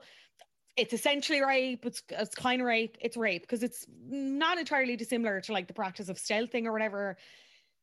it's 0.77 0.93
essentially 0.93 1.43
rape, 1.43 1.87
it's, 1.87 2.03
it's 2.11 2.35
kind 2.35 2.61
of 2.61 2.67
rape, 2.67 2.99
it's 3.01 3.17
rape 3.17 3.43
because 3.43 3.63
it's 3.63 3.87
not 4.09 4.59
entirely 4.59 4.97
dissimilar 4.97 5.41
to 5.41 5.53
like 5.53 5.67
the 5.69 5.75
practice 5.75 6.09
of 6.09 6.17
stealthing 6.17 6.67
or 6.67 6.73
whatever 6.73 7.17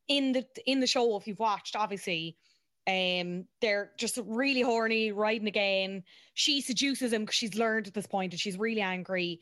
in 0.08 0.34
the 0.34 0.46
in 0.66 0.80
the 0.80 0.88
show 0.88 1.18
if 1.18 1.28
you've 1.28 1.39
watched 1.39 1.76
obviously. 1.76 2.38
Um 2.86 3.46
they're 3.62 3.91
just 3.98 4.20
really 4.26 4.62
horny 4.62 5.12
riding 5.12 5.48
again. 5.48 6.04
She 6.34 6.62
seduces 6.62 7.14
him 7.14 7.22
because 7.22 7.36
she's 7.36 7.56
learned 7.56 7.88
at 7.88 7.94
this 7.94 8.08
point 8.08 8.34
and 8.34 8.39
she's 8.39 8.60
really 8.60 8.82
angry. 8.82 9.39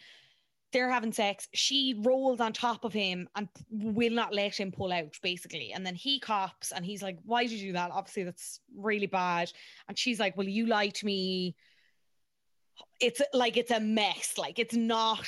They're 0.72 0.92
having 0.92 1.12
sex. 1.12 1.50
She 1.54 2.00
rolls 2.06 2.40
on 2.40 2.54
top 2.54 2.86
of 2.86 2.94
him 2.94 3.28
and 3.36 3.50
will 3.70 4.14
not 4.14 4.34
let 4.34 4.58
him 4.58 4.72
pull 4.72 4.94
out 4.94 5.18
basically. 5.22 5.74
And 5.74 5.86
then 5.86 5.96
he 5.96 6.20
cops 6.20 6.72
and 6.72 6.86
he's 6.86 7.02
like 7.02 7.18
why 7.26 7.44
did 7.44 7.54
you 7.54 7.70
do 7.70 7.74
that? 7.74 7.92
Obviously 7.92 8.24
that's 8.24 8.62
really 8.78 9.08
bad. 9.08 9.52
And 9.90 9.98
she's 9.98 10.20
like 10.20 10.38
well 10.38 10.48
you 10.48 10.68
lied 10.68 10.94
to 10.96 11.06
me 11.06 11.56
it's 13.00 13.22
like 13.34 13.58
it's 13.58 13.72
a 13.72 13.80
mess. 13.80 14.38
Like 14.38 14.60
it's 14.60 14.76
not 14.76 15.28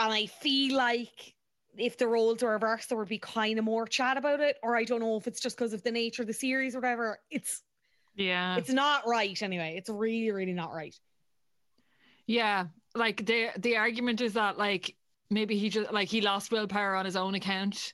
and 0.00 0.12
i 0.12 0.26
feel 0.26 0.76
like 0.76 1.34
if 1.76 1.96
the 1.98 2.06
roles 2.06 2.42
were 2.42 2.50
reversed 2.50 2.88
there 2.88 2.98
would 2.98 3.08
be 3.08 3.18
kind 3.18 3.58
of 3.58 3.64
more 3.64 3.86
chat 3.86 4.16
about 4.16 4.40
it 4.40 4.56
or 4.62 4.76
i 4.76 4.82
don't 4.82 5.00
know 5.00 5.16
if 5.16 5.26
it's 5.28 5.40
just 5.40 5.56
because 5.56 5.72
of 5.72 5.82
the 5.84 5.92
nature 5.92 6.22
of 6.22 6.26
the 6.26 6.34
series 6.34 6.74
or 6.74 6.78
whatever. 6.78 7.18
It's 7.30 7.62
Yeah. 8.16 8.56
it's 8.56 8.70
not 8.70 9.06
right 9.06 9.40
anyway. 9.42 9.74
It's 9.76 9.88
really 9.88 10.32
really 10.32 10.52
not 10.52 10.72
right. 10.72 10.94
Yeah, 12.26 12.66
like 12.94 13.24
the 13.26 13.48
the 13.58 13.76
argument 13.76 14.20
is 14.20 14.34
that 14.34 14.56
like 14.58 14.96
maybe 15.30 15.56
he 15.58 15.68
just 15.68 15.92
like 15.92 16.08
he 16.08 16.20
lost 16.20 16.50
willpower 16.52 16.94
on 16.94 17.04
his 17.04 17.16
own 17.16 17.34
account, 17.34 17.92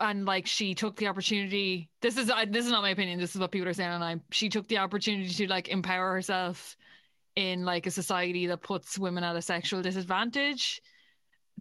and 0.00 0.26
like 0.26 0.46
she 0.46 0.74
took 0.74 0.96
the 0.96 1.06
opportunity. 1.06 1.90
This 2.02 2.16
is 2.16 2.30
I 2.30 2.44
this 2.44 2.66
is 2.66 2.72
not 2.72 2.82
my 2.82 2.90
opinion. 2.90 3.20
This 3.20 3.34
is 3.34 3.40
what 3.40 3.52
people 3.52 3.68
are 3.68 3.74
saying, 3.74 3.90
and 3.90 4.04
I 4.04 4.16
she 4.30 4.48
took 4.48 4.66
the 4.68 4.78
opportunity 4.78 5.28
to 5.28 5.46
like 5.48 5.68
empower 5.68 6.12
herself 6.12 6.76
in 7.38 7.64
like 7.64 7.86
a 7.86 7.90
society 7.90 8.48
that 8.48 8.62
puts 8.62 8.98
women 8.98 9.22
at 9.22 9.36
a 9.36 9.42
sexual 9.42 9.80
disadvantage. 9.80 10.82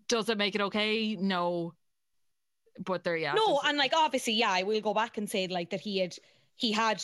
Does 0.07 0.27
it 0.27 0.37
make 0.37 0.55
it 0.55 0.61
okay? 0.61 1.15
No. 1.15 1.75
But 2.83 3.03
there, 3.03 3.15
yeah. 3.15 3.33
no 3.33 3.59
and 3.65 3.75
like 3.75 3.91
obviously 3.95 4.33
yeah 4.33 4.51
i 4.51 4.61
will 4.61 4.79
go 4.81 4.93
back 4.93 5.17
and 5.17 5.27
say 5.27 5.47
like 5.47 5.71
that 5.71 5.79
he 5.79 5.97
had 5.97 6.15
he 6.53 6.71
had 6.71 7.03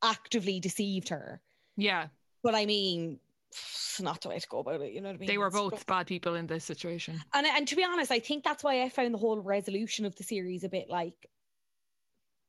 actively 0.00 0.60
deceived 0.60 1.08
her 1.08 1.40
yeah, 1.76 2.06
but 2.44 2.54
i 2.54 2.64
mean 2.64 3.18
it's 3.50 4.00
not 4.00 4.20
the 4.20 4.28
way 4.28 4.38
to 4.38 4.46
go 4.46 4.60
about 4.60 4.80
it 4.80 4.92
you 4.92 5.00
know 5.00 5.08
what 5.08 5.16
i 5.16 5.18
mean 5.18 5.26
they 5.26 5.38
were 5.38 5.50
both 5.50 5.84
bad 5.86 6.06
people 6.06 6.36
in 6.36 6.46
this 6.46 6.64
situation. 6.64 7.20
and 7.34 7.48
and 7.48 7.66
to 7.66 7.74
be 7.74 7.82
honest, 7.82 8.12
I 8.12 8.20
think 8.20 8.44
that's 8.44 8.62
why 8.62 8.82
I 8.82 8.88
found 8.88 9.12
the 9.12 9.18
whole 9.18 9.40
resolution 9.40 10.06
of 10.06 10.14
the 10.14 10.22
series 10.22 10.62
a 10.62 10.68
bit 10.68 10.88
like 10.88 11.28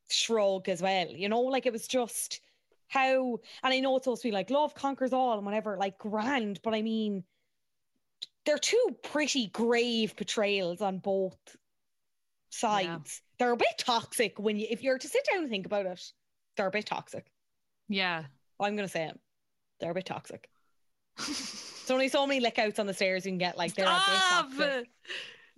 shrug 0.08 0.68
as 0.68 0.80
well. 0.80 1.08
You 1.08 1.28
know, 1.28 1.40
like 1.40 1.66
it 1.66 1.72
was 1.72 1.88
just 1.88 2.40
how, 2.90 3.38
and 3.62 3.72
I 3.72 3.78
know 3.80 3.96
it's 3.96 4.04
supposed 4.04 4.22
to 4.22 4.28
be 4.28 4.32
like 4.32 4.50
love 4.50 4.74
conquers 4.74 5.12
all 5.12 5.36
and 5.36 5.46
whatever, 5.46 5.76
like 5.78 5.96
grand, 5.96 6.60
but 6.62 6.74
I 6.74 6.82
mean, 6.82 7.22
they're 8.44 8.58
two 8.58 8.96
pretty 9.04 9.46
grave 9.46 10.16
portrayals 10.16 10.80
on 10.80 10.98
both 10.98 11.38
sides. 12.50 13.22
They're 13.38 13.52
a 13.52 13.56
bit 13.56 13.78
toxic 13.78 14.38
when 14.38 14.58
you, 14.58 14.66
if 14.68 14.82
you're 14.82 14.98
to 14.98 15.08
sit 15.08 15.26
down 15.30 15.42
and 15.42 15.50
think 15.50 15.66
about 15.66 15.86
it, 15.86 16.02
they're 16.56 16.66
a 16.66 16.70
bit 16.72 16.86
toxic. 16.86 17.30
Yeah, 17.88 18.24
I'm 18.58 18.74
gonna 18.74 18.88
say 18.88 19.04
it. 19.04 19.20
They're 19.78 19.92
a 19.92 19.94
bit 19.94 20.06
toxic. 20.06 20.50
There's 21.16 21.90
only 21.90 22.08
so 22.08 22.26
many 22.26 22.44
lickouts 22.44 22.80
on 22.80 22.86
the 22.86 22.94
stairs 22.94 23.24
you 23.24 23.30
can 23.30 23.38
get. 23.38 23.56
Like 23.56 23.74
they're 23.74 23.86
a 23.86 23.88
bit 23.88 24.58
toxic. 24.58 24.90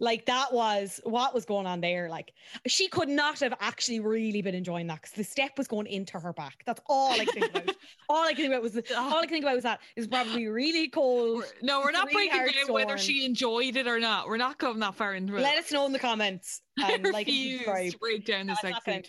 Like 0.02 0.26
that 0.26 0.52
was 0.52 1.00
what 1.04 1.32
was 1.32 1.44
going 1.44 1.64
on 1.64 1.80
there. 1.80 2.08
Like 2.08 2.32
she 2.66 2.88
could 2.88 3.08
not 3.08 3.38
have 3.38 3.54
actually 3.60 4.00
really 4.00 4.42
been 4.42 4.54
enjoying 4.54 4.88
that 4.88 4.96
because 5.00 5.12
the 5.12 5.22
step 5.22 5.52
was 5.56 5.68
going 5.68 5.86
into 5.86 6.18
her 6.18 6.32
back. 6.32 6.64
That's 6.66 6.80
all 6.86 7.12
I 7.12 7.24
can 7.24 7.26
think 7.26 7.50
about. 7.54 7.76
all 8.08 8.24
I 8.24 8.32
can 8.32 8.36
think 8.38 8.48
about 8.48 8.62
was 8.62 8.72
the, 8.72 8.98
all 8.98 9.18
I 9.18 9.20
can 9.20 9.28
think 9.28 9.44
about 9.44 9.54
was 9.54 9.62
that 9.62 9.78
is 9.94 10.08
probably 10.08 10.48
really 10.48 10.88
cold. 10.88 11.38
We're- 11.38 11.48
no, 11.62 11.78
we're 11.78 11.92
not 11.92 12.08
really 12.08 12.28
breaking 12.28 12.66
down 12.66 12.74
whether 12.74 12.98
she 12.98 13.24
enjoyed 13.24 13.76
it 13.76 13.86
or 13.86 14.00
not. 14.00 14.26
We're 14.26 14.38
not 14.38 14.58
going 14.58 14.80
that 14.80 14.96
far 14.96 15.14
into 15.14 15.36
it. 15.36 15.40
Let 15.40 15.56
us 15.56 15.70
know 15.70 15.86
in 15.86 15.92
the 15.92 16.00
comments 16.00 16.62
and 16.84 17.06
I 17.06 17.10
like 17.10 17.28
refuse 17.28 17.92
to 17.92 17.98
break 18.00 18.26
down 18.26 18.48
the 18.48 18.56
sex 18.56 18.78
scene. 18.84 19.04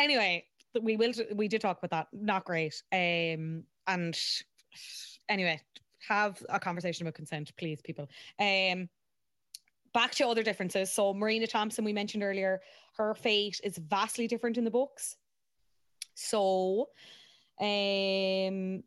Anyway, 0.00 0.44
we 0.82 0.96
will. 0.96 1.12
We 1.36 1.46
did 1.46 1.60
talk 1.60 1.78
about 1.80 1.90
that. 1.90 2.08
Not 2.12 2.44
great. 2.44 2.82
Um, 2.92 3.62
and 3.86 4.18
anyway, 5.28 5.60
have 6.08 6.42
a 6.48 6.58
conversation 6.58 7.06
about 7.06 7.14
consent, 7.14 7.52
please, 7.56 7.80
people. 7.80 8.08
Um, 8.40 8.88
back 9.92 10.12
to 10.12 10.26
other 10.26 10.42
differences. 10.42 10.92
So 10.92 11.14
Marina 11.14 11.46
Thompson, 11.46 11.84
we 11.84 11.92
mentioned 11.92 12.22
earlier, 12.22 12.60
her 12.96 13.14
fate 13.14 13.60
is 13.62 13.78
vastly 13.78 14.26
different 14.26 14.58
in 14.58 14.64
the 14.64 14.70
books. 14.70 15.16
So, 16.14 16.88
um. 17.60 18.82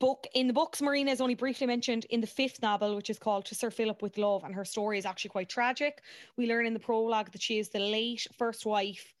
Book 0.00 0.26
in 0.32 0.46
the 0.46 0.54
books, 0.54 0.80
Marina 0.80 1.10
is 1.10 1.20
only 1.20 1.34
briefly 1.34 1.66
mentioned 1.66 2.06
in 2.08 2.22
the 2.22 2.26
fifth 2.26 2.62
novel, 2.62 2.96
which 2.96 3.10
is 3.10 3.18
called 3.18 3.44
To 3.44 3.54
Sir 3.54 3.70
Philip 3.70 4.00
with 4.00 4.16
Love, 4.16 4.44
and 4.44 4.54
her 4.54 4.64
story 4.64 4.96
is 4.96 5.04
actually 5.04 5.28
quite 5.28 5.50
tragic. 5.50 6.00
We 6.38 6.46
learn 6.46 6.64
in 6.64 6.72
the 6.72 6.80
prologue 6.80 7.30
that 7.32 7.42
she 7.42 7.58
is 7.58 7.68
the 7.68 7.80
late 7.80 8.26
first 8.38 8.64
wife 8.64 9.12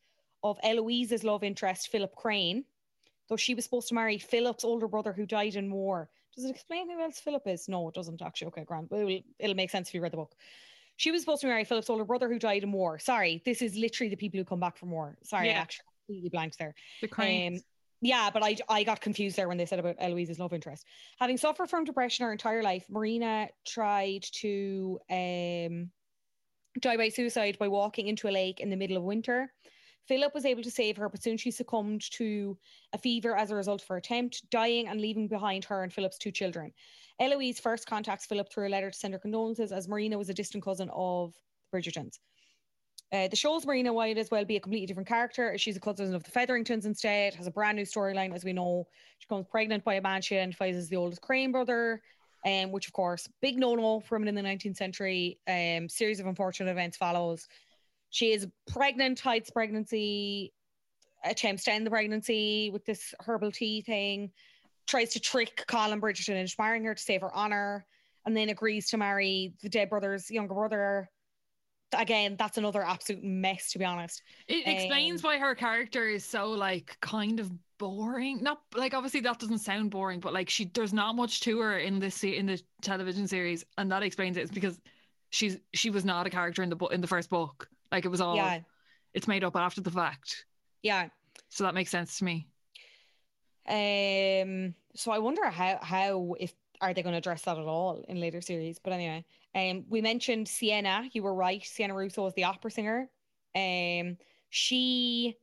of 0.42 0.58
Eloise's 0.62 1.22
love 1.22 1.44
interest, 1.44 1.88
Philip 1.88 2.16
Crane, 2.16 2.64
though 3.28 3.36
she 3.36 3.54
was 3.54 3.64
supposed 3.64 3.88
to 3.88 3.94
marry 3.94 4.16
Philip's 4.16 4.64
older 4.64 4.88
brother 4.88 5.12
who 5.12 5.26
died 5.26 5.54
in 5.54 5.70
war. 5.70 6.08
Does 6.34 6.46
it 6.46 6.50
explain 6.50 6.88
who 6.88 7.02
else 7.02 7.20
Philip 7.20 7.46
is? 7.46 7.68
No, 7.68 7.86
it 7.90 7.94
doesn't 7.94 8.22
actually. 8.22 8.48
Okay, 8.48 8.64
Grant. 8.64 8.90
It'll, 8.90 9.20
it'll 9.38 9.56
make 9.56 9.68
sense 9.68 9.88
if 9.88 9.94
you 9.94 10.00
read 10.00 10.14
the 10.14 10.16
book. 10.16 10.34
She 11.00 11.10
was 11.10 11.22
supposed 11.22 11.40
to 11.40 11.46
marry 11.46 11.64
Philip's 11.64 11.88
older 11.88 12.04
brother 12.04 12.28
who 12.28 12.38
died 12.38 12.62
in 12.62 12.72
war. 12.72 12.98
Sorry, 12.98 13.40
this 13.46 13.62
is 13.62 13.74
literally 13.74 14.10
the 14.10 14.16
people 14.16 14.36
who 14.38 14.44
come 14.44 14.60
back 14.60 14.76
from 14.76 14.90
war. 14.90 15.16
Sorry, 15.24 15.48
I 15.48 15.52
Yeah. 15.52 15.60
actually 15.60 15.86
completely 16.06 16.28
blanked 16.28 16.58
there. 16.58 16.74
The. 17.00 17.46
Um, 17.48 17.60
yeah, 18.02 18.28
but 18.28 18.44
I, 18.44 18.58
I 18.68 18.84
got 18.84 19.00
confused 19.00 19.34
there 19.34 19.48
when 19.48 19.56
they 19.56 19.64
said 19.64 19.78
about 19.78 19.96
Eloise's 19.98 20.38
love 20.38 20.52
interest. 20.52 20.84
Having 21.18 21.38
suffered 21.38 21.70
from 21.70 21.84
depression 21.84 22.26
her 22.26 22.32
entire 22.32 22.62
life, 22.62 22.84
Marina 22.90 23.48
tried 23.66 24.24
to 24.42 25.00
um, 25.08 25.90
die 26.80 26.98
by 26.98 27.08
suicide 27.08 27.56
by 27.58 27.68
walking 27.68 28.06
into 28.06 28.28
a 28.28 28.30
lake 28.30 28.60
in 28.60 28.68
the 28.68 28.76
middle 28.76 28.98
of 28.98 29.02
winter. 29.02 29.50
Philip 30.10 30.34
was 30.34 30.44
able 30.44 30.64
to 30.64 30.72
save 30.72 30.96
her, 30.96 31.08
but 31.08 31.22
soon 31.22 31.36
she 31.36 31.52
succumbed 31.52 32.10
to 32.10 32.58
a 32.92 32.98
fever 32.98 33.36
as 33.36 33.52
a 33.52 33.54
result 33.54 33.80
of 33.80 33.86
her 33.86 33.96
attempt, 33.96 34.42
dying 34.50 34.88
and 34.88 35.00
leaving 35.00 35.28
behind 35.28 35.64
her 35.64 35.84
and 35.84 35.92
Philip's 35.92 36.18
two 36.18 36.32
children. 36.32 36.72
Eloise 37.20 37.60
first 37.60 37.86
contacts 37.86 38.26
Philip 38.26 38.50
through 38.50 38.66
a 38.66 38.70
letter 38.70 38.90
to 38.90 38.98
send 38.98 39.14
her 39.14 39.20
condolences, 39.20 39.70
as 39.70 39.86
Marina 39.86 40.18
was 40.18 40.28
a 40.28 40.34
distant 40.34 40.64
cousin 40.64 40.90
of 40.92 41.32
the 41.70 41.78
Bridgertons. 41.78 42.18
Uh, 43.12 43.28
the 43.28 43.36
show's 43.36 43.64
Marina 43.64 43.92
might 43.92 44.18
as 44.18 44.32
well 44.32 44.44
be 44.44 44.56
a 44.56 44.60
completely 44.60 44.86
different 44.86 45.08
character. 45.08 45.56
She's 45.56 45.76
a 45.76 45.80
cousin 45.80 46.12
of 46.12 46.24
the 46.24 46.30
Featheringtons 46.32 46.86
instead, 46.86 47.34
has 47.34 47.46
a 47.46 47.52
brand 47.52 47.76
new 47.76 47.84
storyline, 47.84 48.34
as 48.34 48.44
we 48.44 48.52
know. 48.52 48.88
She 49.20 49.26
becomes 49.28 49.46
pregnant 49.48 49.84
by 49.84 49.94
a 49.94 50.02
man 50.02 50.22
she 50.22 50.34
identifies 50.34 50.74
as 50.74 50.88
the 50.88 50.96
oldest 50.96 51.22
Crane 51.22 51.52
brother, 51.52 52.02
um, 52.44 52.72
which, 52.72 52.88
of 52.88 52.92
course, 52.94 53.28
big 53.40 53.60
no 53.60 53.76
no 53.76 54.00
for 54.00 54.18
women 54.18 54.36
in 54.36 54.44
the 54.44 54.50
19th 54.50 54.76
century. 54.76 55.38
Um, 55.46 55.88
series 55.88 56.18
of 56.18 56.26
unfortunate 56.26 56.72
events 56.72 56.96
follows. 56.96 57.46
She 58.10 58.32
is 58.32 58.46
pregnant, 58.66 59.20
hides 59.20 59.50
pregnancy, 59.50 60.52
attempts 61.24 61.64
to 61.64 61.72
end 61.72 61.86
the 61.86 61.90
pregnancy 61.90 62.70
with 62.72 62.84
this 62.84 63.14
herbal 63.20 63.52
tea 63.52 63.82
thing. 63.82 64.32
tries 64.86 65.10
to 65.10 65.20
trick 65.20 65.64
Colin 65.68 66.00
Bridgerton 66.00 66.34
into 66.34 66.54
marrying 66.58 66.84
her 66.84 66.94
to 66.94 67.02
save 67.02 67.20
her 67.20 67.32
honor, 67.32 67.86
and 68.26 68.36
then 68.36 68.48
agrees 68.48 68.88
to 68.90 68.96
marry 68.96 69.54
the 69.62 69.68
dead 69.68 69.88
brother's 69.88 70.30
younger 70.30 70.54
brother. 70.54 71.08
Again, 71.92 72.36
that's 72.38 72.58
another 72.58 72.82
absolute 72.84 73.22
mess, 73.24 73.70
to 73.72 73.78
be 73.78 73.84
honest. 73.84 74.22
It 74.48 74.66
explains 74.66 75.24
Um, 75.24 75.30
why 75.30 75.38
her 75.38 75.54
character 75.54 76.08
is 76.08 76.24
so 76.24 76.50
like 76.50 76.96
kind 77.00 77.40
of 77.40 77.52
boring. 77.78 78.42
Not 78.42 78.60
like 78.74 78.92
obviously 78.94 79.20
that 79.20 79.38
doesn't 79.38 79.58
sound 79.60 79.90
boring, 79.90 80.20
but 80.20 80.32
like 80.32 80.50
she 80.50 80.66
there's 80.66 80.92
not 80.92 81.16
much 81.16 81.40
to 81.42 81.60
her 81.60 81.78
in 81.78 81.98
this 81.98 82.22
in 82.24 82.46
the 82.46 82.60
television 82.82 83.26
series, 83.28 83.64
and 83.78 83.90
that 83.92 84.02
explains 84.02 84.36
it. 84.36 84.42
It's 84.42 84.50
because 84.52 84.80
she's 85.30 85.58
she 85.72 85.90
was 85.90 86.04
not 86.04 86.26
a 86.26 86.30
character 86.30 86.62
in 86.62 86.68
the 86.68 86.76
book 86.76 86.92
in 86.92 87.00
the 87.00 87.06
first 87.06 87.30
book. 87.30 87.68
Like 87.92 88.04
it 88.04 88.08
was 88.08 88.20
all 88.20 88.36
Yeah, 88.36 88.60
it's 89.14 89.28
made 89.28 89.44
up 89.44 89.56
after 89.56 89.80
the 89.80 89.90
fact. 89.90 90.44
yeah. 90.82 91.08
So 91.48 91.64
that 91.64 91.74
makes 91.74 91.90
sense 91.90 92.18
to 92.18 92.24
me. 92.24 92.46
Um, 93.68 94.74
so 94.94 95.12
I 95.12 95.18
wonder 95.18 95.48
how 95.48 95.78
how 95.82 96.34
if 96.38 96.52
are 96.80 96.94
they 96.94 97.02
going 97.02 97.12
to 97.12 97.18
address 97.18 97.42
that 97.42 97.58
at 97.58 97.64
all 97.64 98.04
in 98.08 98.20
later 98.20 98.40
series? 98.40 98.78
But 98.78 98.92
anyway, 98.92 99.24
um, 99.54 99.84
we 99.88 100.00
mentioned 100.00 100.48
Sienna. 100.48 101.08
You 101.12 101.22
were 101.22 101.34
right. 101.34 101.64
Sienna 101.64 101.94
Russo 101.94 102.26
is 102.26 102.34
the 102.34 102.44
opera 102.44 102.70
singer. 102.70 103.08
Um, 103.54 104.16
she 104.48 105.36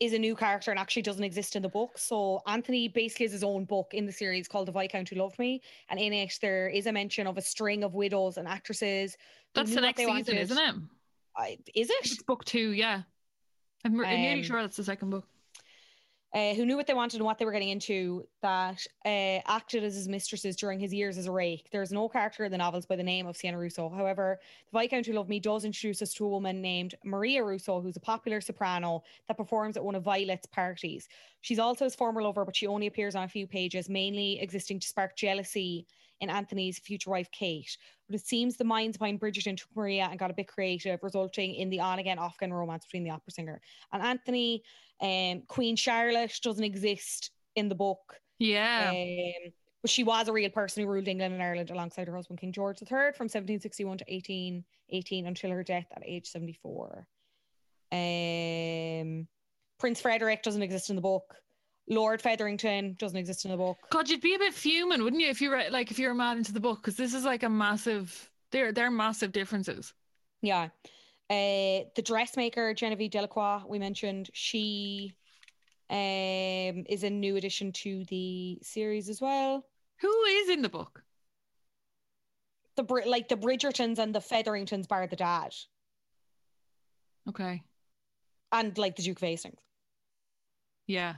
is 0.00 0.12
a 0.12 0.18
new 0.18 0.36
character 0.36 0.70
and 0.70 0.78
actually 0.78 1.02
doesn't 1.02 1.24
exist 1.24 1.56
in 1.56 1.62
the 1.62 1.68
book. 1.68 1.98
So 1.98 2.40
Anthony 2.46 2.88
basically 2.88 3.26
has 3.26 3.32
his 3.32 3.42
own 3.44 3.64
book 3.64 3.92
in 3.92 4.06
the 4.06 4.12
series 4.12 4.46
called 4.46 4.68
The 4.68 4.72
Viscount 4.72 5.08
Who 5.08 5.16
Loved 5.16 5.38
Me, 5.38 5.60
and 5.90 5.98
in 5.98 6.12
it 6.12 6.38
there 6.40 6.68
is 6.68 6.86
a 6.86 6.92
mention 6.92 7.26
of 7.26 7.36
a 7.36 7.42
string 7.42 7.82
of 7.82 7.94
widows 7.94 8.36
and 8.38 8.46
actresses. 8.46 9.16
That's 9.54 9.74
the 9.74 9.80
next 9.80 9.98
season, 9.98 10.14
wanted. 10.14 10.38
isn't 10.38 10.58
it? 10.58 10.74
I- 11.38 11.58
is 11.74 11.88
it? 11.88 11.96
It's 12.02 12.22
book 12.22 12.44
two, 12.44 12.72
yeah. 12.72 13.02
I'm, 13.84 13.92
I'm 14.00 14.20
nearly 14.20 14.40
Um, 14.40 14.42
sure 14.42 14.60
that's 14.60 14.76
the 14.76 14.84
second 14.84 15.10
book. 15.10 15.24
uh, 16.34 16.52
who 16.54 16.66
knew 16.66 16.76
what 16.76 16.86
they 16.86 16.92
wanted 16.94 17.16
and 17.18 17.24
what 17.24 17.38
they 17.38 17.44
were 17.44 17.52
getting 17.52 17.70
into, 17.70 18.26
that 18.42 18.84
uh, 19.06 19.40
acted 19.46 19.82
as 19.84 19.94
his 19.94 20.08
mistresses 20.08 20.56
during 20.56 20.78
his 20.78 20.92
years 20.92 21.16
as 21.16 21.26
a 21.26 21.32
rake. 21.32 21.68
There's 21.72 21.90
no 21.92 22.06
character 22.08 22.44
in 22.44 22.52
the 22.52 22.58
novels 22.58 22.84
by 22.84 22.96
the 22.96 23.02
name 23.02 23.26
of 23.26 23.36
Sienna 23.36 23.56
Russo. 23.58 23.88
However, 23.88 24.38
The 24.70 24.78
Viscount 24.78 25.06
Who 25.06 25.12
Loved 25.14 25.30
Me 25.30 25.40
does 25.40 25.64
introduce 25.64 26.02
us 26.02 26.12
to 26.14 26.26
a 26.26 26.28
woman 26.28 26.60
named 26.60 26.96
Maria 27.04 27.42
Russo, 27.44 27.80
who's 27.80 27.96
a 27.96 28.00
popular 28.00 28.40
soprano 28.42 29.02
that 29.28 29.38
performs 29.38 29.76
at 29.78 29.84
one 29.84 29.94
of 29.94 30.02
Violet's 30.02 30.46
parties. 30.46 31.08
She's 31.40 31.58
also 31.60 31.84
his 31.84 31.94
former 31.94 32.22
lover, 32.22 32.44
but 32.44 32.56
she 32.56 32.66
only 32.66 32.88
appears 32.88 33.14
on 33.14 33.22
a 33.24 33.28
few 33.28 33.46
pages, 33.46 33.88
mainly 33.88 34.38
existing 34.40 34.80
to 34.80 34.86
spark 34.88 35.16
jealousy 35.16 35.86
in 36.20 36.30
Anthony's 36.30 36.78
future 36.78 37.10
wife, 37.10 37.30
Kate. 37.30 37.76
But 38.08 38.16
it 38.16 38.26
seems 38.26 38.56
the 38.56 38.64
minds 38.64 38.96
behind 38.96 39.20
Bridgerton 39.20 39.56
took 39.56 39.74
Maria 39.74 40.08
and 40.10 40.18
got 40.18 40.30
a 40.30 40.34
bit 40.34 40.48
creative, 40.48 41.00
resulting 41.02 41.54
in 41.54 41.70
the 41.70 41.80
on 41.80 41.98
again, 41.98 42.18
off 42.18 42.36
again 42.36 42.52
romance 42.52 42.84
between 42.84 43.04
the 43.04 43.10
opera 43.10 43.32
singer 43.32 43.60
and 43.92 44.02
Anthony. 44.02 44.62
Um, 45.00 45.42
Queen 45.46 45.76
Charlotte 45.76 46.38
doesn't 46.42 46.64
exist 46.64 47.30
in 47.54 47.68
the 47.68 47.74
book. 47.74 48.20
Yeah. 48.38 48.90
Um, 48.90 49.52
but 49.82 49.90
she 49.90 50.02
was 50.02 50.28
a 50.28 50.32
real 50.32 50.50
person 50.50 50.82
who 50.82 50.90
ruled 50.90 51.06
England 51.06 51.34
and 51.34 51.42
Ireland 51.42 51.70
alongside 51.70 52.08
her 52.08 52.16
husband, 52.16 52.40
King 52.40 52.52
George 52.52 52.78
III, 52.82 53.12
from 53.14 53.26
1761 53.26 53.98
to 53.98 54.04
1818 54.08 55.26
until 55.26 55.50
her 55.50 55.62
death 55.62 55.86
at 55.94 56.02
age 56.04 56.26
74. 56.26 57.06
Um, 57.92 59.28
Prince 59.78 60.00
Frederick 60.00 60.42
doesn't 60.42 60.62
exist 60.62 60.90
in 60.90 60.96
the 60.96 61.02
book. 61.02 61.36
Lord 61.88 62.20
Featherington 62.20 62.96
doesn't 62.98 63.16
exist 63.16 63.44
in 63.44 63.50
the 63.50 63.56
book. 63.56 63.78
God, 63.90 64.08
you'd 64.08 64.20
be 64.20 64.34
a 64.34 64.38
bit 64.38 64.54
fuming, 64.54 65.02
wouldn't 65.02 65.22
you, 65.22 65.28
if 65.28 65.40
you 65.40 65.50
were 65.50 65.62
like 65.70 65.90
if 65.90 65.98
you're 65.98 66.14
mad 66.14 66.36
into 66.36 66.52
the 66.52 66.60
book? 66.60 66.80
Because 66.82 66.96
this 66.96 67.14
is 67.14 67.24
like 67.24 67.42
a 67.42 67.48
massive. 67.48 68.30
They're 68.50 68.72
they're 68.72 68.90
massive 68.90 69.32
differences. 69.32 69.92
Yeah. 70.42 70.68
Uh, 71.30 71.84
the 71.94 72.02
dressmaker 72.02 72.72
Genevieve 72.72 73.10
Delacroix 73.10 73.62
we 73.66 73.78
mentioned, 73.78 74.30
she 74.32 75.14
um 75.90 76.84
is 76.88 77.02
a 77.02 77.10
new 77.10 77.36
addition 77.36 77.72
to 77.72 78.04
the 78.04 78.58
series 78.62 79.08
as 79.08 79.20
well. 79.20 79.64
Who 80.00 80.22
is 80.24 80.50
in 80.50 80.62
the 80.62 80.68
book? 80.68 81.02
The 82.76 82.84
like 83.06 83.28
the 83.28 83.36
Bridgertons 83.36 83.98
and 83.98 84.14
the 84.14 84.20
Featheringtons 84.20 84.86
bar 84.86 85.06
the 85.06 85.16
dad, 85.16 85.54
Okay. 87.28 87.62
and 88.52 88.76
like 88.78 88.96
the 88.96 89.02
Duke 89.02 89.16
of 89.18 89.22
Hastings. 89.22 89.58
Yeah. 90.86 91.16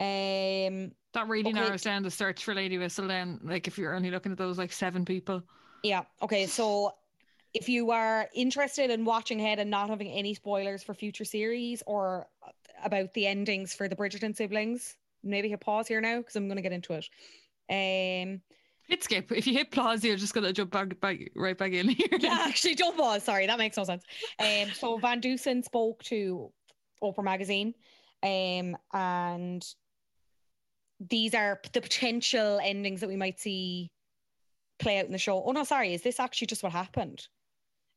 Um, 0.00 0.92
That 1.12 1.28
really 1.28 1.50
Okay. 1.50 1.60
narrows 1.60 1.82
down 1.82 2.02
the 2.02 2.10
search 2.10 2.42
for 2.44 2.54
Lady 2.54 2.78
Whistle. 2.78 3.06
Then, 3.08 3.40
like 3.42 3.66
if 3.66 3.76
you're 3.78 3.94
only 3.94 4.10
looking 4.10 4.32
at 4.32 4.38
those 4.38 4.58
like 4.58 4.72
seven 4.72 5.04
people. 5.04 5.42
yeah. 5.82 6.04
Okay, 6.22 6.46
so 6.46 6.92
if 7.52 7.68
you 7.68 7.90
are 7.90 8.28
interested 8.34 8.90
in 8.90 9.04
watching 9.04 9.40
ahead 9.40 9.58
and 9.58 9.70
not 9.70 9.90
having 9.90 10.08
any 10.08 10.34
spoilers 10.34 10.82
for 10.82 10.94
future 10.94 11.24
series 11.24 11.82
or 11.86 12.28
about 12.84 13.12
the 13.14 13.26
endings 13.26 13.74
for 13.74 13.88
the 13.88 13.96
Bridgerton 13.96 14.36
siblings, 14.36 14.96
maybe 15.22 15.48
hit 15.48 15.60
pause 15.60 15.88
here 15.88 16.00
now 16.00 16.18
because 16.18 16.36
I'm 16.36 16.46
going 16.46 16.56
to 16.56 16.62
get 16.62 16.72
into 16.72 16.94
it. 16.94 17.08
Um, 17.68 18.40
Hit 18.84 19.04
skip. 19.04 19.30
If 19.32 19.46
you 19.46 19.52
hit 19.52 19.70
pause, 19.70 20.02
you're 20.04 20.16
just 20.16 20.34
gonna 20.34 20.52
jump 20.52 20.72
back, 20.72 20.98
back 21.00 21.18
right 21.36 21.56
back 21.56 21.72
in 21.72 21.88
here. 21.90 22.08
yeah, 22.18 22.38
actually, 22.48 22.74
don't 22.74 22.96
pause. 22.96 23.22
Sorry, 23.22 23.46
that 23.46 23.58
makes 23.58 23.76
no 23.76 23.84
sense. 23.84 24.02
Um, 24.40 24.72
so 24.72 24.98
Van 24.98 25.20
Dusen 25.20 25.62
spoke 25.62 26.02
to 26.04 26.52
Oprah 27.00 27.22
magazine, 27.22 27.74
um, 28.24 28.76
and 28.92 29.64
these 31.00 31.34
are 31.34 31.60
the 31.72 31.80
potential 31.80 32.60
endings 32.62 33.00
that 33.00 33.08
we 33.08 33.16
might 33.16 33.40
see 33.40 33.90
play 34.78 34.98
out 34.98 35.06
in 35.06 35.12
the 35.12 35.18
show. 35.18 35.42
Oh 35.44 35.52
no, 35.52 35.64
sorry, 35.64 35.94
is 35.94 36.02
this 36.02 36.20
actually 36.20 36.48
just 36.48 36.62
what 36.62 36.72
happened? 36.72 37.26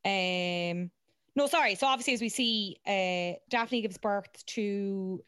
Um, 0.06 0.91
no, 1.36 1.47
sorry. 1.47 1.76
So 1.76 1.88
obviously, 1.88 2.14
as 2.14 2.22
we 2.22 2.30
see, 2.30 2.78
uh, 2.86 3.39
Daphne 3.49 3.82
gives 3.82 3.97
birth 3.97 4.45
to 4.47 5.24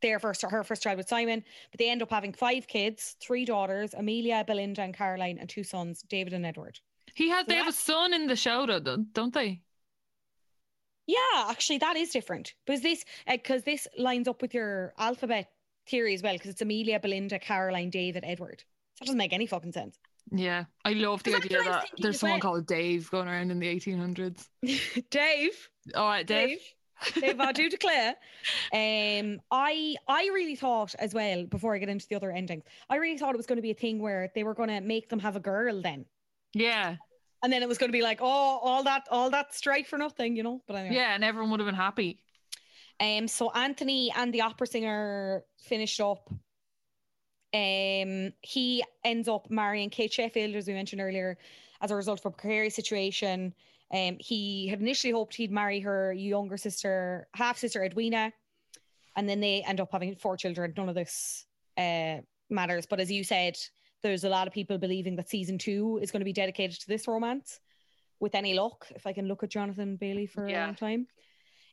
their 0.00 0.20
first, 0.20 0.42
her 0.42 0.62
first 0.62 0.82
child 0.82 0.96
with 0.96 1.08
Simon, 1.08 1.42
but 1.72 1.78
they 1.78 1.90
end 1.90 2.02
up 2.02 2.10
having 2.10 2.32
five 2.32 2.66
kids, 2.66 3.16
three 3.20 3.44
daughters: 3.44 3.94
Amelia, 3.94 4.44
Belinda, 4.46 4.82
and 4.82 4.94
Caroline, 4.94 5.38
and 5.38 5.48
two 5.48 5.64
sons, 5.64 6.02
David 6.08 6.32
and 6.32 6.46
Edward. 6.46 6.78
He 7.14 7.28
has. 7.30 7.46
So 7.46 7.52
They 7.52 7.56
have 7.56 7.68
a 7.68 7.72
son 7.72 8.14
in 8.14 8.26
the 8.26 8.36
show, 8.36 8.66
though, 8.66 8.80
don't 8.80 9.12
don't 9.12 9.34
they? 9.34 9.60
Yeah, 11.06 11.46
actually, 11.48 11.78
that 11.78 11.96
is 11.96 12.10
different 12.10 12.54
because 12.66 12.82
this 12.82 13.04
because 13.26 13.62
this 13.62 13.88
lines 13.98 14.28
up 14.28 14.42
with 14.42 14.54
your 14.54 14.92
alphabet 14.98 15.50
theory 15.88 16.14
as 16.14 16.22
well 16.22 16.34
because 16.34 16.50
it's 16.50 16.62
Amelia, 16.62 17.00
Belinda, 17.00 17.38
Caroline, 17.38 17.90
David, 17.90 18.24
Edward. 18.26 18.62
That 19.00 19.06
doesn't 19.06 19.18
make 19.18 19.32
any 19.32 19.46
fucking 19.46 19.72
sense. 19.72 19.98
Yeah, 20.30 20.64
I 20.84 20.92
love 20.92 21.22
the 21.22 21.36
idea 21.36 21.58
what 21.58 21.66
I 21.66 21.70
was 21.70 21.84
that 21.96 22.02
there's 22.02 22.18
someone 22.18 22.40
well. 22.42 22.52
called 22.52 22.66
Dave 22.66 23.10
going 23.10 23.28
around 23.28 23.50
in 23.50 23.58
the 23.58 23.66
1800s. 23.66 24.46
Dave, 25.10 25.68
All 25.94 26.06
right, 26.06 26.26
Dave. 26.26 26.58
Dave, 27.14 27.22
Dave, 27.22 27.40
I 27.40 27.52
do 27.52 27.68
declare. 27.76 28.14
Um, 28.72 29.40
I 29.50 29.96
I 30.06 30.28
really 30.34 30.56
thought 30.56 30.94
as 30.98 31.14
well 31.14 31.46
before 31.46 31.74
I 31.74 31.78
get 31.78 31.88
into 31.88 32.06
the 32.08 32.16
other 32.16 32.30
endings, 32.30 32.64
I 32.90 32.96
really 32.96 33.16
thought 33.18 33.34
it 33.34 33.38
was 33.38 33.46
going 33.46 33.56
to 33.56 33.62
be 33.62 33.70
a 33.70 33.74
thing 33.74 34.00
where 34.00 34.30
they 34.34 34.44
were 34.44 34.54
going 34.54 34.68
to 34.68 34.80
make 34.80 35.08
them 35.08 35.20
have 35.20 35.36
a 35.36 35.40
girl 35.40 35.80
then, 35.80 36.04
Yeah, 36.54 36.96
and 37.42 37.52
then 37.52 37.62
it 37.62 37.68
was 37.68 37.78
going 37.78 37.88
to 37.88 37.96
be 37.96 38.02
like, 38.02 38.18
oh, 38.20 38.26
all 38.26 38.82
that 38.84 39.04
all 39.10 39.30
that 39.30 39.54
strife 39.54 39.86
for 39.88 39.98
nothing, 39.98 40.36
you 40.36 40.42
know. 40.42 40.62
But 40.66 40.76
anyway, 40.76 40.96
yeah, 40.96 41.14
and 41.14 41.24
everyone 41.24 41.50
would 41.52 41.60
have 41.60 41.66
been 41.68 41.74
happy. 41.74 42.20
Um, 43.00 43.28
so 43.28 43.50
Anthony 43.52 44.12
and 44.16 44.32
the 44.32 44.40
opera 44.40 44.66
singer 44.66 45.44
finished 45.58 46.00
up. 46.00 46.28
Um, 47.54 48.32
he 48.42 48.84
ends 49.04 49.28
up 49.28 49.50
marrying 49.50 49.90
Kate 49.90 50.12
Sheffield, 50.12 50.54
as 50.54 50.66
we 50.66 50.74
mentioned 50.74 51.00
earlier, 51.00 51.38
as 51.80 51.90
a 51.90 51.96
result 51.96 52.20
of 52.20 52.26
a 52.26 52.30
precarious 52.30 52.74
situation. 52.74 53.54
Um, 53.92 54.16
he 54.20 54.68
had 54.68 54.80
initially 54.80 55.12
hoped 55.12 55.34
he'd 55.34 55.50
marry 55.50 55.80
her 55.80 56.12
younger 56.12 56.56
sister, 56.56 57.26
half 57.34 57.56
sister 57.56 57.82
Edwina, 57.84 58.32
and 59.16 59.28
then 59.28 59.40
they 59.40 59.62
end 59.62 59.80
up 59.80 59.88
having 59.92 60.14
four 60.14 60.36
children. 60.36 60.74
None 60.76 60.88
of 60.88 60.94
this 60.94 61.46
uh, 61.78 62.18
matters, 62.50 62.84
but 62.84 63.00
as 63.00 63.10
you 63.10 63.24
said, 63.24 63.56
there's 64.02 64.24
a 64.24 64.28
lot 64.28 64.46
of 64.46 64.52
people 64.52 64.76
believing 64.76 65.16
that 65.16 65.30
season 65.30 65.56
two 65.56 65.98
is 66.02 66.10
going 66.10 66.20
to 66.20 66.24
be 66.24 66.32
dedicated 66.32 66.78
to 66.80 66.88
this 66.88 67.08
romance. 67.08 67.60
With 68.20 68.34
any 68.34 68.54
luck, 68.54 68.86
if 68.96 69.06
I 69.06 69.12
can 69.12 69.28
look 69.28 69.44
at 69.44 69.50
Jonathan 69.50 69.96
Bailey 69.96 70.26
for 70.26 70.44
a 70.44 70.50
long 70.66 70.74
time. 70.74 71.06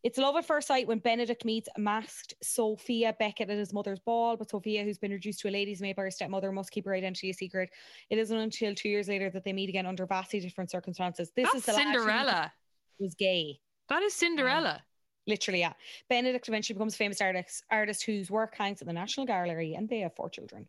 It's 0.05 0.19
love 0.19 0.35
at 0.35 0.45
first 0.45 0.67
sight 0.67 0.87
when 0.87 0.99
Benedict 0.99 1.45
meets 1.45 1.67
masked 1.79 2.35
Sophia 2.43 3.15
Beckett 3.17 3.49
at 3.49 3.57
his 3.57 3.73
mother's 3.73 3.97
ball, 3.99 4.37
but 4.37 4.51
Sophia, 4.51 4.83
who's 4.83 4.99
been 4.99 5.09
reduced 5.11 5.39
to 5.39 5.49
a 5.49 5.49
lady's 5.49 5.81
maid 5.81 5.95
by 5.95 6.03
her 6.03 6.11
stepmother, 6.11 6.51
must 6.51 6.69
keep 6.69 6.85
her 6.85 6.93
identity 6.93 7.31
a 7.31 7.33
secret. 7.33 7.71
It 8.11 8.19
isn't 8.19 8.37
until 8.37 8.75
two 8.75 8.87
years 8.87 9.07
later 9.07 9.31
that 9.31 9.43
they 9.43 9.51
meet 9.51 9.67
again 9.67 9.87
under 9.87 10.05
vastly 10.05 10.39
different 10.39 10.69
circumstances. 10.69 11.31
This 11.35 11.45
That's 11.45 11.55
is 11.55 11.65
the 11.65 11.73
Cinderella. 11.73 12.53
was 12.99 13.15
gay. 13.15 13.59
That 13.89 14.03
is 14.03 14.13
Cinderella. 14.13 14.83
Literally, 15.25 15.61
yeah. 15.61 15.73
Benedict 16.07 16.47
eventually 16.49 16.75
becomes 16.75 16.93
a 16.93 16.97
famous 16.97 17.19
artist, 17.19 17.63
artist 17.71 18.03
whose 18.05 18.29
work 18.29 18.55
hangs 18.55 18.81
at 18.81 18.87
the 18.87 18.93
National 18.93 19.25
Gallery, 19.25 19.73
and 19.73 19.89
they 19.89 20.01
have 20.01 20.13
four 20.15 20.29
children. 20.29 20.67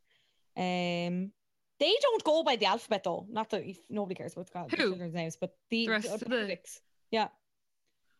Um, 0.56 1.30
they 1.78 1.94
don't 2.00 2.24
go 2.24 2.42
by 2.42 2.56
the 2.56 2.64
alphabet 2.64 3.04
though. 3.04 3.26
Not 3.28 3.50
that 3.50 3.68
if 3.68 3.80
nobody 3.90 4.14
cares 4.14 4.32
about 4.32 4.70
the, 4.70 4.76
the 4.78 4.82
Who? 4.82 4.88
children's 4.92 5.12
names, 5.12 5.36
but 5.38 5.54
the, 5.68 5.84
The 5.84 5.92
rest 5.92 6.08
the 6.08 6.14
of 6.14 6.20
the- 6.20 6.26
Benedicts. 6.30 6.80
Yeah, 7.10 7.28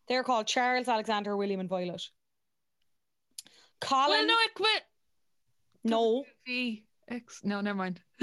they're 0.07 0.23
called 0.23 0.47
Charles, 0.47 0.87
Alexander, 0.87 1.35
William, 1.35 1.59
and 1.59 1.69
Violet. 1.69 2.01
Colin, 3.79 4.09
Well, 4.09 4.27
no, 4.27 4.33
I 4.33 4.47
quit. 4.55 4.83
no, 5.83 6.23
V 6.45 6.83
X. 7.09 7.41
No, 7.43 7.61
never 7.61 7.77
mind. 7.77 8.01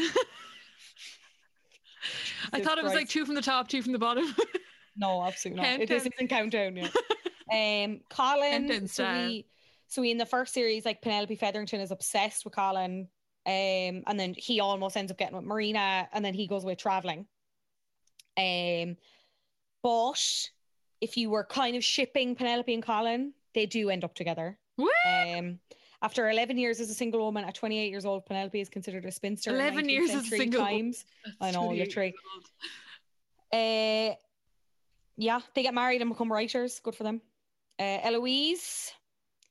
I 2.53 2.61
thought 2.61 2.79
it 2.79 2.85
was 2.85 2.95
like 2.95 3.09
two 3.09 3.25
from 3.25 3.35
the 3.35 3.43
top, 3.43 3.69
two 3.69 3.83
from 3.83 3.93
the 3.93 3.99
bottom. 3.99 4.35
no, 4.97 5.25
absolutely 5.25 5.63
not. 5.63 5.81
It 5.81 5.89
Countdown. 5.89 5.97
isn't 5.97 6.29
countdown. 6.29 6.77
Yeah. 6.77 6.89
Um, 7.53 8.01
Colin. 8.09 8.69
Countdown 8.69 8.89
So 8.89 9.05
we, 9.27 9.47
so 9.87 10.01
we 10.01 10.11
in 10.11 10.17
the 10.19 10.25
first 10.27 10.55
series, 10.55 10.87
like 10.87 11.03
Penelope 11.03 11.37
Featherington 11.37 11.79
is 11.81 11.91
obsessed 11.91 12.45
with 12.45 12.55
Colin. 12.55 13.07
Um, 13.47 14.03
and 14.07 14.19
then 14.19 14.35
he 14.37 14.61
almost 14.61 14.97
ends 14.97 15.13
up 15.13 15.19
getting 15.19 15.37
with 15.37 15.45
Marina, 15.45 16.09
and 16.13 16.25
then 16.25 16.33
he 16.33 16.47
goes 16.49 16.65
away 16.65 16.75
traveling. 16.75 17.27
Um, 18.39 18.97
but 19.83 20.49
if 21.05 21.19
you 21.19 21.29
were 21.29 21.45
kind 21.45 21.77
of 21.77 21.85
shipping 21.85 22.35
Penelope 22.35 22.73
and 22.73 22.83
Colin, 22.83 23.35
they 23.53 23.67
do 23.67 23.91
end 23.91 24.05
up 24.05 24.15
together. 24.15 24.59
Um, 25.39 25.59
after 26.01 26.31
11 26.31 26.57
years 26.57 26.81
as 26.81 26.89
a 26.89 26.95
single 26.95 27.21
woman, 27.21 27.45
at 27.45 27.55
28 27.55 27.91
years 27.91 28.07
old, 28.07 28.25
Penelope 28.25 28.59
is 28.59 28.71
considered 28.71 29.05
a 29.05 29.13
spinster. 29.13 29.51
11 29.51 29.89
years 29.89 30.11
as 30.11 30.25
a 30.25 30.37
single 30.37 30.63
times. 30.63 31.05
I 31.43 31.51
know, 31.51 31.67
28 31.67 31.87
literally. 31.87 32.15
Uh, 33.53 34.15
yeah, 35.19 35.41
they 35.55 35.63
get 35.63 35.75
married 35.75 36.01
and 36.01 36.11
become 36.11 36.33
writers. 36.33 36.81
Good 36.81 36.95
for 36.95 37.03
them. 37.05 37.21
Uh, 37.79 37.99
Eloise, 38.03 38.91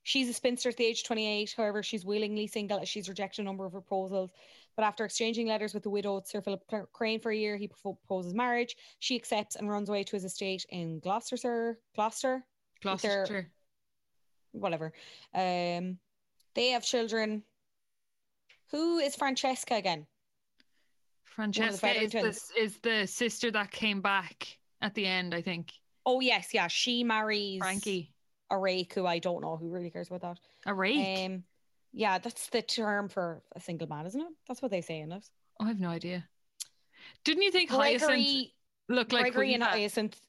she's 0.01 0.29
a 0.29 0.33
spinster 0.33 0.69
at 0.69 0.77
the 0.77 0.85
age 0.85 1.01
of 1.01 1.05
28. 1.05 1.53
However, 1.55 1.83
she's 1.83 2.03
willingly 2.03 2.47
single 2.47 2.79
as 2.79 2.89
she's 2.89 3.07
rejected 3.07 3.41
a 3.41 3.45
number 3.45 3.65
of 3.65 3.71
proposals. 3.71 4.31
But 4.75 4.85
after 4.85 5.05
exchanging 5.05 5.47
letters 5.47 5.73
with 5.73 5.83
the 5.83 5.89
widowed 5.89 6.27
Sir 6.27 6.41
Philip 6.41 6.63
Crane 6.93 7.19
for 7.19 7.31
a 7.31 7.35
year, 7.35 7.57
he 7.57 7.67
proposes 7.67 8.33
marriage. 8.33 8.75
She 8.99 9.15
accepts 9.15 9.55
and 9.55 9.69
runs 9.69 9.89
away 9.89 10.03
to 10.03 10.15
his 10.15 10.23
estate 10.25 10.65
in 10.69 10.99
Gloucestershire, 10.99 11.79
Gloucester, 11.95 12.43
with 12.83 13.01
their- 13.01 13.11
Gloucestershire. 13.25 13.51
whatever. 14.51 14.93
Um, 15.33 15.99
they 16.55 16.69
have 16.69 16.83
children. 16.83 17.43
Who 18.71 18.97
is 18.97 19.15
Francesca 19.15 19.75
again? 19.75 20.07
Francesca 21.23 21.77
Feather 21.77 22.27
is 22.27 22.47
the, 22.47 22.61
is 22.61 22.77
the 22.79 23.07
sister 23.07 23.51
that 23.51 23.71
came 23.71 24.01
back 24.01 24.57
at 24.81 24.93
the 24.93 25.05
end, 25.05 25.33
I 25.33 25.41
think. 25.41 25.71
Oh 26.05 26.19
yes, 26.19 26.53
yeah, 26.53 26.67
she 26.67 27.03
marries 27.03 27.59
Frankie. 27.59 28.13
a 28.51 28.57
rake 28.57 28.93
who 28.93 29.05
I 29.05 29.19
don't 29.19 29.41
know 29.41 29.55
who 29.57 29.69
really 29.69 29.89
cares 29.89 30.09
about 30.09 30.21
that. 30.21 30.39
A 30.65 30.73
rake. 30.73 31.25
Um, 31.25 31.43
yeah, 31.93 32.17
that's 32.17 32.47
the 32.47 32.61
term 32.61 33.07
for 33.07 33.41
a 33.55 33.59
single 33.59 33.87
man, 33.87 34.05
isn't 34.07 34.19
it? 34.19 34.27
That's 34.47 34.61
what 34.61 34.71
they 34.71 34.81
say 34.81 34.99
in 34.99 35.11
it. 35.11 35.23
oh, 35.59 35.65
I 35.65 35.67
have 35.69 35.79
no 35.79 35.89
idea. 35.89 36.27
Didn't 37.23 37.43
you 37.43 37.51
think 37.51 37.69
Hyacinth 37.69 38.09
Gregory, 38.09 38.53
looked 38.89 39.13
like 39.13 39.21
Gregory 39.21 39.47
Queen 39.49 39.61
and? 39.61 39.63
Hyacinth, 39.63 40.19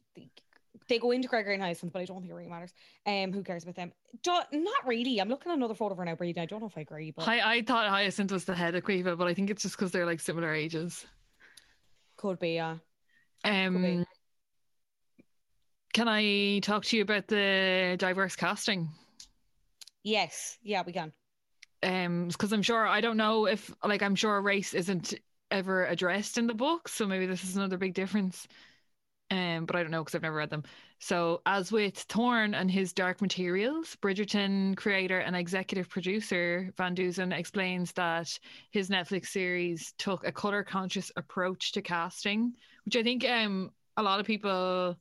they 0.88 0.98
go 0.98 1.10
into 1.12 1.28
Gregory 1.28 1.54
and 1.54 1.62
Hyacinth, 1.62 1.92
but 1.92 2.02
I 2.02 2.04
don't 2.04 2.20
think 2.20 2.30
it 2.30 2.34
really 2.34 2.50
matters. 2.50 2.74
Um, 3.06 3.32
who 3.32 3.42
cares 3.42 3.62
about 3.62 3.76
them? 3.76 3.92
Do, 4.22 4.38
not 4.52 4.86
really. 4.86 5.20
I'm 5.20 5.28
looking 5.28 5.52
at 5.52 5.56
another 5.56 5.74
photo 5.74 5.92
of 5.92 5.98
her 5.98 6.04
now, 6.04 6.14
Brady. 6.14 6.40
I 6.40 6.46
don't 6.46 6.60
know 6.60 6.66
if 6.66 6.76
I 6.76 6.82
agree, 6.82 7.10
but 7.10 7.26
I, 7.26 7.56
I 7.56 7.62
thought 7.62 7.88
Hyacinth 7.88 8.32
was 8.32 8.44
the 8.44 8.54
head 8.54 8.74
of 8.74 8.84
Quiva, 8.84 9.16
but 9.16 9.26
I 9.26 9.34
think 9.34 9.50
it's 9.50 9.62
just 9.62 9.78
because 9.78 9.90
they're 9.90 10.06
like 10.06 10.20
similar 10.20 10.52
ages. 10.52 11.06
could 12.16 12.38
be. 12.38 12.54
Yeah. 12.54 12.76
Um, 13.44 14.04
can 15.94 16.08
I 16.08 16.58
talk 16.60 16.84
to 16.86 16.96
you 16.96 17.02
about 17.02 17.28
the 17.28 17.96
diverse 17.98 18.36
casting? 18.36 18.88
Yes. 20.02 20.58
Yeah, 20.62 20.82
we 20.84 20.92
can. 20.92 21.12
Um, 21.84 22.28
because 22.28 22.52
I'm 22.52 22.62
sure 22.62 22.86
I 22.86 23.00
don't 23.00 23.18
know 23.18 23.46
if 23.46 23.72
like 23.84 24.02
I'm 24.02 24.16
sure 24.16 24.40
race 24.40 24.74
isn't 24.74 25.14
ever 25.50 25.86
addressed 25.86 26.38
in 26.38 26.46
the 26.46 26.54
book, 26.54 26.88
so 26.88 27.06
maybe 27.06 27.26
this 27.26 27.44
is 27.44 27.56
another 27.56 27.78
big 27.78 27.94
difference. 27.94 28.48
Um, 29.30 29.66
but 29.66 29.76
I 29.76 29.82
don't 29.82 29.90
know 29.90 30.02
because 30.04 30.14
I've 30.14 30.22
never 30.22 30.36
read 30.36 30.50
them. 30.50 30.64
So, 31.00 31.42
as 31.46 31.72
with 31.72 31.96
thorn 31.98 32.54
and 32.54 32.70
his 32.70 32.92
Dark 32.92 33.22
Materials, 33.22 33.96
Bridgerton 34.02 34.76
creator 34.76 35.18
and 35.20 35.36
executive 35.36 35.88
producer 35.88 36.70
Van 36.76 36.94
Dusen 36.94 37.32
explains 37.32 37.92
that 37.94 38.38
his 38.70 38.90
Netflix 38.90 39.28
series 39.28 39.94
took 39.98 40.26
a 40.26 40.32
color 40.32 40.64
conscious 40.64 41.12
approach 41.16 41.72
to 41.72 41.82
casting, 41.82 42.54
which 42.84 42.96
I 42.96 43.02
think 43.02 43.24
um 43.28 43.70
a 43.96 44.02
lot 44.02 44.20
of 44.20 44.26
people 44.26 44.98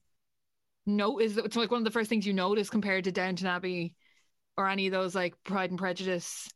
know 0.86 1.20
is 1.20 1.38
it's 1.38 1.56
like 1.56 1.72
one 1.72 1.82
of 1.82 1.86
the 1.86 1.92
first 1.92 2.10
things 2.10 2.26
you 2.28 2.34
notice 2.34 2.70
compared 2.70 3.06
to 3.06 3.12
Downton 3.12 3.48
Abbey 3.48 3.96
or 4.58 4.68
any 4.70 4.88
of 4.88 4.94
those 4.94 5.16
like 5.16 5.36
Pride 5.44 5.70
and 5.72 5.80
Prejudice, 5.80 6.50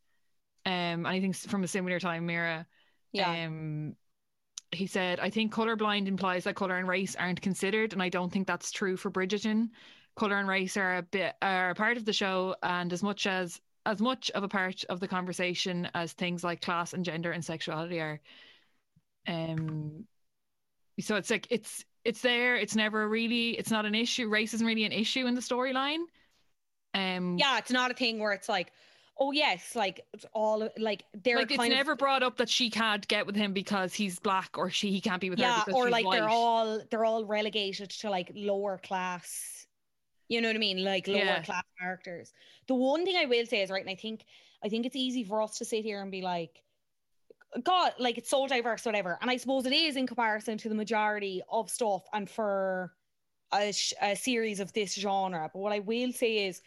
um, 0.68 1.06
anything 1.06 1.32
s- 1.32 1.46
from 1.48 1.64
a 1.64 1.68
similar 1.68 2.00
time 2.00 2.26
Mira. 2.26 2.68
Yeah. 3.14 3.46
Um, 3.46 3.96
he 4.72 4.86
said, 4.86 5.22
I 5.22 5.30
think 5.30 5.54
colorblind 5.54 6.08
implies 6.08 6.44
that 6.44 6.56
color 6.56 6.76
and 6.76 6.88
race 6.88 7.16
aren't 7.16 7.42
considered, 7.42 7.94
and 7.94 8.04
I 8.04 8.10
don't 8.10 8.32
think 8.32 8.46
that's 8.46 8.72
true 8.72 8.98
for 8.98 9.10
Bridgerton. 9.10 9.70
Color 10.18 10.38
and 10.38 10.48
race 10.48 10.76
are 10.76 10.98
a 10.98 11.02
bit 11.04 11.36
are 11.42 11.70
a 11.70 11.76
part 11.76 11.96
of 11.96 12.04
the 12.04 12.14
show, 12.14 12.56
and 12.62 12.92
as 12.92 13.02
much 13.02 13.26
as 13.26 13.62
as 13.86 14.02
much 14.02 14.30
of 14.32 14.44
a 14.44 14.50
part 14.50 14.84
of 14.90 15.00
the 15.00 15.08
conversation 15.08 15.90
as 15.94 16.12
things 16.12 16.44
like 16.44 16.62
class 16.62 16.94
and 16.94 17.06
gender 17.06 17.32
and 17.32 17.46
sexuality 17.46 18.02
are. 18.02 18.20
Um, 19.26 20.06
so 21.00 21.16
it's 21.16 21.30
like 21.30 21.48
it's 21.50 21.86
it's 22.04 22.22
there. 22.22 22.58
It's 22.58 22.76
never 22.76 23.08
really. 23.08 23.52
It's 23.52 23.72
not 23.72 23.86
an 23.86 23.96
issue. 23.96 24.28
Race 24.28 24.54
isn't 24.54 24.68
really 24.68 24.84
an 24.84 24.92
issue 24.92 25.28
in 25.28 25.36
the 25.36 25.42
storyline. 25.42 26.04
Um, 26.94 27.38
Yeah, 27.38 27.58
it's 27.60 27.72
not 27.72 27.92
a 27.92 27.94
thing 27.94 28.20
where 28.20 28.34
it's 28.34 28.50
like, 28.50 28.72
oh 29.20 29.32
yes, 29.32 29.76
like 29.76 30.06
it's 30.14 30.26
all 30.34 30.70
like 30.78 31.06
they're 31.24 31.38
like 31.38 31.52
it's 31.52 31.70
never 31.70 31.94
of 31.94 31.98
brought 31.98 32.24
up 32.24 32.38
that 32.38 32.50
she 32.50 32.70
can't 32.70 33.08
get 33.08 33.26
with 33.26 33.36
him 33.36 33.54
because 33.54 33.94
he's 33.94 34.20
black 34.20 34.58
or 34.58 34.70
she 34.70 34.92
he 34.92 35.02
can't 35.02 35.22
be 35.22 35.30
with 35.30 35.40
her 35.40 35.46
yeah, 35.46 35.64
because 35.66 35.80
or 35.80 35.90
like 35.90 36.06
white. 36.06 36.20
they're 36.20 36.30
all 36.30 36.80
they're 36.90 37.06
all 37.06 37.26
relegated 37.26 37.90
to 37.90 38.10
like 38.10 38.32
lower 38.36 38.78
class. 38.78 39.66
You 40.30 40.42
know 40.42 40.50
what 40.50 40.56
I 40.56 40.60
mean? 40.60 40.84
Like 40.84 41.08
lower 41.08 41.18
Yeah. 41.18 41.42
class 41.44 41.64
characters. 41.80 42.34
The 42.68 42.76
one 42.76 43.06
thing 43.06 43.16
I 43.16 43.26
will 43.26 43.46
say 43.46 43.62
is 43.62 43.70
right, 43.70 43.82
and 43.82 43.90
I 43.90 43.96
think 43.96 44.26
I 44.64 44.70
think 44.70 44.86
it's 44.86 44.96
easy 44.96 45.24
for 45.24 45.42
us 45.42 45.58
to 45.60 45.66
sit 45.66 45.84
here 45.84 46.02
and 46.02 46.12
be 46.12 46.22
like, 46.22 46.62
God, 47.64 47.94
like 48.00 48.18
it's 48.18 48.30
so 48.30 48.48
diverse, 48.48 48.86
whatever. 48.86 49.18
And 49.22 49.30
I 49.32 49.38
suppose 49.38 49.66
it 49.66 49.74
is 49.74 49.96
in 49.96 50.08
comparison 50.08 50.58
to 50.60 50.70
the 50.70 50.76
majority 50.76 51.42
of 51.52 51.70
stuff 51.70 52.04
and 52.14 52.30
for 52.30 52.92
a, 53.54 53.72
sh- 53.72 53.94
a 54.02 54.16
series 54.16 54.60
of 54.60 54.74
this 54.74 54.94
genre. 54.96 55.50
But 55.54 55.60
what 55.60 55.72
I 55.72 55.80
will 55.80 56.12
say 56.12 56.48
is, 56.48 56.62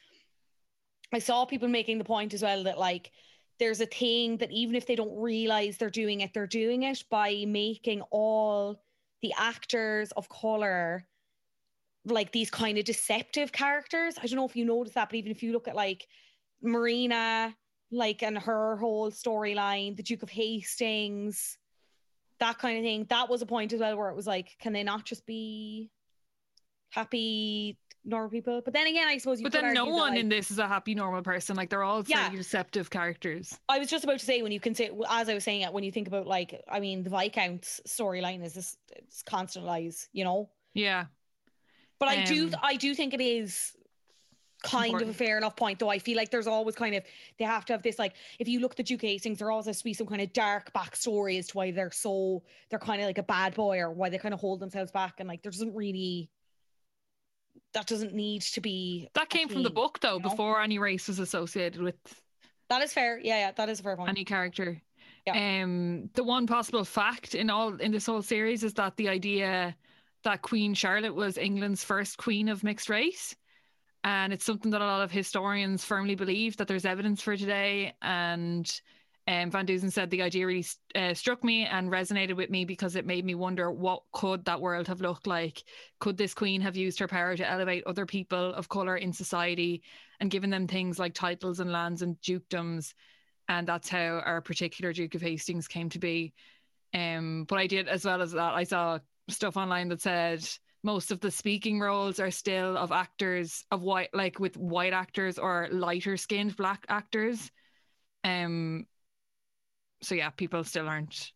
I 1.13 1.19
saw 1.19 1.45
people 1.45 1.69
making 1.69 1.99
the 1.99 2.05
point 2.05 2.35
as 2.35 2.43
well 2.43 2.65
that 2.65 2.79
like 2.79 3.11
there's 3.59 3.81
a 3.81 3.87
thing 3.87 4.39
that 4.39 4.51
even 4.51 4.75
if 4.75 4.87
they 4.87 4.97
don't 4.97 5.17
realize 5.17 5.77
they're 5.77 5.91
doing 5.91 6.21
it, 6.21 6.33
they're 6.33 6.47
doing 6.47 6.85
it 6.85 7.05
by 7.11 7.45
making 7.47 8.03
all 8.11 8.81
the 9.23 9.35
actors 9.37 10.13
of 10.13 10.29
color 10.29 11.07
like 12.07 12.33
these 12.33 12.51
kind 12.51 12.79
of 12.79 12.85
deceptive 12.85 13.53
characters. 13.53 14.17
I 14.19 14.27
don't 14.27 14.37
know 14.37 14.47
if 14.47 14.57
you 14.57 14.65
noticed 14.65 14.95
that, 14.95 15.11
but 15.11 15.17
even 15.17 15.31
if 15.31 15.43
you 15.43 15.53
look 15.53 15.69
at 15.69 15.77
like 15.77 16.07
Marina, 16.63 17.55
like 17.91 18.23
and 18.23 18.39
her 18.39 18.77
whole 18.77 19.11
storyline, 19.11 19.97
the 19.97 20.03
Duke 20.03 20.23
of 20.23 20.31
Hastings, 20.31 21.59
that 22.39 22.59
kind 22.59 22.79
of 22.79 22.85
thing, 22.85 23.07
that 23.11 23.29
was 23.29 23.43
a 23.43 23.47
point 23.47 23.73
as 23.73 23.81
well 23.81 23.97
where 23.97 24.09
it 24.09 24.17
was 24.17 24.27
like, 24.27 24.57
can 24.61 24.73
they 24.73 24.83
not 24.83 25.05
just 25.05 25.27
be 25.27 25.91
happy 26.91 27.79
normal 28.05 28.31
people? 28.31 28.61
But 28.65 28.73
then 28.75 28.87
again, 28.87 29.09
I 29.09 29.19
suppose 29.19 29.41
you 29.41 29.45
but 29.45 29.53
then 29.53 29.75
no 29.75 29.87
one 29.87 30.17
in 30.17 30.29
this 30.29 30.51
is 30.51 30.59
a 30.59 30.67
happy 30.67 30.95
normal 30.95 31.23
person. 31.23 31.57
Like 31.57 31.71
they're 31.71 31.83
all 31.83 32.03
Yeah. 32.07 32.31
deceptive 32.31 32.91
characters. 32.91 33.59
I 33.69 33.79
was 33.79 33.89
just 33.89 34.05
about 34.05 34.19
to 34.19 34.25
say 34.25 34.43
when 34.43 34.53
you 34.53 34.61
consider, 34.61 34.95
as 35.09 35.29
I 35.29 35.35
was 35.35 35.45
saying 35.45 35.63
it, 35.63 35.73
when 35.73 35.85
you 35.85 35.93
think 35.93 36.09
about 36.09 36.27
like, 36.27 36.63
I 36.69 36.81
mean, 36.81 37.03
the 37.03 37.11
Viscounts 37.11 37.81
storyline 37.87 38.45
is 38.45 38.55
this 38.55 38.77
it's 38.97 39.23
constant 39.23 39.65
lies, 39.65 40.09
you 40.13 40.25
know. 40.25 40.51
Yeah. 40.75 41.07
But 41.99 42.09
I 42.09 42.25
do, 42.25 42.47
Um, 42.47 42.55
I 42.63 42.77
do 42.77 42.95
think 42.95 43.13
it 43.13 43.21
is 43.21 43.77
kind 44.63 45.01
of 45.01 45.09
a 45.09 45.13
fair 45.15 45.39
enough 45.39 45.57
point, 45.57 45.79
though. 45.79 45.89
I 45.89 45.99
feel 45.99 46.17
like 46.17 46.31
there's 46.31 46.47
always 46.47 46.75
kind 46.75 46.95
of 46.95 47.03
they 47.39 47.45
have 47.45 47.65
to 47.67 47.73
have 47.73 47.83
this 47.83 47.99
like 47.99 48.15
if 48.39 48.47
you 48.49 48.61
look 48.61 48.73
at 48.73 48.77
the 48.77 48.83
Duke 48.83 49.03
Hastings, 49.03 49.39
there 49.39 49.51
always 49.51 49.67
has 49.67 49.79
to 49.79 49.85
be 49.85 49.95
some 49.95 50.07
kind 50.07 50.21
of 50.21 50.33
dark 50.33 50.73
backstory 50.75 51.39
as 51.39 51.49
to 51.49 51.57
why 51.57 51.71
they're 51.71 51.91
so 51.91 52.43
they're 52.69 52.79
kind 52.79 53.01
of 53.01 53.07
like 53.07 53.19
a 53.19 53.23
bad 53.23 53.55
boy 53.55 53.79
or 53.79 53.91
why 53.91 54.09
they 54.09 54.19
kind 54.19 54.35
of 54.35 54.41
hold 54.41 54.61
themselves 54.61 54.93
back, 54.93 55.15
and 55.19 55.29
like 55.29 55.43
there 55.43 55.53
doesn't 55.53 55.75
really 55.75 56.31
that 57.75 57.87
doesn't 57.87 58.15
need 58.15 58.43
to 58.43 58.61
be 58.61 59.09
That 59.15 59.29
came 59.31 59.49
from 59.49 59.63
the 59.63 59.71
book 59.71 60.01
though, 60.01 60.17
you 60.17 60.23
know? 60.23 60.29
before 60.31 60.61
any 60.61 60.79
race 60.79 61.09
was 61.09 61.19
associated 61.19 61.81
with 61.81 61.95
That 62.69 62.83
is 62.83 62.93
fair. 62.93 63.19
Yeah, 63.19 63.39
yeah, 63.39 63.53
that 63.53 63.69
is 63.69 63.81
a 63.81 63.83
fair 63.83 63.97
point. 63.97 64.09
any 64.11 64.25
character. 64.25 64.81
Yeah. 65.27 65.63
Um, 65.63 66.09
the 66.15 66.25
one 66.25 66.47
possible 66.47 66.85
fact 66.85 67.35
in 67.35 67.51
all 67.51 67.75
in 67.75 67.93
this 67.93 68.07
whole 68.07 68.23
series 68.23 68.65
is 68.65 68.75
that 68.75 68.97
the 68.97 69.09
idea 69.09 69.77
that 70.25 70.43
Queen 70.43 70.75
Charlotte 70.75 71.15
was 71.15 71.37
England's 71.39 71.85
first 71.85 72.17
queen 72.19 72.49
of 72.49 72.63
mixed 72.65 72.89
race, 72.89 73.37
and 74.03 74.33
it's 74.33 74.45
something 74.45 74.71
that 74.71 74.81
a 74.81 74.85
lot 74.85 75.03
of 75.03 75.11
historians 75.13 75.85
firmly 75.85 76.15
believe 76.15 76.57
that 76.57 76.69
there's 76.69 76.85
evidence 76.87 77.21
for 77.23 77.37
today. 77.37 77.95
And 78.03 78.81
um, 79.31 79.51
Van 79.51 79.65
Dusen 79.65 79.91
said 79.91 80.11
the 80.11 80.23
idea 80.23 80.47
really 80.47 80.67
uh, 80.95 81.15
struck 81.15 81.45
me 81.45 81.65
and 81.65 81.91
resonated 81.91 82.37
with 82.37 82.51
me 82.51 82.65
because 82.65 82.97
it 82.97 83.07
made 83.07 83.25
me 83.25 83.35
wonder 83.35 83.71
what 83.71 84.03
could 84.13 84.45
that 84.45 84.61
world 84.61 84.89
have 84.89 85.01
looked 85.01 85.27
like. 85.27 85.63
Could 86.01 86.17
this 86.17 86.35
queen 86.35 86.61
have 86.61 86.77
used 86.77 86.99
her 86.99 87.09
power 87.09 87.37
to 87.37 87.49
elevate 87.49 87.85
other 87.87 88.07
people 88.07 88.53
of 88.55 88.69
color 88.69 88.97
in 88.97 89.13
society 89.13 89.83
and 90.19 90.31
given 90.31 90.51
them 90.51 90.67
things 90.67 90.99
like 90.99 91.15
titles 91.15 91.61
and 91.61 91.71
lands 91.71 92.03
and 92.03 92.21
dukedoms? 92.21 92.93
and 93.51 93.67
that's 93.67 93.89
how 93.89 94.23
our 94.25 94.41
particular 94.41 94.93
Duke 94.93 95.17
of 95.17 95.21
Hastings 95.21 95.67
came 95.67 95.89
to 95.91 95.99
be. 95.99 96.33
Um, 96.95 97.47
but 97.49 97.59
I 97.59 97.67
did 97.67 97.89
as 97.89 98.05
well 98.05 98.23
as 98.23 98.31
that. 98.31 98.55
I 98.55 98.63
saw 98.63 99.01
stuff 99.29 99.57
online 99.57 99.89
that 99.89 100.01
said 100.01 100.49
most 100.85 101.11
of 101.11 101.19
the 101.19 101.33
speaking 101.33 101.81
roles 101.81 102.21
are 102.21 102.31
still 102.31 102.79
of 102.79 102.93
actors 102.93 103.65
of 103.73 103.83
white, 103.83 104.11
like 104.15 104.39
with 104.39 104.57
white 104.57 104.93
actors 104.93 105.37
or 105.37 105.69
lighter 105.73 106.17
skinned 106.17 106.57
black 106.57 106.87
actors. 106.89 107.51
Um, 108.23 108.87
so 110.03 110.15
yeah, 110.15 110.31
people 110.31 110.65
still 110.65 110.89
aren't 110.89 111.33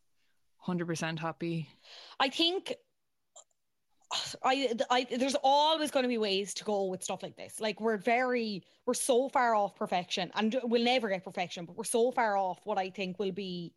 hundred 0.58 0.86
percent 0.86 1.18
happy. 1.18 1.68
I 2.18 2.28
think 2.30 2.74
I, 4.44 4.72
I 4.90 5.06
there's 5.16 5.36
always 5.42 5.90
going 5.90 6.04
to 6.04 6.08
be 6.08 6.18
ways 6.18 6.54
to 6.54 6.64
go 6.64 6.84
with 6.86 7.02
stuff 7.02 7.22
like 7.22 7.36
this. 7.36 7.60
Like 7.60 7.80
we're 7.80 7.96
very 7.96 8.62
we're 8.86 8.94
so 8.94 9.28
far 9.28 9.54
off 9.54 9.74
perfection, 9.76 10.30
and 10.34 10.58
we'll 10.64 10.84
never 10.84 11.08
get 11.08 11.24
perfection, 11.24 11.64
but 11.64 11.76
we're 11.76 11.84
so 11.84 12.10
far 12.12 12.36
off 12.36 12.60
what 12.64 12.78
I 12.78 12.90
think 12.90 13.18
will 13.18 13.32
be 13.32 13.74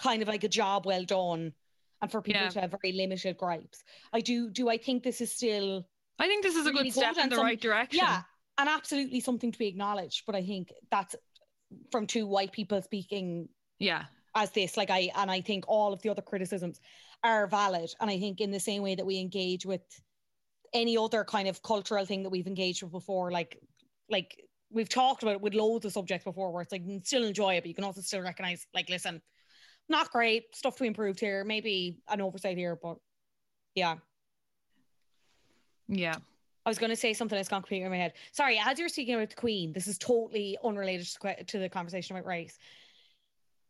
kind 0.00 0.22
of 0.22 0.28
like 0.28 0.44
a 0.44 0.48
job 0.48 0.86
well 0.86 1.04
done, 1.04 1.52
and 2.00 2.10
for 2.10 2.22
people 2.22 2.42
Yeah. 2.42 2.48
to 2.50 2.60
have 2.62 2.74
very 2.82 2.92
limited 2.94 3.36
gripes. 3.36 3.82
I 4.12 4.20
do. 4.20 4.50
Do 4.50 4.68
I 4.68 4.78
think 4.78 5.02
this 5.02 5.20
is 5.20 5.32
still? 5.32 5.86
I 6.18 6.26
think 6.26 6.42
this 6.42 6.54
is 6.54 6.66
a 6.66 6.70
really 6.70 6.84
good 6.84 6.94
step 6.94 7.16
in 7.16 7.28
the 7.30 7.36
some- 7.36 7.44
right 7.44 7.60
direction. 7.60 7.98
Yeah, 7.98 8.22
and 8.58 8.68
absolutely 8.68 9.20
something 9.20 9.52
to 9.52 9.58
be 9.58 9.68
acknowledged. 9.68 10.24
But 10.26 10.34
I 10.34 10.42
think 10.42 10.72
that's 10.90 11.14
from 11.92 12.06
two 12.06 12.26
white 12.26 12.52
people 12.52 12.82
speaking 12.82 13.48
Yeah. 13.80 14.04
as 14.36 14.52
this 14.52 14.76
like 14.76 14.90
i 14.90 15.10
and 15.16 15.30
i 15.30 15.40
think 15.40 15.64
all 15.66 15.92
of 15.92 16.00
the 16.02 16.08
other 16.10 16.22
criticisms 16.22 16.80
are 17.24 17.48
valid 17.48 17.90
and 18.00 18.08
i 18.10 18.18
think 18.18 18.40
in 18.40 18.52
the 18.52 18.60
same 18.60 18.82
way 18.82 18.94
that 18.94 19.04
we 19.06 19.18
engage 19.18 19.66
with 19.66 19.82
any 20.72 20.96
other 20.96 21.24
kind 21.24 21.48
of 21.48 21.62
cultural 21.62 22.04
thing 22.06 22.22
that 22.22 22.30
we've 22.30 22.46
engaged 22.46 22.82
with 22.82 22.92
before 22.92 23.32
like 23.32 23.58
like 24.08 24.40
we've 24.70 24.88
talked 24.88 25.24
about 25.24 25.34
it 25.34 25.40
with 25.40 25.54
loads 25.54 25.84
of 25.84 25.92
subjects 25.92 26.24
before 26.24 26.52
where 26.52 26.62
it's 26.62 26.70
like 26.72 26.82
you 26.82 26.98
can 26.98 27.04
still 27.04 27.24
enjoy 27.24 27.54
it 27.54 27.62
but 27.62 27.68
you 27.68 27.74
can 27.74 27.84
also 27.84 28.00
still 28.00 28.20
recognize 28.20 28.66
like 28.72 28.88
listen 28.88 29.20
not 29.88 30.12
great 30.12 30.54
stuff 30.54 30.76
to 30.76 30.82
be 30.84 30.86
improved 30.86 31.18
here 31.18 31.42
maybe 31.44 31.98
an 32.08 32.20
oversight 32.20 32.56
here 32.56 32.78
but 32.80 32.98
yeah 33.74 33.96
Yeah. 35.88 36.16
I 36.66 36.68
was 36.70 36.78
going 36.78 36.90
to 36.90 36.96
say 36.96 37.14
something 37.14 37.36
that's 37.36 37.48
gone 37.48 37.62
completely 37.62 37.86
in 37.86 37.90
my 37.90 37.96
head. 37.96 38.12
Sorry, 38.32 38.60
as 38.64 38.78
you're 38.78 38.88
speaking 38.88 39.14
about 39.14 39.30
the 39.30 39.36
Queen, 39.36 39.72
this 39.72 39.88
is 39.88 39.98
totally 39.98 40.58
unrelated 40.62 41.06
to, 41.22 41.44
to 41.44 41.58
the 41.58 41.68
conversation 41.68 42.16
about 42.16 42.28
race. 42.28 42.58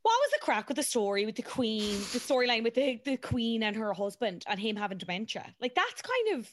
What 0.03 0.13
was 0.13 0.31
the 0.33 0.39
crack 0.45 0.69
with 0.69 0.77
the 0.77 0.83
story 0.83 1.27
with 1.27 1.37
the 1.37 1.43
Queen, 1.43 2.09
the 2.13 2.19
storyline 2.19 2.65
with 2.65 2.75
the, 2.75 3.01
the 3.05 3.17
Queen 3.19 3.63
and 3.63 3.77
her 3.77 3.93
husband 3.93 4.45
and 4.47 4.59
him 4.59 4.77
having 4.77 4.99
dementia? 4.99 5.55
Like, 5.61 5.75
that's 5.75 6.03
kind 6.03 6.39
of, 6.39 6.51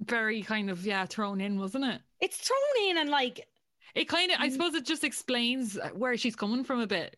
Very 0.00 0.42
kind 0.42 0.70
of, 0.70 0.84
yeah, 0.86 1.04
thrown 1.06 1.40
in, 1.40 1.58
wasn't 1.58 1.84
it? 1.84 2.00
it's 2.20 2.38
thrown 2.38 2.88
in 2.88 2.98
and 2.98 3.10
like, 3.10 3.46
It 3.94 4.06
kind 4.08 4.30
of, 4.30 4.38
I 4.40 4.48
Mm. 4.48 4.52
suppose 4.52 4.74
it 4.74 4.86
just 4.86 5.04
explains 5.04 5.78
where 5.94 6.16
she's 6.16 6.36
coming 6.36 6.64
from 6.64 6.80
a 6.80 6.86
bit 6.86 7.16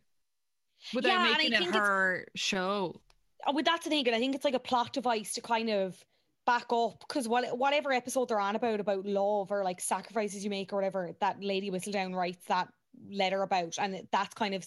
without 0.93 1.09
Yeah, 1.11 1.19
and 1.19 1.27
I 1.27 1.39
making 1.39 1.53
it 1.53 1.63
her 1.65 2.27
show. 2.35 3.01
uh, 3.47 3.53
with 3.53 3.65
that's 3.67 3.85
the 3.85 3.91
thing, 3.91 4.07
and 4.07 4.17
I 4.17 4.19
think 4.19 4.35
it's 4.35 4.45
like 4.45 4.55
a 4.55 4.59
plot 4.59 4.93
device 4.93 5.35
to 5.35 5.41
kind 5.41 5.71
of 5.71 6.03
back 6.45 6.67
up 6.73 6.99
because 7.07 7.29
what, 7.29 7.57
whatever 7.57 7.93
episode 7.93 8.29
they're 8.29 8.41
on 8.41 8.57
about 8.57 8.81
about 8.81 9.07
love 9.07 9.53
or 9.53 9.63
like 9.63 9.81
sacrifices 9.81 10.43
you 10.43 10.51
make 10.51 10.73
or 10.73 10.77
whatever 10.77 11.13
that 11.21 11.41
Lady 11.43 11.71
Whistledown 11.71 12.15
writes 12.15 12.45
that 12.47 12.69
letter 13.11 13.43
about, 13.43 13.77
and 13.79 14.07
that's 14.11 14.35
kind 14.35 14.55
of 14.55 14.65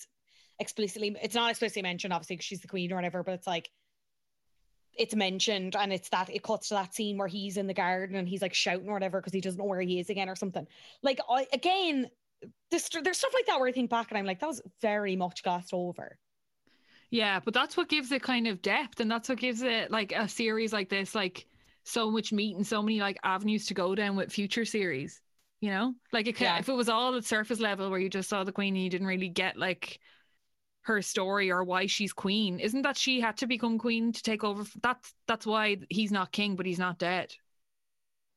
explicitly 0.60 1.16
it's 1.22 1.36
not 1.36 1.50
explicitly 1.50 1.82
mentioned 1.82 2.14
obviously 2.14 2.38
'cause 2.38 2.46
she's 2.46 2.62
the 2.62 2.68
queen 2.68 2.92
or 2.92 2.96
whatever, 2.96 3.24
but 3.24 3.34
it's 3.34 3.48
like 3.48 3.70
it's 4.98 5.14
mentioned 5.14 5.76
and 5.76 5.92
it's 5.92 6.10
that 6.10 6.30
it 6.30 6.42
cuts 6.42 6.70
to 6.70 6.74
that 6.76 6.96
scene 6.96 7.18
where 7.18 7.28
he's 7.28 7.58
in 7.58 7.68
the 7.68 7.74
garden 7.74 8.16
and 8.16 8.30
he's 8.30 8.42
like 8.42 8.54
shouting 8.54 8.88
or 8.88 8.94
whatever 8.94 9.20
because 9.20 9.34
he 9.34 9.42
doesn't 9.42 9.58
know 9.60 9.66
where 9.66 9.82
he 9.82 10.00
is 10.00 10.10
again 10.10 10.30
or 10.30 10.36
something. 10.36 10.66
Like 11.04 11.20
I 11.30 11.48
again, 11.52 12.10
this, 12.72 12.88
there's 12.90 13.18
stuff 13.18 13.34
like 13.34 13.46
that 13.48 13.60
where 13.60 13.68
I 13.68 13.74
think 13.74 13.90
back 13.90 14.10
and 14.12 14.18
I'm 14.18 14.26
like 14.26 14.40
that 14.40 14.48
was 14.48 14.62
very 14.82 15.16
much 15.16 15.44
glossed 15.44 15.74
over. 15.74 16.18
Yeah, 17.12 17.40
but 17.40 17.54
that's 17.54 17.78
what 17.78 17.90
gives 17.90 18.12
it 18.12 18.24
kind 18.24 18.48
of 18.48 18.62
depth, 18.62 19.00
and 19.00 19.10
that's 19.10 19.30
what 19.30 19.38
gives 19.38 19.62
it 19.62 19.92
like 19.92 20.12
a 20.12 20.28
series 20.28 20.74
like 20.74 20.90
this, 20.90 21.14
like 21.14 21.46
so 21.84 22.10
much 22.10 22.34
meat 22.34 22.56
and 22.56 22.66
so 22.66 22.82
many 22.82 23.00
like 23.00 23.18
avenues 23.24 23.68
to 23.68 23.74
go 23.74 23.96
down 23.96 24.16
with 24.16 24.32
future 24.34 24.66
series. 24.66 25.22
You 25.62 25.70
know, 25.72 25.96
like 26.12 26.28
it 26.28 26.36
can, 26.36 26.46
Yeah. 26.46 26.60
if 26.60 26.68
it 26.70 26.74
was 26.74 26.90
all 26.90 27.16
at 27.16 27.24
surface 27.26 27.60
level 27.60 27.90
where 27.90 28.00
you 28.00 28.10
just 28.10 28.30
saw 28.30 28.44
the 28.44 28.52
queen 28.52 28.76
and 28.76 28.84
you 28.84 28.90
didn't 28.90 29.08
really 29.08 29.30
get 29.30 29.58
like 29.58 30.00
her 30.86 31.02
story 31.02 31.52
or 31.52 31.64
why 31.64 31.88
she's 31.88 32.14
queen, 32.14 32.60
isn't 32.60 32.84
that 32.84 32.98
she 32.98 33.20
had 33.20 33.38
to 33.38 33.48
become 33.48 33.78
queen 33.80 34.12
to 34.12 34.22
take 34.22 34.44
over? 34.44 34.64
That's 34.82 35.14
that's 35.28 35.46
why 35.46 35.78
he's 35.90 36.12
not 36.12 36.32
king, 36.32 36.56
but 36.56 36.66
he's 36.66 36.80
not 36.80 37.00
dead, 37.00 37.34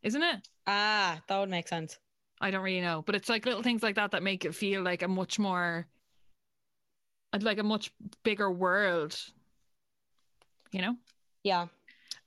isn't 0.02 0.22
it? 0.22 0.48
Ah, 0.66 1.20
that 1.28 1.38
would 1.38 1.50
make 1.50 1.68
sense. 1.68 1.98
I 2.40 2.50
don't 2.50 2.62
really 2.62 2.80
know, 2.80 3.02
but 3.02 3.14
it's 3.14 3.28
like 3.28 3.44
little 3.44 3.62
things 3.62 3.82
like 3.82 3.96
that 3.96 4.12
that 4.12 4.22
make 4.22 4.44
it 4.44 4.54
feel 4.54 4.82
like 4.82 5.02
a 5.02 5.08
much 5.08 5.38
more, 5.38 5.86
like 7.38 7.58
a 7.58 7.62
much 7.62 7.92
bigger 8.22 8.50
world. 8.50 9.16
You 10.72 10.82
know. 10.82 10.96
Yeah. 11.42 11.66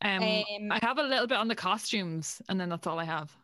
Um, 0.01 0.24
Um, 0.24 0.72
I 0.72 0.80
have 0.82 0.97
a 0.97 1.03
little 1.03 1.28
bit 1.28 1.38
on 1.38 1.47
the 1.47 1.55
costumes, 1.55 2.41
and 2.49 2.59
then 2.59 2.69
that's 2.69 2.86
all 2.88 2.99
I 2.99 3.05
have. 3.05 3.36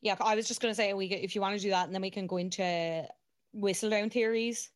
Yeah, 0.00 0.16
I 0.20 0.34
was 0.34 0.48
just 0.48 0.60
gonna 0.60 0.74
say 0.74 0.94
we 0.94 1.06
if 1.06 1.34
you 1.34 1.40
want 1.40 1.56
to 1.56 1.62
do 1.62 1.70
that, 1.70 1.86
and 1.86 1.94
then 1.94 2.02
we 2.02 2.10
can 2.10 2.26
go 2.26 2.38
into 2.38 3.06
Whistledown 3.54 4.10
theories. 4.12 4.70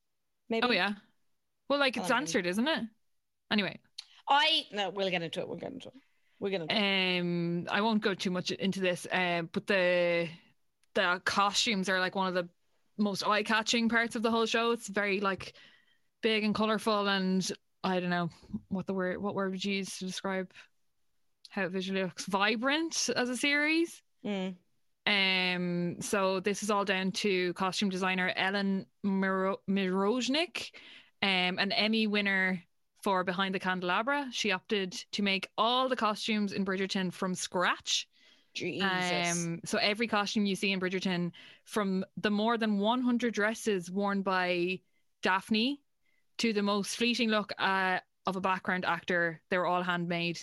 Maybe. 0.50 0.66
Oh 0.66 0.72
yeah. 0.72 0.92
Well, 1.68 1.78
like 1.78 1.96
it's 1.96 2.10
answered, 2.10 2.46
isn't 2.46 2.66
it? 2.66 2.84
Anyway, 3.50 3.78
I 4.28 4.66
no, 4.72 4.90
we'll 4.90 5.08
get 5.08 5.22
into 5.22 5.40
it. 5.40 5.48
We'll 5.48 5.58
get 5.58 5.72
into 5.72 5.88
it. 5.88 5.94
Into 6.42 6.66
it. 6.68 7.20
um, 7.20 7.66
I 7.70 7.80
won't 7.80 8.02
go 8.02 8.14
too 8.14 8.30
much 8.30 8.50
into 8.50 8.80
this. 8.80 9.06
Um, 9.12 9.48
but 9.52 9.66
the 9.66 10.28
the 10.94 11.22
costumes 11.24 11.88
are 11.88 12.00
like 12.00 12.16
one 12.16 12.26
of 12.26 12.34
the 12.34 12.48
most 12.98 13.26
eye 13.26 13.42
catching 13.42 13.88
parts 13.88 14.16
of 14.16 14.22
the 14.22 14.30
whole 14.30 14.46
show. 14.46 14.72
It's 14.72 14.88
very 14.88 15.20
like 15.20 15.54
big 16.22 16.44
and 16.44 16.54
colorful, 16.54 17.08
and 17.08 17.50
I 17.84 18.00
don't 18.00 18.10
know 18.10 18.30
what 18.68 18.86
the 18.86 18.94
word 18.94 19.22
what 19.22 19.34
word 19.34 19.52
would 19.52 19.64
you 19.64 19.74
use 19.76 19.98
to 19.98 20.06
describe 20.06 20.50
how 21.50 21.64
it 21.64 21.70
visually 21.70 22.02
looks. 22.02 22.26
Vibrant 22.26 23.10
as 23.14 23.28
a 23.28 23.36
series. 23.36 24.02
Mm. 24.24 24.54
Um, 25.10 25.96
so 26.00 26.38
this 26.38 26.62
is 26.62 26.70
all 26.70 26.84
down 26.84 27.10
to 27.12 27.52
costume 27.54 27.88
designer 27.88 28.32
Ellen 28.36 28.86
Miro- 29.02 29.60
Mirojnick, 29.68 30.70
um, 31.20 31.58
an 31.58 31.72
Emmy 31.72 32.06
winner 32.06 32.62
for 33.02 33.24
Behind 33.24 33.52
the 33.52 33.58
Candelabra. 33.58 34.28
She 34.30 34.52
opted 34.52 34.92
to 35.12 35.22
make 35.22 35.48
all 35.58 35.88
the 35.88 35.96
costumes 35.96 36.52
in 36.52 36.64
Bridgerton 36.64 37.12
from 37.12 37.34
scratch. 37.34 38.08
Jesus. 38.54 39.32
Um, 39.32 39.60
so 39.64 39.78
every 39.78 40.06
costume 40.06 40.46
you 40.46 40.54
see 40.54 40.70
in 40.70 40.78
Bridgerton, 40.78 41.32
from 41.64 42.04
the 42.16 42.30
more 42.30 42.56
than 42.56 42.78
100 42.78 43.34
dresses 43.34 43.90
worn 43.90 44.22
by 44.22 44.78
Daphne 45.22 45.80
to 46.38 46.52
the 46.52 46.62
most 46.62 46.96
fleeting 46.96 47.30
look 47.30 47.52
uh, 47.58 47.98
of 48.26 48.36
a 48.36 48.40
background 48.40 48.84
actor, 48.84 49.40
they 49.50 49.58
were 49.58 49.66
all 49.66 49.82
handmade. 49.82 50.40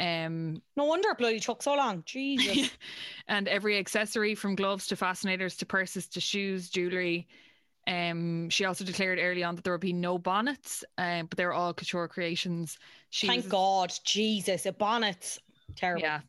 Um, 0.00 0.62
no 0.76 0.84
wonder 0.84 1.10
it 1.10 1.18
bloody 1.18 1.40
took 1.40 1.62
so 1.62 1.74
long. 1.74 2.02
Jesus. 2.06 2.70
and 3.28 3.46
every 3.46 3.78
accessory 3.78 4.34
from 4.34 4.54
gloves 4.54 4.86
to 4.88 4.96
fascinators 4.96 5.56
to 5.58 5.66
purses 5.66 6.08
to 6.08 6.20
shoes, 6.20 6.70
jewelry. 6.70 7.28
Um, 7.86 8.48
she 8.48 8.64
also 8.64 8.84
declared 8.84 9.18
early 9.20 9.44
on 9.44 9.56
that 9.56 9.64
there 9.64 9.74
would 9.74 9.80
be 9.80 9.92
no 9.92 10.18
bonnets, 10.18 10.84
um, 10.96 11.26
but 11.26 11.36
they're 11.36 11.52
all 11.52 11.74
couture 11.74 12.08
creations. 12.08 12.78
She 13.10 13.26
Thank 13.26 13.44
was- 13.44 13.50
God. 13.52 13.92
Jesus. 14.04 14.64
A 14.64 14.72
bonnet. 14.72 15.38
Terrible. 15.76 16.02
Yeah. 16.02 16.20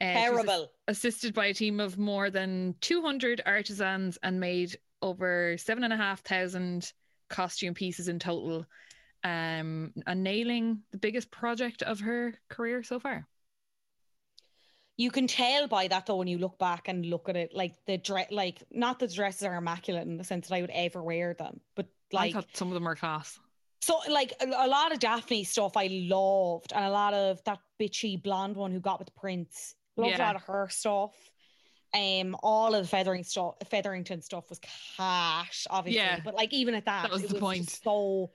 Uh, 0.00 0.12
Terrible. 0.12 0.70
assisted 0.86 1.34
by 1.34 1.46
a 1.46 1.54
team 1.54 1.80
of 1.80 1.98
more 1.98 2.30
than 2.30 2.76
200 2.82 3.42
artisans 3.44 4.16
and 4.22 4.38
made 4.38 4.76
over 5.02 5.56
seven 5.58 5.82
and 5.82 5.92
a 5.92 5.96
half 5.96 6.20
thousand 6.20 6.92
costume 7.28 7.74
pieces 7.74 8.06
in 8.06 8.20
total. 8.20 8.64
Um, 9.24 9.92
and 10.06 10.22
nailing 10.22 10.82
the 10.92 10.98
biggest 10.98 11.30
project 11.30 11.82
of 11.82 12.00
her 12.00 12.34
career 12.48 12.82
so 12.82 13.00
far. 13.00 13.26
You 14.96 15.10
can 15.10 15.26
tell 15.26 15.68
by 15.68 15.88
that 15.88 16.06
though 16.06 16.16
when 16.16 16.28
you 16.28 16.38
look 16.38 16.58
back 16.58 16.88
and 16.88 17.06
look 17.06 17.28
at 17.28 17.36
it, 17.36 17.54
like 17.54 17.74
the 17.86 17.98
dress, 17.98 18.28
like 18.30 18.62
not 18.70 18.98
the 18.98 19.06
dresses 19.08 19.42
are 19.44 19.56
immaculate 19.56 20.06
in 20.06 20.16
the 20.16 20.24
sense 20.24 20.48
that 20.48 20.54
I 20.54 20.60
would 20.60 20.70
ever 20.70 21.02
wear 21.02 21.34
them, 21.34 21.60
but 21.76 21.86
like 22.12 22.34
some 22.52 22.68
of 22.68 22.74
them 22.74 22.86
are 22.88 22.96
class. 22.96 23.38
So, 23.80 24.00
like 24.10 24.32
a, 24.40 24.46
a 24.46 24.66
lot 24.66 24.92
of 24.92 24.98
Daphne 24.98 25.44
stuff, 25.44 25.76
I 25.76 25.86
loved, 25.86 26.72
and 26.74 26.84
a 26.84 26.90
lot 26.90 27.14
of 27.14 27.42
that 27.44 27.60
bitchy 27.80 28.20
blonde 28.20 28.56
one 28.56 28.72
who 28.72 28.80
got 28.80 28.98
with 28.98 29.14
prince. 29.14 29.74
Loved 29.96 30.16
a 30.16 30.18
lot 30.18 30.36
of 30.36 30.42
her 30.42 30.68
stuff. 30.68 31.14
Um, 31.94 32.36
all 32.42 32.74
of 32.74 32.82
the 32.82 32.88
feathering 32.88 33.24
stuff, 33.24 33.54
Featherington 33.70 34.20
stuff 34.20 34.48
was 34.50 34.60
cash, 34.96 35.66
obviously. 35.70 36.02
Yeah. 36.02 36.20
But 36.24 36.34
like 36.34 36.52
even 36.52 36.74
at 36.74 36.84
that, 36.86 37.02
That 37.04 37.12
was 37.12 37.24
it 37.24 37.28
the 37.28 37.34
was 37.34 37.40
point. 37.40 37.70
so. 37.70 38.30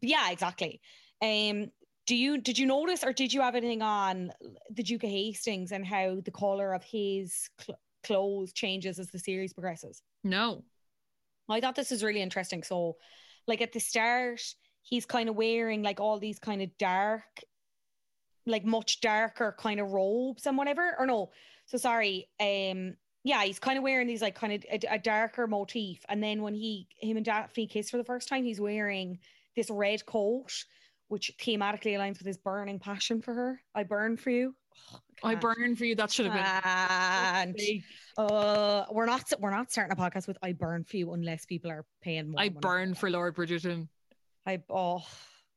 Yeah, 0.00 0.30
exactly. 0.30 0.80
Um, 1.20 1.70
do 2.06 2.16
you 2.16 2.38
did 2.38 2.58
you 2.58 2.66
notice 2.66 3.04
or 3.04 3.12
did 3.12 3.32
you 3.32 3.40
have 3.42 3.54
anything 3.54 3.82
on 3.82 4.32
the 4.70 4.82
Duke 4.82 5.04
of 5.04 5.10
Hastings 5.10 5.72
and 5.72 5.86
how 5.86 6.20
the 6.24 6.30
color 6.30 6.72
of 6.74 6.82
his 6.82 7.48
cl- 7.60 7.78
clothes 8.04 8.52
changes 8.52 8.98
as 8.98 9.08
the 9.10 9.18
series 9.18 9.52
progresses? 9.52 10.02
No. 10.24 10.64
I 11.48 11.60
thought 11.60 11.76
this 11.76 11.90
was 11.90 12.02
really 12.02 12.22
interesting. 12.22 12.62
So, 12.62 12.96
like 13.46 13.60
at 13.60 13.72
the 13.72 13.80
start, 13.80 14.42
he's 14.82 15.06
kind 15.06 15.28
of 15.28 15.36
wearing 15.36 15.82
like 15.82 16.00
all 16.00 16.18
these 16.18 16.38
kind 16.38 16.62
of 16.62 16.76
dark, 16.78 17.22
like 18.46 18.64
much 18.64 19.00
darker 19.00 19.54
kind 19.58 19.80
of 19.80 19.90
robes 19.90 20.46
and 20.46 20.56
whatever. 20.56 20.96
Or 20.98 21.06
no, 21.06 21.30
so 21.66 21.78
sorry. 21.78 22.28
Um, 22.40 22.96
yeah, 23.24 23.44
he's 23.44 23.58
kind 23.58 23.78
of 23.78 23.84
wearing 23.84 24.08
these 24.08 24.22
like 24.22 24.34
kind 24.34 24.52
of 24.52 24.64
a, 24.70 24.94
a 24.94 24.98
darker 24.98 25.46
motif. 25.46 26.04
And 26.08 26.22
then 26.22 26.42
when 26.42 26.54
he 26.54 26.88
him 26.98 27.16
and 27.16 27.26
Daphne 27.26 27.66
kiss 27.66 27.90
for 27.90 27.96
the 27.96 28.04
first 28.04 28.28
time, 28.28 28.44
he's 28.44 28.60
wearing 28.60 29.18
this 29.56 29.70
red 29.70 30.04
coat, 30.06 30.64
which 31.08 31.32
thematically 31.38 31.96
aligns 31.96 32.18
with 32.18 32.26
his 32.26 32.38
burning 32.38 32.78
passion 32.78 33.20
for 33.20 33.34
her. 33.34 33.60
I 33.74 33.82
burn 33.84 34.16
for 34.16 34.30
you. 34.30 34.54
I 35.22 35.34
burn 35.34 35.76
for 35.76 35.84
you. 35.84 35.94
That 35.94 36.10
should 36.10 36.26
have 36.26 36.34
been. 36.34 37.52
And 37.54 37.82
uh, 38.18 38.86
we're 38.90 39.06
not 39.06 39.32
we're 39.38 39.50
not 39.50 39.70
starting 39.70 39.92
a 39.92 40.00
podcast 40.00 40.26
with 40.26 40.38
"I 40.42 40.52
burn 40.52 40.84
for 40.84 40.96
you" 40.96 41.12
unless 41.12 41.46
people 41.46 41.70
are 41.70 41.84
paying 42.02 42.30
more. 42.30 42.40
I 42.40 42.48
money. 42.48 42.58
burn 42.60 42.94
for 42.94 43.10
Lord 43.10 43.36
Bridgerton. 43.36 43.88
I 44.46 44.60
oh 44.70 45.02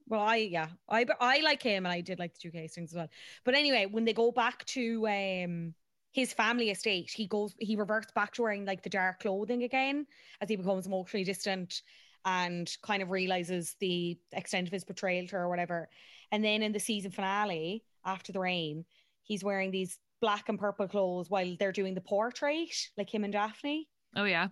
well 0.07 0.21
I 0.21 0.35
yeah 0.35 0.67
I 0.87 1.05
I 1.19 1.39
like 1.39 1.63
him 1.63 1.85
and 1.85 1.93
I 1.93 2.01
did 2.01 2.19
like 2.19 2.33
the 2.33 2.39
Duke 2.41 2.55
Hastings 2.55 2.91
as 2.91 2.97
well. 2.97 3.09
But 3.43 3.55
anyway, 3.55 3.87
when 3.89 4.05
they 4.05 4.13
go 4.13 4.31
back 4.31 4.65
to 4.65 5.07
um 5.07 5.73
his 6.11 6.31
family 6.31 6.69
estate, 6.69 7.11
he 7.13 7.27
goes 7.27 7.55
he 7.59 7.75
reverts 7.75 8.11
back 8.13 8.33
to 8.33 8.43
wearing 8.43 8.65
like 8.65 8.83
the 8.83 8.89
dark 8.89 9.19
clothing 9.19 9.63
again 9.63 10.05
as 10.41 10.49
he 10.49 10.55
becomes 10.55 10.85
emotionally 10.85 11.23
distant. 11.23 11.81
And 12.25 12.75
kind 12.81 13.01
of 13.03 13.11
realizes 13.11 13.75
the 13.79 14.17
extent 14.33 14.67
of 14.67 14.73
his 14.73 14.83
betrayal 14.83 15.27
to 15.27 15.35
her 15.35 15.43
or 15.43 15.49
whatever. 15.49 15.89
And 16.31 16.43
then 16.43 16.63
in 16.63 16.71
the 16.71 16.79
season 16.79 17.11
finale, 17.11 17.83
after 18.03 18.31
the 18.31 18.39
rain, 18.39 18.83
he's 19.23 19.43
wearing 19.43 19.71
these 19.71 19.99
black 20.21 20.49
and 20.49 20.59
purple 20.59 20.87
clothes 20.87 21.29
while 21.29 21.55
they're 21.59 21.71
doing 21.71 21.93
the 21.93 22.01
portrait, 22.01 22.75
like 22.97 23.13
him 23.13 23.23
and 23.23 23.33
Daphne. 23.33 23.87
Oh 24.15 24.23
yeah. 24.25 24.47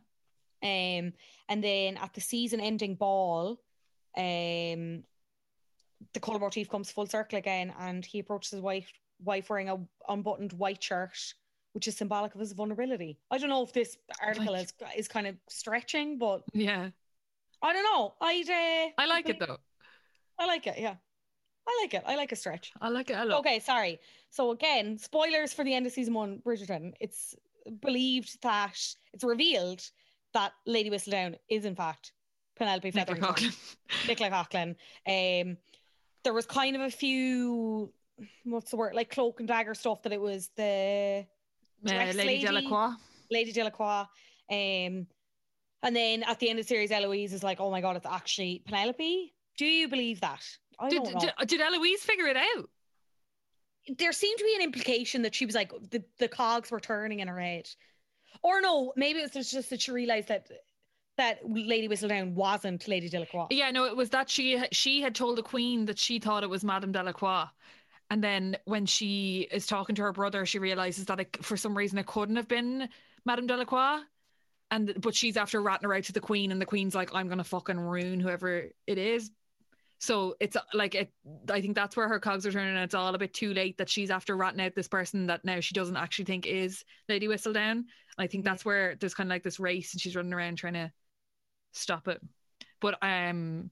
Um, 0.61 1.13
and 1.49 1.61
then 1.63 1.97
at 1.97 2.13
the 2.13 2.21
season 2.21 2.59
ending 2.59 2.95
ball, 2.95 3.59
um, 4.15 5.03
the 6.13 6.19
colour 6.21 6.39
motif 6.39 6.69
comes 6.69 6.91
full 6.91 7.07
circle 7.07 7.37
again, 7.39 7.73
and 7.79 8.05
he 8.05 8.19
approaches 8.19 8.51
his 8.51 8.61
wife, 8.61 8.91
wife 9.23 9.49
wearing 9.49 9.69
a 9.69 9.77
unbuttoned 10.07 10.53
white 10.53 10.83
shirt, 10.83 11.17
which 11.73 11.87
is 11.87 11.97
symbolic 11.97 12.33
of 12.35 12.39
his 12.39 12.53
vulnerability. 12.53 13.17
I 13.31 13.37
don't 13.39 13.49
know 13.49 13.63
if 13.63 13.73
this 13.73 13.97
article 14.21 14.53
Like- 14.53 14.63
is 14.67 14.73
is 14.97 15.07
kind 15.07 15.27
of 15.27 15.35
stretching, 15.49 16.17
but 16.17 16.43
Yeah. 16.53 16.91
I 17.63 17.73
don't 17.73 17.83
know. 17.83 18.13
I'd 18.21 18.49
uh, 18.49 19.01
I 19.01 19.05
like 19.07 19.29
it 19.29 19.39
though. 19.39 19.57
I 20.37 20.45
like 20.45 20.67
it. 20.67 20.75
Yeah, 20.77 20.95
I 21.67 21.79
like 21.81 21.93
it. 21.93 22.03
I 22.05 22.15
like 22.15 22.31
a 22.31 22.35
stretch. 22.35 22.73
I 22.81 22.89
like 22.89 23.09
it 23.09 23.13
a 23.17 23.25
lot. 23.25 23.39
Okay, 23.39 23.59
sorry. 23.59 23.99
So 24.29 24.51
again, 24.51 24.97
spoilers 24.97 25.53
for 25.53 25.63
the 25.63 25.73
end 25.73 25.85
of 25.85 25.91
season 25.93 26.13
one, 26.13 26.41
Bridgerton. 26.45 26.93
It's 26.99 27.35
believed 27.81 28.41
that 28.41 28.77
it's 29.13 29.23
revealed 29.23 29.81
that 30.33 30.51
Lady 30.65 30.89
Whistledown 30.89 31.35
is 31.49 31.63
in 31.65 31.75
fact 31.75 32.11
Penelope 32.57 32.91
Nicola 32.93 33.15
Featherington. 33.15 33.49
Coughlan. 33.51 33.75
Nicola 34.07 34.29
Coughlan. 34.29 35.41
Um, 35.47 35.57
there 36.23 36.33
was 36.33 36.45
kind 36.45 36.75
of 36.75 36.81
a 36.81 36.89
few, 36.91 37.91
what's 38.43 38.71
the 38.71 38.77
word, 38.77 38.93
like 38.95 39.09
cloak 39.09 39.39
and 39.39 39.47
dagger 39.47 39.73
stuff 39.73 40.01
that 40.03 40.11
it 40.13 40.19
was 40.21 40.49
the 40.57 41.25
Uh, 41.85 41.89
dress 41.89 42.15
Lady 42.15 42.43
Delacroix. 42.45 42.93
Lady 43.31 43.51
Delacroix. 43.51 44.05
Um, 44.51 45.07
and 45.83 45.95
then 45.95 46.23
at 46.23 46.39
the 46.39 46.49
end 46.49 46.59
of 46.59 46.65
the 46.65 46.69
series, 46.69 46.91
Eloise 46.91 47.33
is 47.33 47.43
like, 47.43 47.59
"Oh 47.59 47.69
my 47.69 47.81
god, 47.81 47.95
it's 47.97 48.05
actually 48.05 48.63
Penelope." 48.65 49.33
Do 49.57 49.65
you 49.65 49.87
believe 49.87 50.21
that? 50.21 50.43
I 50.79 50.89
Did, 50.89 51.03
don't 51.03 51.13
know. 51.13 51.19
did, 51.19 51.47
did 51.47 51.61
Eloise 51.61 52.01
figure 52.01 52.25
it 52.25 52.37
out? 52.37 52.69
there 53.97 54.11
seemed 54.11 54.37
to 54.37 54.45
be 54.45 54.55
an 54.55 54.61
implication 54.61 55.23
that 55.23 55.35
she 55.35 55.45
was 55.45 55.55
like 55.55 55.71
the, 55.91 56.03
the 56.19 56.27
cogs 56.27 56.71
were 56.71 56.79
turning 56.79 57.19
in 57.19 57.27
her 57.27 57.39
head. 57.39 57.67
Or 58.41 58.61
no, 58.61 58.93
maybe 58.95 59.19
it 59.19 59.33
was 59.35 59.51
just 59.51 59.69
that 59.69 59.81
she 59.81 59.91
realized 59.91 60.29
that 60.29 60.47
that 61.17 61.39
Lady 61.47 61.87
Whistledown 61.87 62.33
wasn't 62.33 62.87
Lady 62.87 63.07
Delacroix. 63.09 63.47
Yeah, 63.51 63.69
no, 63.71 63.85
it 63.85 63.95
was 63.95 64.09
that 64.11 64.29
she 64.29 64.63
she 64.71 65.01
had 65.01 65.15
told 65.15 65.37
the 65.37 65.43
queen 65.43 65.85
that 65.85 65.99
she 65.99 66.19
thought 66.19 66.43
it 66.43 66.49
was 66.49 66.63
Madame 66.63 66.91
Delacroix. 66.91 67.45
And 68.09 68.23
then 68.23 68.57
when 68.65 68.85
she 68.85 69.47
is 69.51 69.65
talking 69.65 69.95
to 69.95 70.01
her 70.03 70.11
brother, 70.13 70.45
she 70.45 70.59
realizes 70.59 71.05
that 71.05 71.19
it, 71.19 71.43
for 71.43 71.57
some 71.57 71.77
reason 71.77 71.97
it 71.97 72.05
couldn't 72.05 72.35
have 72.35 72.47
been 72.47 72.89
Madame 73.25 73.47
Delacroix. 73.47 74.01
And 74.73 74.99
but 74.99 75.13
she's 75.13 75.37
after 75.37 75.61
ratting 75.61 75.87
her 75.87 75.93
out 75.93 76.03
to 76.05 76.13
the 76.13 76.19
queen, 76.19 76.51
and 76.51 76.59
the 76.59 76.65
queen's 76.65 76.95
like, 76.95 77.13
"I'm 77.13 77.27
gonna 77.27 77.43
fucking 77.43 77.79
ruin 77.79 78.19
whoever 78.19 78.69
it 78.87 78.97
is." 78.97 79.29
So 79.99 80.35
it's 80.39 80.55
uh, 80.55 80.61
like 80.73 80.95
it. 80.95 81.13
I 81.47 81.61
think 81.61 81.75
that's 81.75 81.95
where 81.95 82.07
her 82.07 82.19
cogs 82.19 82.47
are 82.47 82.51
turning. 82.51 82.73
And 82.73 82.83
it's 82.83 82.95
all 82.95 83.13
a 83.13 83.19
bit 83.19 83.35
too 83.35 83.53
late 83.53 83.77
that 83.77 83.87
she's 83.87 84.09
after 84.09 84.35
ratting 84.35 84.61
out 84.61 84.73
this 84.73 84.87
person 84.87 85.27
that 85.27 85.45
now 85.45 85.59
she 85.59 85.75
doesn't 85.75 85.95
actually 85.95 86.25
think 86.25 86.47
is 86.47 86.83
Lady 87.07 87.27
Whistledown. 87.27 87.71
And 87.71 87.85
I 88.17 88.25
think 88.25 88.45
that's 88.45 88.65
where 88.65 88.95
there's 88.95 89.13
kind 89.13 89.29
of 89.29 89.31
like 89.31 89.43
this 89.43 89.59
race, 89.59 89.93
and 89.93 90.01
she's 90.01 90.15
running 90.15 90.33
around 90.33 90.55
trying 90.55 90.73
to 90.73 90.91
stop 91.71 92.07
it. 92.07 92.19
But 92.81 92.97
um, 93.03 93.69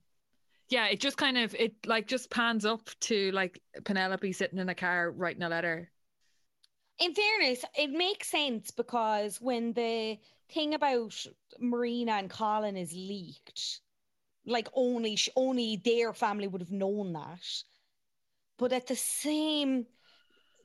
yeah, 0.69 0.85
it 0.85 0.99
just 0.99 1.17
kind 1.17 1.39
of 1.39 1.55
it 1.55 1.73
like 1.87 2.07
just 2.07 2.29
pans 2.29 2.63
up 2.63 2.87
to 3.01 3.31
like 3.31 3.59
Penelope 3.85 4.33
sitting 4.33 4.59
in 4.59 4.69
a 4.69 4.75
car 4.75 5.09
writing 5.09 5.41
a 5.41 5.49
letter. 5.49 5.89
In 6.99 7.15
fairness, 7.15 7.65
it 7.75 7.89
makes 7.89 8.29
sense 8.29 8.69
because 8.69 9.41
when 9.41 9.73
the 9.73 10.19
thing 10.51 10.73
about 10.73 11.25
Marina 11.59 12.13
and 12.13 12.29
Colin 12.29 12.77
is 12.77 12.93
leaked, 12.93 13.81
like 14.45 14.67
only 14.73 15.17
only 15.35 15.77
their 15.77 16.13
family 16.13 16.47
would 16.47 16.61
have 16.61 16.71
known 16.71 17.13
that. 17.13 17.45
But 18.57 18.73
at 18.73 18.87
the 18.87 18.95
same, 18.95 19.87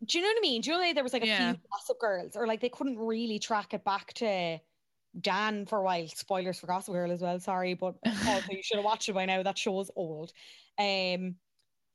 do 0.04 0.18
you 0.18 0.22
know 0.22 0.28
what 0.28 0.38
I 0.38 0.40
mean? 0.42 0.60
Do 0.62 0.70
you 0.70 0.76
know 0.76 0.82
like 0.82 0.94
there 0.94 1.04
was 1.04 1.12
like 1.12 1.22
a 1.22 1.26
Yeah. 1.26 1.54
few 1.54 1.58
Gossip 1.72 1.98
Girls, 1.98 2.36
or 2.36 2.46
like 2.46 2.60
they 2.60 2.68
couldn't 2.68 2.98
really 2.98 3.38
track 3.38 3.74
it 3.74 3.84
back 3.84 4.12
to 4.14 4.58
Dan 5.20 5.66
for 5.66 5.78
a 5.78 5.82
while. 5.82 6.08
Spoilers 6.08 6.58
for 6.60 6.66
Gossip 6.66 6.94
Girl 6.94 7.10
as 7.10 7.22
well. 7.22 7.40
Sorry, 7.40 7.74
but 7.74 7.96
also 8.26 8.52
you 8.52 8.62
should 8.62 8.76
have 8.76 8.84
watched 8.84 9.08
it 9.08 9.14
by 9.14 9.26
now. 9.26 9.42
That 9.42 9.58
show's 9.58 9.90
old. 9.96 10.32
Um, 10.78 11.36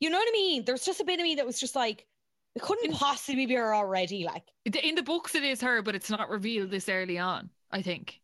you 0.00 0.10
know 0.10 0.18
what 0.18 0.28
I 0.28 0.32
mean? 0.32 0.64
There's 0.64 0.84
just 0.84 1.00
a 1.00 1.04
bit 1.04 1.20
of 1.20 1.24
me 1.24 1.36
that 1.36 1.46
was 1.46 1.60
just 1.60 1.76
like, 1.76 2.06
it 2.54 2.62
couldn't 2.62 2.92
possibly 2.92 3.46
be 3.46 3.54
her 3.54 3.74
already. 3.74 4.24
Like, 4.24 4.44
In 4.64 4.96
the 4.96 5.02
books, 5.02 5.34
it 5.34 5.44
is 5.44 5.60
her, 5.60 5.82
but 5.82 5.94
it's 5.94 6.10
not 6.10 6.28
revealed 6.28 6.70
this 6.70 6.88
early 6.88 7.18
on. 7.18 7.50
I 7.72 7.82
think 7.82 8.20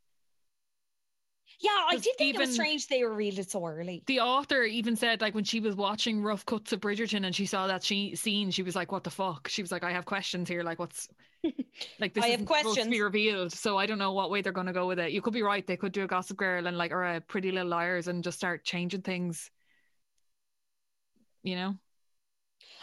yeah, 1.61 1.85
I 1.89 1.97
did 1.97 2.17
think 2.17 2.35
it 2.37 2.39
was 2.39 2.53
strange 2.53 2.87
they 2.87 3.03
revealed 3.05 3.39
it 3.39 3.51
so 3.51 3.67
early. 3.67 4.05
the 4.07 4.21
author 4.21 4.63
even 4.63 4.97
said 4.97 5.21
like 5.21 5.35
when 5.35 5.45
she 5.45 5.61
was 5.61 5.77
watching 5.77 6.23
rough 6.23 6.47
cuts 6.47 6.73
of 6.73 6.81
Bridgerton 6.81 7.25
and 7.27 7.35
she 7.35 7.47
saw 7.47 7.67
that 7.67 7.83
she 7.85 8.15
scene, 8.17 8.51
she 8.51 8.63
was 8.63 8.75
like, 8.75 8.91
"What 8.91 9.05
the 9.05 9.11
fuck?" 9.11 9.49
She 9.49 9.63
was 9.63 9.71
like, 9.71 9.85
"I 9.85 9.93
have 9.93 10.05
questions 10.07 10.49
here. 10.49 10.63
Like, 10.63 10.79
what's 10.79 11.09
like 11.99 12.15
this 12.15 12.25
I 12.25 12.29
have 12.29 12.41
isn't 12.41 12.47
to 12.47 12.47
questions. 12.47 12.89
be 12.89 13.01
revealed, 13.03 13.53
so 13.53 13.77
I 13.77 13.87
don't 13.87 13.99
know 13.99 14.13
what 14.13 14.31
way 14.31 14.41
they're 14.41 14.53
going 14.53 14.67
to 14.67 14.73
go 14.73 14.87
with 14.87 14.99
it." 14.99 15.13
You 15.13 15.21
could 15.23 15.35
be 15.35 15.43
right; 15.43 15.67
they 15.67 15.77
could 15.77 15.93
do 15.93 16.05
a 16.05 16.07
Gossip 16.07 16.37
Girl 16.39 16.67
and 16.67 16.79
like 16.79 16.93
or 16.93 17.05
a 17.05 17.21
Pretty 17.21 17.51
Little 17.53 17.69
Liars 17.69 18.09
and 18.09 18.25
just 18.25 18.39
start 18.39 18.65
changing 18.65 19.03
things. 19.03 19.51
You 21.43 21.57
know, 21.57 21.79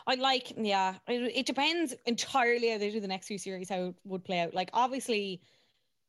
I 0.08 0.16
like, 0.16 0.54
yeah, 0.58 0.96
it, 1.08 1.32
it 1.36 1.46
depends 1.46 1.94
entirely 2.06 2.70
how 2.70 2.78
they 2.78 2.92
do 2.92 3.00
the 3.00 3.08
next 3.08 3.28
few 3.28 3.38
series, 3.38 3.70
how 3.70 3.88
it 3.88 3.96
would 4.04 4.24
play 4.24 4.40
out. 4.40 4.54
Like, 4.54 4.70
obviously, 4.74 5.42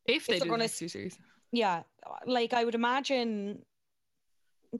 if 0.08 0.26
they 0.26 0.38
they're 0.38 0.44
do 0.44 0.50
gonna 0.50 0.68
two 0.68 0.88
series. 0.88 1.18
yeah, 1.52 1.82
like 2.26 2.52
I 2.52 2.64
would 2.64 2.74
imagine, 2.74 3.62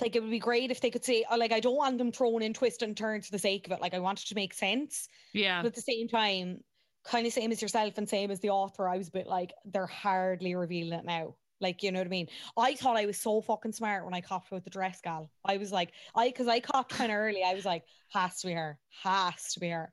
like 0.01 0.17
it 0.17 0.23
would 0.23 0.31
be 0.31 0.39
great 0.39 0.71
if 0.71 0.81
they 0.81 0.91
could 0.91 1.05
say, 1.05 1.25
like, 1.37 1.53
I 1.53 1.61
don't 1.61 1.77
want 1.77 1.99
them 1.99 2.13
thrown 2.13 2.43
in 2.43 2.53
twist 2.53 2.83
and 2.83 2.97
turns 2.97 3.27
for 3.27 3.33
the 3.33 3.39
sake 3.39 3.67
of 3.67 3.73
it. 3.73 3.81
Like, 3.81 3.95
I 3.95 3.99
want 3.99 4.21
it 4.23 4.27
to 4.29 4.35
make 4.35 4.55
sense, 4.55 5.09
Yeah, 5.33 5.63
but 5.63 5.69
at 5.69 5.75
the 5.75 5.81
same 5.83 6.09
time, 6.09 6.63
kind 7.05 7.27
of 7.27 7.33
same 7.33 7.53
as 7.53 7.63
yourself 7.63 7.99
and 7.99 8.09
same 8.09 8.31
as 8.31 8.41
the 8.41 8.51
author, 8.51 8.89
I 8.89 8.99
was 8.99 9.09
a 9.09 9.13
bit 9.13 9.27
like, 9.27 9.53
they're 9.65 9.87
hardly 9.87 10.55
revealing 10.55 10.93
it 10.93 11.05
now. 11.05 11.37
Like, 11.61 11.83
you 11.83 11.91
know 11.91 12.01
what 12.01 12.07
I 12.07 12.11
mean? 12.11 12.29
I 12.59 12.75
thought 12.75 12.99
I 12.99 13.07
was 13.07 13.17
so 13.17 13.41
fucking 13.41 13.73
smart 13.73 14.05
when 14.05 14.13
I 14.13 14.21
copped 14.21 14.51
with 14.51 14.65
the 14.65 14.71
dress 14.71 15.01
gal. 15.03 15.31
I 15.45 15.57
was 15.57 15.73
like, 15.73 15.93
I 16.15 16.29
because 16.29 16.49
I 16.49 16.61
copped 16.61 16.93
kind 16.93 17.11
of 17.11 17.17
early. 17.17 17.43
I 17.43 17.55
was 17.55 17.65
like, 17.65 17.85
has 18.11 18.41
to 18.41 18.49
be 18.49 18.53
her, 18.53 18.79
has 19.03 19.55
to 19.55 19.61
be 19.61 19.71
her. 19.71 19.91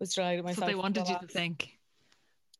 Was 0.00 0.14
delighted 0.14 0.46
that's 0.46 0.56
myself. 0.56 0.66
what 0.66 0.68
they 0.68 0.74
wanted 0.74 1.08
you 1.08 1.18
to 1.18 1.26
think. 1.26 1.75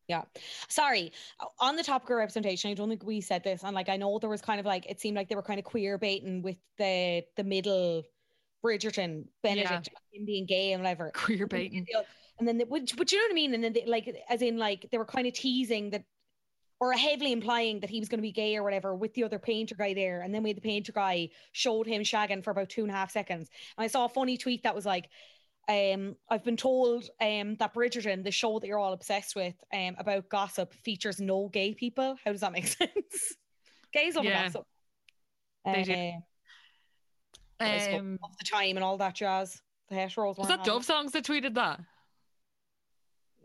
Yeah. 0.09 0.23
Sorry. 0.69 1.13
On 1.59 1.77
the 1.77 1.83
topic 1.83 2.11
of 2.11 2.17
representation, 2.17 2.71
I 2.71 2.75
don't 2.75 2.89
think 2.89 3.05
we 3.05 3.21
said 3.21 3.43
this. 3.43 3.65
And 3.65 3.75
like 3.75 3.89
I 3.89 3.97
know 3.97 4.19
there 4.19 4.31
was 4.31 4.41
kind 4.41 4.61
of 4.61 4.67
like 4.67 4.87
it 4.89 5.01
seemed 5.01 5.17
like 5.17 5.29
they 5.29 5.35
were 5.35 5.43
kind 5.43 5.59
of 5.59 5.65
queer 5.65 5.99
baiting 5.99 6.43
with 6.43 6.57
the 6.79 7.25
the 7.37 7.45
middle 7.45 8.05
Bridgerton, 8.65 9.27
Benedict, 9.43 9.91
him 10.13 10.25
being 10.25 10.47
gay 10.47 10.73
and 10.73 10.83
whatever. 10.83 11.13
Queer 11.15 11.47
baiting. 11.47 11.87
And 12.39 12.49
then, 12.49 12.59
they, 12.59 12.65
which, 12.65 12.97
but 12.97 13.13
you 13.13 13.19
know 13.19 13.25
what 13.25 13.31
I 13.31 13.35
mean? 13.35 13.55
And 13.55 13.63
then, 13.63 13.73
they, 13.73 13.87
like, 13.87 14.15
as 14.29 14.43
in, 14.43 14.59
like, 14.59 14.89
they 14.91 14.99
were 14.99 15.07
kind 15.07 15.27
of 15.27 15.35
teasing 15.35 15.91
that, 15.91 16.05
or 16.81 16.93
heavily 16.93 17.33
implying 17.33 17.81
that 17.81 17.91
he 17.91 18.01
was 18.01 18.09
going 18.09 18.19
to 18.19 18.23
be 18.23 18.33
gay 18.33 18.57
or 18.57 18.63
whatever 18.63 18.95
with 18.95 19.15
the 19.15 19.25
other 19.25 19.39
painter 19.39 19.75
guy 19.75 19.95
there. 19.95 20.21
And 20.21 20.35
then 20.35 20.43
we 20.43 20.51
had 20.51 20.57
the 20.57 20.63
painter 20.63 20.93
guy 20.93 21.31
showed 21.53 21.87
him 21.87 22.03
shagging 22.03 22.45
for 22.45 22.51
about 22.51 22.69
two 22.69 22.83
and 22.83 22.91
a 22.91 22.95
half 22.95 23.11
seconds. 23.11 23.49
And 23.79 23.85
I 23.85 23.87
saw 23.87 24.05
a 24.05 24.09
funny 24.09 24.37
tweet 24.37 24.65
that 24.65 24.75
was 24.75 24.85
like, 24.85 25.09
um, 25.69 26.17
I've 26.29 26.45
been 26.45 26.57
told 26.57 27.05
um 27.21 27.57
that 27.57 27.75
Bridgerton, 27.75 28.23
the 28.25 28.31
show 28.31 28.59
that 28.59 28.67
you're 28.67 28.79
all 28.79 28.93
obsessed 28.93 29.35
with, 29.37 29.55
um, 29.73 29.97
about 29.99 30.29
gossip, 30.29 30.73
features 30.73 31.21
no 31.21 31.49
gay 31.49 31.75
people. 31.75 32.17
How 32.25 32.33
does 32.33 32.41
that 32.43 32.53
make 32.53 32.67
sense? 32.69 33.37
Gays 33.93 34.17
love 34.17 34.25
Yeah. 34.25 34.45
gossip. 34.45 34.67
They 35.65 35.83
do. 35.83 35.93
Uh, 37.59 37.65
I 37.65 37.79
suppose 37.79 38.01
Um, 38.01 38.19
of 38.23 38.37
the 38.39 38.45
time 38.45 38.77
and 38.77 38.85
all 38.85 38.99
that 38.99 39.15
jazz. 39.15 39.61
The 39.89 39.95
heteros 39.97 40.37
was 40.39 40.49
that 40.49 40.65
Dove 40.65 40.85
Songs 40.85 41.13
that 41.13 41.25
tweeted 41.25 41.55
that? 41.55 41.81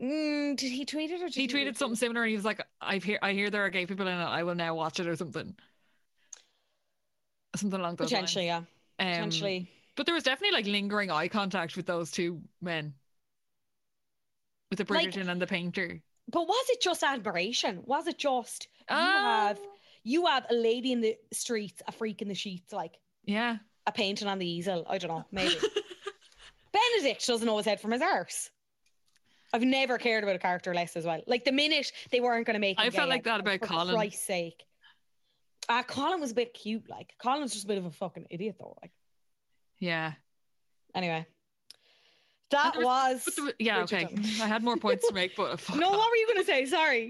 Mm, 0.01 0.57
did 0.57 0.72
he 0.72 0.86
tweet 0.86 1.11
it 1.11 1.22
or 1.22 1.26
did 1.28 1.36
He 1.36 1.47
tweeted 1.47 1.78
something 1.78 1.95
similar, 1.95 2.24
and 2.24 2.30
he 2.30 2.36
was 2.36 2.43
like, 2.45 2.65
"I've 2.82 3.03
hear 3.03 3.19
I 3.22 3.34
hear 3.34 3.51
there 3.51 3.63
are 3.63 3.69
gay 3.69 3.86
people 3.86 4.07
in 4.07 4.17
it. 4.19 4.24
I 4.24 4.41
will 4.43 4.55
now 4.55 4.74
watch 4.76 4.99
it 4.99 5.07
or 5.07 5.15
something." 5.15 5.55
Something 7.55 7.80
along 7.80 7.97
those 7.97 8.09
Potentially, 8.09 8.47
lines. 8.49 8.65
yeah. 8.99 9.05
Um, 9.05 9.11
Potentially. 9.13 9.72
But 9.95 10.05
there 10.05 10.15
was 10.15 10.23
definitely 10.23 10.55
like 10.57 10.65
lingering 10.67 11.11
eye 11.11 11.27
contact 11.27 11.75
with 11.75 11.85
those 11.85 12.11
two 12.11 12.41
men, 12.61 12.93
with 14.69 14.79
the 14.85 14.93
Like- 14.93 15.15
and 15.15 15.41
the 15.41 15.47
painter. 15.47 16.01
But 16.27 16.47
was 16.47 16.65
it 16.69 16.81
just 16.81 17.03
admiration? 17.03 17.83
Was 17.85 18.07
it 18.07 18.17
just 18.17 18.67
you 18.81 18.95
Ah. 18.95 19.47
have 19.49 19.59
you 20.03 20.25
have 20.27 20.45
a 20.49 20.53
lady 20.53 20.91
in 20.91 21.01
the 21.01 21.17
streets, 21.33 21.81
a 21.87 21.91
freak 21.91 22.21
in 22.21 22.27
the 22.27 22.35
sheets, 22.35 22.71
like 22.73 22.97
Yeah, 23.25 23.57
a 23.85 23.91
painting 23.91 24.27
on 24.27 24.39
the 24.39 24.47
easel? 24.49 24.85
I 24.87 24.97
don't 24.97 25.09
know, 25.11 25.25
maybe. 25.31 25.55
Benedict 26.71 27.25
doesn't 27.27 27.45
know 27.45 27.57
his 27.57 27.65
head 27.65 27.81
from 27.81 27.91
his 27.91 28.01
arse. 28.01 28.49
I've 29.53 29.63
never 29.63 29.97
cared 29.97 30.23
about 30.23 30.37
a 30.37 30.39
character 30.39 30.73
less 30.73 30.95
as 30.95 31.05
well. 31.05 31.21
Like 31.27 31.43
the 31.43 31.51
minute 31.51 31.91
they 32.09 32.21
weren't 32.21 32.45
going 32.45 32.53
to 32.53 32.59
make, 32.59 32.79
I 32.79 32.89
felt 32.89 33.09
like 33.09 33.25
that 33.25 33.41
about 33.41 33.59
for 33.59 33.67
Colin. 33.67 33.93
Christ's 33.95 34.23
sake. 34.25 34.63
Uh, 35.67 35.83
Colin 35.83 36.21
was 36.21 36.31
a 36.31 36.35
bit 36.35 36.53
cute. 36.53 36.89
Like 36.89 37.13
Colin 37.21 37.41
was 37.41 37.51
just 37.51 37.65
a 37.65 37.67
bit 37.67 37.77
of 37.77 37.85
a 37.85 37.91
fucking 37.91 38.27
idiot, 38.29 38.55
though. 38.59 38.77
Like 38.81 38.91
yeah. 39.82 40.13
anyway, 40.95 41.25
That 42.51 42.75
there 42.75 42.86
was. 42.86 43.25
The- 43.25 43.53
yeah, 43.59 43.82
okay. 43.84 44.07
I 44.41 44.47
had 44.47 44.63
more 44.63 44.77
points 44.77 45.05
to 45.09 45.13
make, 45.13 45.36
but 45.36 45.59
No, 45.75 45.91
that. 45.91 45.97
what 45.97 46.09
were 46.09 46.15
you 46.15 46.27
going 46.27 46.39
to 46.39 46.45
say? 46.45 46.65
Sorry. 46.65 47.09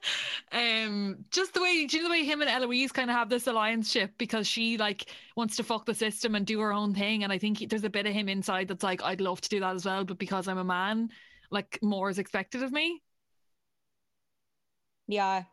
um, 0.52 1.24
just 1.30 1.54
the 1.54 1.62
way, 1.62 1.86
do 1.86 1.96
you 1.96 2.02
know 2.02 2.08
the 2.08 2.12
way 2.12 2.24
him 2.24 2.42
and 2.42 2.50
Eloise 2.50 2.92
kind 2.92 3.08
of 3.10 3.16
have 3.16 3.28
this 3.30 3.46
alliance 3.46 3.90
ship 3.90 4.12
because 4.18 4.46
she 4.46 4.76
like 4.76 5.06
wants 5.36 5.56
to 5.56 5.62
fuck 5.62 5.86
the 5.86 5.94
system 5.94 6.34
and 6.34 6.44
do 6.46 6.60
her 6.60 6.72
own 6.72 6.94
thing, 6.94 7.24
and 7.24 7.32
I 7.32 7.38
think 7.38 7.58
he- 7.58 7.66
there's 7.66 7.84
a 7.84 7.90
bit 7.90 8.06
of 8.06 8.12
him 8.12 8.28
inside 8.28 8.68
that's 8.68 8.82
like, 8.82 9.02
I'd 9.02 9.20
love 9.20 9.40
to 9.42 9.48
do 9.48 9.60
that 9.60 9.74
as 9.74 9.84
well, 9.86 10.04
but 10.04 10.18
because 10.18 10.48
I'm 10.48 10.58
a 10.58 10.64
man, 10.64 11.10
like 11.50 11.78
more 11.82 12.10
is 12.10 12.18
expected 12.18 12.62
of 12.62 12.72
me. 12.72 13.00
Yeah. 15.06 15.44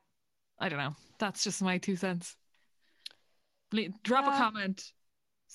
I 0.59 0.69
don't 0.69 0.79
know. 0.79 0.95
That's 1.19 1.43
just 1.43 1.61
my 1.61 1.77
two 1.77 1.95
cents. 1.95 2.35
Drop 4.03 4.25
a 4.25 4.37
comment, 4.37 4.91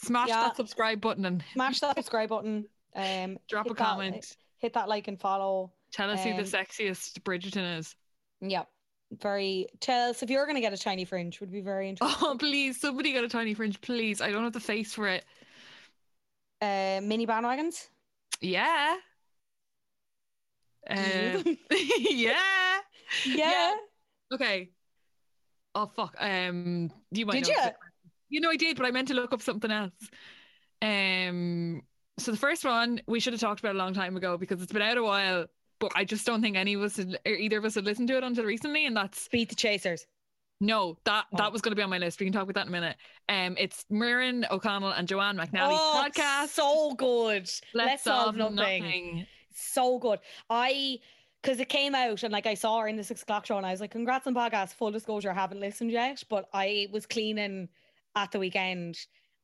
smash 0.03 0.29
Yeah. 0.29 0.43
that 0.45 0.57
subscribe 0.57 1.01
button, 1.01 1.25
and 1.25 1.45
Smash 1.53 1.81
that 1.81 1.95
subscribe 1.97 2.29
button. 2.29 2.67
Um, 2.95 3.39
drop 3.49 3.67
a 3.67 3.71
hit 3.71 3.79
that- 3.79 3.85
comment. 3.85 4.37
hit 4.59 4.73
that 4.75 4.89
like 4.89 5.09
and 5.09 5.19
follow. 5.21 5.73
Tell 5.93 6.11
us 6.11 6.23
who 6.23 6.31
the 6.31 6.39
Um, 6.39 6.45
sexiest 6.45 7.21
Bridgerton 7.23 7.79
is. 7.79 7.95
Yeah. 8.41 8.65
Very. 9.13 9.67
Tell 9.81 10.11
us 10.11 10.23
if 10.23 10.31
you're 10.31 10.45
going 10.45 10.55
to 10.55 10.61
get 10.61 10.73
a 10.73 10.77
tiny 10.77 11.05
fringe. 11.05 11.41
Would 11.41 11.51
be 11.51 11.61
very 11.63 11.89
interesting. 11.89 12.19
Oh, 12.23 12.37
please, 12.39 12.81
somebody 12.81 13.13
got 13.13 13.25
a 13.25 13.29
tiny 13.29 13.55
fringe, 13.55 13.81
please. 13.81 14.21
I 14.21 14.31
don't 14.31 14.45
have 14.45 14.53
the 14.53 14.61
face 14.61 14.95
for 14.95 15.09
it. 15.09 15.25
Uh, 16.63 17.01
mini 17.03 17.27
bandwagons. 17.27 17.89
Yeah. 18.41 18.97
Uh, 20.89 21.43
yeah. 21.99 22.79
Yeah. 23.27 23.75
Okay. 24.33 24.71
Oh 25.75 25.87
fuck. 25.87 26.15
Um, 26.21 26.91
you 27.11 27.27
might 27.27 27.45
Did 27.45 27.57
know. 27.57 27.65
you? 27.65 27.71
You 28.31 28.41
know 28.41 28.51
I 28.51 28.57
did, 28.57 28.77
but 28.77 28.87
I 28.87 28.91
meant 28.91 29.09
to 29.09 29.15
look 29.15 29.33
up 29.33 29.43
something 29.43 29.71
else. 29.71 29.93
Um. 30.83 31.83
So 32.19 32.31
the 32.33 32.37
first 32.39 32.65
one 32.65 33.01
we 33.07 33.19
should 33.21 33.33
have 33.33 33.41
talked 33.41 33.61
about 33.61 33.75
a 33.75 33.79
long 33.79 33.95
time 33.95 34.17
ago 34.17 34.37
because 34.37 34.63
it's 34.63 34.73
been 34.73 34.83
out 34.83 34.99
a 34.99 35.03
while, 35.03 35.47
but 35.79 35.93
I 35.95 36.05
just 36.05 36.27
don't 36.27 36.43
think 36.43 36.57
any 36.57 36.75
of 36.75 36.83
us, 36.83 36.97
had, 36.97 37.19
or 37.27 37.33
either 37.33 37.59
of 37.59 37.65
us, 37.65 37.75
had 37.77 37.85
listened 37.85 38.09
to 38.09 38.17
it 38.17 38.25
until 38.25 38.45
recently, 38.45 38.87
and 38.87 38.97
that's 38.97 39.29
Beat 39.29 39.49
the 39.49 39.55
chasers. 39.55 40.07
no, 40.61 40.99
that 41.05 41.25
Oh. 41.33 41.37
that 41.39 41.51
was 41.53 41.63
going 41.63 41.73
to 41.73 41.77
be 41.77 41.83
on 41.83 41.89
my 41.91 41.99
list. 41.99 42.21
We 42.21 42.27
can 42.27 42.33
talk 42.33 42.43
about 42.43 42.55
that 42.57 42.67
in 42.67 42.69
a 42.69 42.81
minute. 42.81 42.97
Um, 43.29 43.57
it's 43.59 43.85
Muireann 43.91 44.51
O'Connell 44.51 44.91
and 44.91 45.09
Joanne 45.09 45.37
McNally's 45.37 45.79
oh, 45.81 46.07
podcast. 46.07 46.49
so 46.49 46.95
good. 46.95 47.49
Let's, 47.73 48.05
solve 48.05 48.37
nothing. 48.37 49.27
So 49.55 49.99
good. 49.99 50.19
I 50.51 50.99
because 51.43 51.59
it 51.59 51.71
came 51.71 51.95
out 51.95 52.23
and 52.23 52.33
like 52.33 52.47
I 52.47 52.53
saw 52.55 52.81
her 52.81 52.89
in 52.89 52.97
the 52.97 53.05
six 53.05 53.23
o'clock 53.23 53.47
show 53.47 53.57
and 53.57 53.65
I 53.65 53.71
was 53.71 53.81
like, 53.81 53.91
congrats 53.93 54.27
on 54.27 54.35
podcast. 54.35 54.75
Full 54.75 54.91
disclosure, 54.91 55.31
I 55.31 55.35
haven't 55.35 55.61
listened 55.61 55.91
yet, 55.91 56.23
but 56.29 56.49
I 56.53 56.89
was 56.93 57.07
cleaning 57.07 57.69
at 58.17 58.31
the 58.33 58.39
weekend 58.39 58.97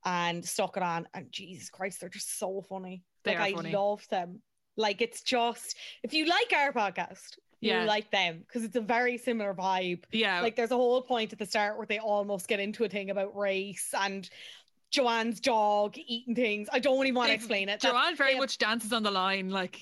and 0.04 0.44
stuck 0.44 0.76
it 0.76 0.82
on. 0.82 1.06
And 1.14 1.30
Jesus 1.32 1.70
Christ, 1.70 2.00
they're 2.00 2.08
just 2.08 2.38
so 2.38 2.62
funny. 2.68 3.02
They 3.24 3.32
like 3.32 3.38
are 3.38 3.42
I 3.42 3.52
funny. 3.54 3.72
love 3.72 4.06
them. 4.10 4.40
Like 4.76 5.00
it's 5.00 5.22
just 5.22 5.76
if 6.02 6.12
you 6.12 6.26
like 6.26 6.52
our 6.54 6.72
podcast, 6.72 7.38
Yeah. 7.60 7.80
you 7.82 7.86
like 7.86 8.10
them 8.10 8.40
because 8.46 8.62
it's 8.64 8.76
a 8.76 8.80
very 8.80 9.16
similar 9.18 9.54
vibe. 9.54 10.04
Yeah, 10.12 10.40
Like 10.42 10.54
there's 10.56 10.70
a 10.70 10.76
whole 10.76 11.00
point 11.02 11.32
at 11.32 11.38
the 11.38 11.46
start 11.46 11.76
where 11.78 11.86
they 11.86 11.98
almost 11.98 12.46
get 12.48 12.60
into 12.60 12.84
a 12.84 12.88
thing 12.88 13.10
about 13.10 13.36
race 13.36 13.92
and 13.98 14.28
Joanne's 14.90 15.40
dog 15.40 15.96
eating 15.96 16.34
things. 16.34 16.68
I 16.72 16.78
don't 16.78 17.04
even 17.06 17.14
want 17.14 17.28
to 17.28 17.34
explain 17.34 17.68
it. 17.68 17.80
That- 17.80 17.90
Joanne 17.90 18.16
very 18.16 18.34
they- 18.34 18.38
much 18.38 18.58
dances 18.58 18.92
on 18.92 19.02
the 19.02 19.10
line, 19.10 19.50
like. 19.50 19.80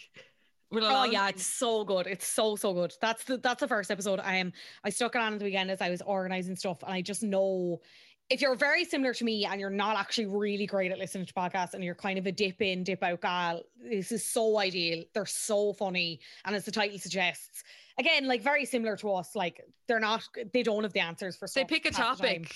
Oh 0.76 1.04
yeah, 1.04 1.28
it's 1.28 1.46
so 1.46 1.84
good. 1.84 2.08
It's 2.08 2.26
so 2.26 2.56
so 2.56 2.72
good. 2.72 2.94
That's 3.00 3.22
the 3.24 3.36
that's 3.38 3.60
the 3.60 3.68
first 3.68 3.92
episode. 3.92 4.18
I 4.18 4.36
am 4.36 4.52
I 4.82 4.90
stuck 4.90 5.14
it 5.14 5.20
on 5.20 5.34
at 5.34 5.38
the 5.38 5.44
weekend 5.44 5.70
as 5.70 5.80
I 5.80 5.88
was 5.88 6.02
organizing 6.02 6.56
stuff, 6.56 6.82
and 6.82 6.92
I 6.92 7.00
just 7.00 7.22
know 7.22 7.80
if 8.30 8.40
you're 8.40 8.56
very 8.56 8.84
similar 8.84 9.12
to 9.14 9.24
me 9.24 9.44
and 9.44 9.60
you're 9.60 9.70
not 9.70 9.96
actually 9.96 10.26
really 10.26 10.66
great 10.66 10.90
at 10.90 10.98
listening 10.98 11.26
to 11.26 11.34
podcasts 11.34 11.74
and 11.74 11.84
you're 11.84 11.94
kind 11.94 12.18
of 12.18 12.26
a 12.26 12.32
dip 12.32 12.60
in, 12.62 12.82
dip 12.82 13.02
out 13.02 13.20
gal, 13.20 13.62
this 13.78 14.12
is 14.12 14.24
so 14.24 14.58
ideal. 14.58 15.04
They're 15.12 15.26
so 15.26 15.72
funny, 15.74 16.20
and 16.44 16.56
as 16.56 16.64
the 16.64 16.72
title 16.72 16.98
suggests, 16.98 17.62
again, 17.98 18.26
like 18.26 18.42
very 18.42 18.64
similar 18.64 18.96
to 18.96 19.12
us. 19.12 19.34
Like 19.34 19.60
they're 19.86 20.00
not, 20.00 20.22
they 20.52 20.62
don't 20.62 20.82
have 20.82 20.92
the 20.92 21.00
answers 21.00 21.36
for. 21.36 21.46
they 21.54 21.64
pick 21.64 21.86
a 21.86 21.90
topic. 21.90 22.54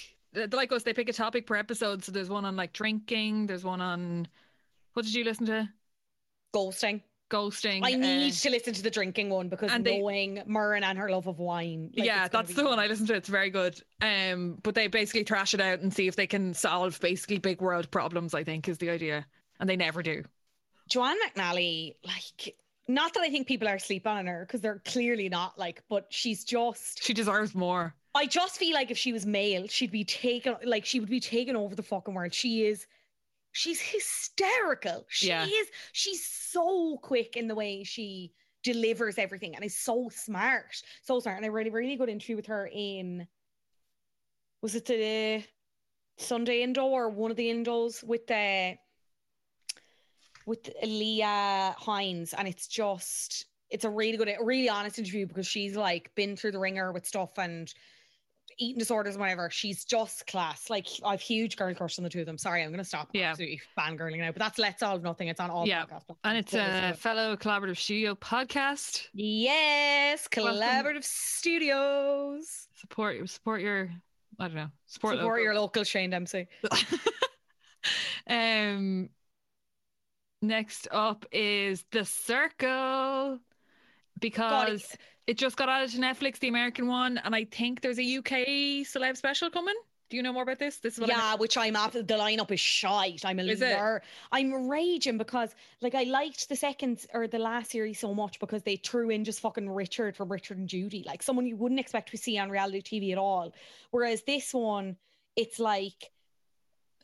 Like 0.53 0.73
us, 0.73 0.83
they 0.83 0.93
pick 0.93 1.09
a 1.09 1.13
topic 1.13 1.47
per 1.47 1.57
episode. 1.57 2.05
So 2.05 2.13
there's 2.13 2.29
one 2.29 2.45
on 2.45 2.55
like 2.55 2.73
drinking. 2.73 3.47
There's 3.47 3.65
one 3.65 3.81
on 3.81 4.29
what 4.93 5.05
did 5.05 5.15
you 5.15 5.25
listen 5.25 5.47
to? 5.47 5.69
Ghosting. 6.55 7.03
Ghosting. 7.31 7.81
I 7.85 7.95
need 7.95 8.33
uh, 8.33 8.35
to 8.35 8.51
listen 8.51 8.73
to 8.75 8.83
the 8.83 8.91
drinking 8.91 9.29
one 9.29 9.49
because 9.49 9.71
and 9.71 9.85
they- 9.85 9.99
knowing 9.99 10.43
Muireann 10.49 10.83
and 10.83 10.99
her 10.99 11.11
love 11.11 11.27
of 11.27 11.39
wine. 11.39 11.91
like, 11.97 12.07
yeah, 12.07 12.29
that's 12.29 12.55
the 12.55 12.65
one 12.65 12.79
I 12.79 12.87
listened 12.87 13.09
to. 13.09 13.15
It's 13.15 13.29
very 13.29 13.51
good. 13.51 13.81
Um, 14.01 14.59
but 14.63 14.75
they 14.75 14.87
basically 14.87 15.25
trash 15.25 15.55
it 15.55 15.61
out 15.61 15.81
and 15.81 15.93
see 15.93 16.07
if 16.07 16.17
they 16.17 16.27
can 16.27 16.55
solve 16.55 16.99
basically 17.01 17.39
big 17.39 17.61
world 17.61 17.91
problems. 17.91 18.35
I 18.35 18.45
think 18.45 18.69
is 18.69 18.79
the 18.79 18.91
idea, 18.91 19.27
and 19.61 19.69
they 19.69 19.77
never 19.77 20.03
do. 20.03 20.25
Joanne 20.89 21.17
McNally, 21.27 21.97
like, 22.07 22.57
not 22.89 23.13
that 23.15 23.23
I 23.23 23.29
think 23.29 23.47
people 23.47 23.69
are 23.69 23.79
sleeping 23.79 24.11
on 24.11 24.27
her 24.27 24.47
because 24.47 24.63
they're 24.63 24.81
clearly 24.85 25.29
not, 25.29 25.59
like, 25.59 25.83
but 25.89 26.07
she's 26.09 26.45
just. 26.45 27.03
She 27.05 27.13
deserves 27.13 27.55
more. 27.55 27.95
I 28.15 28.27
just 28.27 28.57
feel 28.57 28.73
like 28.73 28.91
if 28.91 28.97
she 28.97 29.13
was 29.13 29.27
male, 29.27 29.67
she'd 29.69 29.93
be 29.93 30.05
taken, 30.05 30.57
like, 30.65 30.87
she 30.87 30.99
would 30.99 31.11
be 31.11 31.21
taken 31.21 31.55
over 31.57 31.75
the 31.75 31.83
fucking 31.83 32.15
world. 32.15 32.33
She 32.33 32.65
is, 32.65 32.87
she's 33.53 33.81
hysterical. 33.81 35.07
She 35.09 35.29
Yeah. 35.29 35.45
is, 35.47 35.69
she's 35.93 36.25
so 36.25 36.99
quick 37.03 37.37
in 37.37 37.49
the 37.49 37.55
way 37.55 37.85
she 37.85 38.33
delivers 38.63 39.19
everything 39.19 39.55
and 39.55 39.65
is 39.65 39.77
so 39.77 40.11
smart. 40.13 40.83
So 41.03 41.21
smart. 41.21 41.39
And 41.39 41.47
I 41.47 41.49
read 41.49 41.67
a 41.67 41.71
really 41.71 41.97
good 41.97 42.09
interview 42.09 42.37
with 42.37 42.47
her 42.47 42.69
in, 42.73 43.27
was 44.63 44.75
it 44.75 44.87
the 44.87 45.45
Sunday 46.19 46.63
Indo 46.63 46.87
or 46.87 47.09
one 47.11 47.31
of 47.31 47.37
the 47.37 47.49
Indos 47.49 48.03
with 48.03 48.27
the, 48.27 48.77
with 50.47 50.71
Leah 50.83 51.75
Hines, 51.79 52.33
and 52.33 52.49
it's 52.49 52.67
just 52.67 53.45
it's 53.71 53.85
a 53.85 53.91
really 53.91 54.17
good, 54.17 54.35
really 54.43 54.69
honest 54.69 54.99
interview 54.99 55.27
because 55.27 55.47
she's 55.47 55.77
like 55.77 56.11
been 56.15 56.37
through 56.37 56.53
the 56.53 56.59
ringer 56.59 56.91
with 56.91 57.07
stuff 57.07 57.37
and 57.39 57.73
eating 58.59 58.79
disorders 58.79 59.15
and 59.15 59.21
whatever. 59.21 59.51
She's 59.51 59.85
just 59.85 60.27
class. 60.27 60.71
Like 60.71 60.87
I've 61.05 61.21
huge 61.21 61.57
girl 61.57 61.75
crush 61.75 61.99
on 61.99 62.05
the 62.05 62.11
two 62.11 62.21
of 62.21 62.27
them. 62.27 62.39
Sorry, 62.39 62.63
I'm 62.63 62.71
gonna 62.71 62.85
stop 62.85 63.11
Yeah. 63.13 63.31
absolutely 63.31 63.61
fangirling 63.77 64.19
now, 64.19 64.33
but 64.33 64.39
that's 64.39 64.59
Let's 64.59 64.81
Solve 64.81 65.03
Nothing. 65.03 65.29
It's 65.29 65.41
on 65.41 65.51
all 65.51 65.67
Yeah. 65.67 65.83
podcast 65.85 65.89
platforms. 65.89 66.21
And 66.25 66.39
it's 66.39 66.53
Go 66.53 66.59
listen 66.59 66.83
to 66.83 66.91
a 66.91 66.95
fellow 66.95 67.37
collaborative 67.37 67.77
studio 67.77 68.15
podcast. 68.15 69.07
yes, 69.13 70.27
Welcome. 70.35 70.61
collaborative 70.61 71.05
studios. 71.05 72.69
Support 72.75 73.17
your 73.17 73.27
support 73.27 73.61
your 73.61 73.91
I 74.41 74.47
don't 74.47 74.55
know 74.57 74.71
support, 74.87 75.17
Support 75.17 75.33
local. 75.39 75.43
your 75.45 75.55
local 75.55 75.85
Shane 75.85 76.11
Dempsey. 76.11 76.47
um 78.29 79.09
next 80.43 80.87
up 80.93 81.27
is 81.33 81.85
the 81.91 82.05
circle 82.05 83.41
because 84.19 84.97
it 85.27 85.39
just 85.39 85.57
got 85.57 85.69
added 85.69 85.91
to 85.91 85.99
netflix 85.99 86.39
the 86.39 86.49
american 86.49 86.87
one 86.87 87.19
and 87.19 87.35
i 87.35 87.45
think 87.45 87.81
there's 87.81 87.99
a 87.99 88.17
uk 88.19 88.31
celeb 88.31 89.17
special 89.17 89.51
coming 89.51 89.75
do 90.11 90.17
you 90.17 90.23
know 90.23 90.33
more 90.33 90.43
about 90.43 90.59
this 90.59 90.79
this 90.79 90.95
is 90.95 91.01
what 91.01 91.11
yeah, 91.11 91.35
which 91.35 91.57
I'm 91.57 91.77
after. 91.77 92.03
The 92.03 92.15
lineup 92.15 92.51
is 92.51 92.61
shite. 92.61 93.25
I'm 93.25 93.39
a 93.39 93.43
loser. 93.43 94.03
I'm 94.33 94.69
raging 94.69 95.19
because, 95.19 95.55
like, 95.83 95.95
I 95.95 96.05
liked 96.05 96.49
the 96.49 96.57
second 96.57 97.05
or 97.13 97.27
the 97.27 97.39
last 97.39 97.71
series 97.71 97.99
so 97.99 98.15
much 98.15 98.41
because 98.41 98.63
they 98.63 98.77
threw 98.77 99.11
in 99.11 99.25
just 99.25 99.41
fucking 99.41 99.69
Richard 99.69 100.17
from 100.17 100.31
Richard 100.31 100.59
and 100.59 100.69
Judy, 100.69 101.05
like 101.07 101.23
someone 101.23 101.47
you 101.47 101.57
wouldn't 101.57 101.81
expect 101.81 102.11
to 102.11 102.17
see 102.17 102.39
on 102.39 102.49
reality 102.49 102.81
TV 102.81 103.13
at 103.13 103.19
all. 103.19 103.53
Whereas 103.91 104.23
this 104.23 104.55
one, 104.55 104.97
it's 105.37 105.59
like, 105.59 106.11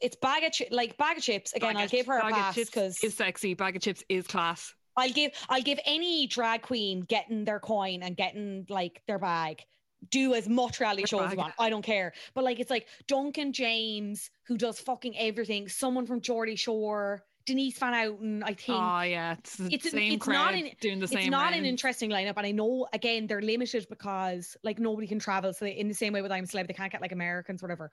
it's 0.01 0.17
bag 0.17 0.45
of 0.45 0.53
chi- 0.59 0.75
like 0.75 0.97
bag 0.97 1.19
of 1.19 1.23
chips. 1.23 1.53
Again, 1.53 1.75
Bag 1.75 1.83
I'll 1.83 1.89
give 1.89 2.07
her 2.07 2.19
a 2.19 2.23
bag 2.23 2.33
of 2.33 2.39
pass 2.39 2.57
because 2.57 3.05
is 3.05 3.15
sexy 3.15 3.55
bag 3.55 3.77
of 3.77 3.83
chips 3.83 4.03
is 4.09 4.27
class 4.27 4.75
I'll 4.97 5.11
give 5.11 5.33
I'll 5.49 5.63
give 5.63 5.79
any 5.85 6.27
drag 6.27 6.63
queen 6.63 7.01
getting 7.03 7.45
their 7.45 7.61
coin 7.61 8.03
and 8.03 8.17
getting 8.17 8.67
like 8.69 9.03
their 9.07 9.19
bag. 9.19 9.63
Do 10.11 10.35
as 10.35 10.49
much 10.49 10.81
reality 10.81 11.03
Their 11.03 11.07
shows 11.07 11.27
as 11.27 11.33
you 11.33 11.39
want. 11.39 11.55
I 11.59 11.71
don't 11.71 11.83
care. 11.83 12.13
But 12.35 12.45
like 12.45 12.61
it's 12.61 12.71
like 12.71 12.89
Duncan 13.09 13.53
James 13.53 14.31
who 14.47 14.57
does 14.59 14.79
fucking 14.79 15.17
everything. 15.19 15.69
Someone 15.69 16.05
from 16.07 16.21
Geordie 16.21 16.57
Shore, 16.57 17.25
Denise 17.47 17.79
Van 17.79 17.95
Outen, 17.95 18.43
I 18.43 18.53
think. 18.55 18.79
oh 18.79 19.01
yeah 19.03 19.37
it's 19.39 19.57
the 19.57 19.73
It's 19.75 19.85
an- 19.87 19.91
same 19.93 20.13
it's 20.13 20.25
crowd 20.25 20.35
not 20.35 20.55
an- 20.55 20.71
doing 20.81 20.99
the 21.01 21.09
same 21.09 21.19
it's 21.21 21.29
not 21.31 21.55
an 21.55 21.65
interesting 21.65 22.11
lineup, 22.11 22.35
and 22.37 22.47
I 22.47 22.51
know 22.53 22.87
again 22.93 23.27
they're 23.27 23.41
limited 23.43 23.87
because 23.89 24.57
like 24.63 24.79
nobody 24.79 25.07
can 25.07 25.19
travel. 25.19 25.53
So 25.55 25.65
they, 25.65 25.73
in 25.73 25.89
the 25.89 25.95
same 25.95 26.13
way 26.13 26.21
with 26.23 26.33
I'm 26.33 26.45
Celeb, 26.45 26.67
they 26.67 26.75
can't 26.75 26.93
get 26.93 27.01
like 27.01 27.13
Americans, 27.13 27.63
whatever. 27.63 27.91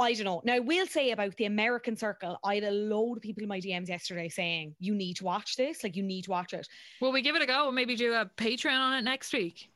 I 0.00 0.12
don't 0.14 0.24
know. 0.24 0.40
Now, 0.44 0.60
we'll 0.60 0.86
say 0.86 1.10
about 1.10 1.36
the 1.36 1.46
American 1.46 1.96
Circle, 1.96 2.38
I 2.44 2.54
had 2.56 2.64
a 2.64 2.70
load 2.70 3.16
of 3.16 3.22
people 3.22 3.42
in 3.42 3.48
my 3.48 3.60
DMs 3.60 3.88
yesterday 3.88 4.28
saying 4.28 4.74
you 4.78 4.94
need 4.94 5.14
to 5.14 5.24
watch 5.24 5.56
this, 5.56 5.82
like 5.82 5.96
you 5.96 6.02
need 6.04 6.22
to 6.24 6.30
watch 6.30 6.52
it. 6.52 6.68
will 7.00 7.12
we 7.12 7.20
give 7.22 7.34
it 7.36 7.42
a 7.42 7.46
go 7.46 7.66
and 7.66 7.74
maybe 7.74 7.96
do 7.96 8.12
a 8.14 8.24
patreon 8.36 8.78
on 8.78 8.94
it 8.94 9.02
next 9.02 9.32
week 9.32 9.68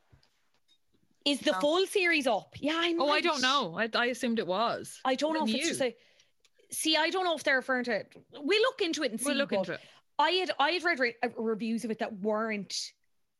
Is 1.24 1.40
the 1.40 1.52
No. 1.52 1.60
full 1.60 1.86
series 1.86 2.26
up? 2.26 2.54
Yeah, 2.60 2.74
I 2.76 2.94
oh 2.98 3.08
i 3.10 3.20
don't 3.20 3.42
know 3.42 3.76
i, 3.78 3.88
I 3.94 4.06
assumed 4.06 4.38
it 4.38 4.46
was 4.46 5.00
I 5.04 5.14
don't 5.14 5.34
know 5.34 5.40
if 5.44 5.52
Wouldn't 5.52 5.58
it's 5.60 5.68
just 5.68 5.80
a. 5.80 5.94
See, 6.70 6.96
I 6.96 7.10
don't 7.10 7.24
know 7.24 7.34
if 7.36 7.44
they're 7.44 7.56
referring 7.56 7.84
to 7.84 7.92
it. 7.96 8.14
We'll 8.32 8.62
look 8.62 8.80
into 8.80 9.02
it 9.02 9.10
and 9.10 9.20
see. 9.20 9.26
we'll 9.26 9.36
look 9.36 9.52
into 9.52 9.72
it 9.74 9.80
I 10.18 10.30
had 10.32 10.50
I 10.58 10.70
had 10.70 10.84
read 10.84 10.98
re- 11.00 11.14
uh, 11.22 11.28
reviews 11.36 11.84
of 11.84 11.90
it 11.90 11.98
that 11.98 12.12
weren't 12.20 12.74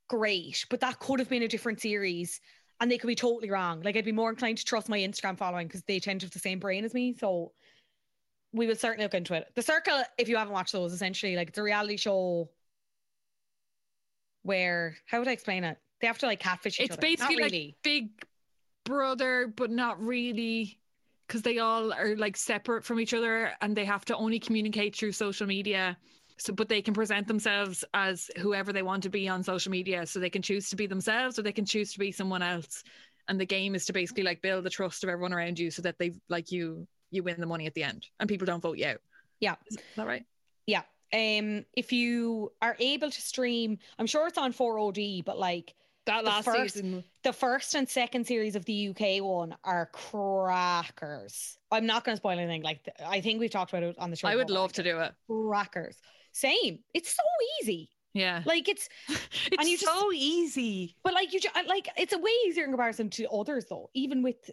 great, 0.09 0.66
but 0.68 0.80
that 0.80 0.98
could 0.98 1.18
have 1.20 1.28
been 1.28 1.42
a 1.44 1.48
different 1.48 1.80
series, 1.80 2.40
and 2.80 2.90
they 2.90 2.98
could 2.98 3.06
be 3.06 3.14
totally 3.14 3.50
wrong. 3.50 3.82
Like 3.82 3.96
I'd 3.96 4.04
be 4.04 4.12
more 4.12 4.30
inclined 4.30 4.58
to 4.58 4.64
trust 4.64 4.88
my 4.88 4.98
Instagram 4.98 5.38
following 5.38 5.66
because 5.66 5.82
they 5.84 6.00
tend 6.00 6.20
to 6.20 6.26
have 6.26 6.32
the 6.32 6.38
same 6.38 6.58
brain 6.58 6.84
as 6.84 6.94
me. 6.94 7.14
So 7.14 7.52
we 8.52 8.66
will 8.66 8.76
certainly 8.76 9.04
look 9.04 9.14
into 9.14 9.34
it. 9.34 9.46
The 9.54 9.62
Circle, 9.62 10.02
if 10.18 10.28
you 10.28 10.36
haven't 10.36 10.52
watched 10.52 10.72
those, 10.72 10.92
essentially 10.92 11.36
like 11.36 11.48
it's 11.48 11.58
a 11.58 11.62
reality 11.62 11.96
show 11.96 12.50
where 14.42 14.96
how 15.06 15.18
would 15.18 15.28
I 15.28 15.32
explain 15.32 15.64
it? 15.64 15.78
They 16.00 16.06
have 16.06 16.18
to 16.18 16.26
like 16.26 16.40
catfish 16.40 16.80
each 16.80 16.86
It's 16.86 16.96
other. 16.96 17.06
Not 17.06 17.18
basically 17.18 17.36
really. 17.36 17.66
like 17.66 17.82
Big 17.82 18.08
Brother, 18.84 19.52
but 19.54 19.70
not 19.70 20.02
really, 20.04 20.80
because 21.26 21.42
they 21.42 21.60
all 21.60 21.92
are 21.92 22.16
like 22.16 22.36
separate 22.36 22.84
from 22.84 22.98
each 22.98 23.14
other 23.14 23.52
and 23.60 23.76
they 23.76 23.84
have 23.84 24.04
to 24.06 24.16
only 24.16 24.40
communicate 24.40 24.96
through 24.96 25.12
social 25.12 25.46
media. 25.46 25.96
So, 26.43 26.52
but 26.52 26.69
they 26.69 26.82
can 26.82 26.94
present 26.94 27.28
themselves 27.28 27.85
as 27.94 28.31
whoever 28.39 28.73
they 28.73 28.82
want 28.82 29.02
to 29.05 29.09
be 29.09 29.28
on 29.28 29.43
social 29.43 29.70
media. 29.70 30.05
So 30.06 30.19
they 30.19 30.31
can 30.31 30.43
choose 30.43 30.69
to 30.70 30.77
be 30.77 30.86
themselves 30.86 31.39
or 31.39 31.43
they 31.43 31.52
can 31.52 31.64
choose 31.64 31.93
to 31.93 31.98
be 31.98 32.10
someone 32.12 32.43
else. 32.43 32.82
And 33.28 33.40
the 33.40 33.47
game 33.47 33.74
is 33.74 33.86
to 33.86 33.93
basically 33.93 34.24
like 34.24 34.43
build 34.43 34.64
the 34.64 34.70
trust 34.70 35.05
of 35.05 35.10
everyone 35.10 35.32
around 35.32 35.59
you 35.59 35.70
so 35.70 35.82
that 35.82 35.98
they 35.98 36.12
like 36.28 36.51
you, 36.51 36.86
you 37.10 37.23
win 37.23 37.40
the 37.40 37.47
money 37.47 37.66
at 37.66 37.74
the 37.74 37.85
end 37.85 38.06
and 38.19 38.28
people 38.28 38.47
don't 38.47 38.60
vote 38.62 38.78
you 38.78 38.86
out. 38.86 39.01
yeah. 39.40 39.55
Is 39.70 39.77
that 39.97 40.06
right? 40.06 40.24
Yeah. 40.66 40.82
Um, 41.14 41.64
if 41.77 41.93
you 41.93 42.52
are 42.60 42.74
able 42.81 43.10
to 43.10 43.20
stream, 43.20 43.78
I'm 43.98 44.06
sure 44.06 44.27
it's 44.27 44.39
on 44.39 44.52
4OD, 44.52 45.24
but 45.24 45.39
like 45.39 45.74
That 46.06 46.24
The 46.24 46.31
last 46.31 46.44
first- 46.47 46.74
season. 46.74 47.05
the 47.23 47.32
first 47.32 47.74
and 47.77 47.89
second 47.89 48.27
series 48.27 48.56
of 48.56 48.64
the 48.64 48.89
UK 48.89 49.23
one 49.23 49.55
are 49.62 49.86
crackers. 49.93 51.59
I'm 51.70 51.86
not 51.86 52.05
going 52.05 52.14
to 52.16 52.20
spoil 52.20 52.39
anything. 52.39 52.62
Like 52.62 52.89
I 53.06 53.20
think 53.20 53.40
we've 53.40 53.51
talked 53.51 53.73
about 53.73 53.82
it 53.85 53.97
on 53.98 54.10
the 54.10 54.16
show. 54.16 54.28
I 54.28 54.36
would 54.36 54.51
love 54.51 54.70
like, 54.70 54.73
to 54.73 54.82
do 54.82 54.98
it. 55.01 55.12
crackers. 55.28 55.97
Same. 56.32 56.80
It's 56.94 57.10
so 57.14 57.22
easy. 57.60 57.90
Yeah. 58.14 58.42
Like 58.44 58.68
it's, 58.68 58.88
it's 59.09 59.68
you 59.68 59.78
just- 59.78 59.84
so 59.92 60.12
easy. 60.12 60.96
but 61.04 61.14
like 61.14 61.32
you, 61.32 61.40
just 61.40 61.54
like 61.68 61.88
it's 61.96 62.12
a 62.12 62.18
way 62.18 62.30
easier 62.46 62.64
in 62.64 62.70
comparison 62.70 63.09
to 63.10 63.28
others 63.30 63.66
though. 63.70 63.90
Even 63.94 64.22
with 64.22 64.50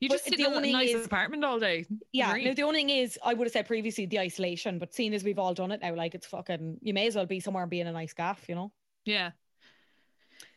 You 0.00 0.08
just 0.08 0.24
sit 0.24 0.36
the 0.36 0.44
in 0.44 0.52
a 0.52 0.56
only 0.56 0.72
nice 0.72 0.90
is- 0.90 1.06
apartment 1.06 1.44
all 1.44 1.58
day. 1.58 1.86
yeah. 2.12 2.34
Now 2.36 2.54
the 2.54 2.62
only 2.62 2.80
thing 2.80 2.90
is, 2.90 3.18
I 3.24 3.34
would 3.34 3.46
have 3.46 3.52
said 3.52 3.66
previously 3.66 4.06
the 4.06 4.18
isolation, 4.20 4.78
but 4.78 4.94
seeing 4.94 5.14
as 5.14 5.24
we've 5.24 5.38
all 5.38 5.54
done 5.54 5.72
it 5.72 5.80
now, 5.82 5.94
like 5.94 6.14
it's 6.14 6.26
fucking. 6.26 6.78
You 6.82 6.94
may 6.94 7.06
as 7.06 7.16
well 7.16 7.26
be 7.26 7.40
somewhere 7.40 7.62
and 7.64 7.70
be 7.70 7.80
in 7.80 7.86
a 7.86 7.92
nice 7.92 8.12
gaff, 8.12 8.44
you 8.48 8.54
know. 8.54 8.70
yeah. 9.04 9.30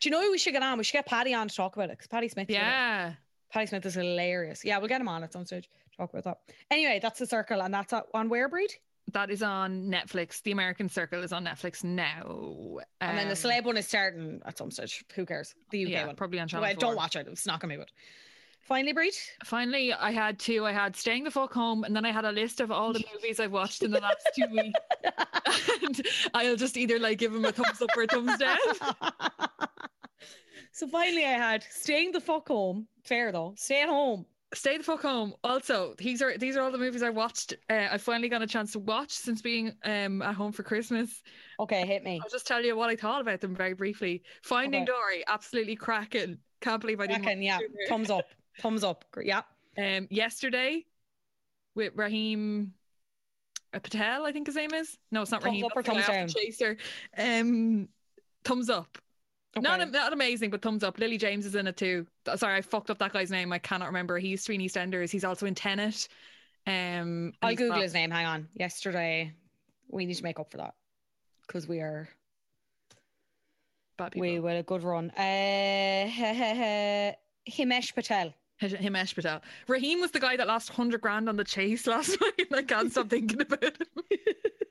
Do 0.00 0.08
you 0.08 0.12
know 0.12 0.20
who 0.22 0.30
we 0.32 0.38
should 0.38 0.52
get 0.52 0.62
on? 0.62 0.76
We 0.78 0.84
should 0.84 0.92
get 0.92 1.06
Paddy 1.06 1.34
on 1.34 1.48
to 1.48 1.54
talk 1.54 1.76
about 1.76 1.88
it 1.90 1.92
because 1.92 2.08
Paddy 2.08 2.28
Smith. 2.28 2.50
Yeah. 2.50 3.14
Paddy 3.50 3.66
Smith 3.66 3.86
is 3.86 3.94
hilarious. 3.94 4.64
Yeah, 4.64 4.78
we'll 4.78 4.88
get 4.88 5.00
him 5.00 5.08
on 5.08 5.22
at 5.24 5.32
some 5.32 5.46
stage. 5.46 5.68
Talk 5.96 6.10
about 6.12 6.24
that. 6.24 6.38
Anyway, 6.70 6.98
that's 7.02 7.18
the 7.18 7.26
circle, 7.26 7.62
and 7.62 7.72
that's 7.72 7.92
on 8.14 8.28
Where 8.28 8.48
Breed. 8.48 8.70
That 9.12 9.30
is 9.30 9.42
on 9.42 9.84
Netflix. 9.90 10.42
The 10.42 10.52
American 10.52 10.88
Circle 10.88 11.22
is 11.24 11.32
on 11.32 11.44
Netflix 11.44 11.82
now. 11.82 12.78
and 13.00 13.16
then 13.18 13.26
the 13.28 13.32
Um, 13.32 13.38
celeb 13.38 13.64
one 13.64 13.76
is 13.78 13.88
starting 13.88 14.40
at 14.44 14.58
some 14.58 14.70
stage. 14.70 15.04
Who 15.14 15.24
cares? 15.24 15.54
The 15.70 15.84
UK 15.84 15.90
yeah, 15.90 16.06
one. 16.06 16.16
probably 16.16 16.40
on 16.40 16.48
Channel 16.48 16.62
Well, 16.62 16.72
4. 16.74 16.80
don't 16.80 16.96
watch 16.96 17.16
it. 17.16 17.26
It's 17.26 17.46
not 17.46 17.60
gonna 17.60 17.74
be 17.74 17.78
good. 17.78 17.90
Finally, 18.60 18.92
Breed. 18.92 19.14
Finally, 19.46 19.94
I 19.94 20.10
had 20.10 20.38
two. 20.38 20.66
I 20.66 20.72
had 20.72 20.94
Staying 20.94 21.24
the 21.24 21.30
Fuck 21.30 21.54
Home, 21.54 21.84
and 21.84 21.96
then 21.96 22.04
I 22.04 22.12
had 22.12 22.26
a 22.26 22.32
list 22.32 22.60
of 22.60 22.70
all 22.70 22.92
the 22.92 23.02
movies 23.14 23.40
I've 23.40 23.50
watched 23.52 23.82
in 23.82 23.90
the 23.90 24.00
last 24.00 24.28
two 24.36 24.46
weeks. 24.50 24.78
and 25.82 26.02
I'll 26.34 26.54
just 26.56 26.76
either 26.76 26.98
like 26.98 27.16
give 27.16 27.32
them 27.32 27.46
a 27.46 27.52
thumbs 27.52 27.80
up 27.80 27.88
or 27.96 28.02
a 28.02 28.06
thumbs 28.06 28.36
down. 28.36 28.58
so 30.72 30.86
finally, 30.88 31.24
I 31.24 31.30
had 31.32 31.64
staying 31.70 32.12
the 32.12 32.20
fuck 32.20 32.48
home. 32.48 32.86
Fair 33.04 33.32
though. 33.32 33.54
Stay 33.56 33.80
at 33.82 33.88
home. 33.88 34.26
Stay 34.54 34.78
the 34.78 34.84
fuck 34.84 35.02
home. 35.02 35.34
Also, 35.44 35.94
these 35.98 36.22
are 36.22 36.38
these 36.38 36.56
are 36.56 36.62
all 36.62 36.70
the 36.70 36.78
movies 36.78 37.02
I 37.02 37.10
watched. 37.10 37.52
Uh, 37.68 37.88
I 37.90 37.98
finally 37.98 38.30
got 38.30 38.40
a 38.40 38.46
chance 38.46 38.72
to 38.72 38.78
watch 38.78 39.10
since 39.10 39.42
being 39.42 39.72
um 39.84 40.22
at 40.22 40.34
home 40.34 40.52
for 40.52 40.62
Christmas. 40.62 41.22
Okay, 41.60 41.84
hit 41.86 42.02
me. 42.02 42.18
I'll 42.22 42.30
just 42.30 42.46
tell 42.46 42.64
you 42.64 42.74
what 42.74 42.88
I 42.88 42.96
thought 42.96 43.20
about 43.20 43.40
them 43.42 43.54
very 43.54 43.74
briefly. 43.74 44.22
Finding 44.42 44.82
Okay. 44.84 44.92
Dory, 44.92 45.24
absolutely 45.26 45.76
cracking. 45.76 46.38
Can't 46.62 46.80
believe 46.80 47.00
I 47.00 47.06
didn't. 47.06 47.24
Watch 47.26 47.36
yeah. 47.40 47.58
Thumbs 47.88 48.10
up. 48.10 48.24
Thumbs 48.60 48.84
up. 48.84 49.04
Yeah. 49.22 49.42
Um, 49.76 50.08
yesterday 50.10 50.84
with 51.74 51.92
Raheem 51.94 52.72
uh, 53.74 53.78
Patel, 53.80 54.24
I 54.24 54.32
think 54.32 54.46
his 54.46 54.56
name 54.56 54.72
is. 54.72 54.96
No, 55.12 55.22
it's 55.22 55.30
not 55.30 55.42
Thumbs 55.42 55.52
Raheem. 55.52 55.66
up 55.66 55.72
or 55.76 55.82
that's 55.82 56.06
the 56.06 56.12
guy 56.12 56.18
thumbs 56.20 56.34
the 56.34 56.40
Chaser. 56.40 56.76
Um, 57.16 57.88
thumbs 58.44 58.70
up. 58.70 58.98
Not 59.62 59.80
Okay. 59.80 59.90
not 59.90 60.12
amazing, 60.12 60.50
but 60.50 60.62
thumbs 60.62 60.82
up. 60.84 60.98
Lily 60.98 61.18
James 61.18 61.46
is 61.46 61.54
in 61.54 61.66
it 61.66 61.76
too. 61.76 62.06
Sorry, 62.36 62.56
I 62.56 62.60
fucked 62.62 62.90
up 62.90 62.98
that 62.98 63.12
guy's 63.12 63.30
name. 63.30 63.52
I 63.52 63.58
cannot 63.58 63.86
remember. 63.86 64.18
He 64.18 64.28
used 64.28 64.44
to 64.46 64.50
be 64.50 64.54
in 64.56 64.60
EastEnders. 64.60 65.10
He's 65.10 65.24
also 65.24 65.46
in 65.46 65.54
Tenet. 65.54 66.08
Um, 66.66 67.32
I'll 67.42 67.54
Google 67.54 67.76
got- 67.76 67.82
his 67.82 67.94
name. 67.94 68.10
Hang 68.10 68.26
on. 68.26 68.48
Yesterday, 68.54 69.32
we 69.88 70.04
need 70.06 70.14
to 70.14 70.22
make 70.22 70.38
up 70.40 70.50
for 70.50 70.58
that 70.58 70.74
because 71.46 71.66
we 71.68 71.80
are 71.80 72.08
Bad 73.96 74.12
people. 74.12 74.28
we 74.28 74.38
were 74.38 74.56
a 74.58 74.62
good 74.62 74.82
run. 74.84 75.10
Uh, 75.10 75.22
Himesh 77.50 77.94
Patel. 77.94 78.34
Himesh 78.60 79.14
Patel. 79.14 79.40
Raheem 79.66 80.00
was 80.00 80.10
the 80.10 80.20
guy 80.20 80.36
that 80.36 80.46
lost 80.46 80.70
100 80.70 81.00
grand 81.00 81.28
on 81.28 81.36
the 81.36 81.44
chase 81.44 81.86
last 81.86 82.16
night. 82.38 82.48
I 82.52 82.62
can't 82.62 82.90
stop 82.90 83.08
thinking 83.08 83.40
about 83.40 83.62
him. 83.64 83.72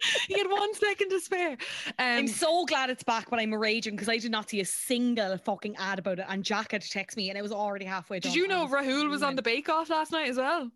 he 0.28 0.38
had 0.38 0.48
one 0.50 0.74
second 0.74 1.10
to 1.10 1.20
spare. 1.20 1.52
Um, 1.52 1.94
I'm 1.98 2.28
so 2.28 2.64
glad 2.64 2.90
it's 2.90 3.02
back, 3.04 3.30
but 3.30 3.38
I'm 3.38 3.54
raging 3.54 3.94
because 3.94 4.08
I 4.08 4.18
did 4.18 4.30
not 4.30 4.50
see 4.50 4.60
a 4.60 4.64
single 4.64 5.36
fucking 5.38 5.76
ad 5.76 5.98
about 5.98 6.18
it. 6.18 6.26
And 6.28 6.44
Jack 6.44 6.72
had 6.72 6.82
to 6.82 6.90
text 6.90 7.16
me, 7.16 7.28
and 7.30 7.38
it 7.38 7.42
was 7.42 7.52
already 7.52 7.84
halfway 7.84 8.20
done. 8.20 8.32
did 8.32 8.36
you 8.36 8.48
know 8.48 8.66
Rahul 8.66 9.08
was 9.08 9.22
on 9.22 9.36
the 9.36 9.42
Bake 9.42 9.68
Off 9.68 9.90
last 9.90 10.12
night 10.12 10.28
as 10.28 10.36
well? 10.36 10.70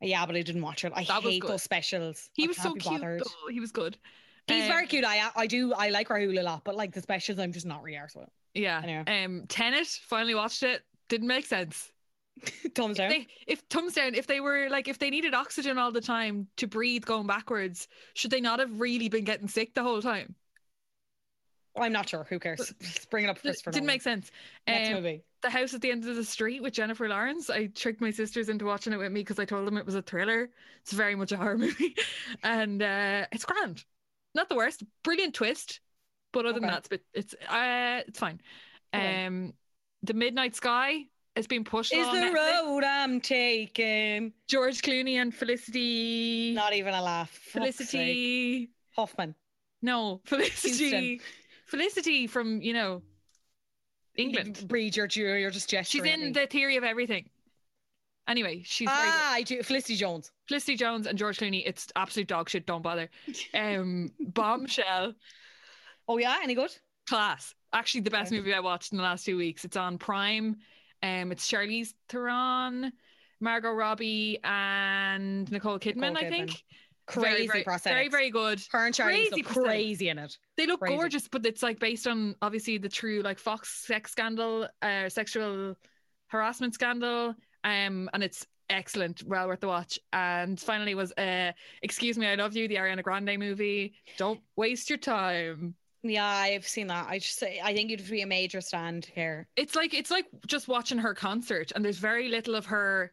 Yeah, 0.00 0.26
but 0.26 0.36
I 0.36 0.42
didn't 0.42 0.62
watch 0.62 0.84
it. 0.84 0.92
I 0.94 1.04
That 1.04 1.22
hate 1.22 1.46
those 1.46 1.62
specials. 1.62 2.28
He 2.34 2.44
I 2.44 2.46
was 2.48 2.56
so 2.56 2.74
cute. 2.74 3.00
Though. 3.00 3.48
He 3.50 3.60
was 3.60 3.72
good. 3.72 3.96
He's 4.46 4.64
Um, 4.64 4.68
very 4.68 4.86
cute. 4.86 5.04
I 5.04 5.30
I 5.34 5.46
do 5.46 5.72
I 5.72 5.88
like 5.88 6.08
Rahul 6.08 6.38
a 6.38 6.42
lot, 6.42 6.62
but 6.64 6.74
like 6.74 6.92
the 6.92 7.00
specials, 7.00 7.38
I'm 7.38 7.52
just 7.52 7.64
not 7.64 7.82
really 7.82 7.96
arsed 7.96 8.16
with. 8.16 8.28
Yeah. 8.52 8.80
Anyway. 8.82 9.24
Um, 9.24 9.46
Tenet 9.48 9.86
finally 9.86 10.34
watched 10.34 10.62
it. 10.62 10.82
Didn't 11.08 11.28
make 11.28 11.46
sense. 11.46 11.90
Thumbs 12.74 12.96
down. 12.98 13.10
They, 13.10 13.26
if 13.46 13.60
thumbs 13.70 13.94
down, 13.94 14.14
if 14.14 14.26
they 14.26 14.40
were 14.40 14.68
like, 14.68 14.88
if 14.88 14.98
they 14.98 15.10
needed 15.10 15.34
oxygen 15.34 15.78
all 15.78 15.92
the 15.92 16.00
time 16.00 16.48
to 16.56 16.66
breathe 16.66 17.04
going 17.04 17.26
backwards, 17.26 17.88
should 18.14 18.30
they 18.30 18.40
not 18.40 18.58
have 18.58 18.80
really 18.80 19.08
been 19.08 19.24
getting 19.24 19.48
sick 19.48 19.74
the 19.74 19.82
whole 19.82 20.02
time? 20.02 20.34
I'm 21.76 21.92
not 21.92 22.08
sure. 22.08 22.24
Who 22.28 22.38
cares? 22.38 22.72
Just 22.80 23.10
bring 23.10 23.24
it 23.24 23.28
up, 23.28 23.36
first 23.36 23.44
Christopher. 23.44 23.72
didn't 23.72 23.86
make 23.86 24.02
sense. 24.02 24.30
Next 24.66 24.88
Um, 24.90 24.94
movie. 24.94 25.24
The 25.42 25.50
House 25.50 25.74
at 25.74 25.80
the 25.80 25.90
End 25.90 26.06
of 26.08 26.14
the 26.16 26.24
Street 26.24 26.62
with 26.62 26.72
Jennifer 26.72 27.08
Lawrence. 27.08 27.50
I 27.50 27.66
tricked 27.66 28.00
my 28.00 28.10
sisters 28.12 28.48
into 28.48 28.64
watching 28.64 28.92
it 28.92 28.96
with 28.96 29.10
me 29.12 29.20
because 29.20 29.38
I 29.38 29.44
told 29.44 29.66
them 29.66 29.76
it 29.76 29.84
was 29.84 29.94
a 29.96 30.02
thriller. 30.02 30.50
It's 30.82 30.92
very 30.92 31.16
much 31.16 31.32
a 31.32 31.36
horror 31.36 31.58
movie, 31.58 31.96
and 32.42 32.80
uh, 32.82 33.26
it's 33.32 33.44
grand. 33.44 33.84
Not 34.34 34.48
the 34.48 34.54
worst. 34.56 34.82
Brilliant 35.02 35.34
twist, 35.34 35.80
but 36.32 36.46
other 36.46 36.60
than 36.60 36.68
that, 36.68 36.86
it's 36.90 37.04
it's 37.12 37.34
uh, 37.48 38.02
it's 38.06 38.18
fine. 38.18 38.40
Okay. 38.94 39.26
Um, 39.26 39.52
The 40.04 40.14
Midnight 40.14 40.54
Sky 40.54 41.06
has 41.36 41.46
been 41.46 41.64
pushed. 41.64 41.92
Is 41.92 42.06
on 42.06 42.14
the 42.14 42.20
Netflix. 42.20 42.62
road 42.62 42.84
I'm 42.84 43.20
taking? 43.20 44.32
George 44.46 44.82
Clooney 44.82 45.14
and 45.14 45.34
Felicity. 45.34 46.52
Not 46.54 46.72
even 46.74 46.94
a 46.94 47.02
laugh. 47.02 47.30
Felicity. 47.30 48.70
Huffman. 48.96 49.34
No, 49.82 50.20
Felicity. 50.24 51.20
Felicity 51.66 52.26
from 52.26 52.60
you 52.62 52.72
know 52.72 53.02
England. 54.16 54.64
Breed, 54.68 54.96
you're, 54.96 55.08
you're 55.12 55.38
you're 55.38 55.50
just 55.50 55.68
She's 55.70 55.78
gesturing. 56.02 56.12
at 56.12 56.18
in 56.20 56.32
the 56.32 56.46
Theory 56.46 56.76
of 56.76 56.84
Everything. 56.84 57.28
Anyway, 58.26 58.62
she's. 58.64 58.88
Ah, 58.90 59.32
I 59.34 59.42
do. 59.42 59.62
Felicity 59.62 59.96
Jones. 59.96 60.30
Felicity 60.48 60.76
Jones 60.76 61.06
and 61.06 61.18
George 61.18 61.38
Clooney. 61.38 61.62
It's 61.66 61.88
absolute 61.96 62.26
dog 62.28 62.48
shit. 62.48 62.64
Don't 62.64 62.80
bother. 62.82 63.10
Um, 63.52 64.10
Bombshell, 64.20 65.12
Oh 66.08 66.16
yeah, 66.18 66.38
any 66.42 66.54
good? 66.54 66.70
class. 67.06 67.54
Actually, 67.74 68.00
the 68.02 68.10
best 68.10 68.32
movie 68.32 68.54
I 68.54 68.60
watched 68.60 68.92
in 68.92 68.98
the 68.98 69.04
last 69.04 69.26
two 69.26 69.36
weeks. 69.36 69.64
It's 69.64 69.76
on 69.76 69.98
Prime. 69.98 70.56
Um, 71.02 71.32
it's 71.32 71.50
Charlize 71.50 71.94
Theron, 72.08 72.92
Margot 73.40 73.72
Robbie, 73.72 74.38
and 74.44 75.50
Nicole 75.50 75.78
Kidman. 75.78 76.12
Nicole 76.12 76.26
I 76.26 76.30
think. 76.30 76.62
Crazy 77.06 77.28
very, 77.28 77.46
very, 77.46 77.64
prosthetics. 77.64 77.82
Very, 77.82 78.08
very 78.08 78.30
good. 78.30 78.62
Her 78.70 78.86
and 78.86 78.94
Charlie 78.94 79.28
crazy 79.28 79.42
crazy 79.42 80.08
in 80.08 80.18
it. 80.18 80.38
They 80.56 80.66
look 80.66 80.80
Crazy. 80.80 80.96
gorgeous, 80.96 81.28
but 81.28 81.44
it's 81.44 81.62
like 81.62 81.78
based 81.78 82.06
on 82.06 82.34
obviously 82.40 82.78
the 82.78 82.88
true 82.88 83.20
like 83.20 83.38
Fox 83.38 83.84
sex 83.86 84.12
scandal, 84.12 84.66
uh, 84.80 85.10
sexual 85.10 85.76
harassment 86.28 86.72
scandal, 86.72 87.34
um, 87.62 88.08
and 88.14 88.22
it's 88.22 88.46
excellent, 88.70 89.22
well 89.24 89.48
worth 89.48 89.60
the 89.60 89.68
watch. 89.68 89.98
And 90.12 90.58
finally 90.58 90.94
was 90.94 91.12
uh, 91.12 91.52
Excuse 91.82 92.16
Me, 92.16 92.26
I 92.26 92.36
Love 92.36 92.56
You, 92.56 92.68
the 92.68 92.76
Ariana 92.76 93.02
Grande 93.02 93.38
movie. 93.38 93.94
Don't 94.16 94.40
waste 94.56 94.88
your 94.88 94.98
time. 94.98 95.74
Yeah, 96.06 96.26
I've 96.26 96.68
seen 96.68 96.88
that. 96.88 97.06
I 97.08 97.18
just 97.18 97.38
say 97.38 97.60
I 97.64 97.74
think 97.74 97.90
you'd 97.90 98.08
be 98.08 98.20
a 98.20 98.26
major 98.26 98.60
stand 98.60 99.06
here. 99.06 99.46
It's 99.56 99.74
like 99.74 99.94
it's 99.94 100.10
like 100.10 100.26
just 100.46 100.68
watching 100.68 100.98
her 100.98 101.14
concert, 101.14 101.72
and 101.74 101.82
there's 101.84 101.96
very 101.98 102.28
little 102.28 102.54
of 102.54 102.66
her, 102.66 103.10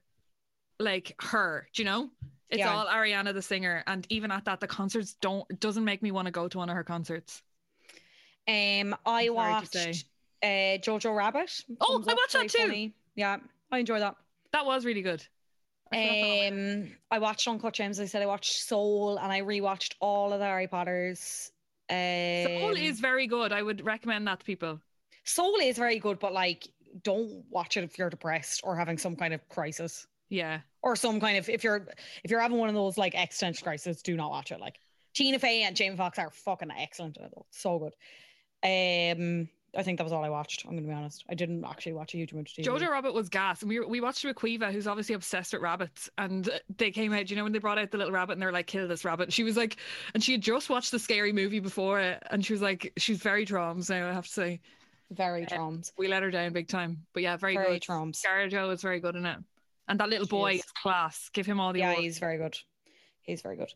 like 0.78 1.16
her. 1.22 1.68
Do 1.74 1.82
you 1.82 1.86
know? 1.86 2.10
It's 2.50 2.60
Yeah. 2.60 2.74
all 2.76 2.86
Ariana 2.88 3.34
the 3.34 3.42
singer, 3.42 3.82
and 3.88 4.06
even 4.10 4.30
at 4.30 4.44
that, 4.44 4.60
the 4.60 4.68
concerts 4.68 5.14
don't 5.22 5.48
doesn't 5.62 5.86
make 5.86 6.04
me 6.04 6.12
want 6.12 6.26
to 6.26 6.32
go 6.32 6.50
to 6.50 6.58
one 6.58 6.70
of 6.70 6.76
her 6.76 6.84
concerts. 6.84 7.42
Um, 8.46 8.94
I 9.06 9.28
sorry 9.28 9.62
to 9.62 9.66
say. 9.72 9.88
watched 9.88 10.06
uh, 10.44 10.48
Jojo 10.84 11.16
Rabbit. 11.16 11.50
Oh, 11.80 12.04
I 12.06 12.14
watched 12.14 12.34
that 12.34 12.50
too. 12.50 12.58
funny. 12.68 12.94
Yeah, 13.16 13.38
I 13.72 13.78
enjoy 13.80 14.00
that. 14.00 14.16
That 14.52 14.66
was 14.66 14.84
really 14.84 15.02
good. 15.02 15.26
I 15.94 15.96
forgot 15.96 16.14
that 16.14 16.52
one. 16.52 16.84
Um, 16.84 16.92
I 17.10 17.20
watched 17.20 17.48
Uncut 17.48 17.74
Gems. 17.74 18.00
I 18.02 18.06
said 18.06 18.22
I 18.22 18.26
watched 18.26 18.52
Soul, 18.64 19.18
and 19.18 19.32
I 19.32 19.42
rewatched 19.42 19.94
all 20.02 20.34
of 20.34 20.40
the 20.40 20.46
Harry 20.46 20.68
Potters. 20.68 21.52
Um, 21.92 22.60
Soul 22.62 22.76
is 22.78 23.00
very 23.00 23.28
good. 23.28 23.52
I 23.52 23.62
would 23.62 23.84
recommend 23.86 24.26
that 24.28 24.40
to 24.40 24.46
people. 24.46 24.80
Soul 25.26 25.58
is 25.62 25.78
very 25.78 26.00
good, 26.00 26.20
but 26.20 26.32
like, 26.34 26.68
don't 27.04 27.44
watch 27.50 27.78
it 27.78 27.84
if 27.84 27.98
you're 27.98 28.10
depressed 28.10 28.62
or 28.64 28.76
having 28.76 28.98
some 28.98 29.16
kind 29.16 29.34
of 29.34 29.48
crisis, 29.50 30.08
Yeah. 30.30 30.62
or 30.82 30.96
some 30.96 31.20
kind 31.20 31.38
of 31.38 31.48
if 31.50 31.64
you're 31.64 31.88
if 32.24 32.32
you're 32.32 32.40
having 32.40 32.58
one 32.58 32.70
of 32.70 32.76
those 32.76 32.98
like 32.98 33.14
existential 33.16 33.64
crises. 33.64 34.02
Do 34.02 34.16
not 34.16 34.32
watch 34.32 34.52
it. 34.52 34.60
Like 34.60 34.80
Tina 35.14 35.38
Fey 35.40 35.64
and 35.64 35.76
Jamie 35.76 35.98
Foxx 35.98 36.18
are 36.20 36.32
fucking 36.32 36.72
excellent 36.72 37.18
in 37.18 37.26
it. 37.26 37.32
Though. 37.36 37.46
So 37.52 37.80
good. 37.80 37.94
Um, 38.64 39.50
I 39.76 39.84
think 39.84 39.98
that 40.00 40.04
was 40.04 40.12
all 40.12 40.24
I 40.24 40.30
watched. 40.30 40.66
I'm 40.66 40.72
going 40.72 40.84
to 40.84 40.90
be 40.90 40.94
honest. 40.94 41.24
I 41.30 41.34
didn't 41.34 41.64
actually 41.64 41.94
watch 41.94 42.14
a 42.14 42.18
huge 42.18 42.34
amount 42.34 42.50
of 42.50 42.54
TV. 42.56 42.66
Jojo 42.66 42.90
Rabbit 42.90 43.14
was 43.14 43.30
gas, 43.30 43.62
and 43.62 43.70
we 43.70 43.80
we 43.80 44.02
watched 44.02 44.24
it 44.26 44.28
with 44.28 44.36
Caoimhe, 44.38 44.72
who's 44.74 44.86
obviously 44.88 45.16
obsessed 45.16 45.54
with 45.54 45.62
rabbits. 45.62 46.10
And 46.18 46.50
they 46.78 46.92
came 46.92 47.14
out, 47.14 47.30
you 47.30 47.38
know, 47.38 47.44
when 47.44 47.54
they 47.54 47.60
brought 47.60 47.78
out 47.78 47.90
the 47.90 47.98
little 47.98 48.12
rabbit, 48.14 48.34
and 48.34 48.42
they're 48.42 48.52
like, 48.52 48.68
"Kill 48.68 48.88
this 48.88 49.06
rabbit." 49.06 49.24
And 49.24 49.34
She 49.34 49.44
was 49.44 49.56
like, 49.56 49.78
and 50.14 50.22
she 50.22 50.34
had 50.34 50.42
just 50.42 50.70
watched 50.70 50.92
the 50.92 51.00
scary 51.00 51.32
movie 51.32 51.60
before 51.62 52.02
it, 52.02 52.22
and 52.32 52.46
she 52.46 52.52
was 52.52 52.62
like, 52.62 52.92
she's 52.98 53.20
very 53.20 53.46
traums 53.46 53.90
now. 53.90 54.10
I 54.10 54.14
have 54.14 54.26
to 54.28 54.32
say, 54.34 54.60
very 55.10 55.44
Um, 55.44 55.48
traums. 55.48 55.94
we 55.98 56.10
let 56.10 56.24
her 56.24 56.32
down 56.32 56.52
big 56.52 56.68
time. 56.68 57.06
But 57.14 57.24
yeah, 57.24 57.38
very, 57.38 57.56
Very 57.56 57.74
good. 57.76 57.82
traums. 57.84 58.22
Scarjo 58.22 58.74
is 58.74 58.82
very 58.82 59.00
good 59.00 59.16
in 59.16 59.26
it, 59.26 59.38
and 59.88 60.00
that 60.02 60.10
little 60.10 60.26
She 60.28 60.32
boy 60.32 60.52
is. 60.56 60.66
is 60.66 60.72
class. 60.72 61.30
Give 61.30 61.46
him 61.46 61.62
all 61.62 61.72
the 61.72 61.80
Yeah, 61.80 61.92
awards. 61.92 62.04
he's 62.04 62.20
very 62.20 62.38
good. 62.38 62.58
He's 63.22 63.42
very 63.42 63.56
good. 63.56 63.72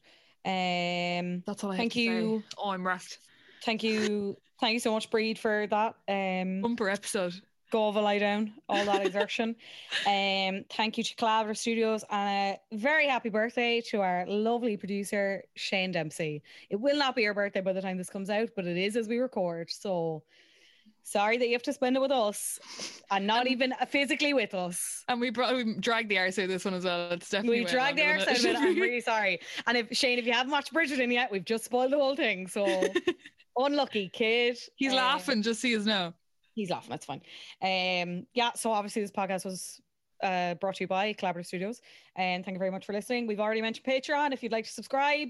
Um, 0.46 1.42
That's 1.48 1.64
all 1.64 1.72
I 1.72 1.76
have 1.76 1.80
thank 1.80 1.94
to 1.94 2.00
say. 2.00 2.04
you. 2.04 2.44
Oh, 2.58 2.70
I'm 2.72 2.86
wrecked. 2.86 3.20
Thank 3.66 3.84
you, 3.84 4.38
thank 4.60 4.74
you 4.74 4.80
so 4.80 4.92
much, 4.92 5.10
Breed, 5.10 5.38
for 5.38 5.68
that. 5.68 5.96
Um, 6.08 6.62
Bumper 6.62 6.90
episode. 6.90 7.34
go 7.72 7.88
over 7.88 8.00
lie 8.00 8.20
down, 8.20 8.54
all 8.70 8.86
that 8.86 9.06
exertion. 9.06 9.56
um, 10.08 10.64
thank 10.72 10.98
you 10.98 11.04
to 11.04 11.16
Calaver 11.16 11.56
Studios 11.56 12.06
and 12.10 12.58
a 12.72 12.78
very 12.78 13.08
happy 13.08 13.30
birthday 13.30 13.82
to 13.90 14.02
our 14.02 14.26
lovely 14.28 14.78
producer 14.78 15.44
Shane 15.56 15.92
Dempsey. 15.92 16.44
It 16.70 16.80
will 16.80 16.98
not 16.98 17.16
be 17.16 17.24
your 17.24 17.34
birthday 17.34 17.62
by 17.62 17.74
the 17.74 17.82
time 17.82 17.98
this 17.98 18.10
comes 18.10 18.30
out, 18.30 18.50
but 18.56 18.66
it 18.66 18.78
is 18.78 18.96
as 18.96 19.08
we 19.08 19.18
record. 19.18 19.70
So 19.72 20.24
sorry 21.06 21.38
that 21.38 21.48
you 21.48 21.54
have 21.54 21.64
to 21.64 21.74
spend 21.74 21.96
it 21.96 22.00
with 22.00 22.12
us 22.12 22.60
and 23.12 23.28
not 23.28 23.48
even 23.48 23.74
physically 23.90 24.34
with 24.34 24.54
us. 24.54 25.04
And 25.08 25.22
we 25.22 25.30
brought 25.30 25.56
we 25.56 25.76
dragged 25.76 26.10
the 26.10 26.18
arse 26.18 26.40
out 26.40 26.46
of 26.46 26.50
this 26.50 26.66
one 26.66 26.74
as 26.74 26.84
well. 26.86 27.12
It's 27.12 27.30
definitely 27.30 27.60
We 27.62 27.66
dragged 27.66 27.98
the 27.98 28.06
arse 28.06 28.28
out 28.28 28.38
of 28.38 28.46
it. 28.46 28.56
I'm 28.56 28.76
really 28.76 29.02
sorry. 29.02 29.40
And 29.68 29.78
if 29.78 29.88
Shane, 29.92 30.20
if 30.20 30.26
you 30.26 30.34
haven't 30.34 30.52
watched 30.52 30.74
Bridgerton 30.74 31.12
yet, 31.12 31.32
we've 31.32 31.46
just 31.46 31.66
spoiled 31.66 31.92
the 31.92 31.98
whole 31.98 32.16
thing. 32.16 32.48
So 32.48 32.66
unlucky 33.58 34.10
kid. 34.10 34.58
He's 34.76 34.92
Um, 34.92 34.98
laughing, 34.98 35.42
just 35.42 35.62
see 35.62 35.76
us 35.76 35.86
now. 35.86 36.14
He's 36.54 36.70
laughing. 36.70 36.90
That's 36.90 37.06
fine. 37.06 37.22
Um, 37.62 38.26
yeah. 38.34 38.54
So 38.54 38.72
obviously 38.72 39.02
this 39.02 39.12
podcast 39.12 39.46
was 39.46 39.82
uh 40.24 40.54
brought 40.56 40.76
to 40.76 40.84
you 40.86 40.88
by 40.88 41.14
Collaborative 41.14 41.46
Studios, 41.46 41.82
and 42.16 42.44
thank 42.46 42.56
you 42.56 42.60
very 42.60 42.72
much 42.72 42.86
for 42.86 42.94
listening. 42.94 43.28
We've 43.28 43.40
already 43.42 43.62
mentioned 43.62 43.86
Patreon. 43.86 44.32
If 44.32 44.42
you'd 44.44 44.52
like 44.54 44.66
to 44.66 44.72
subscribe, 44.72 45.30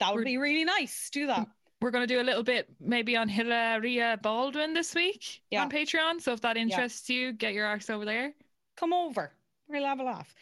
that 0.00 0.08
would 0.12 0.24
We're- 0.24 0.32
be 0.32 0.38
really 0.38 0.64
nice. 0.64 1.08
Do 1.10 1.26
that. 1.28 1.48
We're 1.80 1.90
going 1.90 2.06
to 2.06 2.12
do 2.14 2.20
a 2.20 2.24
little 2.24 2.42
bit 2.42 2.68
maybe 2.80 3.14
on 3.16 3.28
Hilaria 3.28 4.18
Baldwin 4.22 4.72
this 4.74 4.94
week 4.94 5.42
Yeah. 5.50 5.62
on 5.62 5.70
Patreon. 5.70 6.20
So 6.20 6.32
if 6.32 6.40
that 6.40 6.56
interests 6.56 7.10
you, 7.10 7.32
get 7.32 7.52
your 7.52 7.66
arse 7.66 7.90
over 7.90 8.04
there. 8.06 8.32
Come 8.76 8.92
over. 8.94 9.32
We'll 9.68 9.84
have 9.84 10.00
a 10.00 10.02
laugh. 10.04 10.34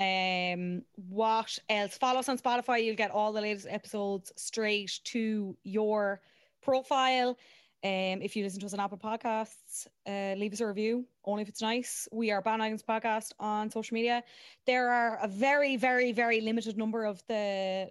Um, 0.00 0.82
what 1.08 1.58
else? 1.68 1.96
Follow 1.98 2.18
us 2.20 2.28
on 2.28 2.38
Spotify. 2.38 2.84
You'll 2.84 2.96
get 2.96 3.10
all 3.12 3.32
the 3.32 3.40
latest 3.40 3.66
episodes 3.70 4.32
straight 4.36 5.00
to 5.04 5.56
your 5.62 6.20
profile. 6.68 7.30
Um, 7.82 8.20
if 8.20 8.36
you 8.36 8.44
listen 8.44 8.60
to 8.60 8.66
us 8.66 8.74
on 8.74 8.80
Apple 8.80 8.98
Podcasts, 8.98 9.86
uh, 10.06 10.34
leave 10.38 10.52
us 10.52 10.60
a 10.60 10.66
review, 10.66 11.06
only 11.24 11.42
if 11.42 11.48
it's 11.48 11.62
nice. 11.62 12.06
We 12.12 12.30
are 12.30 12.42
Bandwagons 12.42 12.84
Podcast 12.84 13.32
on 13.40 13.70
social 13.70 13.94
media. 13.94 14.22
There 14.66 14.90
are 14.90 15.18
a 15.22 15.28
very, 15.28 15.76
very, 15.76 16.12
very 16.12 16.42
limited 16.42 16.76
number 16.76 17.04
of 17.04 17.22
the 17.26 17.88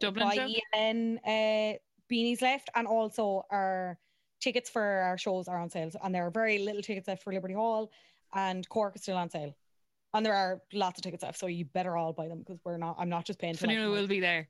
Dublin 0.00 0.28
ELN 0.74 1.18
uh, 1.24 1.78
beanies 2.12 2.42
left, 2.42 2.68
and 2.74 2.86
also 2.86 3.46
our 3.50 3.98
tickets 4.40 4.68
for 4.68 4.82
our 4.82 5.16
shows 5.16 5.48
are 5.48 5.58
on 5.58 5.70
sale. 5.70 5.90
And 6.02 6.14
there 6.14 6.26
are 6.26 6.30
very 6.30 6.58
little 6.58 6.82
tickets 6.82 7.08
left 7.08 7.22
for 7.22 7.32
Liberty 7.32 7.54
Hall, 7.54 7.90
and 8.34 8.68
Cork 8.68 8.96
is 8.96 9.02
still 9.02 9.16
on 9.16 9.30
sale. 9.30 9.56
And 10.12 10.26
there 10.26 10.34
are 10.34 10.60
lots 10.74 10.98
of 10.98 11.02
tickets 11.04 11.22
left, 11.22 11.38
so 11.38 11.46
you 11.46 11.64
better 11.64 11.96
all 11.96 12.12
buy 12.12 12.28
them 12.28 12.40
because 12.40 12.58
we're 12.64 12.76
not. 12.76 12.96
I'm 12.98 13.08
not 13.08 13.24
just 13.24 13.38
paying. 13.38 13.54
for 13.54 13.68
like, 13.68 13.78
will 13.78 14.06
be 14.06 14.20
there. 14.20 14.48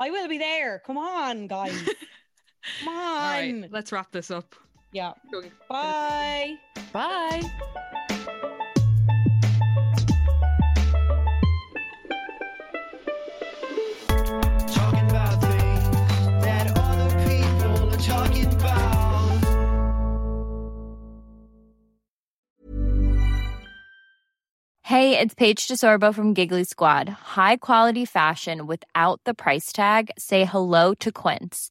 I 0.00 0.10
will 0.10 0.28
be 0.28 0.38
there. 0.38 0.82
Come 0.84 0.98
on, 0.98 1.46
guys. 1.46 1.78
Come 2.80 2.88
on. 2.88 2.96
All 2.98 3.16
right, 3.16 3.68
let's 3.70 3.92
wrap 3.92 4.10
this 4.12 4.30
up. 4.30 4.54
Yeah. 4.92 5.12
Bye. 5.68 6.56
Bye. 6.92 7.42
Talking 14.66 15.08
about 15.08 15.40
things 15.40 15.90
that 16.42 16.76
other 16.76 17.10
people 17.28 17.94
are 17.94 17.96
talking 17.96 18.46
about. 18.46 18.70
Hey, 24.82 25.18
it's 25.18 25.34
Paige 25.34 25.68
DeSorbo 25.68 26.12
from 26.12 26.34
Giggly 26.34 26.64
Squad. 26.64 27.08
High 27.08 27.56
quality 27.56 28.04
fashion 28.04 28.66
without 28.66 29.20
the 29.24 29.34
price 29.34 29.72
tag. 29.72 30.10
Say 30.18 30.44
hello 30.44 30.94
to 30.94 31.12
Quince. 31.12 31.70